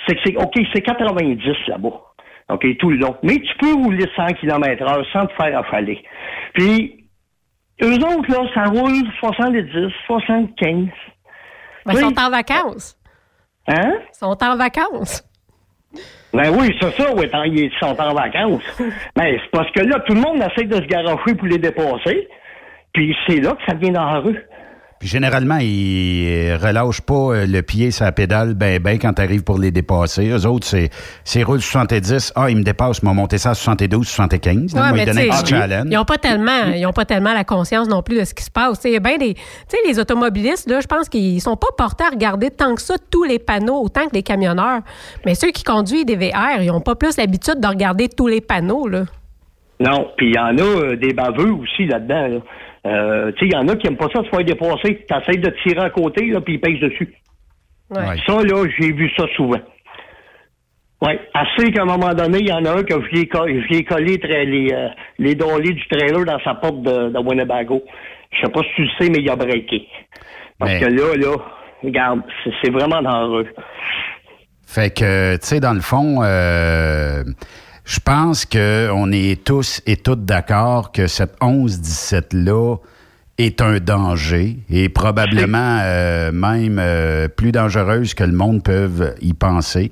c'est 0.07 0.15
que 0.15 0.22
c'est, 0.26 0.38
OK, 0.38 0.53
c'est 0.73 0.81
90 0.81 1.43
là-bas. 1.68 2.12
OK, 2.53 2.65
tout 2.77 2.89
le 2.91 2.97
long. 2.97 3.15
Mais 3.23 3.35
tu 3.39 3.57
peux 3.59 3.73
rouler 3.73 4.05
100 4.15 4.27
km 4.34 4.84
heure 4.84 5.05
sans 5.11 5.25
te 5.25 5.34
faire 5.34 5.57
affaler. 5.59 6.03
Puis, 6.53 7.05
eux 7.81 7.95
autres, 7.95 8.30
là, 8.30 8.47
ça 8.53 8.65
roule 8.65 9.03
70, 9.19 9.91
75. 10.07 10.88
Ben, 11.85 11.93
ils 11.93 11.99
sont 11.99 12.19
en 12.19 12.30
vacances. 12.30 12.97
Hein? 13.67 13.93
Ils 14.11 14.17
sont 14.17 14.38
en 14.43 14.55
vacances. 14.57 15.23
Ben 16.34 16.49
oui, 16.57 16.75
c'est 16.81 16.91
ça, 16.95 17.13
oui, 17.15 17.30
tant- 17.30 17.43
ils 17.43 17.71
sont 17.80 17.99
en 17.99 18.13
vacances. 18.13 18.63
Ben, 19.15 19.38
c'est 19.39 19.51
parce 19.51 19.69
que 19.71 19.81
là, 19.81 19.99
tout 20.01 20.13
le 20.13 20.21
monde 20.21 20.38
essaie 20.41 20.65
de 20.65 20.75
se 20.75 20.88
garocher 20.88 21.35
pour 21.35 21.47
les 21.47 21.59
dépasser. 21.59 22.27
Puis 22.93 23.15
c'est 23.27 23.39
là 23.39 23.51
que 23.53 23.61
ça 23.67 23.73
devient 23.73 23.91
dangereux. 23.91 24.38
Puis 25.03 25.09
généralement, 25.09 25.57
ils 25.59 26.55
relâchent 26.55 27.01
pas 27.01 27.13
euh, 27.13 27.45
le 27.45 27.61
pied 27.61 27.91
sur 27.91 28.05
la 28.05 28.13
pédale 28.13 28.53
ben 28.53 28.81
ben 28.81 28.97
quand 28.97 29.11
tu 29.11 29.21
arrives 29.21 29.43
pour 29.43 29.59
les 29.59 29.69
dépasser. 29.69 30.30
Eux 30.30 30.45
autres, 30.45 30.65
c'est 30.65 30.91
c'est 31.25 31.43
roule 31.43 31.59
70. 31.59 32.31
Ah, 32.38 32.49
ils 32.49 32.55
me 32.55 32.63
dépassent, 32.63 32.99
ils 33.03 33.07
m'ont 33.07 33.13
monté 33.13 33.38
ça 33.38 33.49
à 33.49 33.53
72, 33.53 34.07
75. 34.07 34.73
Là, 34.73 34.81
Ouais, 34.81 34.88
moi, 34.88 34.95
mais 34.95 35.03
ils 35.03 35.05
donnaient 35.05 35.30
un 35.30 35.41
petit 35.41 35.49
challenge. 35.49 35.88
Ils 35.91 35.95
n'ont 35.95 36.05
pas 36.05 36.17
tellement, 36.17 36.71
ils 36.73 36.85
ont 36.85 36.93
pas 36.93 37.03
tellement 37.03 37.34
la 37.34 37.43
conscience 37.43 37.89
non 37.89 38.01
plus 38.01 38.17
de 38.17 38.23
ce 38.23 38.34
qui 38.34 38.45
se 38.45 38.49
passe. 38.49 38.85
A 38.85 38.99
bien 39.01 39.17
des, 39.17 39.34
tu 39.34 39.41
sais, 39.67 39.77
les 39.85 39.99
automobilistes 39.99 40.69
là, 40.69 40.80
je 40.80 40.88
pense 40.88 41.09
qu'ils 41.09 41.41
sont 41.41 41.57
pas 41.57 41.67
portés 41.77 42.05
à 42.05 42.11
regarder 42.11 42.49
tant 42.49 42.73
que 42.73 42.81
ça 42.81 42.95
tous 43.11 43.25
les 43.25 43.39
panneaux 43.39 43.81
autant 43.81 44.07
que 44.07 44.13
les 44.13 44.23
camionneurs. 44.23 44.84
Mais 45.25 45.35
ceux 45.35 45.51
qui 45.51 45.65
conduisent 45.65 46.05
des 46.05 46.15
VR, 46.15 46.61
ils 46.61 46.71
ont 46.71 46.80
pas 46.80 46.95
plus 46.95 47.17
l'habitude 47.17 47.59
de 47.59 47.67
regarder 47.67 48.07
tous 48.07 48.27
les 48.27 48.39
panneaux 48.39 48.88
là. 48.88 49.03
Non, 49.81 50.11
puis 50.15 50.27
il 50.30 50.35
y 50.35 50.39
en 50.39 50.57
a 50.57 50.61
euh, 50.61 50.95
des 50.95 51.11
baveux 51.11 51.51
aussi 51.51 51.88
là-dedans. 51.88 52.27
Là. 52.27 52.39
Euh, 52.85 53.31
tu 53.34 53.39
sais, 53.39 53.45
il 53.45 53.53
y 53.53 53.55
en 53.55 53.68
a 53.69 53.76
qui 53.76 53.88
aiment 53.88 53.97
pas 53.97 54.10
ça 54.14 54.23
se 54.23 54.30
faire 54.30 54.43
dépasser. 54.43 55.05
Tu 55.07 55.15
essaies 55.15 55.38
de 55.39 55.49
tirer 55.64 55.81
à 55.85 55.89
côté, 55.89 56.26
là, 56.27 56.41
puis 56.41 56.55
ils 56.55 56.60
pèsent 56.61 56.80
dessus. 56.81 57.14
Ouais. 57.89 58.18
Ça, 58.26 58.34
là, 58.43 58.65
j'ai 58.80 58.91
vu 58.91 59.10
ça 59.15 59.26
souvent. 59.35 59.60
Oui, 61.01 61.11
assez 61.34 61.72
qu'à 61.72 61.81
un 61.81 61.85
moment 61.85 62.14
donné, 62.14 62.39
il 62.39 62.47
y 62.47 62.53
en 62.53 62.64
a 62.65 62.72
un 62.72 62.84
que 62.84 62.93
je 62.93 63.10
lui 63.10 63.22
ai, 63.22 63.84
collé 63.84 64.18
les, 64.45 64.73
euh, 64.73 64.88
les 65.19 65.35
du 65.35 65.88
trailer 65.89 66.23
dans 66.26 66.39
sa 66.43 66.55
porte 66.55 66.81
de, 66.81 67.10
de 67.10 67.19
Winnebago. 67.19 67.84
Je 68.31 68.41
sais 68.45 68.51
pas 68.51 68.61
si 68.61 68.69
tu 68.76 68.81
le 68.84 68.89
sais, 68.99 69.10
mais 69.10 69.19
il 69.19 69.30
a 69.30 69.35
breaké. 69.35 69.88
Parce 70.60 70.72
Mais- 70.73 70.80
que 70.80 70.85
là, 70.85 71.15
là, 71.18 71.35
regarde, 71.84 72.22
c'est- 72.43 72.51
c'est 72.64 72.72
vraiment 72.72 73.01
dangereux. 73.01 73.47
Fait 74.65 74.91
que, 74.95 75.34
tu 75.35 75.45
sais, 75.47 75.60
dans 75.60 75.73
le 75.73 75.81
fond, 75.81 76.23
euh, 76.23 77.23
je 77.85 77.99
pense 77.99 78.45
qu'on 78.45 79.11
est 79.11 79.43
tous 79.43 79.81
et 79.85 79.97
toutes 79.97 80.26
d'accord 80.26 80.91
que 80.91 81.07
cette 81.07 81.38
11-17-là 81.41 82.77
est 83.38 83.61
un 83.61 83.80
danger 83.80 84.60
et 84.69 84.89
probablement 84.89 85.80
euh, 85.81 86.31
même 86.31 86.77
euh, 86.80 87.27
plus 87.27 87.51
dangereuse 87.51 88.14
que 88.14 88.23
le 88.23 88.31
monde 88.31 88.64
peut 88.64 88.89
y 89.22 89.34
penser. 89.34 89.91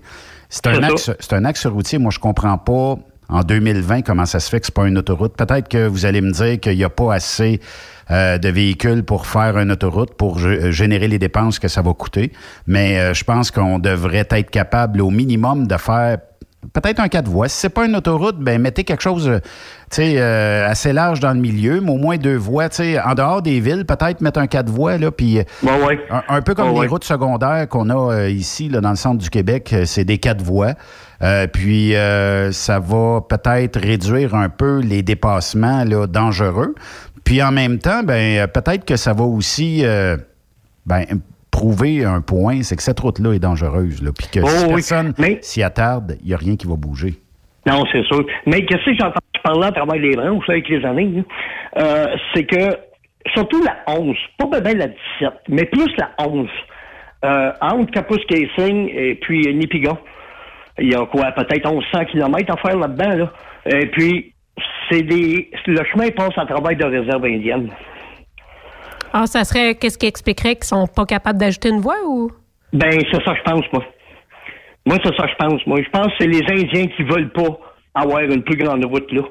C'est 0.49 0.67
un, 0.67 0.83
axe, 0.83 1.11
un 1.31 1.45
axe 1.45 1.65
routier. 1.65 1.97
Moi, 1.97 2.11
je 2.11 2.19
comprends 2.19 2.57
pas 2.57 2.97
en 3.29 3.41
2020 3.43 4.01
comment 4.03 4.25
ça 4.25 4.39
se 4.39 4.49
fait 4.49 4.59
que 4.59 4.65
c'est 4.67 4.75
pas 4.75 4.87
une 4.87 4.97
autoroute. 4.97 5.35
Peut-être 5.35 5.67
que 5.69 5.87
vous 5.87 6.05
allez 6.05 6.21
me 6.21 6.31
dire 6.31 6.59
qu'il 6.59 6.75
n'y 6.77 6.83
a 6.83 6.89
pas 6.89 7.13
assez 7.15 7.59
euh, 8.11 8.37
de 8.37 8.49
véhicules 8.49 9.03
pour 9.03 9.25
faire 9.25 9.57
une 9.57 9.71
autoroute, 9.71 10.13
pour 10.15 10.37
gé- 10.39 10.69
générer 10.71 11.07
les 11.07 11.17
dépenses 11.19 11.57
que 11.57 11.67
ça 11.69 11.81
va 11.81 11.93
coûter. 11.93 12.31
Mais 12.67 12.99
euh, 12.99 13.13
je 13.13 13.23
pense 13.23 13.49
qu'on 13.49 13.79
devrait 13.79 14.27
être 14.29 14.51
capable 14.51 15.01
au 15.01 15.09
minimum 15.09 15.65
de 15.67 15.77
faire 15.77 16.17
peut-être 16.73 16.99
un 16.99 17.07
quatre 17.07 17.27
voies. 17.27 17.49
Si 17.49 17.57
c'est 17.57 17.69
pas 17.69 17.85
une 17.85 17.95
autoroute, 17.95 18.37
ben 18.39 18.61
mettez 18.61 18.83
quelque 18.83 19.01
chose 19.01 19.27
euh, 19.27 19.39
euh, 19.99 20.69
assez 20.69 20.93
large 20.93 21.19
dans 21.19 21.33
le 21.33 21.39
milieu, 21.39 21.81
mais 21.81 21.91
au 21.91 21.97
moins 21.97 22.17
deux 22.17 22.35
voies. 22.37 22.67
En 23.03 23.13
dehors 23.15 23.41
des 23.41 23.59
villes, 23.59 23.85
peut-être 23.85 24.21
mettre 24.21 24.39
un 24.39 24.47
quatre 24.47 24.69
voies, 24.69 24.97
là, 24.97 25.11
puis 25.11 25.39
euh, 25.39 25.43
un, 26.09 26.23
un 26.27 26.41
peu 26.41 26.53
comme 26.53 26.67
Ouais, 26.69 26.73
les 26.73 26.79
ouais. 26.81 26.87
routes 26.87 27.03
secondaires 27.03 27.67
qu'on 27.67 27.89
a 27.89 28.13
euh, 28.13 28.29
ici, 28.29 28.69
là, 28.69 28.81
dans 28.81 28.91
le 28.91 28.95
centre 28.95 29.17
du 29.17 29.29
Québec, 29.29 29.75
c'est 29.85 30.05
des 30.05 30.17
quatre 30.17 30.41
voies. 30.41 30.73
Euh, 31.21 31.47
puis 31.47 31.93
ça 32.51 32.79
va 32.79 33.21
peut-être 33.21 33.79
réduire 33.79 34.35
un 34.35 34.49
peu 34.49 34.79
les 34.79 35.03
dépassements 35.03 35.83
là, 35.83 36.07
dangereux. 36.07 36.75
Puis 37.23 37.43
en 37.43 37.51
même 37.51 37.77
temps, 37.77 38.01
ben 38.03 38.47
peut-être 38.47 38.85
que 38.85 38.95
ça 38.95 39.13
va 39.13 39.23
aussi 39.23 39.83
ben, 40.85 41.05
prouver 41.51 42.03
un 42.05 42.21
point, 42.21 42.63
c'est 42.63 42.75
que 42.75 42.83
cette 42.83 42.99
route-là 42.99 43.33
est 43.33 43.39
dangereuse. 43.39 44.01
Là, 44.01 44.11
puis 44.17 44.27
que 44.27 44.39
Oh, 44.43 44.47
si 44.47 44.65
oui. 44.65 44.73
personne 44.75 45.13
s'y 45.41 45.61
attarde, 45.63 46.17
il 46.21 46.27
n'y 46.27 46.33
a 46.33 46.37
rien 46.37 46.55
qui 46.55 46.67
va 46.67 46.75
bouger. 46.75 47.13
Non, 47.67 47.83
c'est 47.91 48.03
sûr. 48.05 48.25
Mais 48.47 48.65
qu'est-ce 48.65 48.85
que 48.85 48.95
j'entends 48.99 49.19
parler 49.43 49.67
à 49.67 49.71
travers 49.71 50.01
les 50.01 50.15
branches 50.15 50.49
avec 50.49 50.67
les 50.69 50.83
années? 50.85 51.23
Euh, 51.77 52.15
c'est 52.33 52.45
que, 52.45 52.75
surtout 53.35 53.61
la 53.63 53.77
11, 53.87 54.15
pas 54.37 54.59
bien 54.61 54.73
la 54.73 54.87
17, 54.87 54.97
mais 55.49 55.65
plus 55.65 55.91
la 55.97 56.09
11, 56.25 56.47
euh, 57.23 57.51
entre 57.61 57.91
Capus 57.91 58.23
Casing 58.27 58.89
et 58.95 59.15
puis 59.15 59.53
Nipigon, 59.53 59.97
il 60.79 60.91
y 60.91 60.95
a 60.95 61.05
quoi, 61.05 61.31
peut-être 61.33 61.69
1100 61.71 62.05
km 62.05 62.53
à 62.53 62.57
faire 62.57 62.77
là-dedans, 62.79 63.15
là. 63.15 63.33
Et 63.67 63.85
puis, 63.87 64.33
c'est 64.89 65.03
des, 65.03 65.51
le 65.67 65.83
chemin 65.91 66.09
passe 66.09 66.35
à 66.37 66.45
travers 66.45 66.75
de 66.75 66.83
réserves 66.85 67.25
indiennes. 67.25 67.69
Ah, 69.13 69.27
ça 69.27 69.43
serait 69.43 69.75
qu'est-ce 69.75 69.97
qui 69.97 70.05
expliquerait 70.05 70.55
qu'ils 70.55 70.65
sont 70.65 70.87
pas 70.87 71.05
capables 71.05 71.39
d'ajouter 71.39 71.69
une 71.69 71.81
voie 71.81 71.97
ou? 72.05 72.31
Ben, 72.73 72.91
c'est 73.11 73.23
ça 73.23 73.33
que 73.33 73.37
je 73.37 73.43
pense, 73.43 73.65
moi. 73.73 73.83
Moi, 74.85 74.97
c'est 75.03 75.15
ça 75.15 75.23
que 75.23 75.31
je 75.31 75.35
pense. 75.45 75.67
Moi, 75.67 75.81
je 75.83 75.89
pense 75.89 76.07
que 76.07 76.13
c'est 76.19 76.27
les 76.27 76.41
Indiens 76.49 76.87
qui 76.87 77.03
veulent 77.03 77.31
pas 77.31 77.49
avoir 77.93 78.21
une 78.21 78.43
plus 78.43 78.57
grande 78.57 78.83
route, 78.85 79.11
là. 79.11 79.21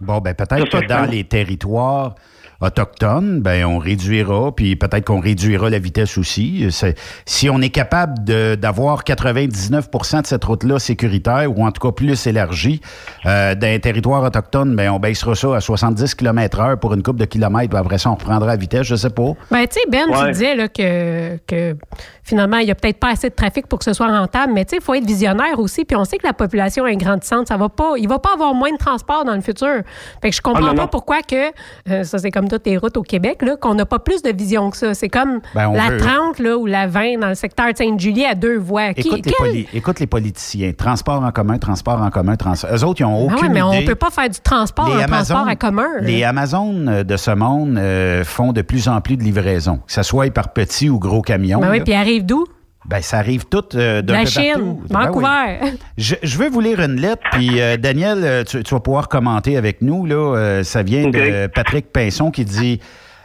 Bon, 0.00 0.18
ben 0.18 0.34
peut-être 0.34 0.68
que 0.68 0.86
dans 0.86 1.04
pense. 1.04 1.10
les 1.10 1.24
territoires 1.24 2.14
autochtones, 2.62 3.40
ben 3.40 3.64
on 3.64 3.78
réduira, 3.78 4.52
puis 4.54 4.76
peut-être 4.76 5.04
qu'on 5.06 5.20
réduira 5.20 5.68
la 5.70 5.78
vitesse 5.78 6.16
aussi. 6.18 6.66
C'est- 6.70 6.96
Si 7.26 7.48
on 7.50 7.60
est 7.60 7.70
capable 7.70 8.22
de- 8.24 8.54
d'avoir 8.54 9.04
99% 9.04 10.20
de 10.22 10.26
cette 10.26 10.44
route-là 10.44 10.78
sécuritaire, 10.78 11.50
ou 11.56 11.64
en 11.64 11.70
tout 11.72 11.80
cas 11.86 11.92
plus 11.92 12.26
élargie, 12.26 12.80
euh, 13.26 13.54
dans 13.54 13.66
les 13.66 13.80
territoires 13.80 14.22
autochtones, 14.22 14.74
ben 14.76 14.90
on 14.90 14.98
baissera 14.98 15.34
ça 15.34 15.56
à 15.56 15.60
70 15.60 16.14
km 16.14 16.60
heure 16.60 16.78
pour 16.78 16.94
une 16.94 17.02
coupe 17.02 17.16
de 17.18 17.24
kilomètres, 17.24 17.70
puis 17.70 17.78
après 17.78 17.98
ça, 17.98 18.10
on 18.10 18.14
reprendra 18.14 18.46
la 18.46 18.56
vitesse, 18.56 18.86
je 18.86 18.96
sais 18.96 19.10
pas. 19.10 19.32
Ben, 19.50 19.66
tu 19.66 19.74
sais, 19.74 19.80
Ben, 19.88 20.06
tu 20.10 20.32
disais 20.32 20.54
là, 20.54 20.68
que, 20.68 21.36
que 21.46 21.76
finalement, 22.22 22.58
il 22.58 22.66
n'y 22.66 22.70
a 22.70 22.74
peut-être 22.74 22.98
pas 22.98 23.10
assez 23.10 23.28
de 23.28 23.34
trafic 23.34 23.66
pour 23.66 23.78
que 23.78 23.84
ce 23.84 23.92
soit 23.92 24.06
rentable, 24.08 24.52
mais 24.52 24.64
tu 24.64 24.70
sais, 24.70 24.76
il 24.76 24.82
faut 24.82 24.94
être 24.94 25.04
visionnaire 25.06 25.58
aussi. 25.58 25.84
Puis 25.84 25.96
on 25.96 26.04
sait 26.04 26.18
que 26.18 26.26
la 26.26 26.32
population 26.32 26.86
est 26.86 26.96
grandissante. 26.96 27.48
Ça 27.48 27.56
va 27.56 27.68
pas, 27.68 27.94
il 27.98 28.08
va 28.08 28.18
pas 28.18 28.32
avoir 28.34 28.54
moins 28.54 28.72
de 28.72 28.76
transport 28.78 29.24
dans 29.24 29.34
le 29.34 29.40
futur. 29.40 29.82
Fait 30.22 30.30
que 30.30 30.36
je 30.36 30.40
comprends 30.40 30.62
Ah, 30.64 30.68
non, 30.70 30.74
pas 30.74 30.82
non. 30.82 30.88
pourquoi 30.88 31.22
que, 31.22 31.50
euh, 31.90 32.04
ça 32.04 32.18
c'est 32.18 32.30
comme 32.30 32.48
toutes 32.52 32.66
les 32.66 32.76
routes 32.76 32.96
au 32.96 33.02
Québec, 33.02 33.40
là, 33.42 33.56
qu'on 33.56 33.74
n'a 33.74 33.86
pas 33.86 33.98
plus 33.98 34.22
de 34.22 34.30
vision 34.30 34.70
que 34.70 34.76
ça. 34.76 34.92
C'est 34.94 35.08
comme 35.08 35.40
Ben, 35.54 35.72
la 35.72 35.90
veut- 35.90 35.96
30 35.98 36.38
là, 36.38 36.56
ou 36.58 36.66
la 36.66 36.86
20 36.86 37.18
dans 37.18 37.28
le 37.28 37.34
secteur 37.34 37.72
de 37.72 37.76
Sainte-Julie 37.76 38.24
à 38.26 38.34
deux 38.34 38.58
voies. 38.58 38.92
Qui- 38.94 39.08
Écoute 39.08 39.26
les, 39.26 39.32
quel- 39.32 39.34
poli- 39.48 39.68
écoute 39.72 40.00
les 40.00 40.06
politiciens. 40.06 40.72
Transport 40.72 41.22
en 41.24 41.30
commun, 41.30 41.58
transport 41.58 42.00
en 42.02 42.10
commun, 42.10 42.36
transport. 42.36 42.70
Eux 42.74 42.84
autres, 42.84 43.00
ils 43.00 43.04
n'ont 43.04 43.28
Ah 43.30 43.34
aucune 43.34 43.48
ouais, 43.48 43.54
mais 43.54 43.62
on 43.62 43.72
idée. 43.72 43.84
peut 43.86 43.94
pas 43.94 44.10
faire 44.10 44.28
du 44.28 44.38
transport 44.40 44.88
en 44.88 45.06
transport 45.06 45.48
à 45.48 45.56
commun. 45.56 45.88
Les 46.02 46.24
Amazones 46.24 46.88
euh, 46.88 47.04
de 47.04 47.16
ce 47.16 47.30
monde 47.30 47.78
euh, 47.78 48.24
font 48.24 48.52
de 48.52 48.62
plus 48.62 48.88
en 48.88 49.00
plus 49.00 49.16
de 49.16 49.22
livraisons, 49.22 49.78
que 49.86 49.92
ce 49.92 50.02
soit 50.02 50.30
par 50.32 50.52
petits 50.52 50.88
ou 50.90 50.98
gros 50.98 51.22
camions. 51.22 51.60
Ben 51.60 51.70
oui, 51.70 51.80
puis 51.80 51.94
arrive 51.94 52.26
d'où? 52.26 52.44
Ben, 52.84 53.00
ça 53.00 53.18
arrive 53.18 53.44
tout 53.46 53.64
euh, 53.74 54.02
La 54.06 54.20
peu 54.22 54.26
Chine, 54.26 54.42
partout. 54.52 54.88
Ben 54.90 55.00
oui. 55.00 55.06
Vancouver. 55.22 55.72
Je, 55.98 56.14
je 56.22 56.36
veux 56.38 56.48
vous 56.50 56.60
lire 56.60 56.80
une 56.80 57.00
lettre, 57.00 57.22
puis 57.30 57.60
euh, 57.60 57.76
Daniel, 57.76 58.18
euh, 58.24 58.44
tu, 58.44 58.62
tu 58.62 58.74
vas 58.74 58.80
pouvoir 58.80 59.08
commenter 59.08 59.56
avec 59.56 59.82
nous. 59.82 60.04
Là, 60.04 60.36
Euh, 60.36 60.64
ça 60.64 60.82
vient 60.82 61.08
de 61.08 61.46
Patrick 61.46 61.92
Pinson 61.92 62.30
qui 62.30 62.44
dit 62.44 62.80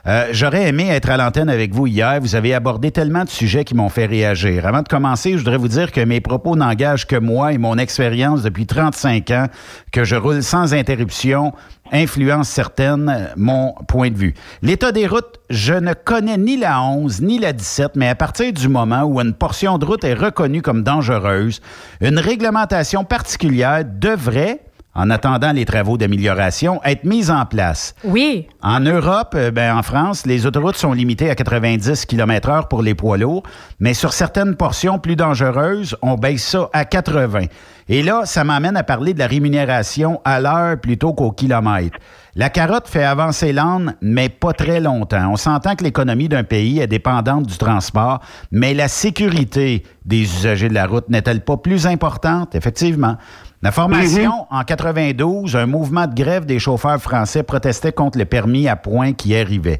euh, 0.07 0.27
J'aurais 0.31 0.67
aimé 0.67 0.87
être 0.89 1.09
à 1.09 1.17
l'antenne 1.17 1.49
avec 1.49 1.73
vous 1.73 1.87
hier. 1.87 2.19
Vous 2.21 2.35
avez 2.35 2.53
abordé 2.53 2.91
tellement 2.91 3.23
de 3.23 3.29
sujets 3.29 3.63
qui 3.63 3.75
m'ont 3.75 3.89
fait 3.89 4.05
réagir. 4.05 4.65
Avant 4.65 4.81
de 4.81 4.87
commencer, 4.87 5.33
je 5.33 5.37
voudrais 5.37 5.57
vous 5.57 5.67
dire 5.67 5.91
que 5.91 6.01
mes 6.01 6.21
propos 6.21 6.55
n'engagent 6.55 7.05
que 7.05 7.15
moi 7.15 7.53
et 7.53 7.57
mon 7.57 7.77
expérience 7.77 8.41
depuis 8.41 8.65
35 8.65 9.31
ans, 9.31 9.47
que 9.91 10.03
je 10.03 10.15
roule 10.15 10.43
sans 10.43 10.73
interruption, 10.73 11.53
influence 11.91 12.49
certaine 12.49 13.09
euh, 13.09 13.33
mon 13.35 13.73
point 13.87 14.09
de 14.09 14.17
vue. 14.17 14.33
L'état 14.61 14.91
des 14.91 15.07
routes, 15.07 15.39
je 15.49 15.73
ne 15.73 15.93
connais 15.93 16.37
ni 16.37 16.57
la 16.57 16.81
11 16.81 17.21
ni 17.21 17.39
la 17.39 17.53
17, 17.53 17.95
mais 17.95 18.09
à 18.09 18.15
partir 18.15 18.53
du 18.53 18.67
moment 18.67 19.03
où 19.03 19.19
une 19.19 19.33
portion 19.33 19.77
de 19.77 19.85
route 19.85 20.03
est 20.03 20.13
reconnue 20.13 20.61
comme 20.61 20.83
dangereuse, 20.83 21.61
une 22.01 22.19
réglementation 22.19 23.03
particulière 23.03 23.83
devrait 23.85 24.61
en 24.97 25.11
attendant 25.11 25.51
les 25.53 25.63
travaux 25.63 25.97
d'amélioration, 25.97 26.81
être 26.83 27.03
mises 27.03 27.29
en 27.29 27.45
place. 27.45 27.93
Oui. 28.03 28.47
En 28.63 28.79
Europe, 28.79 29.33
euh, 29.35 29.51
ben, 29.51 29.77
en 29.77 29.83
France, 29.83 30.25
les 30.25 30.45
autoroutes 30.47 30.75
sont 30.75 30.91
limitées 30.91 31.29
à 31.29 31.35
90 31.35 32.05
km 32.07 32.49
h 32.49 32.67
pour 32.67 32.81
les 32.81 32.95
poids 32.95 33.17
lourds, 33.17 33.43
mais 33.79 33.93
sur 33.93 34.11
certaines 34.11 34.55
portions 34.55 34.97
plus 34.97 35.15
dangereuses, 35.15 35.95
on 36.01 36.15
baisse 36.15 36.43
ça 36.43 36.69
à 36.73 36.83
80. 36.83 37.45
Et 37.89 38.01
là, 38.01 38.23
ça 38.25 38.43
m'amène 38.43 38.75
à 38.75 38.83
parler 38.83 39.13
de 39.13 39.19
la 39.19 39.27
rémunération 39.27 40.19
à 40.25 40.41
l'heure 40.41 40.77
plutôt 40.81 41.13
qu'au 41.13 41.31
kilomètre. 41.31 41.97
La 42.35 42.49
carotte 42.49 42.87
fait 42.87 43.03
avancer 43.03 43.53
l'âne, 43.53 43.95
mais 44.01 44.29
pas 44.29 44.53
très 44.53 44.79
longtemps. 44.79 45.31
On 45.31 45.37
s'entend 45.37 45.75
que 45.75 45.83
l'économie 45.83 46.27
d'un 46.27 46.43
pays 46.43 46.79
est 46.79 46.87
dépendante 46.87 47.47
du 47.47 47.57
transport, 47.57 48.19
mais 48.51 48.73
la 48.73 48.87
sécurité 48.87 49.83
des 50.05 50.21
usagers 50.21 50.69
de 50.69 50.73
la 50.73 50.85
route 50.85 51.09
n'est-elle 51.09 51.41
pas 51.41 51.57
plus 51.57 51.87
importante? 51.87 52.53
Effectivement. 52.53 53.17
La 53.63 53.71
formation, 53.71 54.45
en 54.51 54.63
92, 54.63 55.55
un 55.55 55.65
mouvement 55.65 56.05
de 56.05 56.13
grève 56.13 56.45
des 56.45 56.59
chauffeurs 56.59 57.01
français 57.01 57.41
protestait 57.41 57.91
contre 57.91 58.19
le 58.19 58.25
permis 58.25 58.67
à 58.67 58.75
points 58.75 59.13
qui 59.13 59.35
arrivait. 59.35 59.79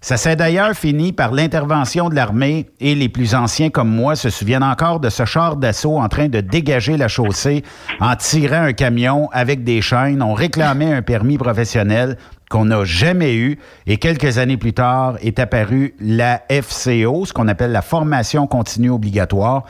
Ça 0.00 0.16
s'est 0.16 0.34
d'ailleurs 0.34 0.74
fini 0.74 1.12
par 1.12 1.30
l'intervention 1.30 2.08
de 2.08 2.16
l'armée 2.16 2.66
et 2.80 2.96
les 2.96 3.08
plus 3.08 3.36
anciens 3.36 3.70
comme 3.70 3.88
moi 3.88 4.16
se 4.16 4.28
souviennent 4.28 4.64
encore 4.64 4.98
de 4.98 5.08
ce 5.08 5.24
char 5.24 5.54
d'assaut 5.54 6.00
en 6.00 6.08
train 6.08 6.26
de 6.26 6.40
dégager 6.40 6.96
la 6.96 7.06
chaussée 7.06 7.62
en 8.00 8.16
tirant 8.16 8.64
un 8.64 8.72
camion 8.72 9.28
avec 9.30 9.62
des 9.62 9.80
chaînes. 9.80 10.20
On 10.20 10.34
réclamait 10.34 10.92
un 10.92 11.02
permis 11.02 11.38
professionnel 11.38 12.18
qu'on 12.50 12.64
n'a 12.64 12.84
jamais 12.84 13.36
eu. 13.36 13.60
Et 13.86 13.98
quelques 13.98 14.38
années 14.38 14.56
plus 14.56 14.72
tard 14.72 15.14
est 15.22 15.38
apparue 15.38 15.94
la 16.00 16.42
FCO, 16.50 17.24
ce 17.24 17.32
qu'on 17.32 17.46
appelle 17.46 17.70
la 17.70 17.82
formation 17.82 18.48
continue 18.48 18.90
obligatoire 18.90 19.62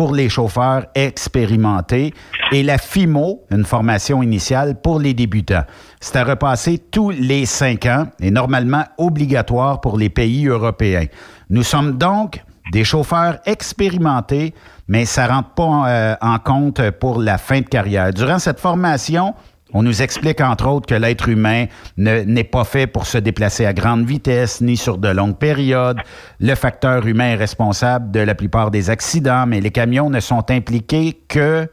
pour 0.00 0.14
les 0.14 0.30
chauffeurs 0.30 0.86
expérimentés, 0.94 2.14
et 2.52 2.62
la 2.62 2.78
FIMO, 2.78 3.44
une 3.50 3.66
formation 3.66 4.22
initiale 4.22 4.80
pour 4.80 4.98
les 4.98 5.12
débutants. 5.12 5.64
C'est 6.00 6.16
à 6.16 6.24
repasser 6.24 6.78
tous 6.78 7.10
les 7.10 7.44
cinq 7.44 7.84
ans 7.84 8.06
et 8.18 8.30
normalement 8.30 8.84
obligatoire 8.96 9.82
pour 9.82 9.98
les 9.98 10.08
pays 10.08 10.46
européens. 10.46 11.04
Nous 11.50 11.62
sommes 11.62 11.98
donc 11.98 12.42
des 12.72 12.82
chauffeurs 12.82 13.40
expérimentés, 13.44 14.54
mais 14.88 15.04
ça 15.04 15.26
ne 15.26 15.32
rentre 15.32 15.50
pas 15.50 15.90
euh, 15.90 16.14
en 16.22 16.38
compte 16.38 16.80
pour 16.92 17.20
la 17.20 17.36
fin 17.36 17.60
de 17.60 17.66
carrière. 17.66 18.10
Durant 18.14 18.38
cette 18.38 18.58
formation, 18.58 19.34
on 19.72 19.82
nous 19.82 20.02
explique, 20.02 20.40
entre 20.40 20.66
autres, 20.68 20.86
que 20.86 20.94
l'être 20.94 21.28
humain 21.28 21.66
n'est 21.96 22.44
pas 22.44 22.64
fait 22.64 22.86
pour 22.86 23.06
se 23.06 23.18
déplacer 23.18 23.66
à 23.66 23.72
grande 23.72 24.04
vitesse 24.04 24.60
ni 24.60 24.76
sur 24.76 24.98
de 24.98 25.08
longues 25.08 25.36
périodes. 25.38 25.98
Le 26.40 26.54
facteur 26.54 27.06
humain 27.06 27.30
est 27.30 27.36
responsable 27.36 28.10
de 28.10 28.20
la 28.20 28.34
plupart 28.34 28.70
des 28.70 28.90
accidents, 28.90 29.46
mais 29.46 29.60
les 29.60 29.70
camions 29.70 30.10
ne 30.10 30.20
sont 30.20 30.50
impliqués 30.50 31.18
que, 31.28 31.68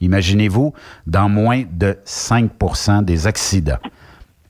imaginez-vous, 0.00 0.72
dans 1.06 1.28
moins 1.28 1.64
de 1.70 1.96
5% 2.04 3.04
des 3.04 3.26
accidents. 3.26 3.78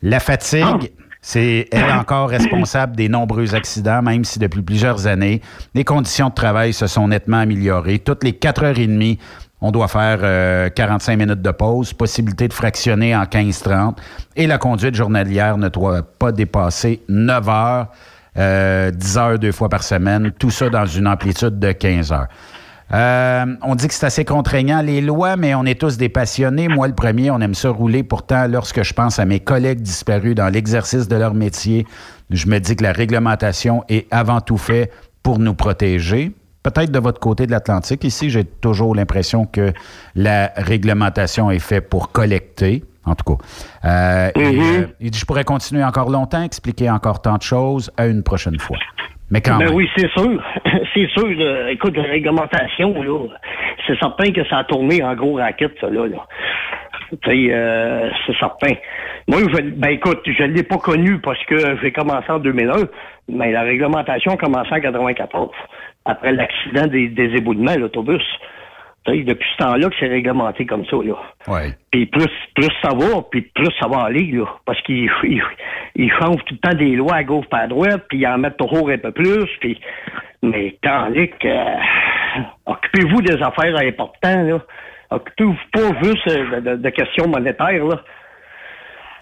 La 0.02 0.20
fatigue, 0.20 0.92
c'est 1.22 1.66
elle 1.72 1.90
encore 1.90 2.28
responsable 2.28 2.94
des 2.94 3.08
nombreux 3.08 3.56
accidents, 3.56 4.00
même 4.00 4.24
si 4.24 4.38
depuis 4.38 4.62
plusieurs 4.62 5.08
années, 5.08 5.40
les 5.74 5.82
conditions 5.82 6.28
de 6.28 6.34
travail 6.34 6.72
se 6.72 6.86
sont 6.86 7.08
nettement 7.08 7.38
améliorées. 7.38 7.98
Toutes 7.98 8.22
les 8.22 8.32
4 8.32 8.62
heures 8.62 8.78
et 8.78 8.86
demie, 8.86 9.18
on 9.60 9.70
doit 9.70 9.88
faire 9.88 10.72
45 10.72 11.12
euh, 11.12 11.16
minutes 11.16 11.42
de 11.42 11.50
pause, 11.50 11.92
possibilité 11.92 12.48
de 12.48 12.52
fractionner 12.52 13.16
en 13.16 13.24
15-30 13.24 13.96
et 14.36 14.46
la 14.46 14.58
conduite 14.58 14.94
journalière 14.94 15.56
ne 15.56 15.68
doit 15.68 16.02
pas 16.02 16.32
dépasser 16.32 17.02
9 17.08 17.48
heures, 17.48 17.86
10 18.34 18.40
euh, 18.40 18.92
heures 19.16 19.38
deux 19.38 19.52
fois 19.52 19.68
par 19.68 19.82
semaine, 19.82 20.30
tout 20.38 20.50
ça 20.50 20.68
dans 20.68 20.86
une 20.86 21.08
amplitude 21.08 21.58
de 21.58 21.72
15 21.72 22.12
heures. 22.12 22.28
Euh, 22.92 23.46
on 23.62 23.74
dit 23.74 23.88
que 23.88 23.94
c'est 23.94 24.06
assez 24.06 24.24
contraignant 24.24 24.80
les 24.80 25.00
lois, 25.00 25.36
mais 25.36 25.54
on 25.54 25.64
est 25.64 25.80
tous 25.80 25.96
des 25.96 26.08
passionnés. 26.08 26.68
Moi, 26.68 26.86
le 26.86 26.94
premier, 26.94 27.32
on 27.32 27.40
aime 27.40 27.54
ça 27.54 27.70
rouler. 27.70 28.04
Pourtant, 28.04 28.46
lorsque 28.46 28.84
je 28.84 28.94
pense 28.94 29.18
à 29.18 29.24
mes 29.24 29.40
collègues 29.40 29.80
disparus 29.80 30.36
dans 30.36 30.48
l'exercice 30.48 31.08
de 31.08 31.16
leur 31.16 31.34
métier, 31.34 31.84
je 32.30 32.46
me 32.46 32.60
dis 32.60 32.76
que 32.76 32.84
la 32.84 32.92
réglementation 32.92 33.82
est 33.88 34.06
avant 34.12 34.40
tout 34.40 34.58
fait 34.58 34.92
pour 35.24 35.40
nous 35.40 35.54
protéger 35.54 36.32
peut-être 36.70 36.90
de 36.90 36.98
votre 36.98 37.20
côté 37.20 37.46
de 37.46 37.52
l'Atlantique. 37.52 38.02
Ici, 38.04 38.28
j'ai 38.30 38.44
toujours 38.44 38.94
l'impression 38.94 39.46
que 39.46 39.72
la 40.14 40.50
réglementation 40.56 41.50
est 41.50 41.60
faite 41.60 41.88
pour 41.88 42.12
collecter. 42.12 42.82
En 43.04 43.14
tout 43.14 43.36
cas. 43.36 43.44
Euh, 43.84 44.30
mm-hmm. 44.30 44.82
euh, 44.82 44.86
il 45.00 45.12
dit, 45.12 45.18
je 45.18 45.24
pourrais 45.24 45.44
continuer 45.44 45.84
encore 45.84 46.10
longtemps, 46.10 46.42
expliquer 46.42 46.90
encore 46.90 47.22
tant 47.22 47.36
de 47.36 47.42
choses 47.42 47.92
à 47.96 48.06
une 48.06 48.24
prochaine 48.24 48.58
fois. 48.58 48.78
Mais 49.30 49.40
quand 49.40 49.58
ben 49.58 49.66
même. 49.66 49.74
oui, 49.74 49.88
c'est 49.96 50.10
sûr. 50.10 50.42
c'est 50.94 51.08
sûr. 51.10 51.68
Écoute, 51.68 51.96
la 51.96 52.02
réglementation, 52.02 53.00
là, 53.00 53.28
c'est 53.86 53.96
certain 54.00 54.32
que 54.32 54.44
ça 54.48 54.58
a 54.58 54.64
tourné 54.64 55.04
en 55.04 55.14
gros 55.14 55.34
racket, 55.34 55.72
ça, 55.80 55.88
là. 55.88 56.02
Euh, 57.28 58.10
c'est 58.26 58.36
certain. 58.38 58.74
Moi, 59.28 59.38
je, 59.42 59.62
ben 59.62 59.90
écoute, 59.90 60.22
je 60.26 60.42
ne 60.42 60.52
l'ai 60.52 60.64
pas 60.64 60.78
connu 60.78 61.20
parce 61.20 61.42
que 61.44 61.78
j'ai 61.80 61.92
commencé 61.92 62.28
en 62.28 62.40
2001, 62.40 62.88
mais 63.28 63.52
la 63.52 63.62
réglementation 63.62 64.32
a 64.32 64.36
commencé 64.36 64.72
en 64.72 64.80
94 64.80 65.50
après 66.06 66.32
l'accident 66.32 66.86
des, 66.86 67.08
des 67.08 67.36
éboulements, 67.36 67.76
l'autobus. 67.76 68.22
Depuis 69.06 69.46
ce 69.52 69.64
temps-là 69.64 69.88
que 69.88 69.94
c'est 70.00 70.08
réglementé 70.08 70.66
comme 70.66 70.84
ça, 70.86 70.96
là. 70.96 71.14
Ouais. 71.46 71.74
Puis 71.92 72.06
plus, 72.06 72.26
plus 72.56 72.70
ça 72.82 72.88
va, 72.88 73.22
puis 73.30 73.42
plus 73.54 73.70
ça 73.80 73.86
va 73.86 74.04
aller, 74.04 74.32
là. 74.32 74.46
Parce 74.64 74.80
qu'ils 74.82 75.08
ils, 75.94 76.10
changent 76.10 76.44
tout 76.46 76.54
le 76.54 76.58
temps 76.58 76.76
des 76.76 76.96
lois 76.96 77.14
à 77.14 77.22
gauche 77.22 77.46
pas 77.48 77.58
à 77.58 77.66
droite, 77.68 78.04
puis 78.08 78.18
ils 78.18 78.26
en 78.26 78.38
mettent 78.38 78.56
toujours 78.56 78.90
un 78.90 78.98
peu 78.98 79.12
plus, 79.12 79.46
puis... 79.60 79.80
Mais 80.42 80.76
tandis 80.82 81.28
que... 81.40 81.48
Occupez-vous 82.66 83.22
des 83.22 83.40
affaires 83.42 83.76
importantes, 83.78 84.48
là. 84.48 84.58
Occupez-vous 85.10 85.56
pas 85.72 86.02
juste 86.02 86.28
de, 86.28 86.90
questions 86.90 87.28
monétaires, 87.28 87.84
là. 87.84 88.02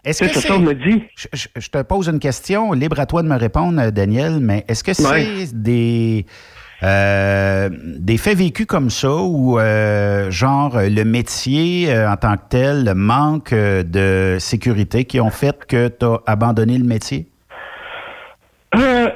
Est-ce 0.02 0.24
que 0.24 0.28
c'est 0.28 0.48
ça, 0.48 0.59
me 0.59 0.74
dit? 0.74 1.05
Je, 1.32 1.69
te 1.69 1.82
pose 1.82 2.09
une 2.09 2.19
question, 2.20 2.73
libre 2.73 3.01
à 3.01 3.06
toi 3.06 3.23
de 3.23 3.28
me 3.28 3.39
répondre, 3.39 3.90
Daniel, 3.90 4.39
mais 4.40 4.65
est-ce 4.69 4.82
que 4.85 4.93
c'est 4.94 5.55
des 5.55 6.27
euh, 6.82 7.68
des 7.72 8.18
faits 8.18 8.36
vécus 8.36 8.66
comme 8.66 8.90
ça, 8.90 9.14
ou 9.14 9.59
euh, 9.59 10.30
genre 10.30 10.76
le 10.76 11.05
métier 11.05 11.90
euh, 11.90 12.10
en 12.10 12.16
tant 12.16 12.36
que 12.36 12.48
tel, 12.51 12.84
le 12.84 12.94
manque 12.94 13.55
de 13.55 14.36
sécurité 14.38 15.05
qui 15.05 15.20
ont 15.20 15.30
fait 15.30 15.64
que 15.66 15.88
tu 15.88 16.05
as 16.05 16.20
abandonné 16.26 16.78
le 16.78 16.84
métier? 16.84 17.26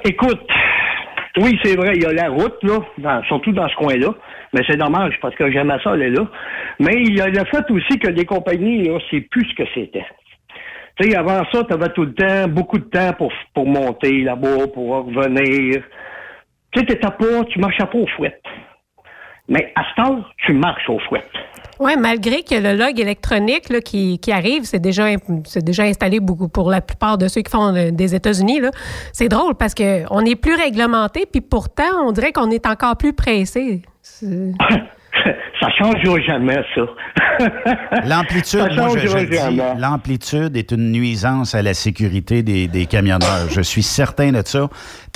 écoute, 0.05 0.48
oui, 1.39 1.59
c'est 1.64 1.76
vrai, 1.76 1.93
il 1.97 2.02
y 2.02 2.06
a 2.06 2.12
la 2.12 2.28
route, 2.28 2.56
là, 2.62 3.22
surtout 3.26 3.52
dans 3.52 3.68
ce 3.68 3.74
coin-là. 3.74 4.14
Mais 4.52 4.62
c'est 4.66 4.76
dommage 4.76 5.14
parce 5.20 5.35
que 5.35 5.51
j'aimais 5.51 5.78
ça 5.85 5.90
aller 5.90 6.10
là. 6.10 6.26
Mais 6.80 6.94
il 6.94 7.16
y 7.16 7.20
a 7.20 7.26
le 7.26 7.44
fait 7.44 7.70
aussi 7.70 7.98
que 7.98 8.09
les 8.09 8.24
compagnies, 8.24 8.85
là, 8.85 8.98
c'est 9.10 9.20
plus 9.20 9.47
ce 9.51 9.55
que 9.62 9.68
c'était. 9.74 10.06
Tu 10.98 11.10
sais, 11.10 11.16
avant 11.16 11.43
ça, 11.52 11.64
tu 11.64 11.74
avais 11.74 11.90
tout 11.90 12.05
le 12.05 12.14
temps, 12.14 12.48
beaucoup 12.48 12.78
de 12.78 12.85
temps 12.85 13.12
pour, 13.12 13.32
pour 13.55 13.66
monter 13.66 14.22
là-bas, 14.22 14.68
pour 14.72 15.06
revenir. 15.06 15.82
Tu 16.73 16.81
sais, 16.81 16.86
t'étais 16.86 17.07
pas, 17.07 17.45
tu 17.49 17.59
marchais 17.59 17.86
pas 17.86 17.99
aux 17.99 18.07
fouettes. 18.16 18.43
Mais 19.49 19.73
à 19.77 19.82
ce 19.82 20.03
temps, 20.03 20.24
tu 20.45 20.53
marches 20.53 20.89
aux 20.89 20.99
fouettes. 21.09 21.31
Oui, 21.81 21.93
malgré 21.99 22.43
que 22.43 22.55
le 22.55 22.77
log 22.77 22.99
électronique 22.99 23.70
là, 23.70 23.81
qui, 23.81 24.19
qui, 24.19 24.32
arrive, 24.32 24.65
c'est 24.65 24.81
déjà, 24.81 25.07
déjà 25.57 25.85
installé 25.85 26.20
beaucoup 26.20 26.49
pour 26.49 26.70
la 26.70 26.81
plupart 26.81 27.16
de 27.19 27.28
ceux 27.28 27.43
qui 27.43 27.51
font 27.51 27.74
euh, 27.74 27.90
des 27.90 28.15
États-Unis. 28.15 28.61
C'est 29.12 29.28
drôle 29.28 29.55
parce 29.55 29.74
qu'on 29.74 30.20
est 30.24 30.36
plus 30.36 30.55
réglementé, 30.55 31.24
puis 31.31 31.40
pourtant, 31.40 32.05
on 32.05 32.12
dirait 32.12 32.32
qu'on 32.32 32.51
est 32.51 32.66
encore 32.66 32.97
plus 32.97 33.12
pressé. 33.12 33.82
ça 35.61 35.70
changera 35.78 36.20
jamais, 36.20 36.59
ça. 36.74 36.82
L'amplitude, 38.05 38.73
moi, 38.74 38.89
je, 38.97 39.07
je 39.07 39.19
dis, 39.24 39.61
l'amplitude 39.78 40.57
est 40.57 40.73
une 40.73 40.90
nuisance 40.90 41.55
à 41.55 41.62
la 41.62 41.74
sécurité 41.74 42.43
des, 42.43 42.66
des 42.66 42.86
camionneurs. 42.86 43.49
Je 43.51 43.61
suis 43.61 43.82
certain 43.82 44.32
de 44.32 44.43
ça. 44.45 44.69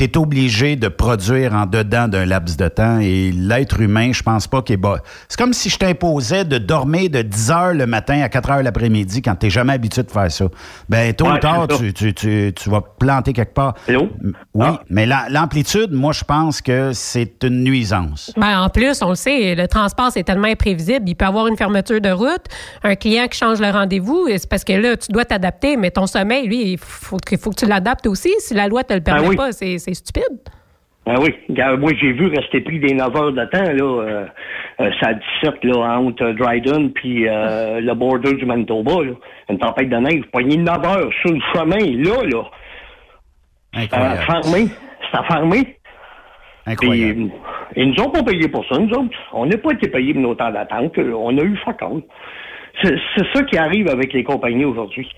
Tu 0.03 0.09
es 0.09 0.19
obligé 0.19 0.74
de 0.74 0.89
produire 0.89 1.55
en 1.55 1.65
dedans 1.65 2.09
d'un 2.09 2.24
laps 2.24 2.57
de 2.57 2.66
temps 2.66 2.99
et 2.99 3.31
l'être 3.31 3.81
humain, 3.81 4.11
je 4.12 4.24
pense 4.24 4.49
pas 4.49 4.61
qu'il 4.61 4.74
est 4.74 4.77
bas. 4.77 4.99
C'est 5.29 5.39
comme 5.39 5.53
si 5.53 5.69
je 5.70 5.79
t'imposais 5.79 6.45
de 6.45 6.59
dormir 6.59 7.09
de 7.09 7.23
10 7.23 7.51
heures 7.53 7.74
le 7.74 7.87
matin 7.87 8.20
à 8.20 8.29
4 8.29 8.51
heures 8.51 8.62
l'après-midi 8.65 9.23
quand 9.23 9.37
tu 9.37 9.47
n'es 9.47 9.51
jamais 9.51 9.74
habitué 9.74 10.03
de 10.03 10.11
faire 10.11 10.29
ça. 10.29 10.47
Ben, 10.89 11.15
tôt 11.15 11.29
ou 11.29 11.39
tard, 11.39 11.69
tu, 11.69 11.93
tu, 11.93 12.12
tu, 12.15 12.53
tu, 12.53 12.69
vas 12.69 12.81
planter 12.81 13.33
quelque 13.33 13.55
part. 13.55 13.74
Oui, 13.89 14.09
ah. 14.61 14.81
mais 14.91 15.07
l'amplitude, 15.07 15.93
moi, 15.93 16.12
je 16.12 16.24
pense 16.24 16.61
que 16.61 16.91
c'est 16.93 17.45
une 17.45 17.62
nuisance. 17.62 18.33
Ben, 18.37 18.61
en 18.61 18.70
plus, 18.70 19.03
on 19.03 19.11
le 19.11 19.15
sait, 19.15 19.55
le 19.55 19.69
transport, 19.69 20.11
c'est 20.11 20.24
tellement 20.24 20.49
imprévisible. 20.49 21.09
Il 21.09 21.15
peut 21.15 21.27
y 21.27 21.29
avoir 21.29 21.47
une 21.47 21.57
fermeture 21.57 22.01
de 22.01 22.11
route, 22.11 22.47
un 22.83 22.97
client 22.97 23.29
qui 23.29 23.39
change 23.39 23.61
le 23.61 23.70
rendez-vous, 23.70 24.27
c'est 24.31 24.49
parce 24.49 24.65
que 24.65 24.73
là, 24.73 24.97
tu 24.97 25.12
dois 25.12 25.27
t'adapter, 25.27 25.77
mais 25.77 25.93
ton 25.93 26.09
sommeil, 26.09 26.49
lui, 26.49 26.73
il 26.73 26.79
faut, 26.79 27.19
faut 27.41 27.51
que 27.51 27.57
tu 27.57 27.66
l'adaptes 27.66 28.09
aussi. 28.09 28.35
Si 28.41 28.53
la 28.53 28.66
loi 28.66 28.83
te 28.83 28.95
le 28.95 28.99
ben 28.99 29.15
permet 29.15 29.37
pas, 29.37 29.53
c'est 29.53 29.91
stupide. 29.94 30.40
Ben 31.05 31.16
oui. 31.20 31.35
Moi, 31.48 31.93
j'ai 32.01 32.12
vu 32.12 32.28
rester 32.28 32.60
pris 32.60 32.78
des 32.78 32.94
9 32.94 33.16
heures 33.16 33.32
de 33.32 33.44
temps, 33.47 33.73
là. 33.73 34.02
Euh, 34.02 34.27
euh, 34.81 34.90
ça 35.01 35.09
a 35.09 35.14
17, 35.14 35.64
là, 35.64 35.98
entre 35.98 36.31
Dryden 36.32 36.93
puis 36.93 37.28
euh, 37.28 37.81
le 37.81 37.94
border 37.94 38.35
du 38.35 38.47
Manitoba, 38.47 39.02
là. 39.02 39.12
Une 39.48 39.59
tempête 39.59 39.89
de 39.89 39.97
neige. 39.97 40.23
Poigné 40.32 40.56
9 40.56 40.85
heures 40.85 41.10
sur 41.20 41.32
le 41.32 41.40
chemin, 41.52 42.05
là, 42.05 42.23
là. 42.24 42.44
Incroyable. 43.74 44.20
C'était 44.20 44.32
fermé. 44.32 44.69
C'était 45.10 45.27
fermé. 45.27 45.77
Incroyable. 46.66 47.31
ils 47.74 47.90
nous 47.90 48.05
ont 48.05 48.10
pas 48.10 48.23
payé 48.23 48.47
pour 48.47 48.64
ça, 48.66 48.78
nous 48.78 48.90
autres. 48.90 49.19
On 49.32 49.47
n'a 49.47 49.59
pas 49.59 49.73
été 49.73 49.89
payés 49.89 50.12
pour 50.12 50.23
nos 50.23 50.35
temps 50.36 50.52
d'attente. 50.52 50.97
On 50.98 51.36
a 51.36 51.43
eu 51.43 51.56
fuck 51.64 51.82
C'est 52.81 52.94
c'est 53.16 53.27
ça 53.35 53.43
qui 53.43 53.59
arrive 53.59 53.89
avec 53.89 54.12
les 54.12 54.23
compagnies 54.23 54.64
aujourd'hui. 54.64 55.09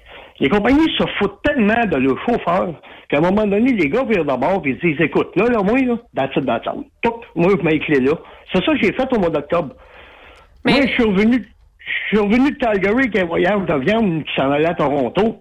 Les 0.40 0.48
compagnies 0.48 0.90
se 0.98 1.05
foutent 1.19 1.40
tellement 1.43 1.86
de 1.86 1.97
leurs 1.97 2.19
chauffeurs 2.24 2.74
qu'à 3.09 3.19
un 3.19 3.20
moment 3.20 3.47
donné, 3.47 3.73
les 3.73 3.89
gars 3.89 4.05
virent 4.05 4.24
d'abord 4.24 4.62
et 4.65 4.70
ils 4.70 4.78
disent 4.78 5.01
Écoute, 5.01 5.31
là, 5.36 5.47
là, 5.47 5.62
moi, 5.62 5.78
là, 5.78 5.97
that's 6.15 6.36
it, 6.36 6.44
that's 6.44 6.66
all. 6.66 6.82
Touc, 7.02 7.24
moi, 7.36 7.51
je 7.51 7.78
clés 7.78 8.01
là. 8.01 8.12
C'est 8.52 8.65
ça 8.65 8.73
que 8.73 8.78
j'ai 8.82 8.93
fait 8.93 9.12
au 9.12 9.20
mois 9.20 9.31
d'octobre. 9.31 9.74
Moi, 10.65 10.81
je 10.82 10.89
suis 10.89 11.05
revenu. 11.05 11.47
Je 11.78 12.16
suis 12.16 12.19
revenu 12.19 12.51
de 12.51 12.56
Calgary 12.56 13.05
avec 13.05 13.16
un 13.16 13.27
voyage 13.27 13.66
de 13.66 13.74
viande 13.74 14.24
qui 14.24 14.35
s'en 14.35 14.51
allait 14.51 14.69
à 14.69 14.74
Toronto. 14.74 15.39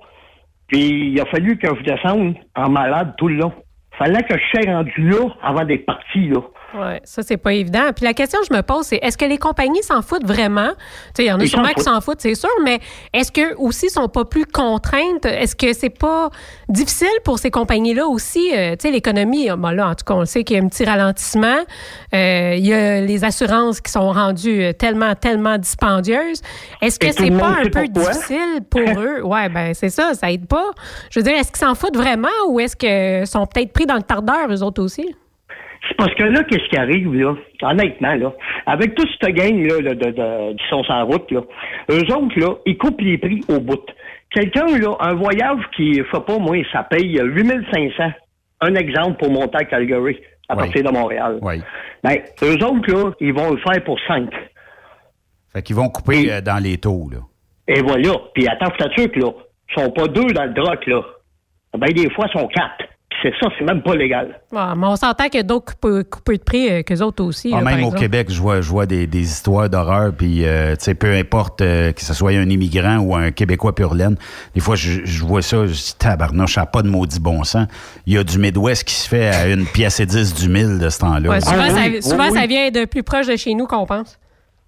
Puis 0.67 1.11
il 1.11 1.21
a 1.21 1.25
fallu 1.25 1.57
que 1.57 1.67
je 1.67 1.83
descende 1.83 2.35
en 2.55 2.69
malade 2.69 3.13
tout 3.17 3.29
le 3.29 3.35
long. 3.35 3.53
Fallait 3.97 4.23
que 4.23 4.35
je 4.37 4.61
sois 4.61 4.73
rendu 4.73 5.09
là 5.09 5.29
avant 5.41 5.63
d'être 5.63 5.85
parti, 5.85 6.27
là. 6.27 6.41
Oui, 6.75 6.97
ça, 7.03 7.21
c'est 7.21 7.37
pas 7.37 7.53
évident. 7.53 7.91
Puis 7.95 8.03
la 8.03 8.13
question 8.13 8.39
que 8.39 8.47
je 8.49 8.53
me 8.53 8.61
pose, 8.61 8.85
c'est 8.87 8.97
est-ce 8.97 9.17
que 9.17 9.25
les 9.25 9.37
compagnies 9.37 9.83
s'en 9.83 10.01
foutent 10.01 10.25
vraiment? 10.25 10.69
Tu 10.69 11.17
sais, 11.17 11.25
il 11.25 11.27
y 11.27 11.31
en 11.31 11.39
a 11.39 11.43
Ils 11.43 11.49
sûrement 11.49 11.69
qui 11.69 11.83
s'en 11.83 12.01
foutent, 12.01 12.21
c'est 12.21 12.33
sûr, 12.33 12.49
mais 12.63 12.79
est-ce 13.13 13.31
qu'eux 13.31 13.53
aussi 13.57 13.89
sont 13.89 14.09
pas 14.09 14.25
plus 14.25 14.45
contraintes? 14.45 15.25
Est-ce 15.25 15.55
que 15.55 15.73
c'est 15.73 15.91
pas 15.91 16.31
difficile 16.69 17.07
pour 17.23 17.37
ces 17.37 17.51
compagnies-là 17.51 18.07
aussi? 18.07 18.51
Euh, 18.55 18.71
tu 18.71 18.87
sais, 18.87 18.91
l'économie, 18.91 19.49
bon, 19.55 19.69
là, 19.69 19.89
en 19.89 19.95
tout 19.95 20.05
cas, 20.05 20.15
on 20.15 20.25
sait 20.25 20.43
qu'il 20.43 20.57
y 20.57 20.59
a 20.59 20.63
un 20.63 20.67
petit 20.67 20.83
ralentissement. 20.83 21.59
Euh, 22.13 22.55
il 22.57 22.65
y 22.65 22.73
a 22.73 23.01
les 23.01 23.23
assurances 23.23 23.79
qui 23.79 23.91
sont 23.91 24.11
rendues 24.11 24.63
euh, 24.63 24.73
tellement, 24.73 25.13
tellement 25.13 25.57
dispendieuses. 25.59 26.41
Est-ce 26.81 26.97
que 26.97 27.11
c'est 27.11 27.29
le 27.29 27.37
pas 27.37 27.49
un 27.49 27.69
peu 27.69 27.83
pourquoi. 27.93 28.13
difficile 28.13 28.61
pour 28.69 28.81
eux? 28.99 29.21
Ouais, 29.23 29.47
ben 29.49 29.73
c'est 29.75 29.89
ça, 29.89 30.13
ça 30.15 30.31
aide 30.31 30.47
pas. 30.47 30.71
Je 31.11 31.19
veux 31.19 31.23
dire, 31.23 31.35
est-ce 31.35 31.51
qu'ils 31.51 31.65
s'en 31.65 31.75
foutent 31.75 31.97
vraiment 31.97 32.29
ou 32.49 32.59
est-ce 32.59 32.75
qu'ils 32.75 33.27
sont 33.27 33.45
peut-être 33.45 33.73
pris 33.73 33.85
dans 33.85 33.95
le 33.95 34.01
tardeur, 34.01 34.47
eux 34.49 34.63
autres 34.63 34.81
aussi? 34.81 35.15
C'est 35.87 35.97
parce 35.97 36.13
que 36.15 36.23
là, 36.23 36.43
qu'est-ce 36.43 36.67
qui 36.69 36.77
arrive, 36.77 37.13
là? 37.13 37.35
Honnêtement, 37.61 38.15
là, 38.15 38.33
avec 38.65 38.95
toute 38.95 39.09
cette 39.21 39.33
gang-là 39.35 39.77
de, 39.81 39.93
de, 39.93 40.11
de- 40.11 40.53
qui 40.53 40.63
sont 40.69 40.81
la 40.87 41.03
route, 41.03 41.29
là, 41.31 41.41
eux 41.91 42.15
autres, 42.15 42.39
là, 42.39 42.55
ils 42.65 42.77
coupent 42.77 43.01
les 43.01 43.17
prix 43.17 43.41
au 43.49 43.59
bout. 43.59 43.83
Quelqu'un, 44.31 44.65
là, 44.77 44.95
un 45.01 45.13
voyage 45.13 45.59
qui, 45.75 45.95
sais 45.95 46.19
pas, 46.25 46.37
moi, 46.39 46.57
ça 46.71 46.83
paye 46.83 47.19
8500. 47.21 48.11
Un 48.61 48.75
exemple 48.75 49.17
pour 49.17 49.31
monter 49.31 49.57
à 49.57 49.65
Calgary, 49.65 50.19
à 50.47 50.55
partir 50.55 50.83
de 50.83 50.89
Montréal. 50.89 51.39
Oui. 51.41 51.61
Ben, 52.03 52.15
eux 52.43 52.55
autres, 52.65 52.91
là, 52.91 53.11
ils 53.19 53.33
vont 53.33 53.51
le 53.51 53.57
faire 53.57 53.83
pour 53.83 53.99
5. 54.07 54.29
Fait 55.51 55.61
qu'ils 55.61 55.75
vont 55.75 55.89
couper 55.89 56.31
euh, 56.31 56.41
dans 56.41 56.63
les 56.63 56.77
taux, 56.77 57.09
là. 57.11 57.19
Et 57.67 57.81
voilà. 57.81 58.13
Puis 58.33 58.47
attends, 58.47 58.71
je 58.79 58.83
t'assure 58.85 59.11
que 59.11 59.19
là, 59.19 59.31
ils 59.69 59.81
sont 59.81 59.91
pas 59.91 60.07
deux 60.07 60.27
dans 60.33 60.45
le 60.45 60.53
droc, 60.53 60.85
là. 60.87 61.01
Ben, 61.77 61.91
des 61.91 62.09
fois, 62.11 62.25
ils 62.33 62.39
sont 62.39 62.47
quatre. 62.47 62.85
C'est 63.21 63.33
ça, 63.39 63.47
c'est 63.57 63.63
même 63.63 63.81
pas 63.81 63.95
légal. 63.95 64.39
Mais 64.51 64.59
on 64.59 64.95
s'entend 64.95 65.25
qu'il 65.25 65.35
y 65.35 65.39
a 65.39 65.43
d'autres 65.43 65.73
coupeurs 65.73 66.03
coupeurs 66.09 66.37
de 66.37 66.43
prix 66.43 66.69
euh, 66.69 66.81
qu'eux 66.83 67.01
autres 67.01 67.23
aussi. 67.23 67.51
Ah, 67.53 67.57
là, 67.59 67.63
par 67.63 67.75
même 67.75 67.85
au. 67.85 67.91
Québec, 67.91 68.27
je 68.29 68.39
vois, 68.41 68.61
je 68.61 68.69
vois 68.69 68.85
des, 68.85 69.07
des 69.07 69.21
histoires 69.21 69.69
d'horreur, 69.69 70.11
puis 70.17 70.45
euh, 70.45 70.75
peu 70.99 71.13
importe 71.13 71.61
euh, 71.61 71.91
que 71.93 72.01
ce 72.01 72.13
soit 72.13 72.31
un 72.31 72.49
immigrant 72.49 72.97
ou 72.97 73.15
un 73.15 73.31
Québécois 73.31 73.75
pur 73.75 73.93
laine, 73.93 74.17
des 74.55 74.61
fois, 74.61 74.75
je, 74.75 75.01
je 75.05 75.23
vois 75.23 75.41
ça, 75.41 75.65
je 75.67 75.73
dis, 75.73 75.95
tabarnouche, 75.97 76.55
ça 76.55 76.61
n'a 76.61 76.67
pas 76.67 76.81
de 76.81 76.89
maudit 76.89 77.19
bon 77.19 77.43
sens. 77.43 77.67
Il 78.05 78.13
y 78.13 78.17
a 78.17 78.23
du 78.23 78.37
Midwest 78.39 78.83
qui 78.83 78.95
se 78.95 79.07
fait 79.07 79.27
à 79.27 79.47
une 79.47 79.65
pièce 79.65 79.99
et 79.99 80.05
dix 80.05 80.33
du 80.33 80.49
mille 80.49 80.79
de 80.79 80.89
ce 80.89 80.99
temps-là. 80.99 81.29
Ouais, 81.29 81.41
souvent, 81.41 81.55
Ah 81.59 81.69
ça, 81.69 81.81
oui, 81.87 82.01
souvent, 82.03 82.23
oui, 82.25 82.29
oui. 82.33 82.39
ça 82.39 82.47
vient 82.47 82.71
de 82.71 82.85
plus 82.85 83.03
proche 83.03 83.27
de 83.27 83.35
chez 83.35 83.53
nous 83.53 83.67
qu'on 83.67 83.85
pense. 83.85 84.19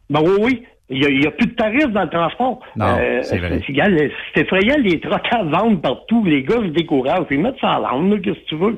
Ben 0.10 0.22
oui, 0.22 0.38
oui. 0.40 0.64
Il 0.90 1.00
n'y 1.20 1.26
a, 1.26 1.32
plus 1.32 1.48
de 1.48 1.56
tarifs 1.56 1.88
dans 1.92 2.04
le 2.04 2.10
transport. 2.10 2.60
Euh, 2.80 3.18
Non, 3.18 3.24
c'est 3.24 4.42
effrayant, 4.42 4.76
les 4.84 5.00
trocs 5.00 5.22
à 5.32 5.44
vendre 5.44 5.82
partout. 5.82 6.24
Les 6.26 6.44
gars 6.44 6.58
se 6.58 6.68
découragent. 6.68 7.26
Ils 7.32 7.40
mettent 7.42 7.60
ça 7.60 7.72
à 7.74 7.80
vendre, 7.80 8.18
qu'est-ce 8.18 8.40
que 8.42 8.46
tu 8.50 8.56
veux? 8.56 8.78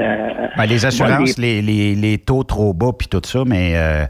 Euh, 0.00 0.28
Ben, 0.56 0.66
les 0.66 0.84
assurances, 0.86 1.36
bon, 1.36 1.42
les, 1.42 1.62
les- 1.62 1.94
les 1.94 2.18
taux 2.18 2.42
trop 2.42 2.72
bas, 2.72 2.90
puis 2.98 3.06
tout 3.06 3.20
ça, 3.24 3.44
mais 3.46 3.72
euh, 3.76 4.06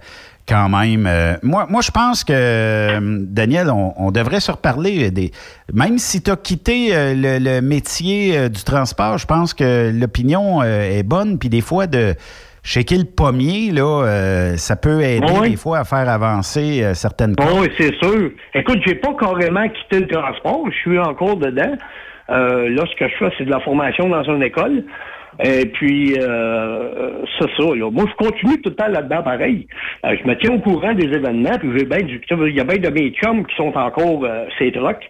quand 0.48 0.68
même. 0.70 1.06
euh, 1.06 1.34
moi, 1.42 1.66
moi, 1.68 1.80
je 1.82 1.90
pense 1.90 2.24
que, 2.24 2.32
euh, 2.34 3.18
Daniel, 3.28 3.68
on, 3.70 3.92
on 3.98 4.10
devrait 4.10 4.40
se 4.40 4.52
reparler. 4.52 5.10
Des, 5.10 5.30
même 5.74 5.98
si 5.98 6.22
tu 6.22 6.30
as 6.30 6.36
quitté 6.36 6.94
euh, 6.94 7.12
le, 7.14 7.38
le 7.38 7.60
métier 7.60 8.36
euh, 8.38 8.48
du 8.48 8.62
transport, 8.62 9.18
je 9.18 9.26
pense 9.26 9.52
que 9.52 9.90
l'opinion 9.92 10.62
euh, 10.62 10.98
est 10.98 11.02
bonne. 11.02 11.38
Puis 11.38 11.48
des 11.51 11.60
fois, 11.60 11.86
de 11.86 12.14
shaker 12.62 12.99
le 12.99 13.05
pommier, 13.05 13.70
là, 13.73 14.05
euh, 14.05 14.57
ça 14.57 14.77
peut 14.77 15.01
aider 15.03 15.27
Oui. 15.41 15.51
des 15.51 15.57
fois 15.57 15.78
à 15.78 15.85
faire 15.85 16.09
avancer 16.09 16.82
euh, 16.82 16.95
certaines 16.95 17.35
causes. 17.37 17.61
oui, 17.61 17.69
c'est 17.78 17.95
sûr. 17.97 18.31
Écoute, 18.55 18.78
j'ai 18.87 18.95
pas 18.97 19.15
carrément 19.19 19.69
quitté 19.69 20.01
le 20.01 20.07
transport. 20.09 20.65
Je 20.70 20.77
suis 20.78 20.99
encore 20.99 21.37
dedans. 21.37 21.73
Euh, 22.31 22.69
là, 22.70 22.85
ce 22.91 22.97
que 22.97 23.09
je 23.11 23.15
fais, 23.19 23.32
c'est 23.39 23.45
de 23.45 23.51
la 23.51 23.61
formation 23.61 24.09
dans 24.09 24.23
une 24.24 24.43
école. 24.43 24.85
Et 25.43 25.65
puis, 25.66 26.15
euh, 26.19 27.23
c'est 27.39 27.49
ça. 27.57 27.74
Là. 27.74 27.91
Moi, 27.91 28.05
je 28.09 28.24
continue 28.27 28.61
tout 28.61 28.70
le 28.70 28.74
temps 28.77 28.89
là-dedans, 28.89 29.23
pareil. 29.23 29.66
Euh, 30.05 30.15
je 30.23 30.28
me 30.28 30.35
tiens 30.39 30.55
au 30.55 30.59
courant 30.59 30.93
des 30.93 31.07
événements. 31.07 31.57
Puis, 31.59 31.70
j'ai 31.78 31.85
bien 31.87 31.99
du, 31.99 32.20
il 32.31 32.57
y 32.57 32.61
a 32.61 32.65
bien 32.65 32.77
de 32.77 32.91
mes 32.91 33.11
chums 33.12 33.47
qui 33.47 33.57
sont 33.57 33.73
encore 33.77 34.24
euh, 34.24 34.45
ces 34.59 34.70
trucks. 34.73 35.09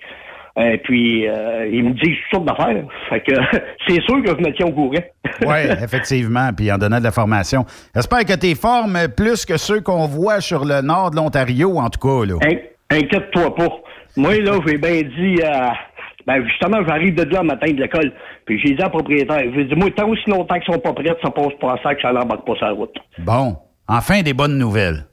Et 0.61 0.79
puis, 0.79 1.27
euh, 1.29 1.67
ils 1.73 1.83
me 1.85 1.91
disent 1.95 2.17
toutes 2.31 2.45
sortes 2.45 2.47
d'affaires. 2.47 2.83
Fait 3.09 3.21
que 3.21 3.35
c'est 3.89 4.01
sûr 4.03 4.23
que 4.23 4.31
je 4.31 4.37
me 4.49 4.53
tiens 4.57 4.67
au 4.67 4.73
courant. 4.73 4.95
Oui, 5.47 5.57
effectivement, 5.83 6.51
puis 6.55 6.71
en 6.71 6.77
donnant 6.77 6.99
de 6.99 7.05
la 7.05 7.13
formation. 7.13 7.65
J'espère 7.95 8.25
que 8.25 8.37
tu 8.37 8.55
formes 8.55 8.99
plus 9.17 9.47
que 9.47 9.57
ceux 9.57 9.81
qu'on 9.81 10.07
voit 10.07 10.41
sur 10.41 10.65
le 10.65 10.83
nord 10.83 11.11
de 11.13 11.17
l'Ontario, 11.17 11.79
en 11.79 11.89
tout 11.89 12.01
cas. 12.01 12.27
Là. 12.27 12.35
In- 12.45 12.97
Inquiète-toi 12.99 13.55
pas. 13.55 13.69
Moi, 14.17 14.39
là, 14.41 14.59
j'ai 14.67 14.77
bien 14.77 15.03
dit 15.03 15.43
à. 15.43 15.73
Ben, 16.27 16.45
justement, 16.47 16.79
j'arrive 16.87 17.15
de 17.15 17.23
là 17.23 17.41
le 17.41 17.47
matin 17.47 17.71
de 17.73 17.81
l'école. 17.81 18.13
Puis 18.45 18.61
j'ai 18.63 18.75
dit 18.75 18.81
à 18.81 18.85
la 18.85 18.91
propriétaire, 18.91 19.43
j'ai 19.55 19.65
dit, 19.65 19.75
moi, 19.77 19.89
tant 19.97 20.09
aussi 20.09 20.29
longtemps 20.29 20.59
qu'ils 20.59 20.75
sont 20.75 20.81
pas 20.81 20.93
prêts, 20.93 21.17
ça 21.23 21.31
passe 21.31 21.55
pas 21.61 21.73
à 21.75 21.77
ça 21.83 21.95
que 21.95 22.03
ça 22.03 22.13
n'embarque 22.13 22.45
pas 22.47 22.55
sur 22.57 22.67
la 22.67 22.73
route. 22.73 22.95
Bon, 23.19 23.57
enfin 23.89 24.23
des 24.23 24.35
bonnes 24.35 24.59
nouvelles. 24.59 25.05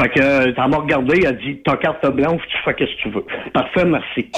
Fait 0.00 0.08
que, 0.08 0.20
euh, 0.20 0.52
elle 0.56 0.70
m'a 0.70 0.76
regardé, 0.78 1.18
elle 1.20 1.26
a 1.26 1.32
dit, 1.32 1.60
ta 1.64 1.76
carte 1.76 2.06
blanche, 2.14 2.40
tu 2.48 2.56
fais 2.64 2.72
ce 2.78 2.84
que 2.96 3.02
tu 3.02 3.10
veux. 3.10 3.24
Parfait, 3.52 3.84
merci. 3.84 4.30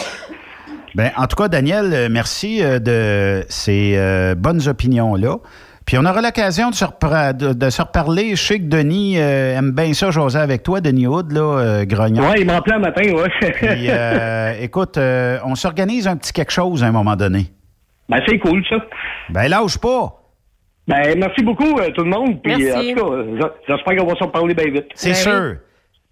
Ben, 0.97 1.11
en 1.17 1.27
tout 1.27 1.37
cas, 1.37 1.49
Daniel, 1.49 1.93
euh, 1.93 2.09
merci 2.11 2.63
euh, 2.63 2.79
de 2.79 3.45
ces 3.49 3.95
euh, 3.97 4.35
bonnes 4.37 4.67
opinions-là. 4.69 5.37
Puis 5.87 5.99
on 5.99 6.05
aura 6.07 6.23
l'occasion 6.23 6.71
de, 6.71 6.75
se 6.75 6.85
de- 7.35 7.53
de 7.53 7.71
se 7.71 7.83
reparler. 7.83 8.31
Je 8.37 8.43
sais 8.43 8.59
que 8.59 8.65
Denis 8.65 9.19
euh, 9.19 9.59
aime 9.59 9.73
bien 9.73 9.93
ça, 9.93 10.11
jaser 10.11 10.39
avec 10.39 10.63
toi, 10.63 10.81
Denis 10.81 11.07
Hood, 11.07 11.31
là, 11.33 11.41
euh, 11.59 11.85
grognon. 11.85 12.23
Ouais, 12.23 12.41
il 12.41 12.47
m'appelait 12.47 12.77
un 12.77 12.79
matin, 12.79 13.03
ouais. 13.13 13.29
Puis, 13.53 13.89
écoute, 14.65 14.99
on 14.99 15.55
s'organise 15.55 16.09
un 16.09 16.17
petit 16.17 16.33
quelque 16.33 16.53
chose 16.53 16.83
à 16.83 16.87
un 16.87 16.93
moment 16.93 17.17
donné. 17.17 17.47
Ben, 18.09 18.19
c'est 18.27 18.39
cool, 18.39 18.65
ça. 18.69 18.77
Ben, 19.31 19.49
lâche 19.49 19.79
pas. 19.79 20.21
Ben, 20.87 21.19
merci 21.19 21.43
beaucoup, 21.43 21.79
euh, 21.79 21.91
tout 21.95 22.05
le 22.05 22.11
monde. 22.11 22.43
Puis, 22.43 22.57
Merci. 22.57 22.93
en 22.93 22.95
tout 22.95 23.01
cas, 23.11 23.15
euh, 23.15 23.39
j'espère 23.69 23.97
qu'on 23.97 24.07
va 24.07 24.15
se 24.17 24.25
reparler 24.25 24.55
bien 24.55 24.71
vite. 24.71 24.87
C'est 24.95 25.15
sûr. 25.15 25.57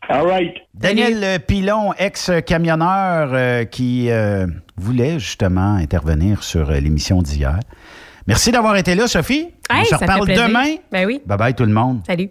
All 0.08 0.26
right. 0.26 0.54
Daniel 0.74 1.22
euh, 1.22 1.38
Pilon, 1.38 1.92
ex-camionneur 1.98 3.30
euh, 3.32 3.64
qui 3.64 4.10
euh, 4.10 4.46
voulait 4.76 5.18
justement 5.18 5.74
intervenir 5.74 6.42
sur 6.42 6.70
euh, 6.70 6.80
l'émission 6.80 7.22
d'hier. 7.22 7.60
Merci 8.26 8.50
d'avoir 8.50 8.76
été 8.76 8.94
là, 8.94 9.06
Sophie. 9.06 9.48
on 9.70 9.74
Hey, 9.76 9.84
se 9.84 9.90
ça 9.90 9.98
fait 9.98 10.04
reparle 10.06 10.28
demain. 10.28 10.76
Ben 10.90 11.06
oui. 11.06 11.20
Bye 11.26 11.38
bye 11.38 11.54
tout 11.54 11.64
le 11.64 11.72
monde. 11.72 12.00
Salut. 12.06 12.30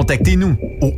Contactez-nous 0.01 0.57
au 0.81 0.93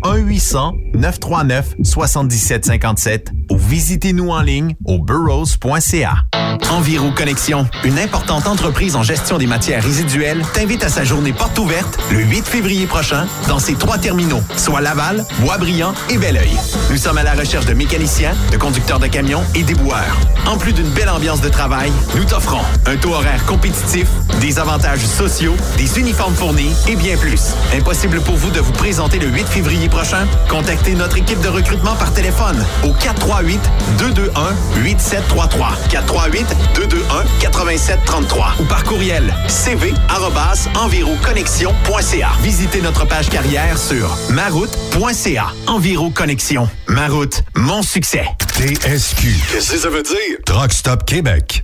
1-800-939-7757 0.96 3.28
ou 3.52 3.58
visitez-nous 3.58 4.30
en 4.30 4.40
ligne 4.40 4.78
au 4.86 4.98
burrows.ca. 4.98 6.24
Enviro 6.72 7.12
Connexion, 7.12 7.68
une 7.84 8.00
importante 8.00 8.48
entreprise 8.48 8.96
en 8.96 9.04
gestion 9.04 9.38
des 9.38 9.46
matières 9.46 9.84
résiduelles, 9.84 10.42
t'invite 10.54 10.86
à 10.86 10.90
sa 10.90 11.04
journée 11.04 11.34
porte 11.34 11.60
ouverte 11.60 12.00
le 12.12 12.20
8 12.20 12.46
février 12.46 12.86
prochain 12.86 13.28
dans 13.50 13.60
ses 13.60 13.74
trois 13.74 13.98
terminaux, 13.98 14.40
soit 14.56 14.80
Laval, 14.80 15.26
Boisbriand 15.42 15.94
et 16.10 16.18
Belleuil. 16.18 16.58
Nous 16.90 16.98
sommes 16.98 17.18
à 17.18 17.24
la 17.24 17.34
recherche 17.34 17.66
de 17.66 17.74
mécaniciens, 17.74 18.34
de 18.52 18.58
conducteurs 18.58 19.00
de 19.00 19.08
camions 19.08 19.44
et 19.54 19.64
déboueurs. 19.64 20.18
En 20.48 20.58
plus 20.58 20.72
d'une 20.72 20.90
belle 20.90 21.10
ambiance 21.10 21.42
de 21.42 21.50
travail, 21.50 21.92
nous 22.16 22.24
t'offrons 22.24 22.62
un 22.86 22.96
taux 22.96 23.14
horaire 23.14 23.46
compétitif, 23.46 24.08
des 24.40 24.60
avantages 24.60 25.06
sociaux, 25.06 25.56
des 25.78 26.00
uniformes 26.00 26.36
fournis 26.36 26.72
et 26.88 26.96
bien 26.96 27.18
plus. 27.18 27.54
Impossible 27.76 28.22
pour 28.22 28.36
vous 28.36 28.50
de 28.50 28.60
vous 28.60 28.72
présenter 28.72 28.93
le 28.94 29.26
8 29.28 29.48
février 29.48 29.90
prochain? 29.90 30.28
Contactez 30.50 30.94
notre 30.94 31.18
équipe 31.18 31.42
de 31.42 31.48
recrutement 31.48 31.96
par 31.96 32.14
téléphone 32.14 32.64
au 32.84 32.94
438 32.94 33.60
221 33.98 34.56
8733 34.84 35.72
438 35.90 36.46
221 36.76 37.24
8733 37.42 38.54
ou 38.60 38.66
par 38.66 38.84
courriel 38.84 39.34
cv@enviroconnexion.ca. 39.48 42.30
Visitez 42.42 42.82
notre 42.82 43.08
page 43.08 43.30
carrière 43.30 43.80
sur 43.80 44.16
maroute.ca. 44.30 45.48
Enviro 45.68 46.12
Connexion. 46.12 46.70
Ma 46.88 47.08
route, 47.08 47.42
mon 47.56 47.82
succès. 47.82 48.26
TSQ. 48.56 49.34
Qu'est-ce 49.52 49.72
que 49.72 49.80
ça 49.80 49.90
veut 49.90 50.04
dire? 50.04 50.38
Truck 50.46 50.72
Stop 50.72 51.06
Québec. 51.06 51.64